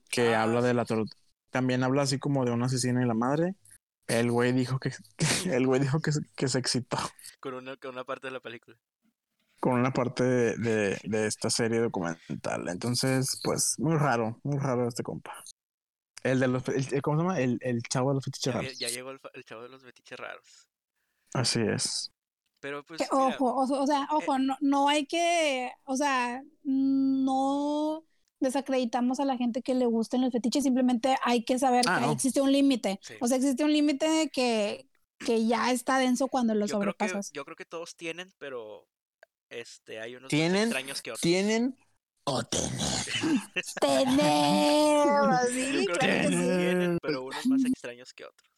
que 0.10 0.36
Ah, 0.36 0.44
habla 0.44 0.62
de 0.62 0.74
la 0.74 0.86
tortura. 0.86 1.16
También 1.50 1.84
habla 1.84 2.04
así 2.04 2.20
como 2.20 2.46
de 2.46 2.52
un 2.52 2.64
asesino 2.64 3.02
y 3.02 3.06
la 3.06 3.14
madre. 3.14 3.56
El 4.08 4.32
güey 4.32 4.52
dijo 4.54 4.80
que, 4.80 4.92
que- 5.18 5.56
el 5.56 5.66
güey 5.68 5.82
dijo 5.82 6.00
que, 6.00 6.12
se- 6.12 6.22
que 6.36 6.48
se 6.48 6.60
excitó 6.60 6.98
Con 7.40 7.54
una, 7.56 7.76
con 7.78 7.92
una 7.92 8.04
parte 8.04 8.28
de 8.28 8.32
la 8.32 8.40
película. 8.40 8.78
con 9.60 9.74
una 9.80 9.92
parte 9.92 10.24
de, 10.24 10.58
de- 10.58 11.00
de 11.04 11.28
esta 11.28 11.50
serie 11.50 11.80
documental. 11.80 12.68
Entonces, 12.70 13.40
pues, 13.44 13.76
muy 13.80 13.98
raro, 13.98 14.40
muy 14.44 14.58
raro 14.60 14.88
este 14.88 15.02
compa. 15.04 15.44
El 16.26 16.40
de 16.40 16.48
los, 16.48 16.68
el- 16.70 17.02
¿cómo 17.02 17.18
se 17.18 17.24
llama? 17.24 17.40
El, 17.40 17.58
el 17.62 17.82
chavo 17.84 18.10
de 18.10 18.16
los 18.16 18.26
fetiches 18.26 18.54
raros. 18.54 18.80
ya 18.80 18.90
llegó 18.90 19.12
el, 19.12 19.20
el 19.34 19.44
chavo 19.46 19.62
de 19.64 19.70
los 19.70 19.84
betiches 19.84 20.18
raros. 20.20 20.68
Así 21.34 21.60
es. 21.62 22.12
Pero 22.60 22.84
pues, 22.84 23.00
Que, 23.00 23.08
mira, 23.12 23.26
ojo, 23.28 23.46
o, 23.54 23.84
o 23.84 23.86
sea, 23.86 24.08
ojo, 24.12 24.40
no, 24.40 24.58
no 24.60 24.90
hay 24.90 25.06
que, 25.06 25.72
o 25.84 25.96
sea, 25.96 26.42
no 26.64 28.04
desacreditamos 28.40 29.20
a 29.20 29.26
la 29.26 29.38
gente 29.38 29.62
que 29.62 29.74
le 29.76 29.86
gusten 29.86 30.22
los 30.22 30.32
fetiches, 30.32 30.64
simplemente 30.64 31.16
hay 31.24 31.44
que 31.44 31.58
saber 31.60 31.86
Ah, 31.88 32.00
que 32.00 32.06
no. 32.08 32.12
existe 32.14 32.42
un 32.42 32.52
límite. 32.52 33.00
Sí. 33.02 33.14
O 33.22 33.28
sea, 33.28 33.38
existe 33.38 33.64
un 33.64 33.72
límite 33.72 34.30
que, 34.34 34.88
que 35.20 35.46
ya 35.46 35.72
está 35.72 36.00
denso 36.00 36.28
cuando 36.28 36.54
lo 36.56 36.66
yo 36.66 36.80
creo, 36.80 36.94
que, 36.96 37.06
sobrepasas. 37.08 37.32
yo 37.34 37.46
creo 37.46 37.56
que 37.56 37.66
todos 37.66 37.96
tienen, 37.96 38.34
pero 38.38 38.88
este 39.50 40.00
hay 40.00 40.14
unos 40.16 40.24
más 40.24 40.30
¿Tienen? 40.30 40.64
extraños 40.64 41.02
que 41.02 41.12
otros. 41.12 41.22
¿Tienen 41.22 41.78
o 42.26 42.44
tener? 42.44 42.72
Sí, 43.64 43.80
claro 45.88 46.00
que 46.00 46.24
sí. 46.24 46.30
tienen, 46.30 46.98
pero 47.02 47.24
unos 47.24 47.46
más 47.46 47.62
extraños 47.66 48.14
que 48.14 48.26
otros. 48.26 48.50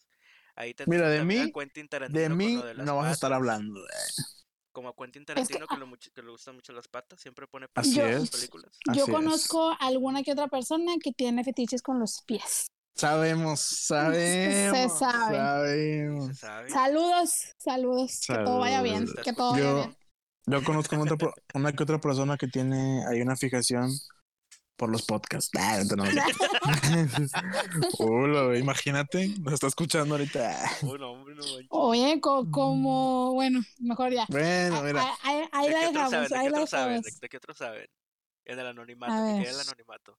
Ahí 0.56 0.74
tenemos 0.74 0.96
Mira, 0.98 1.10
de 1.10 1.24
mí- 1.24 1.52
Quentin 1.54 1.88
Tarantino 1.88 2.20
De 2.20 2.30
mí 2.30 2.56
de 2.56 2.74
no 2.76 2.96
vas 2.98 3.08
a 3.08 3.12
estar 3.12 3.32
hablando. 3.32 3.80
eh. 3.86 4.24
Como 4.72 4.90
a 4.90 4.96
Quentin 4.96 5.24
que, 5.24 5.34
Tarantino 5.34 5.68
que, 5.68 5.78
le, 5.78 5.86
much- 5.86 6.12
que 6.14 6.22
le 6.22 6.32
gustan 6.32 6.56
mucho 6.56 6.74
las 6.74 6.88
patas, 6.88 7.20
siempre 7.22 7.48
pone 7.48 7.68
patas 7.68 7.92
en 7.92 7.96
Yo- 8.12 8.20
sus 8.20 8.24
es. 8.26 8.30
películas. 8.32 8.72
Así 8.88 9.00
Yo 9.00 9.06
es. 9.06 9.12
conozco 9.12 9.76
alguna 9.80 10.24
que 10.24 10.32
otra 10.32 10.48
persona 10.48 10.94
que 11.04 11.12
tiene 11.12 11.44
fetiches 11.44 11.82
con 11.82 12.00
los 12.00 12.22
pies. 12.26 12.68
Sabemos, 12.96 13.60
sabemos. 13.60 14.98
sabe. 14.98 15.36
Y 15.36 15.40
Sabemos. 15.40 16.28
se 16.28 16.34
sabe. 16.34 16.70
Saludos, 16.72 17.32
saludos, 17.60 18.22
que 18.28 18.34
todo 18.34 18.60
vaya 18.60 18.82
bien, 18.82 19.06
que 19.24 19.34
todo 19.34 19.52
vaya 19.52 19.74
bien. 19.74 19.97
Yo 20.48 20.64
conozco 20.64 20.96
una, 20.96 21.04
otra, 21.04 21.18
pro- 21.18 21.34
una 21.54 21.72
que 21.74 21.84
otra 21.84 22.00
persona 22.00 22.38
que 22.38 22.48
tiene 22.48 23.06
hay 23.06 23.22
una 23.22 23.36
fijación 23.36 23.92
por 24.76 24.90
los 24.90 25.04
podcasts. 25.04 25.50
Ah, 25.58 25.82
no, 25.96 25.96
no. 25.96 26.04
Hola, 28.00 28.58
imagínate, 28.58 29.30
nos 29.40 29.54
está 29.54 29.68
escuchando 29.68 30.16
ahorita. 30.16 30.56
Hombre, 30.84 31.36
no. 31.36 31.44
Oye, 31.70 32.20
co- 32.22 32.50
como, 32.52 33.34
bueno, 33.34 33.62
mejor 33.80 34.14
ya. 34.14 34.26
Bueno, 34.30 34.78
Ahí- 34.78 34.84
mira, 34.84 35.18
ahí, 35.24 35.44
ahí 35.52 35.68
¿De 35.68 35.74
la 35.74 35.80
dejamos, 35.88 36.12
saben? 36.12 36.30
¿De 36.30 36.36
ahí 36.38 36.46
qué 36.46 36.52
la 36.52 36.58
otros 36.58 36.70
saben? 36.70 36.88
dejamos. 37.02 37.06
¿De, 37.14 37.20
de 37.22 37.30
qué 37.30 37.38
otros 37.38 37.58
saben? 37.58 37.86
En 38.46 38.60
el 38.60 38.68
anonimato, 38.68 39.14
que 39.44 39.50
el 39.50 39.60
anonimato. 39.60 40.18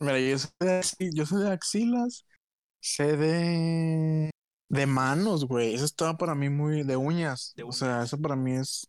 mira, 0.00 0.18
yo 0.20 0.38
sé 0.38 0.48
de, 0.60 1.10
yo 1.14 1.24
sé 1.26 1.36
de 1.36 1.50
axilas, 1.52 2.26
sé 2.80 3.16
de 3.16 4.30
de 4.68 4.86
manos, 4.86 5.46
güey. 5.46 5.74
Eso 5.74 5.84
estaba 5.84 6.16
para 6.16 6.34
mí 6.34 6.48
muy 6.48 6.82
de 6.84 6.96
uñas. 6.96 7.52
De 7.56 7.62
O 7.64 7.72
sea, 7.72 8.02
eso 8.04 8.20
para 8.20 8.36
mí 8.36 8.52
es 8.52 8.86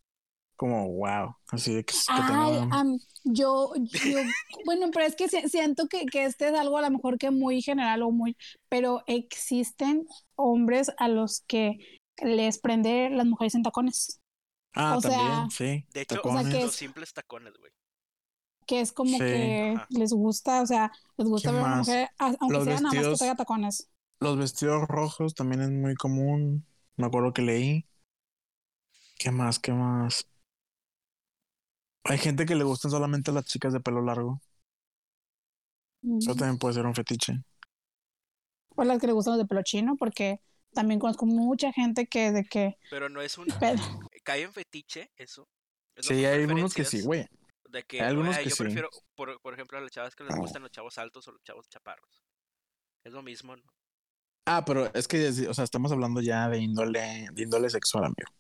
como 0.62 0.88
wow, 0.92 1.36
así 1.48 1.74
de 1.74 1.84
que, 1.84 1.92
que 1.92 2.00
Ay, 2.08 3.00
yo, 3.24 3.74
yo, 3.76 4.20
bueno, 4.64 4.92
pero 4.94 5.08
es 5.08 5.16
que 5.16 5.28
si- 5.28 5.50
siento 5.50 5.88
que, 5.88 6.06
que 6.06 6.26
este 6.26 6.50
es 6.50 6.54
algo 6.54 6.78
a 6.78 6.84
lo 6.84 6.92
mejor 6.92 7.18
que 7.18 7.32
muy 7.32 7.64
general 7.64 8.04
o 8.04 8.12
muy, 8.12 8.38
pero 8.70 9.02
existen 9.08 10.06
hombres 10.36 10.92
a 11.00 11.08
los 11.08 11.42
que 11.48 11.80
les 12.22 12.60
prende 12.60 13.10
las 13.10 13.26
mujeres 13.26 13.56
en 13.56 13.64
tacones, 13.64 14.22
Ah, 14.76 14.98
o 14.98 15.02
sea, 15.02 15.10
también, 15.18 15.50
sí. 15.50 15.88
De 15.96 16.02
hecho, 16.02 16.18
tacones. 16.18 16.48
que 16.54 16.62
los 16.62 16.70
es- 16.70 16.76
simples 16.76 17.12
tacones, 17.12 17.54
güey. 17.58 17.72
que 18.68 18.82
es 18.82 18.92
como 18.92 19.14
Sí. 19.18 19.18
que 19.18 19.74
Ajá. 19.76 19.88
les 19.90 20.14
gusta, 20.14 20.62
o 20.62 20.68
sea, 20.68 20.92
les 21.18 21.28
gusta 21.28 21.50
¿Qué 21.50 21.56
ver 21.56 21.64
a 21.64 21.66
una 21.66 21.76
más? 21.78 21.88
mujer, 21.88 22.10
aunque 22.20 22.54
Los 22.54 22.64
sea 22.66 22.80
nada 22.82 22.94
más 22.94 23.08
que 23.08 23.16
traiga 23.16 23.36
tacones. 23.36 23.90
Los 24.20 24.38
vestidos 24.38 24.88
rojos 24.88 25.34
también 25.34 25.62
es 25.64 25.72
muy 25.72 25.96
común. 25.96 26.68
Me 26.98 27.08
acuerdo 27.08 27.34
que 27.34 27.42
leí. 27.42 27.88
¿Qué 29.18 29.32
más? 29.32 29.58
¿Qué 29.60 29.74
más? 29.74 30.28
Hay 32.04 32.18
gente 32.18 32.46
que 32.46 32.56
le 32.56 32.64
gustan 32.64 32.92
solamente 32.92 33.32
las 33.32 33.46
chicas 33.46 33.74
de 33.74 33.80
pelo 33.80 34.02
largo. 34.02 34.42
Eso 36.04 36.36
también 36.36 36.58
puede 36.58 36.74
ser 36.74 36.86
un 36.86 36.96
fetiche. 36.96 37.44
O 38.76 38.84
las 38.84 39.00
que 39.00 39.08
le 39.08 39.14
gustan 39.14 39.34
los 39.34 39.44
de 39.44 39.48
pelo 39.48 39.62
chino, 39.64 39.96
porque 39.98 40.42
también 40.74 41.00
conozco 41.00 41.26
mucha 41.26 41.72
gente 41.74 42.08
que 42.08 42.32
de 42.32 42.44
que 42.44 42.78
Pero 42.90 43.10
no 43.10 43.22
es 43.22 43.38
un. 43.38 43.46
Cae 44.24 44.44
en 44.44 44.54
fetiche, 44.54 45.12
eso. 45.16 45.48
Es 45.96 46.08
Sí, 46.08 46.26
hay 46.26 46.42
algunos 46.44 46.74
que 46.74 46.86
sí, 46.86 47.02
güey. 47.02 47.28
De 47.70 47.84
que, 47.84 48.02
Hay 48.02 48.08
algunos 48.08 48.36
"Ay, 48.36 48.44
que 48.46 48.50
yo 48.50 48.56
sí. 48.56 48.64
prefiero, 48.64 48.90
por, 49.16 49.40
por 49.42 49.54
ejemplo, 49.54 49.78
a 49.78 49.82
las 49.82 49.92
chavas 49.92 50.16
que 50.16 50.24
les 50.24 50.36
gustan 50.36 50.62
los 50.62 50.72
chavos 50.72 50.98
altos 50.98 51.28
o 51.28 51.32
los 51.32 51.44
chavos 51.44 51.70
chaparros. 51.70 52.24
Es 53.04 53.14
lo 53.14 53.22
mismo, 53.22 53.56
¿no? 53.56 53.64
Ah, 54.46 54.64
pero 54.66 54.94
es 54.94 55.08
que, 55.08 55.28
o 55.48 55.54
sea, 55.54 55.64
estamos 55.64 55.92
hablando 55.92 56.20
ya 56.22 56.50
de 56.50 56.58
índole, 56.58 57.28
de 57.32 57.44
índole 57.44 57.70
sexual, 57.70 58.06
amigo. 58.06 58.32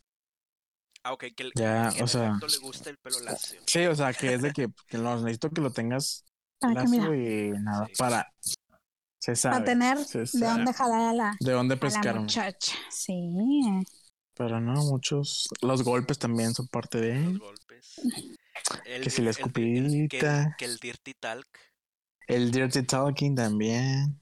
Ah, 1.04 1.14
ok, 1.14 1.26
que, 1.36 1.44
el- 1.44 1.52
Ya, 1.56 1.90
que 1.96 2.04
o 2.04 2.08
sea- 2.08 2.38
le 2.48 2.58
gusta 2.60 2.90
el 2.90 2.98
pelo 2.98 3.20
lacio. 3.22 3.60
Sí, 3.66 3.86
o 3.86 3.96
sea, 3.96 4.14
que 4.14 4.34
es 4.36 4.42
de 4.42 4.52
que, 4.52 4.68
que 4.88 4.98
lo 4.98 5.16
necesito 5.20 5.50
que 5.50 5.62
lo 5.62 5.72
tengas 5.72 6.24
mira, 6.62 6.84
lacio 6.84 7.16
y 7.16 7.52
nada, 7.60 7.88
Sí. 7.88 7.94
para. 7.98 8.32
Se 9.20 9.36
sabe. 9.36 9.54
para 9.56 9.66
tener 9.66 9.98
se 10.04 10.20
de 10.20 10.28
sabe. 10.28 10.46
dónde 10.48 10.74
jalar 10.74 11.02
a 11.02 11.14
la, 11.14 11.38
¿De 11.40 11.52
dónde 11.52 11.78
pescaron? 11.78 12.24
muchacha. 12.24 12.74
Sí. 12.90 13.36
Pero 14.36 14.60
no, 14.60 14.74
muchos. 14.86 15.48
Los 15.62 15.84
golpes 15.84 16.18
también 16.18 16.54
son 16.56 16.68
parte 16.68 17.00
de 17.00 17.16
Los 17.16 17.28
él. 17.34 17.40
golpes. 17.40 18.02
El, 18.86 19.04
Que 19.04 19.10
si 19.10 19.22
la 19.22 19.30
el- 19.32 19.38
el- 19.38 19.54
que, 19.54 19.70
el, 19.70 19.86
escupidita. 19.86 20.56
que 20.58 20.66
el 20.66 20.78
dirty 20.78 21.14
talk. 21.16 21.48
El 22.28 22.52
Dirty 22.52 22.84
Talking 22.84 23.36
también. 23.36 24.18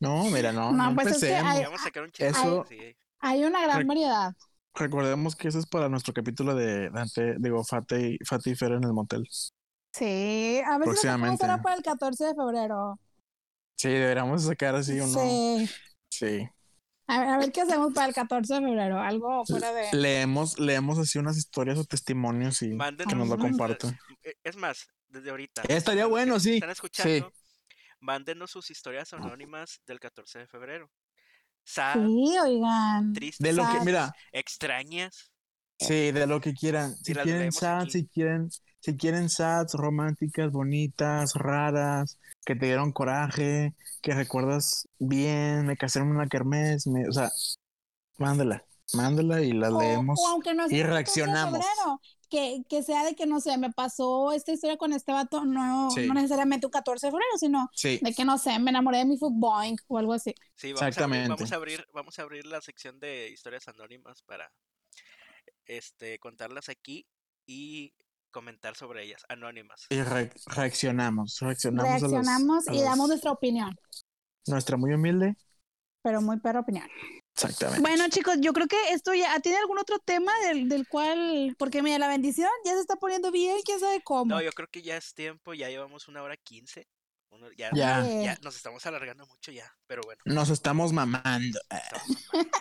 No, 0.00 0.24
mira, 0.24 0.52
no. 0.52 0.70
No, 0.72 0.90
No, 0.90 0.94
pues 0.94 1.06
es 1.08 1.20
que 1.20 1.26
empecemos. 1.28 1.54
hay- 1.56 1.64
Vamos 1.64 1.80
a 1.80 1.84
sacar 1.84 2.02
un 2.02 2.10
chisme. 2.12 2.28
Eso- 2.28 2.66
sí. 2.68 2.96
Hay 3.20 3.44
una 3.44 3.62
gran 3.62 3.86
variedad. 3.86 4.34
Recordemos 4.74 5.36
que 5.36 5.48
eso 5.48 5.58
es 5.58 5.66
para 5.66 5.88
nuestro 5.88 6.14
capítulo 6.14 6.54
de 6.54 6.90
Dante, 6.90 7.36
digo, 7.38 7.64
Fate 7.64 8.10
y, 8.12 8.18
Fate 8.24 8.50
y 8.50 8.54
Fer 8.54 8.72
en 8.72 8.84
el 8.84 8.92
motel. 8.92 9.26
Sí, 9.92 10.62
a 10.64 10.78
ver 10.78 10.96
si 10.96 11.06
lo 11.06 11.12
ahora 11.12 11.60
para 11.62 11.76
el 11.76 11.82
14 11.82 12.24
de 12.24 12.34
febrero. 12.34 13.00
Sí, 13.76 13.88
deberíamos 13.88 14.44
sacar 14.44 14.76
así 14.76 15.00
uno. 15.00 15.08
Sí. 15.08 15.70
Sí. 16.10 16.48
A 17.06 17.18
ver, 17.18 17.28
a 17.28 17.38
ver 17.38 17.50
qué 17.50 17.62
hacemos 17.62 17.92
para 17.92 18.06
el 18.06 18.14
14 18.14 18.54
de 18.54 18.60
febrero. 18.60 19.00
Algo 19.00 19.44
fuera 19.44 19.72
de. 19.72 19.88
Leemos, 19.92 20.60
leemos 20.60 20.98
así 20.98 21.18
unas 21.18 21.36
historias 21.36 21.78
o 21.78 21.84
testimonios 21.84 22.62
y 22.62 22.68
Mándenos 22.72 23.12
que 23.12 23.18
nos 23.18 23.28
lo 23.28 23.36
compartan. 23.36 23.98
Eh, 24.22 24.34
Es 24.44 24.56
más, 24.56 24.86
desde 25.08 25.30
ahorita. 25.30 25.62
Estaría 25.68 26.06
bueno, 26.06 26.38
sí. 26.38 26.54
Están 26.54 26.70
escuchando. 26.70 27.32
Mándenos 27.98 28.50
sus 28.50 28.70
historias 28.70 29.12
anónimas 29.12 29.80
del 29.86 29.98
14 29.98 30.38
de 30.38 30.46
febrero. 30.46 30.90
Sad, 31.64 31.96
Sí, 32.06 32.38
oigan. 32.42 33.12
tristes, 33.12 33.38
De 33.38 33.52
lo 33.52 33.66
que, 33.68 33.80
mira, 33.80 34.12
extrañas. 34.32 35.30
sí, 35.78 36.12
de 36.12 36.26
lo 36.26 36.40
que 36.40 36.54
quieran. 36.54 36.94
Si 36.96 37.14
quieren 37.14 37.52
sad, 37.52 37.82
aquí. 37.82 37.90
si 37.90 38.06
quieren, 38.06 38.48
si 38.80 38.96
quieren 38.96 39.28
sads 39.28 39.74
románticas, 39.74 40.50
bonitas, 40.52 41.34
raras, 41.34 42.18
que 42.44 42.54
te 42.56 42.66
dieron 42.66 42.92
coraje, 42.92 43.74
que 44.02 44.14
recuerdas 44.14 44.88
bien, 44.98 45.66
me 45.66 45.76
casé 45.76 46.00
en 46.00 46.06
una 46.08 46.26
kermés, 46.28 46.86
me, 46.86 47.08
o 47.08 47.12
sea, 47.12 47.30
mándela, 48.18 48.64
mándela 48.94 49.42
y 49.42 49.52
las 49.52 49.72
O, 49.72 49.78
leemos. 49.80 50.20
o 50.20 50.26
aunque 50.28 50.54
no 50.54 50.68
sea 50.68 50.78
y 50.78 50.80
el 50.80 50.92
14 50.92 51.30
de 51.30 51.36
reaccionamos. 51.36 51.60
febrero, 51.60 52.00
Que, 52.30 52.62
que 52.68 52.82
sea 52.84 53.04
de 53.04 53.16
que 53.16 53.26
no 53.26 53.40
sé, 53.40 53.58
me 53.58 53.72
pasó 53.72 54.30
esta 54.32 54.52
historia 54.52 54.76
con 54.76 54.92
este 54.92 55.10
vato, 55.12 55.44
no, 55.44 55.90
Sí. 55.90 56.06
no 56.06 56.14
necesariamente 56.14 56.66
un 56.66 56.70
14 56.70 57.08
de 57.08 57.10
febrero, 57.10 57.38
sino 57.38 57.68
Sí, 57.74 57.98
de 58.00 58.14
que 58.14 58.24
no 58.24 58.38
sé, 58.38 58.56
me 58.60 58.70
enamoré 58.70 58.98
de 58.98 59.04
mi 59.06 59.18
footboy 59.18 59.74
o 59.88 59.98
algo 59.98 60.12
así. 60.12 60.32
Sí, 60.54 60.72
vamos 60.72 60.82
a, 60.82 60.84
abrir, 60.84 60.88
Exactamente. 60.88 61.28
vamos 61.30 61.52
a 61.52 61.56
abrir, 61.56 61.86
vamos 61.92 62.18
a 62.18 62.22
abrir 62.22 62.46
la 62.46 62.60
sección 62.60 63.00
de 63.00 63.30
historias 63.30 63.66
anónimas 63.66 64.22
para 64.22 64.50
este 65.66 66.18
contarlas 66.18 66.68
aquí 66.68 67.06
y 67.46 67.92
comentar 68.30 68.76
sobre 68.76 69.04
ellas, 69.04 69.24
anónimas. 69.28 69.86
y 69.90 70.00
re- 70.02 70.32
reaccionamos, 70.46 71.38
reaccionamos, 71.40 71.90
a 71.90 71.98
Reaccionamos 71.98 72.68
a 72.68 72.74
y 72.74 72.80
damos 72.82 73.08
nuestra 73.08 73.32
opinión. 73.32 73.74
nuestra 74.46 74.76
muy 74.76 74.92
humilde 74.94 75.36
pero 76.02 76.22
muy 76.22 76.38
perra 76.40 76.60
opinión. 76.60 76.88
Exactamente. 77.42 77.80
Bueno, 77.80 78.08
chicos, 78.08 78.36
yo 78.40 78.52
creo 78.52 78.66
que 78.66 78.76
esto 78.92 79.14
ya 79.14 79.38
tiene 79.40 79.58
algún 79.58 79.78
otro 79.78 79.98
tema 79.98 80.32
del, 80.40 80.68
del 80.68 80.86
cual, 80.86 81.54
porque 81.58 81.82
mira, 81.82 81.98
la 81.98 82.08
bendición 82.08 82.50
ya 82.64 82.74
se 82.74 82.80
está 82.80 82.96
poniendo 82.96 83.30
bien, 83.30 83.58
quién 83.64 83.80
sabe 83.80 84.02
cómo. 84.02 84.34
No, 84.34 84.42
yo 84.42 84.52
creo 84.52 84.68
que 84.68 84.82
ya 84.82 84.96
es 84.96 85.14
tiempo, 85.14 85.54
ya 85.54 85.68
llevamos 85.68 86.08
una 86.08 86.22
hora 86.22 86.36
quince. 86.36 86.86
ya, 87.56 87.70
Ya. 87.74 88.38
Nos 88.42 88.56
estamos 88.56 88.84
alargando 88.86 89.26
mucho 89.26 89.52
ya, 89.52 89.72
pero 89.86 90.02
bueno. 90.04 90.20
Nos 90.24 90.50
estamos 90.50 90.92
mamando. 90.92 91.60
estamos 91.70 92.18
mamando. 92.32 92.58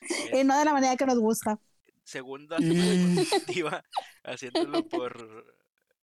y 0.32 0.36
Es 0.38 0.44
no 0.46 0.58
de 0.58 0.64
la 0.64 0.72
manera 0.72 0.96
que 0.96 1.06
nos 1.06 1.18
gusta. 1.18 1.58
segunda 2.04 2.56
haciéndolo 4.24 4.86
por 4.88 5.54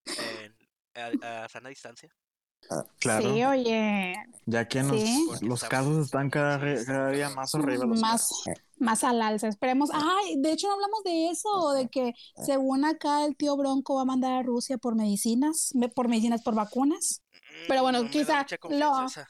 en- 0.05 0.57
a, 1.23 1.43
a 1.45 1.49
sana 1.49 1.69
distancia. 1.69 2.13
Claro. 2.99 3.33
Sí, 3.33 3.43
oye, 3.43 4.13
Ya 4.45 4.67
que 4.67 4.81
nos- 4.83 4.99
Sí. 4.99 5.25
Porque 5.29 5.45
los 5.45 5.63
casos 5.63 6.05
están 6.05 6.29
cada, 6.29 6.57
día 7.11 7.29
más 7.29 7.53
horribles. 7.55 7.87
los 7.87 7.99
más, 8.01 8.29
más 8.77 9.03
al 9.03 9.21
alza. 9.21 9.47
Esperemos. 9.47 9.89
Ay, 9.93 10.35
de 10.37 10.51
hecho 10.51 10.67
no 10.67 10.73
hablamos 10.73 11.03
de 11.03 11.29
eso, 11.29 11.71
de 11.73 11.87
que 11.87 12.13
según 12.45 12.85
acá 12.85 13.25
el 13.25 13.35
tío 13.35 13.55
Bronco 13.57 13.95
va 13.95 14.01
a 14.01 14.05
mandar 14.05 14.33
a 14.33 14.43
Rusia 14.43 14.77
por 14.77 14.95
medicinas, 14.95 15.71
me- 15.75 15.89
por 15.89 16.07
medicinas, 16.07 16.41
por 16.41 16.55
vacunas. 16.55 17.21
Pero 17.67 17.81
bueno, 17.83 18.01
Mm, 18.01 18.05
no 18.05 18.09
quizá 18.11 18.45
lo- 18.69 19.05
esa. 19.05 19.27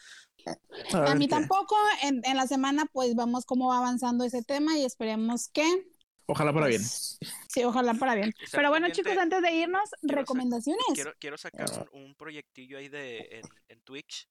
A 0.94 1.16
mí 1.16 1.28
qué. 1.28 1.32
tampoco. 1.36 1.76
En, 2.04 2.22
en 2.24 2.38
la 2.38 2.48
semana, 2.48 2.86
pues 2.92 3.14
vamos 3.16 3.46
cómo 3.46 3.68
va 3.70 3.78
avanzando 3.78 4.24
ese 4.24 4.42
tema 4.44 4.78
y 4.78 4.86
esperemos 4.86 5.50
que. 5.50 5.86
Ojalá 6.32 6.54
para 6.54 6.68
bien. 6.68 6.82
pues, 6.82 7.18
Sí, 7.50 7.64
ojalá 7.64 7.94
para 7.96 8.14
bien. 8.14 8.32
Pero 8.52 8.70
bueno, 8.70 8.90
chicos, 8.92 9.18
antes 9.18 9.42
de 9.42 9.52
irnos, 9.52 9.90
recomendaciones. 10.04 10.86
Quiero, 10.94 11.14
quiero 11.20 11.38
sacar 11.40 11.68
un, 11.92 12.04
un 12.04 12.16
proyectillo 12.16 12.78
ahí 12.78 12.88
de 12.88 13.18
en, 13.40 13.42
en 13.68 13.82
Twitch. 13.82 14.30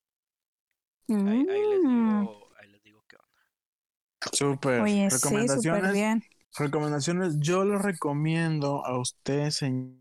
Ahí, 1.08 1.16
ahí 1.16 1.44
les 1.44 1.80
Mm. 1.82 2.20
digo, 2.20 2.50
ahí 2.60 2.68
les 2.70 2.82
digo 2.84 3.04
qué 3.08 3.16
onda. 3.16 3.42
Súper. 4.32 4.80
Oye, 4.82 5.10
sí, 5.10 5.16
súper 5.18 5.20
recomendaciones. 5.20 5.92
bien. 5.92 6.22
recomendaciones. 6.56 7.36
Yo 7.40 7.64
les 7.64 7.82
recomiendo 7.82 8.84
a 8.86 8.98
usted, 9.00 9.50
señor, 9.50 9.98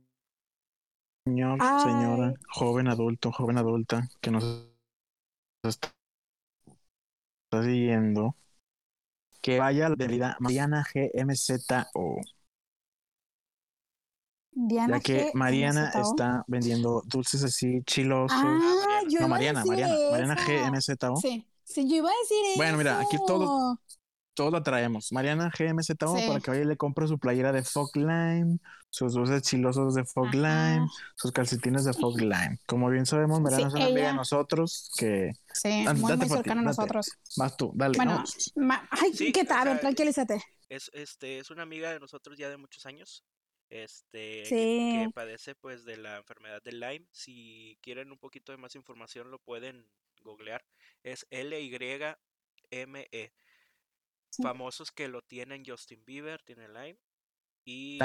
Ay. 1.26 1.80
señora, 1.84 2.34
joven 2.50 2.88
adulto, 2.90 3.32
joven 3.32 3.58
adulta, 3.58 4.08
que 4.22 4.30
nos 4.32 4.70
está 5.64 5.92
siguiendo, 7.64 8.36
que 9.48 9.60
vaya 9.60 9.88
la 9.88 10.36
Mariana 10.40 10.84
GMZO. 10.94 12.20
Diana 14.52 14.98
Ya 14.98 15.04
que. 15.04 15.32
Mariana 15.34 15.92
está 15.96 16.44
vendiendo 16.48 17.02
dulces 17.06 17.44
así 17.44 17.82
chilosos. 17.86 18.38
Ah, 18.38 18.60
Mariana. 18.86 19.22
no, 19.22 19.28
Mariana, 19.30 19.66
Mariana, 19.66 19.96
Mariana 20.12 20.34
eso. 20.34 20.96
GMZO. 20.98 21.16
Sí, 21.18 21.48
sí, 21.64 21.88
yo 21.90 21.96
iba 21.98 22.10
a 22.10 22.14
decir 22.22 22.38
eso. 22.48 22.58
Bueno, 22.58 22.78
mira, 22.78 23.00
aquí 23.00 23.18
todo- 23.26 23.80
Todos 24.38 24.54
la 24.54 24.62
traemos. 24.62 25.12
Mariana 25.12 25.50
GMZO 25.58 26.16
Sí. 26.16 26.28
para 26.28 26.40
que 26.40 26.52
vaya 26.52 26.62
y 26.62 26.66
le 26.66 26.78
compre 26.78 27.08
su 27.08 27.18
playera 27.18 27.52
de 27.52 27.64
Fog 27.64 27.90
Lime, 27.96 28.60
sus 28.92 29.14
dulces 29.14 29.42
chilosos 29.42 29.96
de 29.96 30.06
Fog 30.06 30.28
Ajá. 30.28 30.36
Lime, 30.76 30.88
sus 31.16 31.32
calcetines 31.32 31.86
de 31.86 31.94
Fog 31.94 32.20
Lime. 32.22 32.60
Como 32.68 32.88
bien 32.92 33.08
sabemos, 33.08 33.42
Mariana 33.42 33.64
Sí, 33.64 33.68
es 33.70 33.74
una 33.74 33.86
amiga 33.86 34.08
de 34.10 34.14
nosotros 34.14 34.92
que... 34.96 35.32
Sí, 35.54 35.84
Date, 35.86 36.00
muy, 36.00 36.12
muy 36.18 36.28
Fati, 36.28 36.30
cercano 36.36 36.62
a 36.62 36.64
date. 36.66 36.78
nosotros. 36.78 37.12
Vas 37.36 37.58
tú, 37.58 37.72
dale. 37.74 37.98
Bueno, 37.98 38.24
Ay, 38.92 39.12
Sí, 39.16 39.32
¿qué 39.32 39.44
tal? 39.44 39.68
A 39.68 39.72
ver, 39.72 39.80
tranquilízate. 39.82 40.40
Es, 40.70 40.92
este, 40.94 41.40
es 41.40 41.50
una 41.50 41.64
amiga 41.64 41.92
de 41.92 42.00
nosotros 42.00 42.38
ya 42.38 42.48
de 42.50 42.58
muchos 42.58 42.86
años. 42.86 43.24
Este, 43.72 44.44
que- 44.44 44.46
Sí. 44.46 45.04
que 45.04 45.10
padece 45.16 45.56
pues 45.56 45.84
de 45.84 45.98
la 45.98 46.18
enfermedad 46.18 46.62
del 46.64 46.80
Lyme. 46.80 47.08
Si 47.12 47.78
quieren 47.82 48.12
un 48.12 48.20
poquito 48.20 48.52
de 48.52 48.60
más 48.60 48.76
información 48.76 49.32
lo 49.32 49.40
pueden 49.40 49.90
googlear. 50.22 50.64
Es 51.02 51.26
L-Y-M-E. 51.32 52.16
Sí. 53.12 53.32
Famosos 54.42 54.92
que 54.92 55.08
lo 55.08 55.22
tienen 55.24 55.64
Justin 55.66 56.04
Bieber, 56.06 56.42
tiene 56.44 56.68
Lyme. 56.68 57.00
Y 57.66 57.98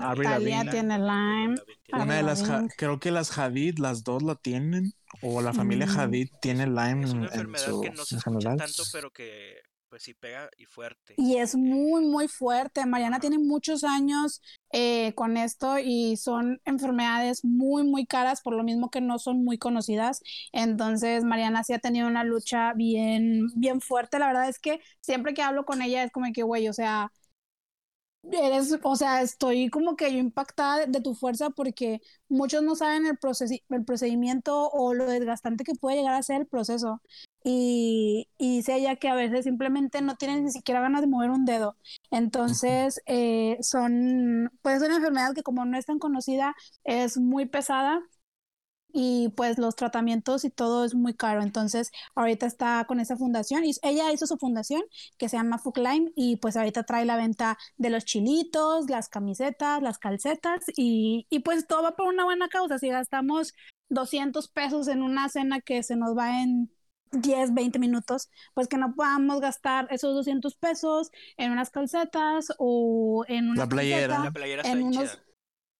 Avril 0.00 0.30
Talía 0.30 0.64
Lavigne. 0.64 0.70
tiene 0.70 0.98
tiene 1.84 2.02
Una 2.02 2.16
de 2.16 2.22
Avril 2.22 2.24
las, 2.24 2.42
creo 2.76 2.98
que 3.00 3.10
las 3.10 3.36
Hadid, 3.38 3.78
las 3.78 4.04
dos 4.04 4.22
la 4.22 4.34
tienen, 4.36 4.92
o 5.22 5.40
la 5.42 5.52
familia 5.54 5.86
Mm. 5.86 5.98
Hadid 5.98 6.28
tiene 6.40 6.66
Lyme 6.66 7.04
Es 7.04 7.12
en, 7.12 7.14
una 7.14 7.26
en 7.28 7.28
enfermedad 7.28 7.74
su 7.74 7.80
que 7.80 7.90
no 7.90 8.04
se 8.06 8.16
en 8.16 8.18
escucha 8.18 8.22
general. 8.22 8.56
tanto, 8.56 8.86
pero 8.92 9.12
que 9.12 9.60
pues 9.88 10.02
sí 10.02 10.14
pega 10.14 10.48
y 10.56 10.66
fuerte. 10.66 11.14
Y 11.16 11.36
es 11.36 11.54
muy, 11.54 12.04
muy 12.04 12.28
fuerte. 12.28 12.84
Mariana 12.86 13.20
tiene 13.20 13.38
muchos 13.38 13.84
años 13.84 14.42
eh, 14.72 15.12
con 15.14 15.36
esto 15.36 15.78
y 15.78 16.16
son 16.16 16.60
enfermedades 16.64 17.44
muy, 17.44 17.84
muy 17.84 18.06
caras, 18.06 18.40
por 18.42 18.54
lo 18.54 18.62
mismo 18.62 18.90
que 18.90 19.00
no 19.00 19.18
son 19.18 19.44
muy 19.44 19.58
conocidas. 19.58 20.20
Entonces, 20.52 21.24
Mariana 21.24 21.64
sí 21.64 21.72
ha 21.72 21.78
tenido 21.78 22.06
una 22.08 22.24
lucha 22.24 22.72
bien, 22.74 23.48
bien 23.54 23.80
fuerte. 23.80 24.18
La 24.18 24.28
verdad 24.28 24.48
es 24.48 24.58
que 24.58 24.80
siempre 25.00 25.34
que 25.34 25.42
hablo 25.42 25.64
con 25.64 25.82
ella 25.82 26.04
es 26.04 26.10
como 26.12 26.26
que, 26.32 26.42
güey, 26.42 26.68
o 26.68 26.72
sea, 26.72 27.10
eres, 28.32 28.76
o 28.82 28.96
sea, 28.96 29.22
estoy 29.22 29.70
como 29.70 29.96
que 29.96 30.12
yo 30.12 30.18
impactada 30.18 30.78
de, 30.80 30.86
de 30.86 31.00
tu 31.00 31.14
fuerza 31.14 31.50
porque 31.50 32.00
muchos 32.28 32.62
no 32.62 32.74
saben 32.76 33.06
el, 33.06 33.18
el 33.70 33.84
procedimiento 33.84 34.70
o 34.70 34.94
lo 34.94 35.06
desgastante 35.06 35.64
que 35.64 35.74
puede 35.74 35.96
llegar 35.98 36.14
a 36.14 36.22
ser 36.22 36.42
el 36.42 36.46
proceso. 36.46 37.00
Y, 37.44 38.28
y 38.36 38.56
dice 38.56 38.76
ella 38.76 38.96
que 38.96 39.08
a 39.08 39.14
veces 39.14 39.44
simplemente 39.44 40.02
no 40.02 40.16
tienen 40.16 40.44
ni 40.44 40.50
siquiera 40.50 40.80
ganas 40.80 41.00
de 41.00 41.06
mover 41.06 41.30
un 41.30 41.44
dedo. 41.44 41.76
Entonces, 42.10 43.00
eh, 43.06 43.56
son, 43.62 44.50
pues 44.62 44.76
es 44.82 44.82
una 44.88 44.96
enfermedad 44.96 45.34
que 45.34 45.42
como 45.42 45.64
no 45.64 45.78
es 45.78 45.86
tan 45.86 45.98
conocida, 45.98 46.54
es 46.84 47.16
muy 47.16 47.46
pesada 47.46 48.02
y 49.00 49.28
pues 49.28 49.58
los 49.58 49.76
tratamientos 49.76 50.44
y 50.44 50.50
todo 50.50 50.84
es 50.84 50.96
muy 50.96 51.14
caro. 51.14 51.40
Entonces, 51.40 51.92
ahorita 52.16 52.46
está 52.46 52.84
con 52.88 52.98
esa 52.98 53.16
fundación 53.16 53.64
y 53.64 53.70
ella 53.82 54.12
hizo 54.12 54.26
su 54.26 54.36
fundación 54.38 54.82
que 55.18 55.28
se 55.28 55.36
llama 55.36 55.58
Fuclime 55.58 56.10
y 56.16 56.38
pues 56.38 56.56
ahorita 56.56 56.82
trae 56.82 57.04
la 57.04 57.16
venta 57.16 57.58
de 57.76 57.90
los 57.90 58.04
chilitos, 58.04 58.90
las 58.90 59.08
camisetas, 59.08 59.82
las 59.82 59.98
calcetas 59.98 60.64
y, 60.76 61.28
y 61.30 61.38
pues 61.40 61.68
todo 61.68 61.84
va 61.84 61.94
por 61.94 62.08
una 62.08 62.24
buena 62.24 62.48
causa. 62.48 62.80
Si 62.80 62.88
gastamos 62.88 63.54
200 63.88 64.48
pesos 64.48 64.88
en 64.88 65.04
una 65.04 65.28
cena 65.28 65.60
que 65.60 65.84
se 65.84 65.94
nos 65.94 66.18
va 66.18 66.42
en 66.42 66.68
10, 67.12 67.54
20 67.54 67.78
minutos, 67.78 68.28
pues 68.52 68.66
que 68.66 68.78
no 68.78 68.96
podamos 68.96 69.40
gastar 69.40 69.86
esos 69.92 70.12
200 70.12 70.56
pesos 70.56 71.12
en 71.36 71.52
unas 71.52 71.70
calcetas 71.70 72.52
o 72.58 73.24
en 73.28 73.48
una 73.50 73.62
La 73.62 73.68
playera. 73.68 74.24
La 74.24 74.32
playera 74.32 74.62
está 74.62 74.76
en 74.76 74.82
unos... 74.82 75.20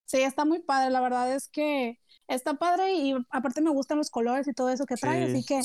Sí, 0.05 0.23
está 0.23 0.45
muy 0.45 0.61
padre, 0.61 0.91
la 0.91 1.01
verdad 1.01 1.35
es 1.35 1.49
que 1.49 1.99
está 2.29 2.55
padre 2.55 2.93
y 2.95 3.15
aparte 3.31 3.61
me 3.61 3.71
gustan 3.71 3.99
los 3.99 4.11
colores 4.11 4.47
y 4.47 4.53
todo 4.53 4.71
eso 4.71 4.87
que 4.87 4.97
trae, 4.97 5.27
Sí. 5.27 5.33
así 5.33 5.45
que 5.47 5.61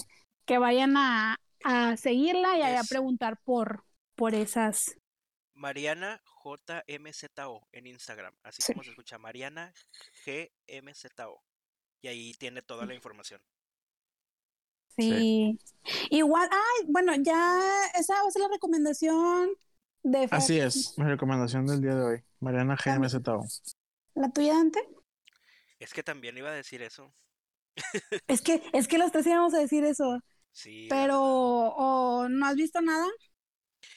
que 0.46 0.58
vayan 0.58 0.98
a, 0.98 1.38
a 1.64 1.96
seguirla 1.98 2.58
y 2.58 2.62
a, 2.62 2.82
preguntar 2.90 3.40
por, 3.44 3.86
por 4.16 4.34
esas. 4.36 4.98
Mariana 5.54 6.22
JMZO 6.44 7.68
en 7.72 7.88
Instagram, 7.88 8.36
así 8.44 8.62
Sí. 8.62 8.74
como 8.74 8.84
se 8.84 8.90
escucha, 8.90 9.18
Mariana 9.18 9.74
GMZO. 10.26 11.44
Y 12.02 12.08
ahí 12.08 12.34
tiene 12.34 12.62
toda 12.62 12.86
la 12.86 12.94
información. 12.94 13.42
Sí. 14.98 15.58
Igual, 16.10 16.50
ay, 16.52 16.86
bueno, 16.90 17.14
ya 17.16 17.60
esa 17.96 18.22
va 18.22 18.28
a 18.28 18.32
ser 18.32 18.42
la 18.42 18.50
recomendación 18.50 19.52
de 20.04 20.28
Fer. 20.28 20.38
Así 20.38 20.60
es, 20.60 20.98
mi 20.98 21.06
recomendación 21.06 21.66
del 21.66 21.82
día 21.82 21.96
de 21.96 22.04
hoy. 22.04 22.24
Mariana 22.42 22.76
GMZO. 22.76 23.46
¿La 24.16 24.30
tuya, 24.32 24.54
Dante? 24.56 24.88
Es 25.84 25.94
que 25.94 26.02
también 26.04 26.38
iba 26.38 26.50
a 26.50 26.54
decir 26.54 26.82
eso. 26.82 27.14
Es 28.28 28.42
que, 28.42 28.62
es 28.74 28.88
que 28.88 28.98
los 28.98 29.12
tres 29.12 29.28
íbamos 29.28 29.54
a 29.54 29.60
decir 29.60 29.84
eso, 29.84 30.20
Sí. 30.52 30.88
pero 30.90 31.22
¿o 31.22 32.30
no 32.30 32.46
has 32.46 32.56
visto 32.56 32.82
nada 32.82 33.08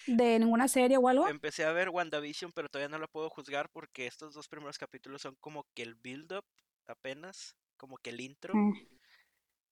de 0.06 0.38
ninguna 0.38 0.68
serie 0.68 0.96
o 0.96 1.08
algo? 1.08 1.28
Empecé 1.28 1.64
a 1.64 1.72
ver 1.72 1.90
WandaVision, 1.90 2.52
pero 2.52 2.68
todavía 2.68 2.88
no 2.88 2.98
la 2.98 3.06
puedo 3.08 3.30
juzgar 3.30 3.68
porque 3.70 4.06
estos 4.06 4.34
dos 4.34 4.48
primeros 4.48 4.78
capítulos 4.78 5.22
son 5.22 5.36
como 5.36 5.66
que 5.74 5.82
el 5.82 5.94
build-up 5.94 6.44
apenas, 6.86 7.56
como 7.76 7.96
que 7.98 8.10
el 8.10 8.20
intro. 8.20 8.54
Mm, 8.54 8.72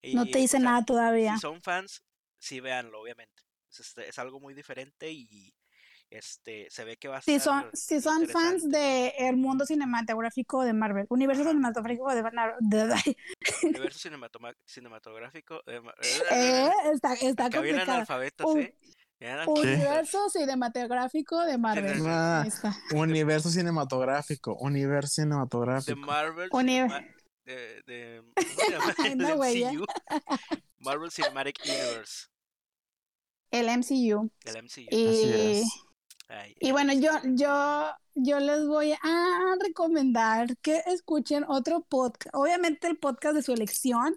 y, 0.02 0.14
No 0.14 0.24
te 0.26 0.38
o 0.38 0.40
dice 0.40 0.58
sea, 0.58 0.60
nada 0.60 0.84
todavía. 0.84 1.34
Si 1.34 1.40
son 1.40 1.62
fans, 1.62 2.02
sí 2.38 2.60
véanlo, 2.60 3.00
obviamente. 3.00 3.42
Es, 3.70 3.80
este, 3.80 4.08
es 4.08 4.18
algo 4.18 4.40
muy 4.40 4.54
diferente 4.54 5.10
y 5.10 5.54
este 6.14 6.68
se 6.70 6.84
ve 6.84 6.96
que 6.96 7.08
va 7.08 7.18
a 7.18 7.22
Si 7.22 7.34
estar 7.34 7.62
son, 7.62 7.70
si 7.74 8.00
son 8.00 8.26
fans 8.28 8.64
interesante. 8.64 8.78
de 8.78 9.28
el 9.28 9.36
mundo 9.36 9.66
cinematográfico 9.66 10.62
de 10.62 10.72
Marvel, 10.72 11.06
universo 11.08 11.42
cinematográfico 11.44 12.08
de, 12.14 12.22
de- 12.60 13.16
Universo 13.62 13.98
cinematográfico. 14.66 15.62
eh, 15.66 15.80
eh, 16.30 16.70
está, 16.92 17.14
está 17.14 17.50
complicado. 17.50 18.04
¿eh? 18.58 18.74
Universo 19.46 20.28
cinematográfico 20.28 21.40
de 21.44 21.56
Marvel. 21.58 22.02
Ah, 22.06 22.42
Ahí 22.42 22.48
está. 22.48 22.76
universo 22.94 23.48
cinematográfico, 23.50 24.54
universo 24.56 25.22
De 25.22 25.24
cinematográfico. 25.24 26.00
Marvel. 26.00 26.48
Uni- 26.52 26.72
Cinema- 26.80 27.04
de, 27.44 27.82
de, 27.86 28.22
¿cómo 28.34 28.56
se 28.64 28.70
llama? 28.72 28.94
Ay, 28.98 29.14
no, 29.16 29.36
Del. 29.38 29.64
MCU. 29.72 29.84
Marvel 30.78 31.10
Cinematic 31.10 31.58
Universe. 31.64 32.26
El 33.50 33.66
MCU. 33.68 34.30
El 34.44 34.62
MCU. 34.64 34.80
Y, 34.90 35.08
Así 35.08 35.32
es. 35.62 35.66
Ay, 36.34 36.54
y 36.58 36.72
bueno, 36.72 36.92
yo, 36.92 37.10
yo, 37.34 37.86
yo 38.14 38.40
les 38.40 38.66
voy 38.66 38.92
a 38.92 39.56
recomendar 39.60 40.56
que 40.58 40.82
escuchen 40.86 41.44
otro 41.48 41.82
podcast, 41.82 42.34
obviamente 42.34 42.86
el 42.88 42.98
podcast 42.98 43.36
de 43.36 43.42
su 43.42 43.52
elección, 43.52 44.16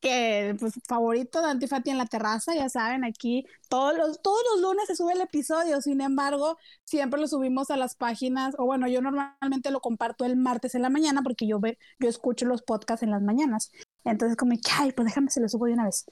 que 0.00 0.54
pues 0.58 0.74
favorito 0.86 1.40
de 1.42 1.48
Antifati 1.48 1.90
en 1.90 1.98
la 1.98 2.06
terraza, 2.06 2.54
ya 2.54 2.68
saben, 2.68 3.04
aquí 3.04 3.44
todos 3.68 3.96
los, 3.96 4.22
todos 4.22 4.40
los 4.52 4.60
lunes 4.60 4.86
se 4.86 4.94
sube 4.94 5.12
el 5.12 5.20
episodio, 5.20 5.80
sin 5.80 6.00
embargo, 6.00 6.56
siempre 6.84 7.20
lo 7.20 7.26
subimos 7.26 7.70
a 7.70 7.76
las 7.76 7.96
páginas, 7.96 8.54
o 8.58 8.64
bueno, 8.64 8.86
yo 8.88 9.00
normalmente 9.00 9.70
lo 9.70 9.80
comparto 9.80 10.24
el 10.24 10.36
martes 10.36 10.74
en 10.74 10.82
la 10.82 10.90
mañana 10.90 11.22
porque 11.22 11.46
yo 11.46 11.58
ve, 11.58 11.78
yo 11.98 12.08
escucho 12.08 12.46
los 12.46 12.62
podcasts 12.62 13.02
en 13.02 13.10
las 13.10 13.22
mañanas. 13.22 13.72
Entonces 14.04 14.36
como, 14.36 14.54
ay, 14.78 14.92
pues 14.92 15.06
déjame 15.06 15.30
se 15.30 15.40
lo 15.40 15.48
subo 15.48 15.66
de 15.66 15.72
una 15.72 15.86
vez. 15.86 16.06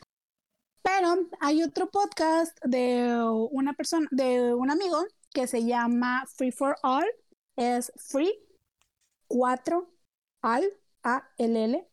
Pero 0.82 1.28
hay 1.40 1.62
otro 1.62 1.90
podcast 1.90 2.56
de 2.64 3.12
una 3.51 3.73
persona, 3.74 4.06
de 4.10 4.55
un 4.55 4.70
amigo 4.70 5.05
que 5.32 5.46
se 5.46 5.64
llama 5.64 6.24
Free 6.36 6.52
for 6.52 6.76
All, 6.82 7.06
es 7.56 7.92
Free 7.96 8.32
4 9.28 9.90
All, 10.42 10.64
A-L-L, 11.02 11.88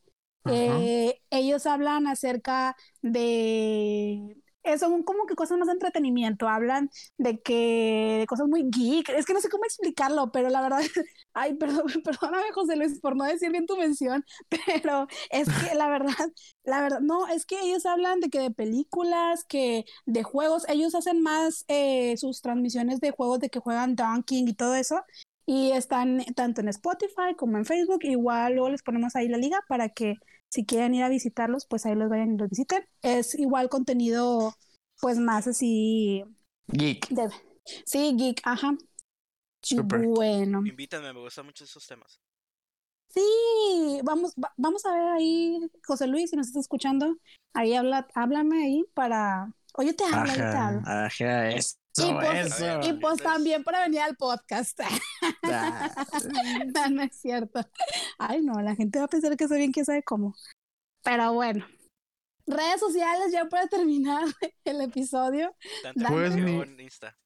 eh, 0.45 1.21
ellos 1.29 1.65
hablan 1.65 2.07
acerca 2.07 2.75
de 3.01 4.42
son 4.77 5.03
como 5.03 5.25
que 5.25 5.35
cosas 5.35 5.57
más 5.57 5.67
de 5.67 5.73
entretenimiento, 5.73 6.47
hablan 6.47 6.89
de 7.17 7.39
que 7.41 8.17
de 8.19 8.25
cosas 8.27 8.47
muy 8.47 8.63
geek, 8.69 9.09
es 9.09 9.25
que 9.25 9.33
no 9.33 9.41
sé 9.41 9.49
cómo 9.49 9.65
explicarlo, 9.65 10.31
pero 10.31 10.49
la 10.49 10.61
verdad, 10.61 10.79
ay, 11.33 11.55
perdón, 11.55 11.85
perdóname 12.03 12.51
José 12.53 12.75
Luis 12.75 12.99
por 12.99 13.15
no 13.15 13.25
decir 13.25 13.51
bien 13.51 13.65
tu 13.65 13.77
mención, 13.77 14.23
pero 14.49 15.07
es 15.29 15.47
que 15.49 15.75
la 15.75 15.89
verdad, 15.89 16.29
la 16.63 16.81
verdad, 16.81 16.99
no, 17.01 17.27
es 17.27 17.45
que 17.45 17.59
ellos 17.61 17.85
hablan 17.85 18.19
de 18.19 18.29
que 18.29 18.39
de 18.39 18.51
películas, 18.51 19.43
que 19.45 19.85
de 20.05 20.23
juegos, 20.23 20.63
ellos 20.69 20.95
hacen 20.95 21.21
más 21.21 21.65
eh, 21.67 22.15
sus 22.17 22.41
transmisiones 22.41 22.99
de 22.99 23.11
juegos 23.11 23.39
de 23.39 23.49
que 23.49 23.59
juegan 23.59 23.95
Donkey 23.95 24.45
y 24.47 24.53
todo 24.53 24.75
eso, 24.75 25.01
y 25.45 25.71
están 25.71 26.23
tanto 26.35 26.61
en 26.61 26.69
Spotify 26.69 27.35
como 27.37 27.57
en 27.57 27.65
Facebook. 27.65 28.03
Igual 28.03 28.53
luego 28.53 28.69
les 28.69 28.83
ponemos 28.83 29.15
ahí 29.15 29.27
la 29.27 29.37
liga 29.37 29.59
para 29.67 29.89
que 29.89 30.15
si 30.49 30.65
quieren 30.65 30.93
ir 30.93 31.03
a 31.03 31.09
visitarlos, 31.09 31.65
pues 31.65 31.85
ahí 31.85 31.95
los 31.95 32.09
vayan 32.09 32.33
y 32.33 32.37
los 32.37 32.49
visiten. 32.49 32.85
Es 33.01 33.33
igual 33.35 33.69
contenido, 33.69 34.55
pues 34.99 35.17
más 35.17 35.47
así. 35.47 36.23
Geek. 36.67 37.07
Sí, 37.85 38.13
geek, 38.15 38.41
ajá. 38.43 38.75
Super. 39.61 40.05
Bueno. 40.07 40.61
Invítame, 40.65 41.11
me 41.13 41.19
gustan 41.19 41.45
mucho 41.45 41.63
esos 41.63 41.87
temas. 41.87 42.21
Sí, 43.09 43.99
vamos, 44.03 44.33
vamos 44.57 44.85
a 44.85 44.93
ver 44.93 45.09
ahí, 45.09 45.59
José 45.85 46.07
Luis, 46.07 46.31
si 46.31 46.35
nos 46.35 46.47
estás 46.47 46.61
escuchando, 46.61 47.15
ahí 47.53 47.75
habla, 47.75 48.07
háblame 48.15 48.63
ahí 48.63 48.85
para. 48.95 49.53
Oye, 49.75 49.93
te 49.93 50.03
hablo, 50.03 50.29
yo 50.29 50.35
te 50.35 50.57
hablo. 50.57 50.81
Ajá, 50.85 51.49
eso, 51.95 52.09
Y 52.09 52.13
pues, 52.13 52.59
eso. 52.59 52.79
y 52.81 52.93
pues 52.93 53.21
también 53.21 53.63
para 53.63 53.81
venir 53.81 54.01
al 54.01 54.15
podcast. 54.15 54.79
No, 56.73 56.89
no 56.89 57.03
es 57.03 57.15
cierto. 57.15 57.59
Ay, 58.17 58.41
no, 58.41 58.61
la 58.61 58.75
gente 58.75 58.99
va 58.99 59.05
a 59.05 59.07
pensar 59.09 59.35
que 59.37 59.47
soy 59.47 59.59
bien, 59.59 59.71
quién 59.71 59.85
sabe 59.85 60.03
cómo. 60.03 60.35
Pero 61.03 61.33
bueno. 61.33 61.65
Redes 62.45 62.79
sociales 62.79 63.31
ya 63.31 63.45
para 63.45 63.67
terminar 63.67 64.23
el 64.65 64.81
episodio. 64.81 65.55
Pues 66.07 66.35
Insta. 66.35 67.17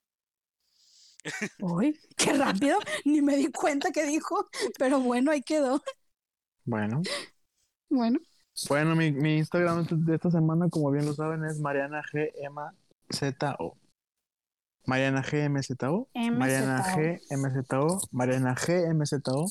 Uy, 1.60 2.00
qué 2.16 2.34
rápido. 2.34 2.80
Ni 3.06 3.22
me 3.22 3.36
di 3.36 3.52
cuenta 3.52 3.92
que 3.92 4.06
dijo. 4.06 4.48
Pero 4.78 5.00
bueno, 5.00 5.32
ahí 5.32 5.42
quedó. 5.42 5.82
Bueno. 6.66 7.02
Bueno. 7.90 8.20
Bueno, 8.68 8.96
mi, 8.96 9.12
mi 9.12 9.38
Instagram 9.38 9.86
de 9.90 10.16
esta 10.16 10.32
semana, 10.32 10.68
como 10.70 10.92
bien 10.92 11.06
lo 11.06 11.14
saben, 11.14 11.46
es 11.46 11.60
Mariana 11.60 12.02
G 12.12 12.32
M 12.36 12.60
Z 13.10 13.56
O. 13.60 13.78
Mariana 14.88 15.22
G 15.22 15.44
M 15.44 15.62
Z 15.62 15.90
O. 15.90 16.10
Mariana 16.16 16.82
G 16.96 17.20
M 17.30 17.50
Z 17.50 17.78
O. 17.78 18.00
Mariana 18.12 18.56
G 18.56 18.90
M 18.90 19.06
Z 19.06 19.22
O. 19.32 19.46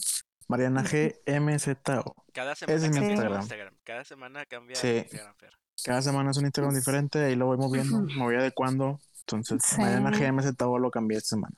Mariana 0.49 0.83
G 0.83 1.15
M 1.27 1.59
Z 1.59 2.01
O. 2.01 2.15
Cada 2.33 2.55
semana 2.55 2.77
es 2.77 2.83
mi 2.91 2.95
cambia 2.99 3.27
el 3.27 3.35
Instagram. 3.35 3.75
Cada 3.85 4.05
semana 4.05 4.47
cambia 4.47 4.77
Sí. 4.77 4.89
Instagram, 4.99 5.35
Fer. 5.37 5.51
Cada 5.85 6.03
semana 6.03 6.31
es 6.31 6.37
un 6.39 6.45
Instagram 6.47 6.75
diferente, 6.75 7.23
ahí 7.25 7.37
lo 7.37 7.47
voy 7.47 7.59
moviendo, 7.59 8.01
me 8.17 8.23
voy 8.25 8.37
adecuando. 8.37 8.99
Entonces, 9.21 9.63
Sí. 9.63 9.81
Mariana 9.81 10.11
G 10.11 10.23
M 10.25 10.43
Z 10.43 10.67
O 10.67 10.79
lo 10.79 10.91
cambié 10.91 11.19
esta 11.19 11.37
semana. 11.37 11.55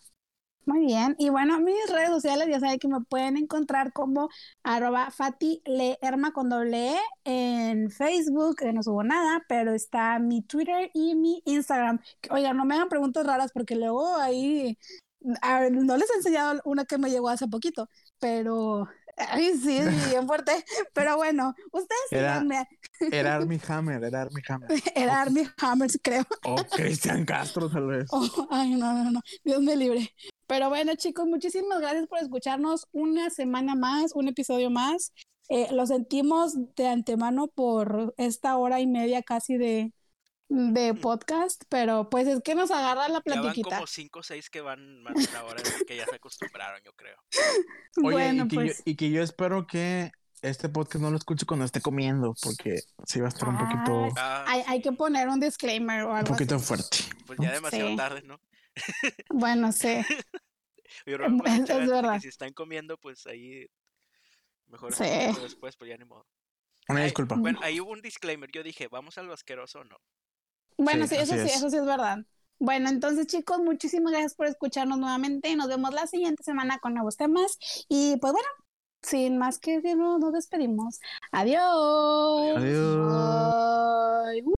Muy 0.69 0.85
bien. 0.85 1.17
Y 1.19 1.31
bueno, 1.31 1.59
mis 1.61 1.91
redes 1.91 2.11
sociales 2.11 2.47
ya 2.51 2.61
saben 2.61 2.79
que 2.79 2.89
me 2.89 3.01
pueden 3.01 3.39
encontrar 3.39 3.91
como 3.95 4.29
arroba 4.63 5.11
Fati 5.11 5.63
Leerma 5.65 6.33
con 6.35 6.51
doble 6.51 6.91
E 7.25 7.71
en 7.73 7.91
Facebook, 7.91 8.57
que 8.57 8.71
no 8.75 8.83
subo 8.83 9.03
nada, 9.03 9.43
pero 9.49 9.73
está 9.73 10.19
mi 10.19 10.43
Twitter 10.43 10.91
y 10.93 11.15
mi 11.15 11.41
Instagram. 11.47 12.01
Oigan, 12.29 12.55
no 12.55 12.67
me 12.67 12.75
hagan 12.75 12.91
preguntas 12.91 13.25
raras 13.25 13.51
porque 13.51 13.77
luego 13.77 14.15
ahí 14.17 14.77
ver, 15.21 15.73
no 15.73 15.97
les 15.97 16.11
he 16.11 16.17
enseñado 16.17 16.61
una 16.67 16.85
que 16.85 16.99
me 16.99 17.09
llegó 17.09 17.31
hace 17.31 17.49
poquito, 17.49 17.89
pero 18.19 18.87
ay, 19.17 19.55
sí, 19.57 19.81
bien 20.11 20.27
fuerte. 20.27 20.53
Pero 20.93 21.17
bueno, 21.17 21.55
ustedes 21.73 22.01
Era- 22.11 22.35
síganme. 22.41 22.69
Era 23.11 23.35
Army 23.37 23.59
Hammer, 23.69 24.05
era 24.05 24.21
Army 24.21 24.43
Hammer. 24.47 24.71
Era 24.95 25.23
Army 25.23 25.49
Hammers, 25.63 25.99
creo. 26.03 26.27
O 26.45 26.57
Cristian 26.57 27.25
Castro, 27.25 27.71
tal 27.71 27.87
vez. 27.87 28.07
Oh, 28.11 28.49
ay, 28.51 28.75
no, 28.75 28.93
no, 28.93 29.11
no, 29.11 29.21
Dios 29.45 29.63
me 29.63 29.77
libre. 29.77 30.15
Pero 30.49 30.71
bueno, 30.71 30.95
chicos, 30.97 31.27
muchísimas 31.27 31.79
gracias 31.81 32.07
por 32.09 32.19
escucharnos 32.19 32.89
una 32.93 33.29
semana 33.31 33.75
más, 33.75 34.13
un 34.15 34.29
episodio 34.29 34.71
más. 34.71 35.13
Eh, 35.51 35.69
lo 35.73 35.87
sentimos 35.87 36.55
de 36.75 36.89
antemano 36.89 37.49
por 37.49 38.15
esta 38.17 38.57
hora 38.57 38.81
y 38.81 38.87
media 38.87 39.23
casi 39.23 39.57
de, 39.59 39.93
de 40.49 40.95
podcast, 40.95 41.63
pero 41.69 42.09
pues 42.09 42.27
es 42.27 42.41
que 42.43 42.55
nos 42.55 42.71
agarra 42.71 43.09
la 43.09 43.23
Ya 43.25 43.35
van 43.35 43.43
platiquita. 43.43 43.77
como 43.77 43.87
5 43.87 44.19
o 44.19 44.23
6 44.23 44.49
que 44.51 44.61
van 44.63 45.03
más 45.03 45.15
de 45.15 45.29
una 45.31 45.45
hora, 45.45 45.63
que 45.87 45.97
ya 45.97 46.07
se 46.07 46.17
acostumbraron, 46.17 46.81
yo 46.83 46.93
creo. 46.95 47.17
Oye, 48.03 48.13
bueno, 48.13 48.45
y, 48.45 48.49
que 48.49 48.55
pues 48.57 48.77
yo, 48.79 48.83
y 48.87 48.97
que 48.97 49.11
yo 49.11 49.23
espero 49.23 49.67
que 49.67 50.11
este 50.41 50.69
podcast 50.71 51.03
no 51.03 51.11
lo 51.11 51.17
escuche 51.19 51.45
cuando 51.45 51.67
esté 51.67 51.83
comiendo, 51.83 52.35
porque 52.43 52.81
sí 53.07 53.21
va 53.21 53.27
a 53.27 53.29
estar 53.29 53.49
un 53.51 53.59
poquito, 53.59 54.09
Ah, 54.17 54.45
hay, 54.47 54.63
hay 54.67 54.81
que 54.81 54.93
poner 54.93 55.29
un 55.29 55.41
disclaimer 55.41 56.05
o 56.05 56.11
un 56.13 56.17
algo 56.17 56.29
poquito 56.33 56.55
así. 56.57 56.65
fuerte. 56.65 56.99
pues 57.27 57.39
ya 57.43 57.53
demasiado 57.53 57.91
Sí. 57.91 57.97
tarde, 57.97 58.23
¿no? 58.23 58.41
Bueno, 59.31 59.73
sí. 59.73 59.99
Yo 61.07 61.17
creo 61.17 61.29
que 61.43 61.51
Es- 61.55 61.65
que 61.67 61.87
verdad. 61.87 62.21
si 62.21 62.29
están 62.29 62.53
comiendo, 62.53 62.97
pues 62.99 63.27
ahí 63.27 63.67
mejor 64.67 64.93
Sí. 64.95 65.05
después, 65.43 65.77
pues 65.77 65.89
ya 65.91 65.97
ni 65.97 66.05
modo. 66.05 66.27
Una 66.89 67.01
Ay, 67.01 67.05
disculpa. 67.07 67.35
Bueno, 67.37 67.59
ahí 67.63 67.81
hubo 67.81 67.91
un 67.93 68.01
disclaimer. 68.01 68.51
Yo 68.51 68.63
dije, 68.63 68.89
¿vamos 68.89 69.19
a 69.19 69.23
lo 69.23 69.33
asqueroso 69.35 69.81
o 69.81 69.85
no? 69.85 69.99
Bueno, 70.79 71.07
Sí, 71.07 71.17
sí, 71.17 71.21
eso 71.23 71.35
sí, 71.35 71.41
es. 71.41 71.57
eso 71.57 71.71
sí 71.71 71.77
es 71.77 71.85
verdad. 71.85 72.19
Bueno, 72.59 72.89
entonces 72.89 73.27
chicos, 73.27 73.59
muchísimas 73.61 74.13
gracias 74.13 74.35
por 74.35 74.47
escucharnos 74.47 74.99
nuevamente. 74.99 75.55
Nos 75.55 75.69
vemos 75.69 75.93
la 75.95 76.07
siguiente 76.07 76.43
semana 76.43 76.79
con 76.79 76.95
nuevos 76.95 77.17
temas. 77.17 77.59
Y 77.89 78.17
pues 78.17 78.33
bueno, 78.33 78.49
sin 79.03 79.39
más 79.39 79.59
que 79.59 79.81
decir, 79.81 79.97
nos 79.97 80.33
despedimos. 80.33 80.99
Adiós. 81.31 82.57
Adiós. 82.57 84.25
Bye. 84.33 84.43